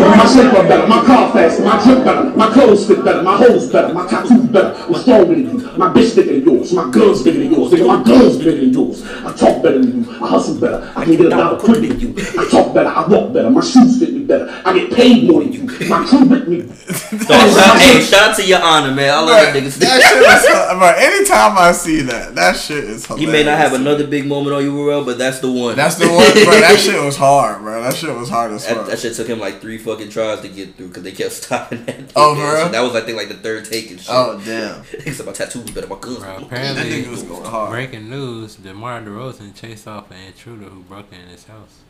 Slipper 0.00 0.62
better, 0.68 0.86
my 0.86 1.04
car 1.04 1.32
faster, 1.32 1.64
my 1.64 1.82
drip 1.82 2.04
better, 2.04 2.24
my 2.36 2.52
clothes 2.52 2.86
fit 2.86 3.04
better, 3.04 3.22
my 3.22 3.36
hoes 3.36 3.70
better, 3.70 3.94
my 3.94 4.06
tattoos 4.06 4.46
better, 4.46 4.74
I'm 4.86 4.94
stronger 4.94 5.34
than 5.34 5.42
you, 5.58 5.58
my 5.78 5.88
bitch 5.92 6.14
bigger 6.14 6.32
than 6.34 6.44
yours, 6.44 6.72
my 6.72 6.90
guns 6.90 7.22
bigger 7.22 7.38
than 7.40 7.52
yours, 7.54 7.72
nigga, 7.72 7.86
my 7.86 8.02
guns 8.02 8.36
bigger 8.38 8.56
than 8.56 8.72
yours. 8.72 9.02
I 9.06 9.32
talk 9.32 9.62
better 9.62 9.78
than 9.78 10.04
you, 10.04 10.10
I 10.10 10.28
hustle 10.28 10.60
better, 10.60 10.92
I 10.96 11.04
can 11.04 11.16
get 11.16 11.26
a 11.26 11.30
dollar 11.30 11.58
quicker 11.58 11.80
than 11.80 12.00
you. 12.00 12.14
I 12.38 12.48
talk 12.50 12.74
better, 12.74 12.88
I 12.88 13.06
walk 13.06 13.32
better, 13.32 13.50
my 13.50 13.60
shoes 13.62 13.98
fit 13.98 14.12
me 14.12 14.20
better, 14.24 14.50
I 14.64 14.78
get 14.78 14.92
paid 14.92 15.30
more 15.30 15.42
than 15.42 15.52
you, 15.52 15.62
my 15.88 16.04
crew 16.06 16.24
with 16.26 16.48
me. 16.48 16.62
Dog, 16.62 17.50
shout, 17.50 17.80
hey, 17.80 18.00
shout 18.02 18.30
out 18.30 18.36
to 18.36 18.46
your 18.46 18.62
honor, 18.62 18.94
man. 18.94 19.12
I 19.12 19.20
love 19.20 19.28
that 19.28 19.54
nigga. 19.54 19.74
That 19.78 20.02
shit 20.02 20.18
is, 20.22 20.78
bro, 20.78 20.88
anytime 20.96 21.58
I 21.58 21.72
see 21.72 22.02
that, 22.02 22.34
that 22.34 22.56
shit 22.56 22.84
is 22.84 23.06
He 23.06 23.14
hilarious. 23.24 23.32
may 23.32 23.44
not 23.50 23.58
have 23.58 23.72
another 23.72 24.06
big 24.06 24.26
moment 24.26 24.54
on 24.56 24.62
URL, 24.62 25.04
but 25.04 25.18
that's 25.18 25.40
the 25.40 25.50
one. 25.50 25.74
That's 25.76 25.96
the 25.96 26.06
one, 26.06 26.32
bro. 26.44 26.60
That 26.60 26.78
shit 26.84 27.02
was 27.02 27.16
hard, 27.16 27.60
bro. 27.62 27.82
That 27.82 27.94
shit 27.94 28.14
was 28.14 28.28
hard 28.28 28.52
as 28.52 28.66
That, 28.66 28.76
fuck. 28.76 28.86
that 28.86 28.98
shit 28.98 29.14
took 29.14 29.26
him 29.26 29.38
like 29.40 29.60
three 29.60 29.78
fucking 29.86 30.10
tries 30.10 30.40
to 30.40 30.48
get 30.48 30.74
through 30.76 30.88
because 30.88 31.02
they 31.02 31.12
kept 31.12 31.32
stopping 31.42 31.84
that. 31.86 32.12
Oh, 32.14 32.34
thing, 32.34 32.44
for 32.44 32.52
man. 32.52 32.72
That 32.72 32.82
was 32.82 32.94
I 32.94 33.00
think 33.02 33.16
like 33.16 33.28
the 33.28 33.34
third 33.34 33.64
take 33.64 33.90
and 33.90 34.00
shit. 34.00 34.10
Oh, 34.10 34.40
damn. 34.44 34.82
Niggas 34.82 35.14
said 35.14 35.26
my 35.26 35.32
tattoos 35.32 35.70
better, 35.70 35.86
my 35.86 35.96
guns. 35.98 36.18
Bro, 36.18 36.34
better. 36.34 36.46
apparently, 36.46 37.68
breaking 37.70 38.10
news: 38.10 38.56
DeMar 38.56 39.00
DeRozan 39.02 39.54
chased 39.54 39.88
off 39.88 40.10
an 40.10 40.18
intruder 40.26 40.66
who 40.66 40.80
broke 40.82 41.12
in 41.12 41.28
his 41.28 41.44
house. 41.44 41.80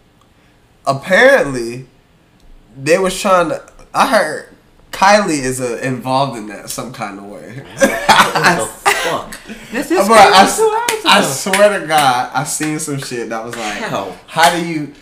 Apparently, 0.86 1.86
they 2.76 2.98
was 2.98 3.18
trying 3.20 3.48
to. 3.48 3.62
I 3.92 4.06
heard 4.08 4.54
Kylie 4.92 5.40
is 5.42 5.60
uh, 5.60 5.78
involved 5.82 6.38
in 6.38 6.46
that 6.48 6.70
some 6.70 6.92
kind 6.92 7.18
of 7.18 7.24
way. 7.24 7.64
fuck? 9.06 9.38
This 9.70 9.88
Bro, 9.88 10.00
is 10.00 10.08
I, 10.10 10.44
crazy 10.44 10.56
two 10.56 10.70
hours 10.72 11.04
I 11.04 11.22
swear 11.22 11.80
to 11.80 11.86
God, 11.86 12.30
I 12.34 12.44
seen 12.44 12.78
some 12.78 12.98
shit 12.98 13.28
that 13.28 13.44
was 13.44 13.56
like, 13.56 13.78
How? 13.78 14.16
How 14.26 14.50
do 14.56 14.66
you, 14.66 14.94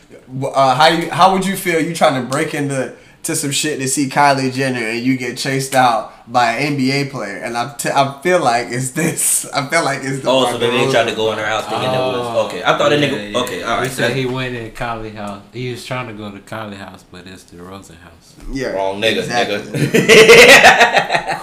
uh, 0.42 0.74
how 0.74 0.88
you, 0.88 1.10
how 1.10 1.32
would 1.32 1.44
you 1.46 1.56
feel? 1.56 1.80
You 1.80 1.94
trying 1.94 2.22
to 2.22 2.28
break 2.28 2.54
into 2.54 2.94
to 3.24 3.34
some 3.34 3.50
shit 3.52 3.80
to 3.80 3.88
see 3.88 4.08
Kylie 4.08 4.52
Jenner 4.52 4.80
and 4.86 5.00
you 5.00 5.16
get 5.16 5.38
chased 5.38 5.74
out 5.74 6.12
by 6.30 6.52
an 6.52 6.76
NBA 6.76 7.10
player, 7.10 7.38
and 7.38 7.56
I, 7.56 7.72
t- 7.74 7.88
I 7.88 8.20
feel 8.22 8.38
like 8.42 8.68
it's 8.70 8.90
this. 8.90 9.46
I 9.50 9.66
feel 9.68 9.82
like 9.84 10.00
it's 10.02 10.20
the. 10.22 10.28
Oh, 10.30 10.50
so 10.50 10.58
maybe 10.58 10.76
they 10.84 10.90
tried 10.92 11.08
to 11.08 11.14
go 11.16 11.32
in 11.32 11.38
her 11.38 11.44
house 11.46 11.64
thinking 11.66 11.90
that 11.90 11.98
was 12.00 12.46
okay. 12.48 12.62
I 12.62 12.76
thought 12.78 12.90
that 12.90 12.98
Yeah, 13.00 13.08
nigga. 13.08 13.32
yeah. 13.32 13.38
Okay, 13.40 13.62
all 13.62 13.78
right. 13.78 13.88
He 13.88 13.92
said 13.94 14.14
he 14.16 14.26
went 14.26 14.54
in 14.54 14.70
Kylie 14.72 15.14
house. 15.14 15.42
He 15.52 15.70
was 15.70 15.84
trying 15.86 16.06
to 16.08 16.12
go 16.14 16.30
to 16.30 16.38
Kylie 16.40 16.76
house, 16.76 17.02
but 17.10 17.26
it's 17.26 17.44
DeRozan 17.44 17.96
house. 18.00 18.34
Yeah, 18.52 18.68
Wrong 18.72 19.00
nigga, 19.00 19.22
nigga. 19.22 19.64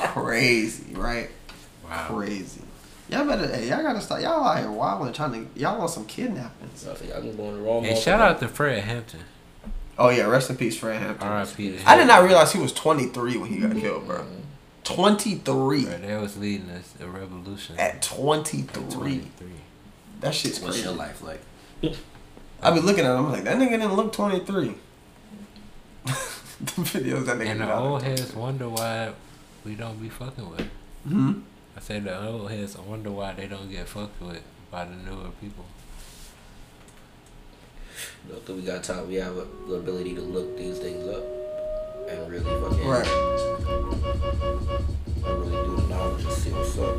Crazy, 0.14 0.94
right? 0.94 1.30
Wow. 1.84 2.06
Crazy. 2.10 2.62
Y'all 3.12 3.26
better. 3.26 3.48
Hey, 3.48 3.68
y'all 3.70 3.84
gotta 3.84 4.00
stop. 4.02 4.22
Y'all 4.22 4.44
out 4.44 4.58
here 4.60 4.72
wilding, 4.72 5.12
trying 5.14 5.34
to. 5.54 5.60
Y'all 5.60 5.78
want 5.78 5.92
some 5.92 6.06
kidnappings. 6.06 6.88
I 6.88 6.94
think 6.96 7.14
I'm 7.14 7.36
going 7.36 7.56
the 7.56 7.62
wrong. 7.62 7.86
And 7.86 7.98
shout 7.98 8.22
out 8.22 8.40
to 8.40 8.48
Fred 8.48 8.84
Hampton. 8.84 9.20
Oh 9.98 10.10
yeah, 10.10 10.24
rest 10.28 10.50
in 10.50 10.56
peace, 10.58 10.78
Fred 10.78 11.02
Hampton. 11.02 11.28
R.I.P. 11.28 11.78
to 11.78 11.90
I 11.90 11.98
did 11.98 12.08
not 12.08 12.24
realize 12.24 12.54
he 12.54 12.60
was 12.60 12.72
23 12.74 13.38
when 13.38 13.50
he 13.50 13.60
got 13.60 13.76
killed, 13.76 14.08
bro. 14.08 14.26
23 14.84 15.84
Bro, 15.86 15.98
they 16.00 16.16
was 16.18 16.38
leading 16.38 16.70
us 16.72 16.94
a 17.00 17.06
revolution. 17.06 17.76
at 17.78 18.02
23. 18.02 18.84
23. 18.90 19.48
That 20.22 20.34
shit's 20.34 20.60
What's 20.60 20.76
crazy. 20.78 20.88
your 20.90 20.98
life 20.98 21.22
like? 21.22 21.42
I 22.64 22.72
be 22.72 22.80
looking 22.80 23.06
at 23.06 23.12
him 23.12 23.26
I'm 23.26 23.32
like, 23.32 23.44
that 23.44 23.58
nigga 23.58 23.72
didn't 23.72 23.94
look 23.94 24.12
23. 24.14 24.74
the 26.06 26.12
videos 26.82 27.26
that 27.26 27.38
nigga 27.38 27.46
And 27.48 27.62
the 27.62 27.66
got. 27.66 27.82
old 27.82 28.04
heads 28.04 28.34
wonder 28.34 28.70
why 28.70 29.12
we 29.66 29.76
don't 29.76 30.02
be 30.02 30.10
fucking 30.10 30.50
with. 30.50 30.68
hmm 31.08 31.32
I 31.32 31.51
say 31.82 32.00
the 32.00 32.28
old 32.28 32.50
heads 32.52 32.76
I 32.76 32.82
wonder 32.82 33.12
why 33.12 33.34
they 33.34 33.48
don't 33.48 33.70
get 33.70 33.88
fucked 33.88 34.22
with 34.22 34.42
by 34.70 34.86
the 34.86 34.96
newer 34.96 35.30
people. 35.42 35.66
I 38.30 38.40
think 38.46 38.60
we 38.60 38.66
got 38.66 38.84
time. 38.84 39.08
We 39.08 39.16
have 39.16 39.36
a, 39.36 39.46
the 39.68 39.76
ability 39.76 40.16
to 40.16 40.22
look 40.22 40.58
these 40.58 40.78
things 40.80 41.08
up 41.08 41.24
and 42.08 42.32
really 42.32 42.44
fucking 42.46 42.88
Right. 42.88 43.08
and 45.26 45.40
really 45.40 45.66
do 45.66 45.76
the 45.76 45.88
knowledge 45.90 46.24
and 46.24 46.34
see 46.34 46.52
what's 46.52 46.78
up. 46.78 46.98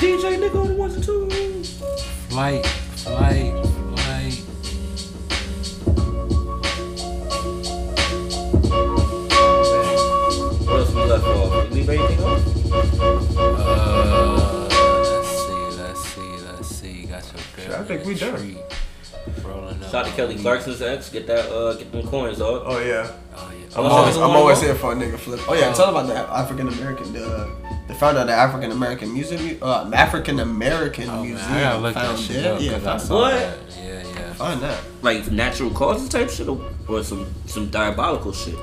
DJ 0.00 0.38
nigga 0.38 0.60
on 0.60 0.68
the 0.68 0.74
ones 0.74 0.94
and 0.94 1.04
twos. 1.04 1.78
Flight, 2.28 2.64
flight, 2.66 3.52
flight. 3.52 3.73
Left 11.82 11.88
off? 11.90 11.94
We 11.96 11.96
leave 11.96 12.00
anything 12.00 12.24
off? 12.24 13.36
Uh, 13.36 14.68
let's 15.10 15.28
see, 15.28 15.82
let's 15.82 16.04
see, 16.04 16.46
let's 16.46 16.68
see. 16.68 17.06
Got 17.06 17.22
some 17.24 17.40
good. 17.56 17.70
I 17.70 17.82
think 17.84 18.04
we 18.04 18.14
done. 18.14 18.36
treat. 18.38 18.58
Rolling 19.42 19.82
up. 19.82 19.90
Shout 19.90 19.94
out 19.94 20.06
to 20.06 20.12
Kelly 20.12 20.36
Clarkson's 20.36 20.82
ex. 20.82 21.08
Get 21.08 21.26
that. 21.28 21.50
Uh, 21.50 21.74
get 21.74 21.90
them 21.92 22.06
coins, 22.06 22.38
dog. 22.38 22.62
Oh 22.66 22.78
yeah. 22.78 23.10
Oh 23.36 23.50
yeah. 23.58 23.64
I'm 23.66 23.72
How 23.72 23.82
much 23.82 23.92
always, 23.92 24.16
I'm 24.16 24.30
always 24.30 24.60
here 24.60 24.74
for 24.74 24.92
a 24.92 24.94
nigga 24.96 25.18
flip. 25.18 25.40
Oh 25.48 25.54
yeah, 25.54 25.72
tell 25.72 25.88
about 25.90 26.06
the 26.06 26.14
African 26.16 26.68
American, 26.68 27.12
the 27.12 27.50
the 27.88 27.94
founder 27.94 28.20
of 28.20 28.26
the 28.26 28.32
African 28.34 28.70
American 28.70 29.12
Music, 29.14 29.58
uh, 29.62 29.90
African 29.94 30.40
American 30.40 31.08
Oh, 31.08 31.16
man, 31.22 31.22
Museum. 31.28 31.52
I 31.52 31.60
gotta 31.60 31.78
look 31.78 31.94
that 31.94 32.04
found 32.06 32.18
shit 32.18 32.36
dead. 32.36 32.46
up. 32.54 32.60
Yeah, 32.60 32.72
'cause 32.72 32.82
I 32.86 32.90
find, 32.90 33.02
saw 33.02 33.14
What? 33.20 33.30
that. 33.34 33.58
Yeah, 33.82 34.02
yeah. 34.02 34.32
find 34.34 34.60
that. 34.62 34.80
Like 35.02 35.30
natural 35.30 35.70
causes 35.70 36.08
type 36.08 36.28
shit, 36.30 36.48
or, 36.48 36.60
or 36.88 37.02
some 37.02 37.26
some 37.46 37.70
diabolical 37.70 38.32
shit. 38.32 38.56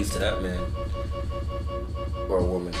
Peace 0.00 0.12
to 0.14 0.18
that 0.18 0.40
man 0.42 0.58
or 2.30 2.38
a 2.38 2.44
woman. 2.44 2.72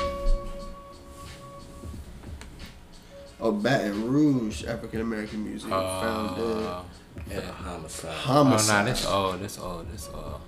Oh, 3.42 3.52
Baton 3.52 4.08
Rouge 4.10 4.64
African 4.64 5.00
American 5.02 5.44
Museum 5.44 5.70
found 5.70 6.36
dead. 6.36 6.46
Uh, 6.46 6.82
Yeah, 7.28 7.40
homicide. 7.52 8.16
oh, 8.26 8.42
nah, 8.44 8.84
this 8.84 9.06
old, 9.06 9.40
this 9.40 9.58
old, 9.58 9.92
this 9.92 10.08
old. 10.14 10.40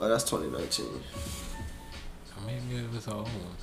Oh, 0.00 0.08
that's 0.08 0.24
2019. 0.24 0.86
Maybe 2.46 2.82
it 2.84 2.92
was 2.92 3.06
an 3.06 3.12
old 3.12 3.28
one. 3.28 3.56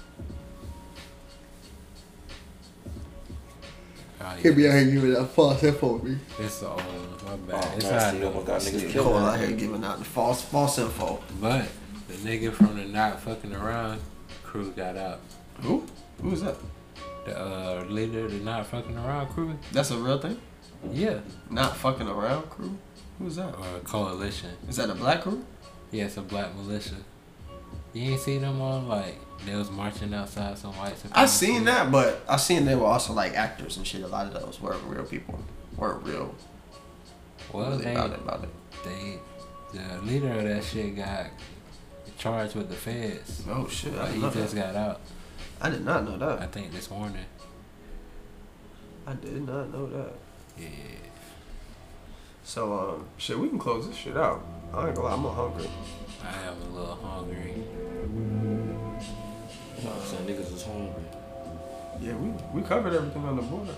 Oh, 4.21 4.29
He 4.41 4.51
be 4.51 4.63
yeah, 4.63 4.69
out 4.69 4.75
here 4.83 4.91
giving 4.91 5.15
out 5.17 5.29
false 5.31 5.63
info 5.63 5.97
me. 5.99 6.17
It's 6.39 6.63
old. 6.63 6.77
My 7.25 7.35
bad. 7.35 7.65
Oh, 7.65 7.73
it's 7.75 7.85
man, 7.85 7.93
not 7.95 8.11
see, 8.11 8.19
new. 8.19 8.25
almost 8.27 8.47
niggas 8.73 8.91
killed. 8.91 9.05
Cole 9.07 9.17
out 9.17 9.39
here 9.39 9.51
giving 9.51 9.83
out 9.83 9.99
the 9.99 10.05
false 10.05 10.41
false 10.41 10.77
info. 10.79 11.21
But 11.41 11.67
the 12.13 12.29
nigga 12.29 12.53
from 12.53 12.77
the 12.77 12.85
not 12.85 13.19
fucking 13.21 13.53
around 13.53 14.01
crew 14.43 14.71
got 14.71 14.97
out. 14.97 15.19
Who? 15.61 15.85
Who's 16.21 16.41
that? 16.41 16.55
The 17.25 17.39
uh, 17.39 17.85
leader 17.87 18.25
of 18.25 18.31
the 18.31 18.37
not 18.39 18.67
fucking 18.67 18.97
around 18.97 19.29
crew. 19.29 19.57
That's 19.71 19.91
a 19.91 19.97
real 19.97 20.19
thing? 20.19 20.39
Yeah. 20.91 21.19
Not 21.49 21.75
fucking 21.77 22.07
around 22.07 22.49
crew? 22.49 22.77
Who's 23.19 23.37
that? 23.37 23.55
Or 23.55 23.77
a 23.77 23.79
coalition. 23.79 24.51
Is 24.67 24.75
that 24.75 24.89
a 24.89 24.95
black 24.95 25.21
crew? 25.21 25.43
Yeah, 25.91 26.05
it's 26.05 26.17
a 26.17 26.21
black 26.21 26.55
militia. 26.55 26.95
You 27.93 28.11
ain't 28.11 28.21
seen 28.21 28.41
them 28.41 28.61
on 28.61 28.87
like 28.87 29.15
they 29.45 29.55
was 29.55 29.71
marching 29.71 30.13
outside 30.13 30.57
some 30.57 30.73
white. 30.73 30.95
I 31.11 31.25
seen 31.25 31.65
that, 31.65 31.91
but 31.91 32.23
I 32.27 32.37
seen 32.37 32.65
they 32.65 32.75
were 32.75 32.85
also 32.85 33.13
like 33.13 33.33
actors 33.33 33.77
and 33.77 33.85
shit. 33.85 34.01
A 34.01 34.07
lot 34.07 34.27
of 34.27 34.33
those 34.33 34.59
weren't 34.61 34.83
real 34.85 35.03
people. 35.03 35.39
weren't 35.77 36.03
real. 36.03 36.33
Well, 37.51 37.77
they, 37.77 37.91
about 37.91 38.11
it, 38.11 38.19
about 38.19 38.43
it. 38.43 38.49
they, 38.83 39.19
the 39.73 40.01
leader 40.01 40.31
of 40.31 40.43
that 40.43 40.63
shit 40.63 40.95
got 40.95 41.27
charged 42.23 42.55
with 42.55 42.69
the 42.69 42.75
feds. 42.75 43.43
Oh 43.49 43.67
shit! 43.67 43.93
I 43.95 44.05
did 44.05 44.15
he 44.15 44.21
not 44.21 44.33
just 44.33 44.55
know. 44.55 44.61
got 44.61 44.75
out. 44.75 45.01
I 45.59 45.69
did 45.69 45.83
not 45.83 46.05
know 46.05 46.17
that. 46.17 46.41
I 46.41 46.45
think 46.45 46.71
this 46.71 46.89
morning. 46.89 47.25
I 49.05 49.13
did 49.15 49.45
not 49.45 49.73
know 49.73 49.87
that. 49.87 50.13
Yeah. 50.57 50.69
So 52.45 52.79
um, 52.79 53.05
shit, 53.17 53.37
we 53.37 53.49
can 53.49 53.59
close 53.59 53.87
this 53.87 53.97
shit 53.97 54.15
out. 54.15 54.41
I 54.73 54.87
ain't 54.87 54.95
gonna 54.95 55.07
lie, 55.07 55.13
I'm 55.13 55.25
a 55.25 55.27
little 55.27 55.49
hungry. 55.49 55.69
I 56.23 56.47
am 56.47 56.61
a 56.61 56.79
little 56.79 56.95
hungry. 56.95 57.63
I'm 59.85 60.01
saying 60.05 60.25
niggas 60.25 60.55
is 60.55 60.63
hungry. 60.63 61.03
Yeah, 61.99 62.15
we 62.15 62.29
we 62.53 62.65
covered 62.65 62.93
everything 62.93 63.25
on 63.25 63.35
the 63.35 63.41
border. 63.41 63.75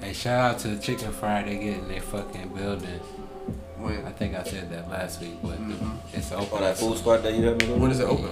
Hey, 0.00 0.14
shout 0.14 0.54
out 0.54 0.58
to 0.60 0.68
the 0.68 0.82
Chicken 0.82 1.12
Fry. 1.12 1.42
They 1.42 1.58
getting 1.58 1.88
their 1.88 2.00
fucking 2.00 2.48
building. 2.54 3.00
When 3.84 4.02
I 4.06 4.12
think 4.12 4.34
I 4.34 4.42
said 4.44 4.70
that 4.70 4.88
last 4.88 5.20
week, 5.20 5.36
but 5.42 5.58
mm-hmm. 5.58 6.16
it's 6.16 6.32
oh, 6.32 6.38
open. 6.38 6.48
Oh, 6.52 6.60
that 6.62 6.78
food 6.78 6.96
spot 6.96 7.22
that 7.22 7.34
you 7.34 7.44
have 7.44 7.60
me 7.60 7.66
go 7.66 7.74
when 7.74 7.90
to? 7.90 7.94
is 7.94 8.00
it 8.00 8.08
open? 8.08 8.30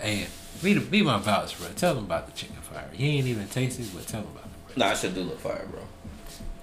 And 0.00 0.26
be 0.62 0.72
the, 0.72 0.80
be 0.80 1.02
my 1.02 1.18
vouch, 1.18 1.58
bro. 1.58 1.68
Tell 1.76 1.94
them 1.94 2.04
about 2.04 2.24
the 2.28 2.32
chicken 2.32 2.56
fire. 2.62 2.88
He 2.94 3.18
ain't 3.18 3.26
even 3.26 3.46
tasted, 3.48 3.88
but 3.94 4.06
tell 4.06 4.22
them 4.22 4.30
about 4.30 4.48
it. 4.70 4.76
Nah, 4.78 4.86
I 4.86 4.94
should 4.94 5.14
do 5.14 5.20
look 5.20 5.38
fire, 5.38 5.66
bro. 5.70 5.80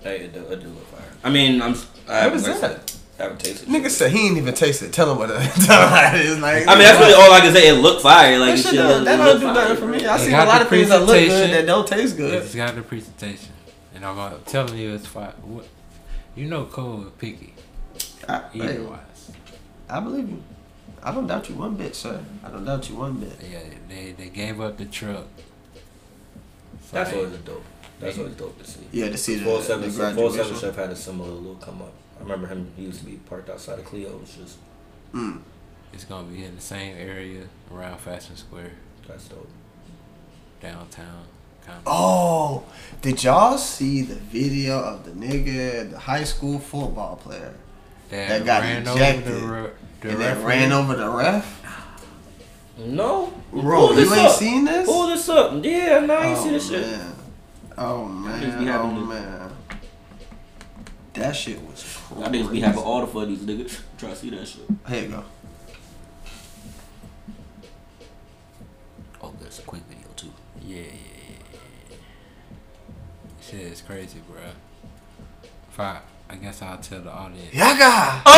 Hey, 0.01 0.21
it 0.21 0.33
do, 0.33 0.39
it 0.47 0.63
do 0.63 0.67
look 0.69 0.87
fire. 0.87 1.11
I 1.23 1.29
mean, 1.29 1.61
I'm. 1.61 1.75
I 2.07 2.25
What 2.25 2.37
is 2.37 2.45
that? 2.45 2.59
said, 2.59 2.91
I 3.19 3.23
haven't 3.23 3.39
tasted. 3.39 3.69
Nigga 3.69 3.83
shit. 3.83 3.91
said 3.91 4.11
he 4.13 4.25
ain't 4.25 4.37
even 4.37 4.55
taste 4.55 4.81
it. 4.81 4.91
Tell 4.91 5.11
him 5.11 5.19
what 5.19 5.29
it. 5.29 5.35
Tell 5.65 5.87
him 5.89 6.15
it 6.15 6.25
is. 6.25 6.39
Like, 6.39 6.67
I 6.67 6.73
mean, 6.73 6.85
that's 6.85 6.99
really 6.99 7.13
all 7.13 7.31
I 7.31 7.39
can 7.41 7.53
say. 7.53 7.69
It 7.69 7.73
look 7.73 8.01
fire. 8.01 8.39
Like 8.39 8.55
that 8.55 8.59
it 8.59 8.61
shit 8.63 8.71
shit 8.71 8.83
look, 8.83 9.05
that 9.05 9.17
don't 9.17 9.25
look 9.27 9.39
do 9.41 9.45
nothing 9.45 9.77
for 9.77 9.85
me. 9.85 10.07
I 10.07 10.17
They 10.17 10.25
seen 10.25 10.33
a 10.33 10.45
lot 10.45 10.63
of 10.63 10.69
things 10.69 10.89
that 10.89 11.01
look 11.01 11.09
good 11.09 11.27
presentation. 11.27 11.51
that 11.51 11.65
don't 11.67 11.87
taste 11.87 12.17
good. 12.17 12.33
It's 12.33 12.55
got 12.55 12.73
the 12.73 12.81
presentation, 12.81 13.53
and 13.93 14.03
I'm 14.03 14.41
telling 14.45 14.75
you, 14.75 14.95
it's 14.95 15.05
fire. 15.05 15.35
What? 15.43 15.67
You 16.39 16.45
know, 16.45 16.63
Cole 16.63 17.01
is 17.01 17.11
picky. 17.17 17.53
I, 18.25 18.43
Eating 18.53 18.89
wise. 18.89 19.31
I 19.89 19.99
believe 19.99 20.29
you. 20.29 20.41
I 21.03 21.11
don't 21.13 21.27
doubt 21.27 21.49
you 21.49 21.55
one 21.55 21.75
bit, 21.75 21.93
sir. 21.93 22.23
I 22.45 22.47
don't 22.49 22.63
doubt 22.63 22.89
you 22.89 22.95
one 22.95 23.15
bit. 23.17 23.33
Yeah, 23.51 23.59
they 23.89 24.13
they 24.13 24.29
gave 24.29 24.61
up 24.61 24.77
the 24.77 24.85
truck. 24.85 25.25
That's 26.93 27.09
So 27.11 27.25
always 27.25 27.37
dope. 27.39 27.63
That's 27.99 28.17
always 28.17 28.35
dope 28.35 28.57
to 28.57 28.65
see. 28.65 28.87
Yeah, 28.93 29.09
to 29.09 29.17
see 29.17 29.35
the- 29.35 29.43
Four 29.43 29.61
seven 29.61 29.91
the 29.93 30.13
Four 30.15 30.31
seven 30.31 30.55
chef 30.57 30.77
had 30.77 30.91
a 30.91 30.95
similar 30.95 31.29
little 31.29 31.55
come 31.55 31.81
up. 31.81 31.91
I 32.17 32.23
remember 32.23 32.47
him. 32.47 32.71
He 32.77 32.83
used 32.83 32.99
to 33.01 33.05
be 33.05 33.17
parked 33.17 33.49
outside 33.49 33.79
of 33.79 33.83
Cleo's. 33.83 34.37
Just 34.37 34.57
Mm. 35.13 35.41
It's 35.91 36.05
gonna 36.05 36.27
be 36.27 36.45
in 36.45 36.55
the 36.55 36.61
same 36.61 36.95
area 36.95 37.47
around 37.69 37.97
Fashion 37.99 38.37
Square. 38.37 38.71
That's 39.05 39.27
dope. 39.27 39.49
Downtown. 40.61 41.25
Kind 41.69 41.81
Oh, 41.87 42.63
did 43.01 43.23
y'all 43.23 43.57
see 43.57 44.01
the 44.01 44.15
video 44.15 44.79
of 44.79 45.05
the 45.05 45.11
nigga, 45.11 45.91
the 45.91 45.99
high 45.99 46.23
school 46.23 46.59
football 46.59 47.15
player 47.17 47.53
That 48.09 48.29
that, 48.29 48.45
got 48.45 48.61
ran 48.61 48.87
over 48.87 48.97
ejected 48.97 49.25
the 49.25 49.47
re- 49.47 49.69
the 50.01 50.09
and 50.09 50.21
then 50.21 50.43
ran 50.43 50.71
over 50.71 50.95
the 50.95 51.09
ref? 51.09 51.55
No, 52.77 53.33
Bro, 53.51 53.87
Pull 53.87 53.99
you 53.99 54.13
ain't 54.13 54.25
up. 54.27 54.31
seen 54.31 54.63
this? 54.65 54.87
Pull 54.87 55.07
this 55.07 55.27
up. 55.27 55.63
Yeah, 55.65 55.99
no, 55.99 56.15
I 56.15 56.27
ain't 56.27 56.37
oh, 56.37 56.43
seen 56.43 56.53
this 56.53 56.69
shit. 56.69 56.81
man. 56.81 57.13
Oh 57.77 58.05
man, 58.05 58.69
oh 58.69 58.99
the- 58.99 59.05
man. 59.05 59.51
That 61.13 61.35
shit 61.35 61.61
was 61.61 61.83
crazy. 61.83 62.21
Y'all 62.21 62.29
niggas 62.31 62.51
be 62.51 62.61
having 62.61 62.81
all 62.81 63.01
the 63.01 63.07
fun 63.07 63.27
these 63.27 63.39
niggas. 63.39 63.81
Try 63.97 64.09
to 64.11 64.15
see 64.15 64.29
that 64.29 64.47
shit. 64.47 64.61
Here 64.87 65.01
you 65.03 65.07
go. 65.09 65.23
Oh, 69.21 69.33
that's 69.41 69.59
a 69.59 69.63
quick 69.63 69.81
video 69.89 70.07
too. 70.15 70.31
Yeah, 70.61 70.77
yeah, 70.77 70.83
yeah, 70.83 70.91
yeah. 70.93 71.08
Shit 73.49 73.61
is 73.61 73.81
crazy, 73.81 74.19
bro. 74.29 74.41
If 75.71 75.79
I, 75.79 75.99
I 76.29 76.35
guess 76.35 76.61
I'll 76.61 76.77
tell 76.77 77.01
the 77.01 77.11
audience. 77.11 77.53
Yaga! 77.53 78.21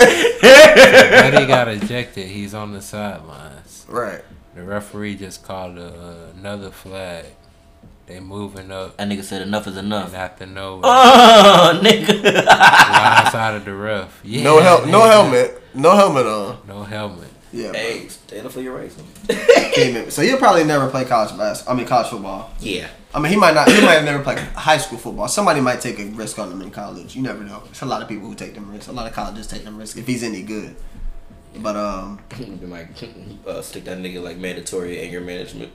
Buddy 0.00 1.46
got 1.46 1.68
ejected. 1.82 2.26
He's 2.28 2.54
on 2.54 2.72
the 2.72 2.80
sidelines. 2.80 3.84
Right. 3.88 4.22
The 4.54 4.62
referee 4.62 5.16
just 5.16 5.44
called 5.44 5.78
a, 5.78 5.86
uh, 5.86 6.38
another 6.38 6.70
flag. 6.70 7.26
They 8.06 8.18
moving 8.18 8.72
up. 8.72 8.96
That 8.96 9.08
nigga 9.08 9.22
said 9.22 9.42
enough 9.42 9.66
is 9.68 9.76
enough. 9.76 10.08
And 10.08 10.16
after 10.16 10.46
no. 10.46 10.80
Oh, 10.82 11.80
nigga. 11.82 12.22
Blind 12.22 13.28
side 13.28 13.54
of 13.54 13.64
the 13.64 13.74
ref. 13.74 14.20
Yeah, 14.24 14.42
no 14.42 14.60
hel- 14.60 14.86
no 14.86 15.02
helmet. 15.02 15.62
No 15.74 15.94
helmet 15.94 16.26
on. 16.26 16.58
No 16.66 16.82
helmet. 16.82 17.30
Yeah. 17.52 17.72
Hey, 17.72 18.08
stand 18.08 18.46
up 18.46 18.52
for 18.52 18.60
your 18.60 18.76
race. 18.76 18.96
So 20.10 20.22
he'll 20.22 20.36
probably 20.38 20.64
never 20.64 20.88
play 20.88 21.04
college 21.04 21.36
basketball. 21.36 21.74
I 21.74 21.76
mean 21.76 21.86
college 21.86 22.08
football. 22.08 22.50
Yeah. 22.60 22.88
I 23.14 23.18
mean, 23.18 23.32
he 23.32 23.36
might 23.38 23.54
not. 23.54 23.68
He 23.68 23.80
might 23.80 23.94
have 23.94 24.04
never 24.04 24.22
play 24.22 24.36
high 24.36 24.78
school 24.78 24.98
football. 24.98 25.26
Somebody 25.26 25.60
might 25.60 25.80
take 25.80 25.98
a 25.98 26.04
risk 26.06 26.38
on 26.38 26.52
him 26.52 26.60
in 26.62 26.70
college. 26.70 27.16
You 27.16 27.22
never 27.22 27.42
know. 27.42 27.62
It's 27.70 27.80
a 27.80 27.86
lot 27.86 28.02
of 28.02 28.08
people 28.08 28.28
who 28.28 28.34
take 28.34 28.54
them 28.54 28.70
risks. 28.70 28.88
A 28.88 28.92
lot 28.92 29.06
of 29.06 29.12
colleges 29.14 29.46
take 29.46 29.64
them 29.64 29.78
risks 29.78 29.96
if 29.98 30.06
he's 30.06 30.22
any 30.22 30.42
good. 30.42 30.76
But 31.56 31.76
um, 31.76 32.20
Be 32.38 32.66
like, 32.66 32.88
uh, 33.46 33.62
stick 33.62 33.84
that 33.84 33.98
nigga 33.98 34.22
like 34.22 34.36
mandatory 34.36 35.00
anger 35.00 35.20
management. 35.20 35.70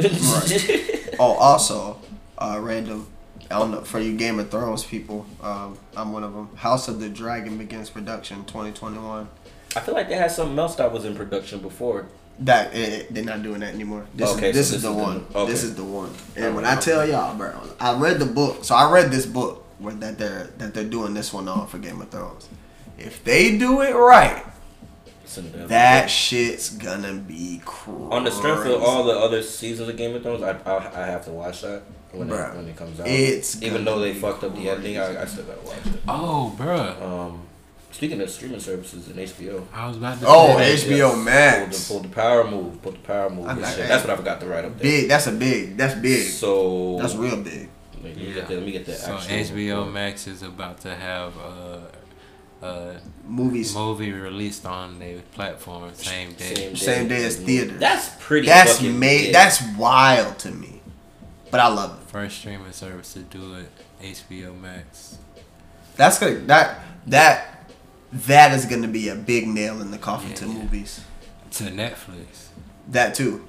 oh, 1.20 1.34
also, 1.40 2.00
uh, 2.38 2.60
random. 2.62 3.08
I 3.52 3.60
don't 3.60 3.72
know 3.72 3.82
for 3.82 4.00
you 4.00 4.16
Game 4.16 4.40
of 4.40 4.50
Thrones 4.50 4.84
people. 4.86 5.26
Um, 5.42 5.78
I'm 5.96 6.14
one 6.14 6.24
of 6.24 6.34
them. 6.34 6.56
House 6.56 6.88
of 6.88 7.00
the 7.00 7.10
Dragon 7.10 7.58
begins 7.58 7.90
production 7.90 8.46
2021. 8.46 9.28
I 9.76 9.80
feel 9.82 9.94
like 9.94 10.10
they 10.10 10.16
had 10.16 10.32
something 10.32 10.58
else 10.58 10.76
that 10.76 10.92
was 10.92 11.06
in 11.06 11.16
production 11.16 11.60
before. 11.60 12.06
That 12.40 12.72
eh, 12.74 13.04
they're 13.10 13.24
not 13.24 13.44
doing 13.44 13.62
that 13.62 13.74
anymore. 13.74 14.06
This 14.14 14.30
Okay, 14.36 14.50
is 14.50 14.56
this, 14.56 14.70
so 14.70 14.76
is 14.76 14.82
this 14.82 14.82
the 14.84 14.90
is 14.90 14.96
the- 14.98 15.04
one. 15.04 15.26
okay. 15.36 15.52
This 15.52 15.64
is 15.64 15.76
the 15.76 15.84
one. 15.84 16.12
And 16.36 16.56
when 16.56 16.66
I 16.66 16.76
tell 16.76 17.08
y'all, 17.08 17.36
bro, 17.36 17.54
I 17.80 17.98
read 17.98 18.20
the 18.20 18.26
book. 18.26 18.64
So 18.66 18.76
I 18.76 18.92
read 18.92 19.10
this 19.12 19.26
book 19.26 19.64
where 19.80 19.94
that 19.96 20.18
they're 20.18 20.50
that 20.58 20.74
they're 20.74 20.84
doing 20.84 21.14
this 21.14 21.32
one 21.34 21.48
on 21.48 21.68
for 21.68 21.78
Game 21.78 22.02
of 22.02 22.10
Thrones. 22.10 22.50
If 22.98 23.24
they 23.24 23.58
do 23.58 23.82
it 23.82 23.94
right, 23.94 24.44
It's 25.24 25.38
in 25.38 25.68
that 25.68 26.10
shit's 26.10 26.70
gonna 26.72 27.14
be 27.14 27.62
crazy. 27.66 28.00
On 28.12 28.24
the 28.26 28.32
strength 28.32 28.66
of 28.66 28.82
all 28.84 29.04
the 29.06 29.14
other 29.18 29.42
seasons 29.42 29.88
of 29.90 29.96
Game 29.98 30.14
of 30.16 30.24
Thrones, 30.24 30.44
I 30.44 30.52
I, 30.66 31.04
I 31.04 31.06
have 31.08 31.24
to 31.26 31.32
watch 31.32 31.62
that 31.62 31.84
when 32.12 32.28
Bruh, 32.30 32.52
it 32.54 32.58
when 32.58 32.68
it 32.68 32.76
comes 32.76 33.00
out. 33.00 33.08
it's 33.08 33.62
even 33.62 33.84
gonna 33.84 33.98
though 33.98 34.00
they 34.00 34.14
be 34.14 34.20
fucked 34.20 34.44
up 34.44 34.56
the 34.56 34.70
ending, 34.70 34.98
I, 34.98 35.22
I 35.22 35.26
still 35.26 35.44
gotta 35.46 35.62
watch 35.62 35.86
it. 35.86 36.02
Oh, 36.08 36.54
bruh. 36.58 37.02
Um, 37.02 37.42
speaking 37.96 38.20
of 38.22 38.30
streaming 38.30 38.60
services 38.60 39.08
and 39.08 39.16
HBO. 39.18 39.64
I 39.74 39.88
was 39.88 39.98
about 39.98 40.20
to 40.20 40.26
Oh, 40.28 40.58
say. 40.58 40.76
HBO 40.76 41.12
Pulled 41.14 41.26
Max. 41.26 41.88
the, 41.88 41.94
pulled 41.94 42.04
the 42.06 42.10
power 42.10 42.44
move. 42.50 42.82
Pulled 42.82 42.96
the 42.96 43.00
power 43.00 43.30
move. 43.30 43.48
I'm 43.48 43.62
like, 43.62 43.74
shit. 43.74 43.84
hey. 43.84 43.88
That's 43.88 44.04
what 44.04 44.14
I 44.14 44.18
forgot 44.18 44.40
to 44.42 44.48
write 44.48 44.66
up 44.66 44.78
there. 44.78 44.84
Big. 44.92 45.10
That's 45.10 45.28
a 45.28 45.32
big. 45.32 45.78
That's 45.78 45.96
big. 45.96 46.28
So 46.28 46.98
That's 47.00 47.16
real 47.16 47.38
big. 47.42 47.70
Let 48.04 48.16
me 48.18 48.34
get 48.34 48.48
the, 48.48 48.56
let 48.56 48.64
me 48.66 48.72
get 48.72 48.86
the 48.86 48.94
So 48.94 49.16
actual 49.16 49.58
HBO 49.58 49.92
Max 49.92 50.28
is 50.28 50.44
about 50.44 50.82
to 50.82 50.94
have 50.94 51.34
uh, 51.38 52.66
uh, 52.66 52.94
Movies. 53.26 53.74
movie 53.74 54.12
released 54.12 54.66
on 54.66 55.00
their 55.00 55.20
platform 55.34 55.92
same 55.96 56.34
day. 56.34 56.54
Same 56.54 56.76
Same 56.76 57.08
day 57.08 57.26
as 57.26 57.38
theaters. 57.38 57.80
That's 57.80 58.10
pretty. 58.20 58.46
That's 58.48 58.82
made. 58.82 59.34
That's 59.34 59.64
wild 59.78 60.38
to 60.40 60.52
me. 60.52 60.82
But 61.50 61.62
I 61.62 61.68
love 61.68 61.98
it. 62.00 62.10
First 62.12 62.40
streaming 62.40 62.72
service 62.74 63.14
to 63.14 63.20
do 63.20 63.56
it, 63.56 63.70
HBO 64.02 64.60
Max. 64.60 65.18
That's 65.96 66.20
good. 66.20 66.48
That 66.48 66.82
that 67.08 67.55
that 68.28 68.54
is 68.54 68.66
gonna 68.66 68.88
be 68.88 69.10
a 69.10 69.16
big 69.16 69.48
nail 69.48 69.82
in 69.82 69.92
the 69.92 69.98
coffin 69.98 70.34
to 70.36 70.46
movies. 70.46 71.02
To 71.52 71.66
Netflix. 71.66 72.48
That 72.90 73.16
too. 73.16 73.48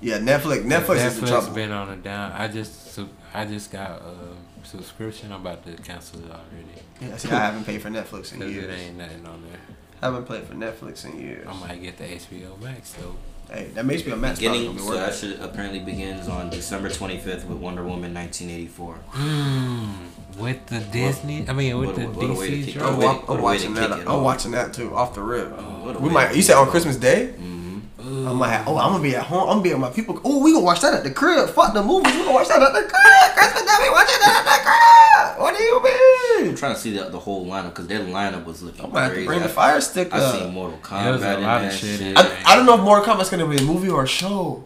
Yeah, 0.00 0.18
Netflix. 0.18 0.64
Netflix, 0.64 1.06
is 1.06 1.18
in 1.18 1.26
trouble. 1.26 1.54
been 1.54 1.70
on 1.70 1.90
a 1.90 1.96
down. 1.96 2.32
I 2.32 2.48
just 2.48 2.98
I 3.32 3.44
just 3.44 3.72
got 3.72 4.02
a 4.02 4.66
subscription. 4.66 5.32
I'm 5.32 5.40
about 5.40 5.64
to 5.66 5.72
cancel 5.82 6.20
it 6.20 6.30
already. 6.30 6.66
Yeah, 7.00 7.16
see, 7.16 7.28
I 7.30 7.46
haven't 7.46 7.64
paid 7.64 7.82
for 7.82 7.90
Netflix 7.90 8.32
in 8.32 8.40
years. 8.50 8.64
It 8.64 8.70
ain't 8.82 8.96
nothing 8.98 9.26
on 9.26 9.42
there. 9.50 9.60
I 10.02 10.06
Haven't 10.06 10.28
paid 10.28 10.44
for 10.44 10.54
Netflix 10.54 11.04
in 11.04 11.18
years. 11.20 11.46
I 11.46 11.52
might 11.54 11.82
get 11.82 11.96
the 11.96 12.04
HBO 12.04 12.60
Max 12.60 12.92
though. 12.92 13.16
Hey, 13.50 13.66
that 13.74 13.84
HBO 13.84 14.18
Max 14.18 14.40
probably 14.40 14.58
Beginning, 14.68 14.76
gonna 14.76 14.80
so 14.88 14.94
that 14.94 15.08
it. 15.10 15.14
shit 15.16 15.40
apparently 15.40 15.80
begins 15.80 16.28
on 16.28 16.50
December 16.50 16.88
25th 16.88 17.44
with 17.46 17.58
Wonder 17.58 17.82
Woman 17.82 18.14
1984. 18.14 18.98
Mm. 19.12 19.94
With 20.38 20.66
the 20.66 20.80
Disney, 20.80 21.48
I 21.48 21.52
mean 21.52 21.78
with 21.78 21.90
what- 21.90 21.96
the 21.96 22.06
what 22.06 22.30
a 22.30 22.32
way 22.40 22.50
to 22.50 22.56
DC 22.56 22.72
kick. 22.72 22.82
I'm, 22.82 22.96
way- 22.98 23.06
wa- 23.06 23.22
I'm 23.28 23.40
watching 23.42 23.74
that. 23.74 23.92
I'm 24.08 24.22
watching 24.22 24.50
that 24.52 24.72
too, 24.74 24.94
off 24.94 25.14
the 25.14 25.22
rip. 25.22 25.48
what 25.82 25.96
a 25.96 25.98
we 26.00 26.10
might. 26.10 26.34
You 26.34 26.42
said 26.42 26.56
on 26.56 26.68
Christmas 26.68 26.96
Day. 26.96 27.32
Mm-hmm. 27.38 28.28
I 28.28 28.32
might 28.34 28.48
have, 28.50 28.68
oh, 28.68 28.76
I'm 28.76 28.92
gonna 28.92 29.02
be 29.02 29.16
at 29.16 29.22
home. 29.24 29.42
I'm 29.48 29.48
gonna 29.56 29.62
be 29.62 29.70
with 29.70 29.78
my 29.80 29.90
people. 29.90 30.20
Oh, 30.24 30.42
we 30.42 30.52
gonna 30.52 30.64
watch 30.64 30.80
that 30.82 30.92
at 30.92 31.04
the 31.04 31.10
crib. 31.10 31.48
Fuck 31.50 31.72
the 31.72 31.82
movies. 31.82 32.12
We 32.12 32.18
gonna 32.20 32.32
watch 32.32 32.48
that 32.48 32.60
at 32.60 32.72
the 32.74 32.82
crib. 32.82 33.34
Christmas 33.34 33.62
Day, 33.62 33.76
we 33.82 33.90
watching 33.90 34.20
that 34.20 34.44
at 34.44 34.44
the 34.44 35.34
crib. 35.34 35.40
What 35.42 35.56
do 35.56 35.62
you 35.62 35.82
mean? 35.82 36.50
I'm 36.50 36.56
trying 36.56 36.74
to 36.74 36.80
see 36.80 36.94
the, 36.96 37.04
the 37.08 37.18
whole 37.18 37.46
lineup 37.46 37.70
because 37.70 37.86
their 37.86 38.00
lineup 38.00 38.44
was 38.44 38.62
looking 38.62 38.84
I'm 38.84 38.90
gonna 38.90 39.02
have 39.04 39.10
to 39.12 39.14
crazy. 39.16 39.26
bring 39.26 39.40
the 39.42 39.48
fire 39.48 39.80
stick 39.80 40.12
I 40.12 40.18
up. 40.18 40.34
seen 40.38 40.52
Mortal 40.52 40.78
There 40.90 41.12
was 41.12 41.22
a 41.22 41.24
Kombat 41.26 41.36
in 41.38 41.42
lot 41.44 41.64
of 41.64 41.72
shit 41.72 41.98
shit. 41.98 42.18
I, 42.18 42.42
I 42.44 42.56
don't 42.56 42.66
know 42.66 42.74
if 42.74 42.80
Mortal 42.82 43.04
Kombat's 43.14 43.30
gonna 43.30 43.46
be 43.46 43.56
a 43.56 43.62
movie 43.62 43.88
or 43.88 44.02
a 44.02 44.08
show. 44.08 44.64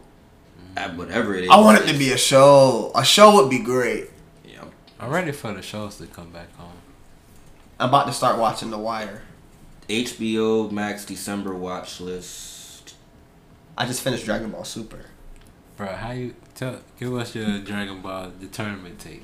Uh, 0.76 0.88
whatever 0.90 1.34
it 1.34 1.44
is. 1.44 1.50
I 1.50 1.58
want 1.60 1.80
it 1.82 1.92
to 1.92 1.96
be 1.98 2.10
a 2.12 2.18
show. 2.18 2.90
A 2.96 3.04
show 3.04 3.34
would 3.36 3.50
be 3.50 3.60
great. 3.60 4.10
Yeah. 4.98 5.04
I'm 5.04 5.10
ready 5.10 5.32
for 5.32 5.52
the 5.52 5.62
shows 5.62 5.96
to 5.98 6.06
come 6.06 6.30
back 6.30 6.48
on. 6.58 6.72
I'm 7.80 7.88
about 7.90 8.06
to 8.06 8.12
start 8.12 8.38
watching 8.38 8.70
The 8.70 8.78
Wire. 8.78 9.22
HBO 9.88 10.70
Max 10.70 11.04
December 11.04 11.54
watch 11.54 12.00
list. 12.00 12.94
I 13.76 13.86
just 13.86 14.02
finished 14.02 14.24
Dragon 14.24 14.50
Ball 14.50 14.64
Super. 14.64 15.06
Bro, 15.76 15.86
how 15.94 16.10
you 16.10 16.34
tell? 16.54 16.80
Give 16.98 17.14
us 17.14 17.34
your 17.34 17.60
Dragon 17.60 18.02
Ball 18.02 18.32
the 18.40 18.46
tournament 18.48 18.98
tape. 18.98 19.22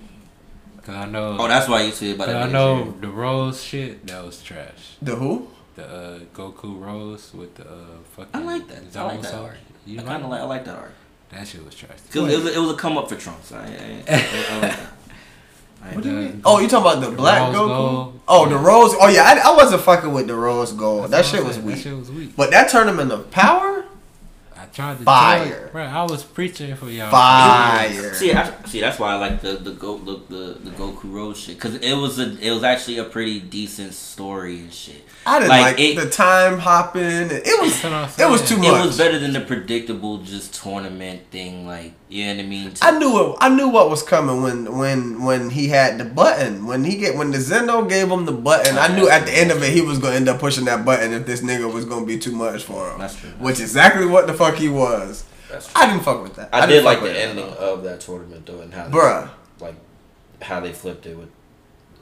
Cause 0.83 0.95
I 0.95 1.07
know. 1.07 1.37
Oh, 1.39 1.49
that's 1.49 1.69
why 1.69 1.83
you 1.83 1.93
see 1.93 2.15
about 2.15 2.27
Cause 2.27 2.35
that. 2.35 2.49
I 2.49 2.53
know 2.53 2.95
the 3.01 3.09
Rose 3.09 3.63
shit 3.63 4.07
that 4.07 4.25
was 4.25 4.43
trash. 4.43 4.97
The 5.03 5.17
who? 5.17 5.49
The 5.77 5.87
uh, 5.87 6.19
Goku 6.35 6.79
Rose 6.81 7.33
with 7.35 7.55
the 7.57 7.65
uh, 7.69 7.77
fucking. 8.13 8.31
I 8.35 8.45
like 8.45 8.69
that. 8.69 8.97
I 8.97 9.03
like 9.05 9.23
that 9.23 9.35
art. 9.35 9.57
You 9.87 10.01
I 10.01 10.03
kind 10.03 10.23
of 10.23 10.31
like. 10.31 10.41
I 10.41 10.45
like 10.45 10.65
that 10.67 10.77
art. 10.77 10.95
That 11.31 11.49
shit 11.49 11.65
was 11.65 11.75
trash. 11.75 11.97
it, 12.15 12.21
was, 12.21 12.55
it 12.55 12.59
was 12.59 12.71
a 12.71 12.77
come 12.77 12.97
up 12.97 13.09
for 13.09 13.17
Trunks. 13.17 13.51
I, 13.51 13.65
I, 13.65 13.65
I, 13.65 13.67
I 13.67 14.61
like 14.61 14.61
that. 14.61 14.81
I 14.81 15.04
What 15.93 16.03
do 16.03 16.11
you 16.11 16.17
mean? 16.17 16.41
Uh, 16.45 16.53
oh, 16.53 16.59
you 16.61 16.69
talking 16.69 16.87
about 16.93 17.01
the, 17.05 17.11
the 17.11 17.17
black 17.17 17.41
rose 17.53 17.55
Goku? 17.57 17.67
gold. 17.69 18.21
Oh, 18.27 18.49
the 18.49 18.57
rose. 18.57 18.95
Oh 19.01 19.09
yeah, 19.09 19.23
I, 19.25 19.51
I 19.53 19.57
wasn't 19.57 19.83
fucking 19.83 20.13
with 20.13 20.27
the 20.27 20.35
rose 20.35 20.73
gold. 20.73 21.11
That 21.11 21.25
shit 21.25 21.45
was 21.45 21.57
That 21.57 21.65
weak. 21.65 21.77
shit 21.79 21.97
was 21.97 22.11
weak. 22.11 22.35
But 22.37 22.51
that 22.53 22.69
tournament 22.71 23.13
of 23.13 23.31
power, 23.31 23.85
I 24.75 24.77
tried 24.77 24.99
to 24.99 25.05
Fire. 25.05 25.61
tell 25.61 25.69
bro. 25.71 25.85
I 25.85 26.03
was 26.03 26.25
preaching 26.25 26.75
for 26.75 26.91
y'all. 26.91 27.09
fire. 27.09 28.13
See, 28.13 28.33
I, 28.33 28.53
see, 28.65 28.81
that's 28.81 28.99
why 28.99 29.13
I 29.13 29.17
like 29.17 29.41
the 29.41 29.53
the 29.53 29.71
go 29.71 29.99
the, 29.99 30.21
the, 30.29 30.59
the 30.59 30.71
Goku 30.73 31.13
Rose 31.13 31.39
shit 31.39 31.55
because 31.55 31.77
it 31.77 31.95
was 31.95 32.19
a 32.19 32.37
it 32.41 32.51
was 32.51 32.65
actually 32.65 32.99
a 32.99 33.05
pretty 33.05 33.39
decent 33.39 33.95
story 33.95 34.59
and 34.59 34.73
shit. 34.73 35.05
I 35.27 35.39
didn't 35.39 35.51
like, 35.51 35.79
it. 35.79 35.97
the 35.97 36.11
time 36.11 36.59
hopping. 36.59 37.03
It 37.31 37.61
was 37.63 37.81
That's 37.81 37.85
what 37.85 37.93
I'm 37.93 38.29
it 38.29 38.31
was 38.31 38.49
too 38.49 38.59
much. 38.59 38.67
It 38.67 38.87
was 38.87 38.99
better 38.99 39.19
than 39.19 39.33
the 39.33 39.41
predictable 39.41 40.19
just 40.19 40.55
tournament 40.55 41.23
thing. 41.31 41.67
Like, 41.67 41.93
you 42.09 42.27
know 42.27 42.35
what 42.35 42.45
I 42.45 42.47
mean? 42.47 42.73
I 42.83 42.99
knew 42.99 43.33
it. 43.33 43.37
I 43.41 43.49
knew 43.49 43.69
what 43.69 43.89
was 43.89 44.03
coming 44.03 44.43
when 44.43 44.77
when 44.77 45.23
when 45.23 45.51
he 45.51 45.69
had 45.69 45.99
the 45.99 46.05
button. 46.05 46.67
When 46.67 46.85
he 46.85 46.97
get 46.97 47.17
when 47.17 47.31
the 47.31 47.41
Zeno 47.41 47.85
gave 47.85 48.11
him 48.11 48.25
the 48.27 48.33
button, 48.33 48.77
I 48.77 48.95
knew 48.95 49.09
at 49.09 49.25
the 49.25 49.33
end 49.33 49.51
of 49.51 49.63
it 49.63 49.73
he 49.73 49.81
was 49.81 49.99
gonna 49.99 50.17
end 50.17 50.29
up 50.29 50.41
pushing 50.41 50.65
that 50.67 50.85
button 50.85 51.13
if 51.13 51.27
this 51.27 51.41
nigga 51.41 51.73
was 51.73 51.85
gonna 51.85 52.05
be 52.05 52.19
too 52.19 52.33
much 52.33 52.65
for 52.65 52.91
him. 52.91 52.99
That's 52.99 53.17
true. 53.17 53.31
Which 53.39 53.61
exactly 53.61 54.07
what 54.07 54.27
the 54.27 54.35
fuck 54.35 54.57
he 54.57 54.64
was. 54.69 55.25
I 55.77 55.87
didn't 55.87 56.03
fuck 56.05 56.23
with 56.23 56.35
that. 56.37 56.49
I, 56.53 56.61
didn't 56.67 56.71
did 56.77 56.85
like 56.85 56.97
fuck 56.99 57.03
with 57.05 57.13
the 57.13 57.19
that. 57.19 57.29
ending 57.29 57.49
of 57.55 57.83
that 57.85 58.01
tournament 58.01 58.47
though, 58.47 58.61
and 58.61 58.73
how 58.75 58.89
Bruh. 58.89 59.31
they, 59.59 59.65
like 59.67 59.75
how 60.43 60.61
they 60.61 60.73
flipped 60.73 61.07
it 61.07 61.17
with 61.17 61.29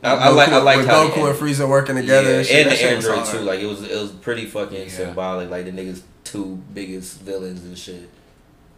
I, 0.03 0.15
I 0.15 0.29
like 0.31 0.49
I 0.49 0.59
like 0.63 0.79
with 0.79 0.87
how 0.87 1.07
Goku 1.09 1.29
and 1.31 1.39
Frieza 1.39 1.69
working 1.69 1.95
together 1.97 2.31
yeah, 2.31 2.37
and 2.39 2.47
shit. 2.47 2.63
and 2.63 2.73
the 2.73 2.77
shit 2.77 2.93
android 2.95 3.19
hard. 3.19 3.29
too. 3.29 3.39
Like 3.41 3.61
it 3.61 3.67
was 3.67 3.83
it 3.83 3.95
was 4.01 4.11
pretty 4.11 4.47
fucking 4.47 4.89
symbolic. 4.89 5.51
Like 5.51 5.65
the 5.67 5.71
niggas 5.73 6.03
two 6.25 6.63
biggest 6.73 7.21
villains 7.21 7.63
and 7.65 7.77
shit, 7.79 8.09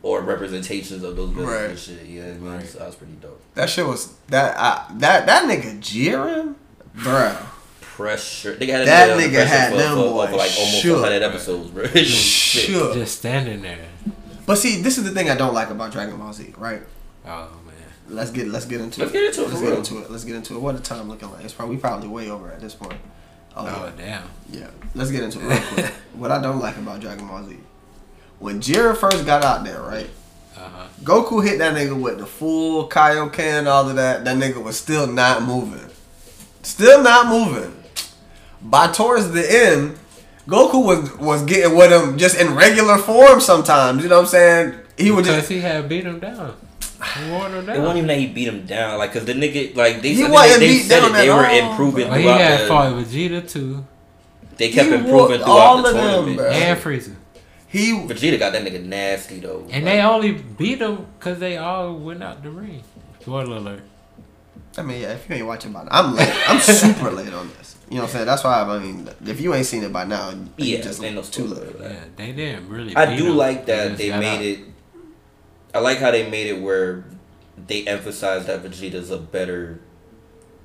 or 0.02 0.20
representations 0.22 1.02
of 1.02 1.16
those 1.16 1.30
villains 1.30 1.50
Right. 1.52 1.70
and 1.70 1.78
shit. 1.78 2.06
Yeah, 2.06 2.24
I 2.24 2.32
mean, 2.34 2.66
so 2.66 2.78
that 2.80 2.86
was 2.88 2.96
pretty 2.96 3.14
dope. 3.14 3.40
That 3.54 3.70
shit 3.70 3.86
was 3.86 4.14
that 4.28 4.56
I, 4.58 4.86
that 4.98 5.26
that 5.26 5.44
nigga 5.48 5.78
Jiren, 5.80 6.56
bruh. 6.96 7.36
Pressure. 7.94 8.56
Nigga 8.56 8.68
had 8.68 8.86
That 8.88 9.06
that 9.06 9.18
nigga 9.18 9.32
nigga 9.34 9.46
had 9.46 9.70
for, 9.70 9.76
them 9.78 9.96
for, 9.96 10.02
for, 10.02 10.26
boys 10.26 10.30
like 10.36 10.52
almost 10.58 10.82
shook, 10.82 11.00
100 11.00 11.22
episodes, 11.22 11.70
bro. 11.70 11.86
Shook. 11.94 12.94
Just 12.94 13.18
standing 13.18 13.62
there. 13.62 13.86
But 14.46 14.56
see, 14.56 14.82
this 14.82 14.98
is 14.98 15.04
the 15.04 15.10
thing 15.10 15.30
I 15.30 15.36
don't 15.36 15.54
like 15.54 15.70
about 15.70 15.92
Dragon 15.92 16.16
Ball 16.18 16.32
Z, 16.32 16.54
right? 16.58 16.82
Oh 17.24 17.50
man. 17.64 17.74
Let's 18.08 18.32
get 18.32 18.48
let's 18.48 18.66
get 18.66 18.80
into 18.80 19.00
Let's 19.00 19.12
it. 19.12 19.14
get 19.14 19.24
into 19.26 19.42
it, 19.42 19.44
Let's 19.44 19.54
for 19.58 19.62
get 19.64 19.68
real. 19.68 19.78
into 19.78 19.98
it. 19.98 20.10
Let's 20.10 20.24
get 20.24 20.34
into 20.34 20.54
it. 20.56 20.60
What 20.60 20.76
the 20.76 20.82
time 20.82 21.08
looking 21.08 21.30
like? 21.30 21.44
It's 21.44 21.54
probably 21.54 21.76
we 21.76 21.80
probably 21.80 22.08
way 22.08 22.30
over 22.30 22.50
at 22.50 22.60
this 22.60 22.74
point. 22.74 22.98
Oh, 23.56 23.64
yeah. 23.64 23.92
damn. 23.96 24.30
Yeah. 24.50 24.70
Let's 24.96 25.12
get 25.12 25.22
into 25.22 25.38
it 25.38 25.44
real 25.48 25.60
quick. 25.74 25.86
what 26.14 26.32
I 26.32 26.42
don't 26.42 26.58
like 26.58 26.76
about 26.76 27.00
Dragon 27.00 27.28
Ball 27.28 27.44
Z. 27.44 27.56
When 28.40 28.60
Jiren 28.60 28.96
first 28.96 29.24
got 29.24 29.44
out 29.44 29.64
there, 29.64 29.80
right? 29.80 30.10
Uh-huh. 30.56 30.88
Goku 31.04 31.44
hit 31.44 31.58
that 31.58 31.74
nigga 31.74 31.98
with 32.00 32.18
the 32.18 32.26
full 32.26 32.88
Kaioken, 32.88 33.66
all 33.66 33.88
of 33.88 33.96
that. 33.96 34.24
That 34.24 34.36
nigga 34.36 34.62
was 34.62 34.76
still 34.76 35.06
not 35.06 35.42
moving. 35.42 35.88
Still 36.62 37.02
not 37.02 37.28
moving. 37.28 37.83
By 38.64 38.88
towards 38.88 39.30
the 39.32 39.44
end, 39.68 39.96
Goku 40.48 40.84
was 40.84 41.12
was 41.18 41.42
getting 41.44 41.76
with 41.76 41.92
him 41.92 42.18
just 42.18 42.38
in 42.40 42.54
regular 42.54 42.98
form 42.98 43.40
sometimes. 43.40 44.02
You 44.02 44.08
know 44.08 44.16
what 44.16 44.22
I'm 44.22 44.26
saying? 44.28 44.74
He 44.96 45.10
would 45.10 45.24
Because 45.24 45.36
just 45.38 45.50
he 45.50 45.60
had 45.60 45.88
beat 45.88 46.04
him 46.04 46.18
down. 46.20 46.56
He 47.18 47.30
wore 47.30 47.46
him 47.48 47.56
It 47.56 47.66
down. 47.66 47.78
wasn't 47.82 47.96
even 47.98 48.06
that 48.08 48.18
he 48.18 48.26
beat 48.28 48.48
him 48.48 48.64
down, 48.66 48.96
like, 48.98 49.12
cause 49.12 49.24
the 49.26 49.34
nigga, 49.34 49.76
like, 49.76 50.00
they 50.00 50.10
He 50.14 50.22
said, 50.22 50.30
wasn't 50.30 50.60
they, 50.60 50.66
they 50.68 50.78
said 50.78 51.00
down 51.00 51.10
it, 51.10 51.18
they 51.18 51.28
were 51.28 51.46
all, 51.46 51.70
improving 51.70 52.08
But 52.08 52.16
he 52.16 52.22
throughout 52.22 52.40
had 52.40 52.60
the, 52.62 52.66
fought 52.68 52.92
Vegeta 52.94 53.48
too. 53.50 53.84
they 54.56 54.70
kept 54.70 54.88
He 54.88 54.94
improving 54.94 55.14
whooped 55.16 55.34
throughout 55.44 55.48
all 55.48 55.82
the 55.82 55.88
of 55.88 55.94
them, 55.94 56.04
tournament. 56.04 56.36
bro. 56.38 56.50
And 56.50 56.80
Frieza. 56.80 57.14
he 57.68 57.92
Vegeta 57.92 58.38
got 58.38 58.52
that 58.54 58.62
nigga 58.64 58.82
nasty 58.84 59.40
though. 59.40 59.66
And 59.70 59.86
they 59.86 60.00
only 60.00 60.32
beat 60.32 60.78
him 60.78 61.06
because 61.18 61.38
they 61.40 61.58
all 61.58 61.94
went 61.94 62.22
out 62.22 62.42
the 62.42 62.50
ring. 62.50 62.82
Spoiler 63.20 63.56
alert. 63.56 63.82
I 64.78 64.82
mean, 64.82 65.02
yeah, 65.02 65.12
if 65.12 65.28
you 65.28 65.34
ain't 65.36 65.46
watching 65.46 65.72
by 65.72 65.82
now, 65.84 65.88
I'm 65.90 66.14
late. 66.14 66.32
I'm 66.48 66.60
super 66.60 67.10
late 67.10 67.32
on 67.34 67.48
this. 67.58 67.73
You 67.90 67.96
know 67.96 68.02
what 68.02 68.08
I'm 68.08 68.12
saying? 68.14 68.26
That's 68.26 68.44
why 68.44 68.62
I 68.62 68.78
mean, 68.78 69.08
if 69.26 69.40
you 69.40 69.54
ain't 69.54 69.66
seen 69.66 69.82
it 69.84 69.92
by 69.92 70.04
now, 70.04 70.30
you 70.30 70.48
Yeah, 70.56 70.80
just 70.80 71.02
ain't 71.02 71.14
no 71.16 71.22
too 71.22 71.48
spoiler 71.48 71.66
late. 71.78 71.90
Yeah, 71.92 72.04
they 72.16 72.32
didn't 72.32 72.68
really. 72.68 72.96
I 72.96 73.16
do 73.16 73.26
him. 73.26 73.36
like 73.36 73.66
that 73.66 73.88
just 73.88 73.98
they 73.98 74.10
made 74.10 74.36
out. 74.38 74.42
it. 74.42 74.58
I 75.74 75.78
like 75.80 75.98
how 75.98 76.10
they 76.10 76.28
made 76.30 76.46
it 76.46 76.60
where 76.60 77.04
they 77.66 77.84
emphasize 77.86 78.46
that 78.46 78.62
Vegeta's 78.62 79.10
a 79.10 79.18
better 79.18 79.80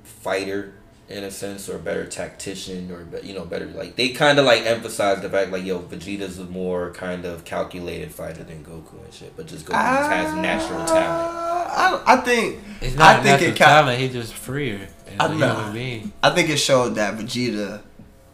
fighter 0.04 0.74
in 1.08 1.24
a 1.24 1.30
sense, 1.30 1.68
or 1.68 1.74
a 1.74 1.78
better 1.80 2.06
tactician, 2.06 2.88
or 2.92 3.02
be- 3.02 3.26
you 3.26 3.34
know, 3.34 3.44
better 3.44 3.66
like 3.66 3.96
they 3.96 4.10
kind 4.10 4.38
of 4.38 4.44
like 4.44 4.64
emphasize 4.64 5.20
the 5.20 5.28
fact 5.28 5.50
like 5.50 5.64
yo, 5.64 5.80
Vegeta's 5.80 6.38
a 6.38 6.44
more 6.44 6.92
kind 6.92 7.24
of 7.24 7.44
calculated 7.44 8.12
fighter 8.14 8.44
than 8.44 8.64
Goku 8.64 9.04
and 9.04 9.12
shit, 9.12 9.36
but 9.36 9.46
just 9.46 9.66
Goku 9.66 9.72
just 9.72 10.10
has 10.10 10.34
natural 10.36 10.84
talent. 10.86 11.30
Ah, 11.32 12.02
I, 12.06 12.14
I 12.14 12.16
think 12.20 12.60
It's 12.80 12.94
not 12.94 13.16
I 13.16 13.22
think 13.22 13.24
natural 13.24 13.50
it 13.50 13.56
ca- 13.58 13.64
talent. 13.64 14.00
He's 14.00 14.12
just 14.12 14.32
freer 14.34 14.86
as 14.86 14.99
I 15.18 15.26
a 15.26 15.34
know. 15.34 15.54
human 15.54 15.72
being. 15.72 16.12
I 16.22 16.30
think 16.30 16.50
it 16.50 16.58
showed 16.58 16.90
that 16.96 17.18
Vegeta, 17.18 17.80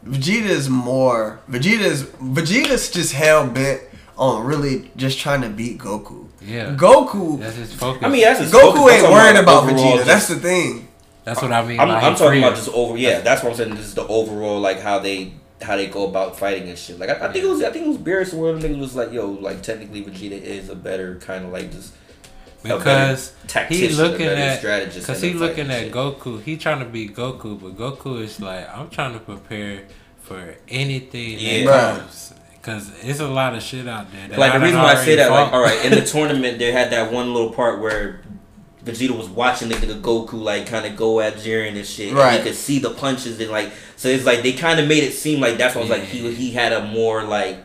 Vegeta 0.04 0.46
is 0.46 0.68
more 0.68 1.40
Vegeta's 1.48 2.04
Vegeta's 2.04 2.90
just 2.90 3.12
hell 3.12 3.46
bent 3.48 3.82
on 4.18 4.44
really 4.44 4.90
just 4.96 5.18
trying 5.18 5.42
to 5.42 5.48
beat 5.48 5.78
Goku. 5.78 6.28
Yeah. 6.40 6.74
Goku. 6.76 7.38
That's 7.38 7.56
his 7.56 7.72
focus. 7.72 8.02
I 8.02 8.08
mean, 8.08 8.22
that's 8.22 8.40
his 8.40 8.52
Goku 8.52 8.72
focus. 8.72 8.80
I'm 8.80 8.90
ain't 8.90 9.00
talking 9.02 9.14
worried 9.14 9.36
about 9.36 9.64
overall 9.64 9.98
Vegeta. 9.98 10.04
That's 10.04 10.28
the 10.28 10.36
thing. 10.36 10.88
That's 11.24 11.42
what 11.42 11.52
I 11.52 11.66
mean. 11.66 11.80
I'm, 11.80 11.88
by 11.88 12.00
I'm 12.00 12.12
he 12.12 12.18
talking 12.18 12.38
about 12.38 12.52
freer. 12.52 12.64
just 12.64 12.68
over. 12.68 12.96
Yeah, 12.96 13.20
that's 13.20 13.42
what 13.42 13.50
I'm 13.50 13.56
saying. 13.56 13.74
This 13.74 13.86
is 13.86 13.94
the 13.94 14.06
overall 14.06 14.60
like 14.60 14.80
how 14.80 15.00
they 15.00 15.32
how 15.60 15.76
they 15.76 15.88
go 15.88 16.06
about 16.06 16.38
fighting 16.38 16.68
and 16.68 16.78
shit. 16.78 16.98
Like 17.00 17.10
I, 17.10 17.28
I 17.28 17.32
think 17.32 17.44
it 17.44 17.48
was 17.48 17.62
I 17.62 17.70
think 17.70 17.86
it 17.86 17.88
was 17.88 17.98
Beerus 17.98 18.32
where 18.32 18.52
the 18.52 18.68
nigga 18.68 18.78
was 18.78 18.94
like, 18.94 19.12
yo, 19.12 19.30
like 19.30 19.62
technically 19.62 20.04
Vegeta 20.04 20.40
is 20.40 20.68
a 20.68 20.76
better 20.76 21.16
kind 21.16 21.44
of 21.44 21.52
like 21.52 21.72
just 21.72 21.92
a 21.92 21.96
better 21.96 22.05
because 22.62 23.32
he 23.68 23.88
looking 23.88 24.26
at 24.26 24.58
strategist. 24.58 25.06
because 25.06 25.22
he 25.22 25.32
looking 25.32 25.70
at 25.70 25.84
shit. 25.84 25.92
Goku. 25.92 26.42
He 26.42 26.56
trying 26.56 26.80
to 26.80 26.84
be 26.86 27.08
Goku, 27.08 27.60
but 27.60 27.76
Goku 27.76 28.20
is 28.22 28.40
like, 28.40 28.68
I'm 28.76 28.88
trying 28.90 29.12
to 29.14 29.20
prepare 29.20 29.82
for 30.22 30.56
anything 30.68 31.36
Yeah. 31.38 31.64
that 31.66 32.00
comes. 32.00 32.32
Because 32.54 32.90
it's 33.04 33.20
a 33.20 33.28
lot 33.28 33.54
of 33.54 33.62
shit 33.62 33.86
out 33.86 34.10
there. 34.10 34.26
That 34.28 34.38
Like 34.40 34.52
I 34.52 34.58
the 34.58 34.64
reason 34.64 34.80
why 34.80 34.92
I 34.92 34.94
say 34.96 35.00
already 35.12 35.16
that, 35.16 35.30
like, 35.30 35.52
all 35.52 35.62
right, 35.62 35.84
in 35.84 35.92
the 35.92 36.04
tournament, 36.14 36.58
they 36.58 36.72
had 36.72 36.90
that 36.90 37.12
one 37.12 37.32
little 37.32 37.52
part 37.52 37.80
where 37.80 38.22
Vegeta 38.84 39.16
was 39.16 39.28
watching 39.28 39.68
the 39.68 39.76
nigga 39.76 40.00
Goku 40.00 40.34
like 40.42 40.66
kind 40.66 40.84
of 40.86 40.96
go 40.96 41.20
at 41.20 41.34
Jiren 41.36 41.76
and 41.76 41.86
shit, 41.86 42.08
and 42.08 42.16
Right. 42.18 42.38
he 42.38 42.42
could 42.44 42.56
see 42.56 42.78
the 42.80 42.90
punches 42.90 43.38
and 43.40 43.50
like, 43.50 43.70
so 43.96 44.08
it's 44.08 44.24
like 44.24 44.42
they 44.42 44.52
kind 44.52 44.80
of 44.80 44.88
made 44.88 45.04
it 45.04 45.12
seem 45.12 45.40
like 45.40 45.58
that's 45.58 45.74
why 45.76 45.80
I 45.82 45.84
was 45.84 45.90
like 45.90 46.02
he 46.04 46.32
he 46.34 46.50
had 46.52 46.72
a 46.72 46.84
more 46.86 47.22
like 47.22 47.58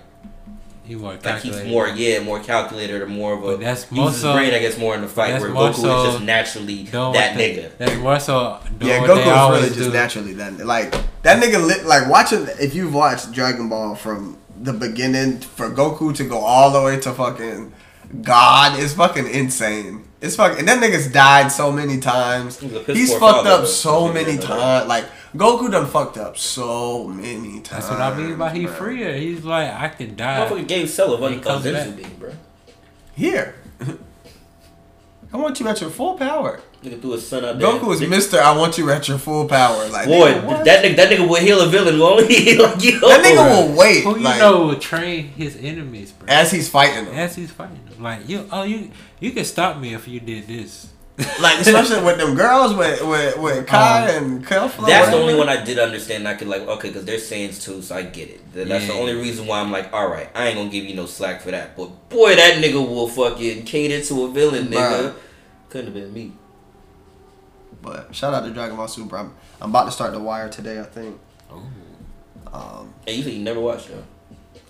he 0.91 0.95
more 0.97 1.17
like 1.23 1.41
he's 1.41 1.63
more 1.63 1.87
yeah 1.87 2.19
more 2.21 2.39
calculated 2.39 3.01
or 3.01 3.07
more 3.07 3.33
of 3.33 3.43
a 3.43 3.47
But 3.47 3.59
that's 3.61 3.81
uses 3.83 3.91
more 3.97 4.09
his 4.09 4.21
so- 4.21 4.33
brain 4.33 4.53
I 4.53 4.59
guess 4.59 4.77
more 4.77 4.93
in 4.95 5.01
the 5.01 5.07
fight 5.07 5.39
where 5.39 5.49
Goku 5.49 5.75
so 5.75 6.03
is 6.05 6.13
just 6.13 6.23
naturally 6.23 6.83
that 6.83 6.97
what 7.13 7.13
they- 7.37 7.55
nigga. 7.55 7.77
That's 7.77 7.95
more 7.95 8.19
so 8.19 8.59
Yeah, 8.79 9.01
what 9.01 9.09
Goku 9.11 9.21
is 9.21 9.27
always 9.27 9.61
really 9.63 9.75
just 9.75 9.89
do. 9.91 9.93
naturally 9.93 10.33
that 10.33 10.65
like 10.65 10.91
that 11.23 11.41
nigga 11.43 11.65
lit 11.65 11.85
like 11.85 12.09
watching 12.09 12.45
if 12.59 12.75
you've 12.75 12.93
watched 12.93 13.31
Dragon 13.31 13.69
Ball 13.69 13.95
from 13.95 14.37
the 14.61 14.73
beginning 14.73 15.39
for 15.39 15.69
Goku 15.69 16.13
to 16.15 16.23
go 16.23 16.37
all 16.39 16.71
the 16.71 16.81
way 16.81 16.99
to 16.99 17.11
fucking 17.13 17.71
God 18.21 18.77
is 18.79 18.93
fucking 18.93 19.27
insane. 19.27 20.03
It's 20.19 20.35
fucking 20.35 20.59
and 20.59 20.67
that 20.67 20.79
nigga's 20.83 21.07
died 21.07 21.51
so 21.51 21.71
many 21.71 21.99
times. 21.99 22.59
He's 22.59 22.85
He's 22.85 23.11
fucked 23.11 23.45
father, 23.47 23.63
up 23.63 23.65
so 23.65 24.11
many 24.11 24.37
times. 24.37 24.87
Like 24.87 25.05
Goku 25.35 25.71
done 25.71 25.87
fucked 25.87 26.17
up 26.17 26.37
so 26.37 27.07
many 27.07 27.61
times. 27.61 27.87
That's 27.87 27.89
what 27.89 28.01
I 28.01 28.17
mean 28.17 28.37
by 28.37 28.49
he 28.51 28.65
bro. 28.65 28.73
freer. 28.73 29.13
He's 29.13 29.45
like, 29.45 29.71
I 29.71 29.87
can 29.87 30.15
die. 30.15 30.45
Motherfucker 30.45 30.67
gave 30.67 30.89
Cell 30.89 31.13
a 31.13 31.29
He 31.29 31.39
comes 31.39 31.63
back. 31.63 31.87
Senzu 31.87 31.97
bean, 31.97 32.15
bro. 32.19 32.33
Here. 33.15 33.55
I 35.33 35.37
want 35.37 35.59
you 35.61 35.67
at 35.69 35.79
your 35.79 35.89
full 35.89 36.15
power. 36.15 36.59
Nigga 36.83 36.99
threw 36.99 37.11
his 37.11 37.25
son 37.25 37.45
out 37.45 37.57
there. 37.57 37.67
Goku 37.67 37.93
is 37.93 38.01
Mister. 38.01 38.41
I 38.41 38.57
want 38.57 38.77
you 38.77 38.89
at 38.89 39.07
your 39.07 39.19
full 39.19 39.47
power. 39.47 39.87
Like 39.87 40.07
Boy, 40.07 40.33
nigga, 40.33 40.65
that 40.65 40.83
nigga, 40.83 40.95
that 40.97 41.11
nigga 41.11 41.29
will 41.29 41.39
heal 41.39 41.61
a 41.61 41.67
villain, 41.67 41.97
won't 41.99 42.29
he? 42.29 42.57
like, 42.57 42.83
yo. 42.83 42.99
that 42.99 43.23
nigga 43.23 43.69
will 43.69 43.77
wait. 43.77 44.03
Who 44.03 44.17
you 44.17 44.23
like, 44.23 44.39
know 44.39 44.67
will 44.67 44.79
train 44.79 45.27
his 45.27 45.55
enemies, 45.55 46.11
bro? 46.11 46.27
as 46.27 46.51
he's 46.51 46.67
fighting 46.67 47.05
them. 47.05 47.13
As 47.13 47.35
he's 47.35 47.51
fighting 47.51 47.79
them. 47.85 48.03
Like 48.03 48.27
you, 48.27 48.47
oh 48.51 48.63
you, 48.63 48.91
you 49.19 49.31
can 49.31 49.45
stop 49.45 49.77
me 49.77 49.93
if 49.93 50.07
you 50.07 50.19
did 50.19 50.47
this. 50.47 50.90
Like 51.41 51.59
especially 51.59 52.03
with 52.03 52.17
them 52.17 52.35
girls 52.35 52.73
with 52.73 53.01
with, 53.05 53.37
with 53.37 53.67
Kai 53.67 54.15
Um, 54.17 54.23
and 54.25 54.45
Caulifla. 54.45 54.87
That's 54.87 55.09
the 55.09 55.17
only 55.17 55.35
one 55.35 55.49
I 55.49 55.63
did 55.63 55.77
understand. 55.79 56.27
I 56.27 56.33
could 56.35 56.47
like 56.47 56.61
okay, 56.61 56.89
because 56.89 57.05
they're 57.05 57.17
Saiyans 57.17 57.63
too, 57.63 57.81
so 57.81 57.95
I 57.95 58.03
get 58.03 58.29
it. 58.29 58.53
That- 58.53 58.67
That's 58.67 58.87
the 58.87 58.93
only 58.93 59.13
reason 59.13 59.47
why 59.47 59.59
I'm 59.59 59.71
like, 59.71 59.91
all 59.93 60.07
right, 60.07 60.29
I 60.35 60.47
ain't 60.47 60.57
gonna 60.57 60.69
give 60.69 60.85
you 60.85 60.95
no 60.95 61.05
slack 61.05 61.41
for 61.41 61.51
that. 61.51 61.75
But 61.77 62.09
boy, 62.09 62.35
that 62.35 62.63
nigga 62.63 62.75
will 62.87 63.07
fucking 63.07 63.65
cater 63.65 64.03
to 64.07 64.25
a 64.25 64.31
villain, 64.31 64.67
nigga. 64.67 65.11
Bruh. 65.11 65.15
Couldn't 65.69 65.87
have 65.87 65.95
been 65.95 66.13
me. 66.13 66.33
But 67.81 68.13
shout 68.13 68.33
out 68.33 68.43
to 68.45 68.51
Dragon 68.51 68.75
Ball 68.77 68.87
Super. 68.87 69.17
I'm, 69.17 69.33
I'm 69.59 69.69
about 69.71 69.85
to 69.85 69.91
start 69.91 70.11
The 70.11 70.19
Wire 70.19 70.49
today. 70.49 70.79
I 70.79 70.83
think. 70.83 71.19
Oh. 71.51 71.63
Um, 72.53 72.93
And 73.07 73.15
you 73.15 73.23
said 73.23 73.33
you 73.33 73.43
never 73.43 73.59
watched 73.59 73.89
it. 73.89 74.03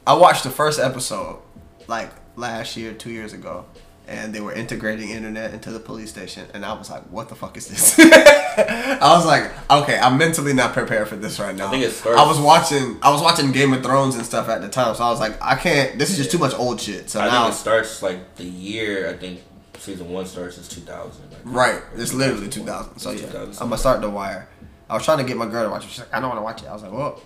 I 0.05 0.13
watched 0.13 0.43
the 0.43 0.49
first 0.49 0.79
episode 0.79 1.39
like 1.87 2.11
last 2.35 2.77
year, 2.77 2.93
two 2.93 3.09
years 3.11 3.33
ago, 3.33 3.65
and 4.11 4.33
they 4.33 4.41
were 4.41 4.51
integrating 4.51 5.09
internet 5.09 5.53
into 5.53 5.71
the 5.71 5.79
police 5.79 6.09
station, 6.09 6.45
and 6.53 6.65
I 6.65 6.73
was 6.73 6.89
like, 6.89 7.03
"What 7.03 7.29
the 7.29 7.35
fuck 7.35 7.55
is 7.55 7.67
this?" 7.67 7.95
I 7.99 9.13
was 9.15 9.25
like, 9.25 9.51
"Okay, 9.71 9.97
I'm 9.97 10.17
mentally 10.17 10.53
not 10.53 10.73
prepared 10.73 11.07
for 11.07 11.15
this 11.15 11.39
right 11.39 11.55
now." 11.55 11.67
i 11.67 11.71
think 11.71 11.85
it 11.85 11.91
starts- 11.91 12.19
I 12.19 12.27
was 12.27 12.39
watching, 12.39 12.97
I 13.01 13.09
was 13.09 13.21
watching 13.21 13.51
Game 13.51 13.71
of 13.73 13.81
Thrones 13.81 14.15
and 14.15 14.25
stuff 14.25 14.49
at 14.49 14.61
the 14.61 14.67
time, 14.69 14.93
so 14.95 15.03
I 15.05 15.09
was 15.09 15.19
like, 15.21 15.41
"I 15.41 15.55
can't. 15.55 15.97
This 15.97 16.11
is 16.11 16.17
just 16.17 16.29
too 16.29 16.37
much 16.37 16.53
old 16.53 16.81
shit." 16.81 17.09
So 17.09 17.21
I 17.21 17.27
now, 17.27 17.43
think 17.43 17.55
it 17.55 17.57
starts 17.57 18.01
like 18.03 18.35
the 18.35 18.43
year. 18.43 19.09
I 19.09 19.13
think 19.13 19.41
season 19.77 20.09
one 20.09 20.25
starts 20.25 20.57
is 20.57 20.67
2000. 20.67 21.31
Like, 21.31 21.39
right, 21.45 21.81
it's 21.95 22.13
literally 22.13 22.49
2000. 22.49 22.99
So 22.99 23.11
yeah, 23.11 23.25
I'm 23.33 23.69
gonna 23.69 23.77
start 23.77 24.01
The 24.01 24.09
Wire. 24.09 24.49
I 24.89 24.95
was 24.95 25.05
trying 25.05 25.19
to 25.19 25.23
get 25.23 25.37
my 25.37 25.45
girl 25.47 25.63
to 25.63 25.69
watch 25.69 25.85
it. 25.85 25.89
She's 25.89 25.99
like, 25.99 26.13
"I 26.13 26.19
don't 26.19 26.29
want 26.29 26.39
to 26.39 26.43
watch 26.43 26.61
it." 26.63 26.67
I 26.67 26.73
was 26.73 26.83
like, 26.83 26.91
"Well." 26.91 27.21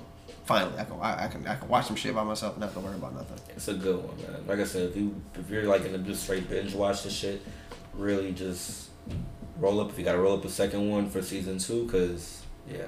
Finally, 0.46 0.78
I 0.78 0.84
can 0.84 1.00
I, 1.02 1.26
I 1.26 1.28
can 1.28 1.48
I 1.48 1.56
can 1.56 1.68
watch 1.68 1.88
some 1.88 1.96
shit 1.96 2.14
by 2.14 2.24
myself 2.24 2.54
and 2.54 2.62
not 2.62 2.68
have 2.68 2.76
to 2.76 2.80
worry 2.80 2.96
about 2.96 3.16
nothing. 3.16 3.40
It's 3.56 3.68
a 3.68 3.74
good 3.74 3.98
one, 3.98 4.16
man. 4.18 4.46
Like 4.48 4.60
I 4.60 4.64
said, 4.64 4.90
if 4.90 4.96
you 4.96 5.20
if 5.34 5.50
you're 5.50 5.64
like 5.64 5.84
gonna 5.84 5.98
just 5.98 6.24
straight 6.24 6.48
binge 6.48 6.74
watch 6.76 7.04
this 7.04 7.14
shit, 7.14 7.42
really 7.96 8.32
just 8.32 8.90
roll 9.58 9.80
up. 9.80 9.90
If 9.90 9.98
you 9.98 10.06
gotta 10.06 10.20
roll 10.20 10.38
up 10.38 10.46
a 10.46 10.50
second 10.50 10.88
one 10.90 11.10
for 11.10 11.24
season 11.24 11.58
two, 11.58 11.88
cause 11.88 12.44
yeah, 12.72 12.86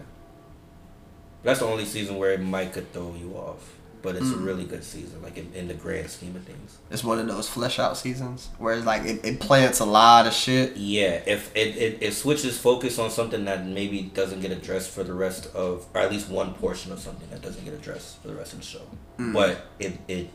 that's 1.41 1.59
the 1.59 1.65
only 1.65 1.85
season 1.85 2.17
where 2.17 2.33
it 2.33 2.41
might 2.41 2.73
could 2.73 2.93
throw 2.93 3.15
you 3.15 3.33
off. 3.33 3.76
But 4.03 4.15
it's 4.15 4.29
a 4.31 4.35
Mm. 4.35 4.45
really 4.45 4.63
good 4.63 4.83
season, 4.83 5.21
like 5.23 5.37
in, 5.37 5.51
in 5.53 5.67
the 5.67 5.73
grand 5.73 6.09
scheme 6.09 6.35
of 6.35 6.43
things. 6.43 6.77
It's 6.91 7.03
one 7.03 7.19
of 7.19 7.27
those 7.27 7.49
flesh 7.49 7.79
out 7.79 7.97
seasons 7.97 8.49
where 8.57 8.75
it's 8.75 8.85
like 8.85 9.03
it, 9.05 9.25
it 9.25 9.39
plants 9.39 9.79
a 9.79 9.85
lot 9.85 10.27
of 10.27 10.33
shit. 10.33 10.77
Yeah, 10.77 11.21
if 11.25 11.53
it, 11.55 11.75
it, 11.75 11.97
it 12.01 12.13
switches 12.13 12.57
focus 12.57 12.99
on 12.99 13.09
something 13.09 13.43
that 13.45 13.65
maybe 13.65 14.03
doesn't 14.03 14.39
get 14.41 14.51
addressed 14.51 14.91
for 14.91 15.03
the 15.03 15.13
rest 15.13 15.47
of, 15.55 15.85
or 15.93 16.01
at 16.01 16.11
least 16.11 16.29
one 16.29 16.53
portion 16.53 16.91
of 16.91 16.99
something 16.99 17.27
that 17.31 17.41
doesn't 17.41 17.65
get 17.65 17.73
addressed 17.73 18.21
for 18.21 18.27
the 18.29 18.35
rest 18.35 18.53
of 18.53 18.59
the 18.59 18.65
show, 18.65 18.81
Mm. 19.19 19.33
but 19.33 19.61
it 19.79 19.97
it 20.07 20.29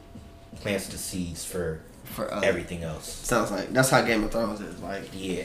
plants 0.61 0.89
the 0.89 0.99
seeds 0.99 1.45
for 1.45 1.81
For 2.05 2.33
uh, 2.35 2.41
everything 2.41 2.83
else. 2.83 3.09
Sounds 3.23 3.51
like 3.51 3.73
that's 3.73 3.91
how 3.91 4.03
Game 4.03 4.25
of 4.25 4.33
Thrones 4.33 4.61
is. 4.61 4.81
Like 4.81 5.09
Yeah. 5.15 5.45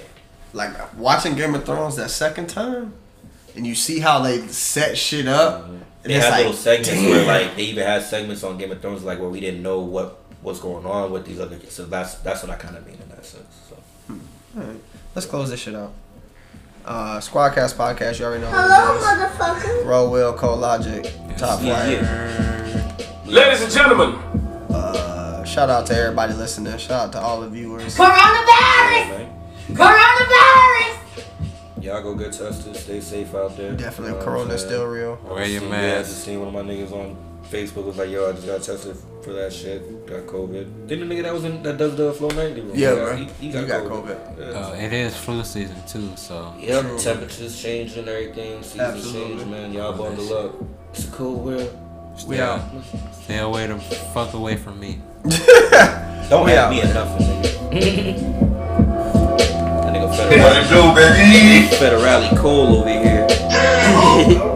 like 0.53 0.72
watching 0.98 1.35
Game 1.35 1.53
of 1.56 1.65
Thrones 1.65 1.95
that 1.98 2.10
second 2.10 2.48
time, 2.48 2.94
and 3.56 3.65
you 3.65 3.76
see 3.76 3.99
how 3.99 4.19
they 4.22 4.45
set 4.48 4.98
shit 4.98 5.27
up. 5.27 5.69
And 6.07 6.11
They 6.11 6.15
it's 6.15 6.25
had 6.25 6.31
like, 6.31 6.38
little 6.45 6.53
segments 6.53 6.89
where 7.03 7.25
like 7.25 7.55
they 7.57 7.63
even 7.63 7.85
had 7.85 8.01
segments 8.01 8.43
on 8.43 8.57
Game 8.57 8.71
of 8.71 8.81
Thrones 8.81 9.03
like 9.03 9.19
where 9.19 9.27
we 9.29 9.41
didn't 9.41 9.61
know 9.61 9.79
what 9.81 10.21
what's 10.41 10.59
going 10.61 10.85
on 10.85 11.11
with 11.11 11.25
these 11.25 11.38
other. 11.39 11.59
So 11.69 11.85
that's 11.85 12.15
that's 12.15 12.43
what 12.43 12.49
I 12.51 12.55
kind 12.55 12.77
of 12.77 12.85
mean 12.88 12.95
in 13.01 13.09
that 13.09 13.25
sense. 13.25 13.61
So. 13.69 13.75
Alright, 14.57 14.77
let's 15.15 15.25
close 15.27 15.49
this 15.49 15.59
shit 15.59 15.75
out. 15.75 15.91
Uh, 16.85 17.17
Squadcast 17.19 17.75
podcast, 17.75 18.19
you 18.19 18.25
already 18.25 18.41
know. 18.43 18.49
Hello, 18.49 18.97
what 18.97 19.19
it 19.19 19.29
is. 19.29 19.38
motherfucker. 19.38 19.85
Roll 19.85 20.09
Will, 20.09 20.34
Cole 20.34 20.55
Logic, 20.55 21.03
Top 21.38 21.61
Yeah, 21.61 22.95
Flight. 22.95 23.27
Ladies 23.27 23.61
and 23.63 23.71
gentlemen, 23.73 24.15
Uh, 24.69 25.43
shout 25.43 25.69
out 25.69 25.85
to 25.88 25.93
everybody 25.97 26.31
listening. 26.34 26.77
Shout 26.77 27.07
out 27.07 27.11
to 27.11 27.19
all 27.19 27.41
the 27.41 27.49
viewers. 27.49 27.97
Coronavirus! 27.97 29.27
Coronavirus! 29.73 30.96
Y'all 31.88 32.01
go 32.03 32.14
get 32.15 32.34
tested. 32.34 32.76
Stay 32.76 32.99
safe 32.99 33.34
out 33.34 33.55
there. 33.55 33.72
Definitely, 33.72 34.05
You 34.07 34.11
know 34.11 34.15
what 34.18 34.26
Corona's 34.26 34.61
still 34.61 34.85
real. 34.88 35.18
I 35.26 35.34
Wear 35.34 35.45
your 35.45 35.61
seen- 35.61 35.69
yeah, 35.69 35.93
I 35.99 36.03
just 36.03 36.23
seen 36.26 36.39
one 36.39 36.49
of 36.49 36.53
my 36.53 36.61
niggas 36.73 36.91
on 36.91 37.15
Facebook 37.49 37.85
was 37.85 37.95
like, 37.97 38.09
"Yo, 38.09 38.27
I 38.27 38.34
just 38.34 38.45
got 38.45 38.61
tested 38.61 38.97
for 39.23 39.31
that 39.31 39.53
shit. 39.53 40.05
Got 40.05 40.26
COVID." 40.27 40.88
Didn't 40.88 41.07
the 41.07 41.15
nigga 41.15 41.23
that 41.23 41.34
was 41.34 41.45
in 41.45 41.64
that 41.64 41.77
does 41.77 41.95
the 41.95 42.11
flow 42.11 42.27
ninety? 42.30 42.59
room? 42.59 42.72
Yeah, 42.76 42.89
he 42.91 42.95
bro. 42.97 43.15
he, 43.15 43.23
he 43.47 43.51
got, 43.53 43.61
You 43.61 43.68
got 43.68 43.84
COVID. 43.85 44.18
Yeah. 44.38 44.45
Uh, 44.59 44.73
it 44.73 44.91
is 44.91 45.15
flu 45.15 45.43
season 45.45 45.77
too, 45.88 46.09
so 46.18 46.53
Yep, 46.59 46.97
temperatures 46.99 47.61
changing, 47.61 47.99
and 47.99 48.09
everything. 48.09 48.61
Seasons 48.64 48.81
Absolutely. 48.81 49.35
change, 49.38 49.49
man. 49.49 49.72
Y'all 49.72 49.93
bundle 49.97 50.34
up. 50.38 50.55
It's 50.91 51.07
a 51.07 51.11
cool 51.11 51.39
world. 51.39 51.77
We 52.27 52.39
out. 52.41 52.61
stay 53.23 53.38
away 53.38 53.68
the 53.68 53.77
fuck 54.14 54.34
away 54.34 54.57
from 54.57 54.77
me. 54.80 54.99
Don't 56.30 56.43
We 56.45 56.51
have 56.51 56.65
out. 56.65 56.72
me 56.72 56.81
in 56.81 56.93
nothing, 56.93 57.27
nigga. 57.72 58.53
that 59.88 59.95
nigga 59.95 60.07
What 60.07 60.18
federal, 60.18 60.57
it 60.57 60.69
do, 60.69 60.81
baby? 60.95 61.76
federally 61.76 62.38
cold 62.38 62.80
over 62.80 62.89
here. 62.89 63.27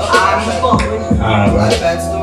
I'm 0.00 0.60
fucking. 0.60 1.20
Alright. 1.20 1.80
Bad 1.80 1.98
storage 2.00 2.10
full. 2.10 2.17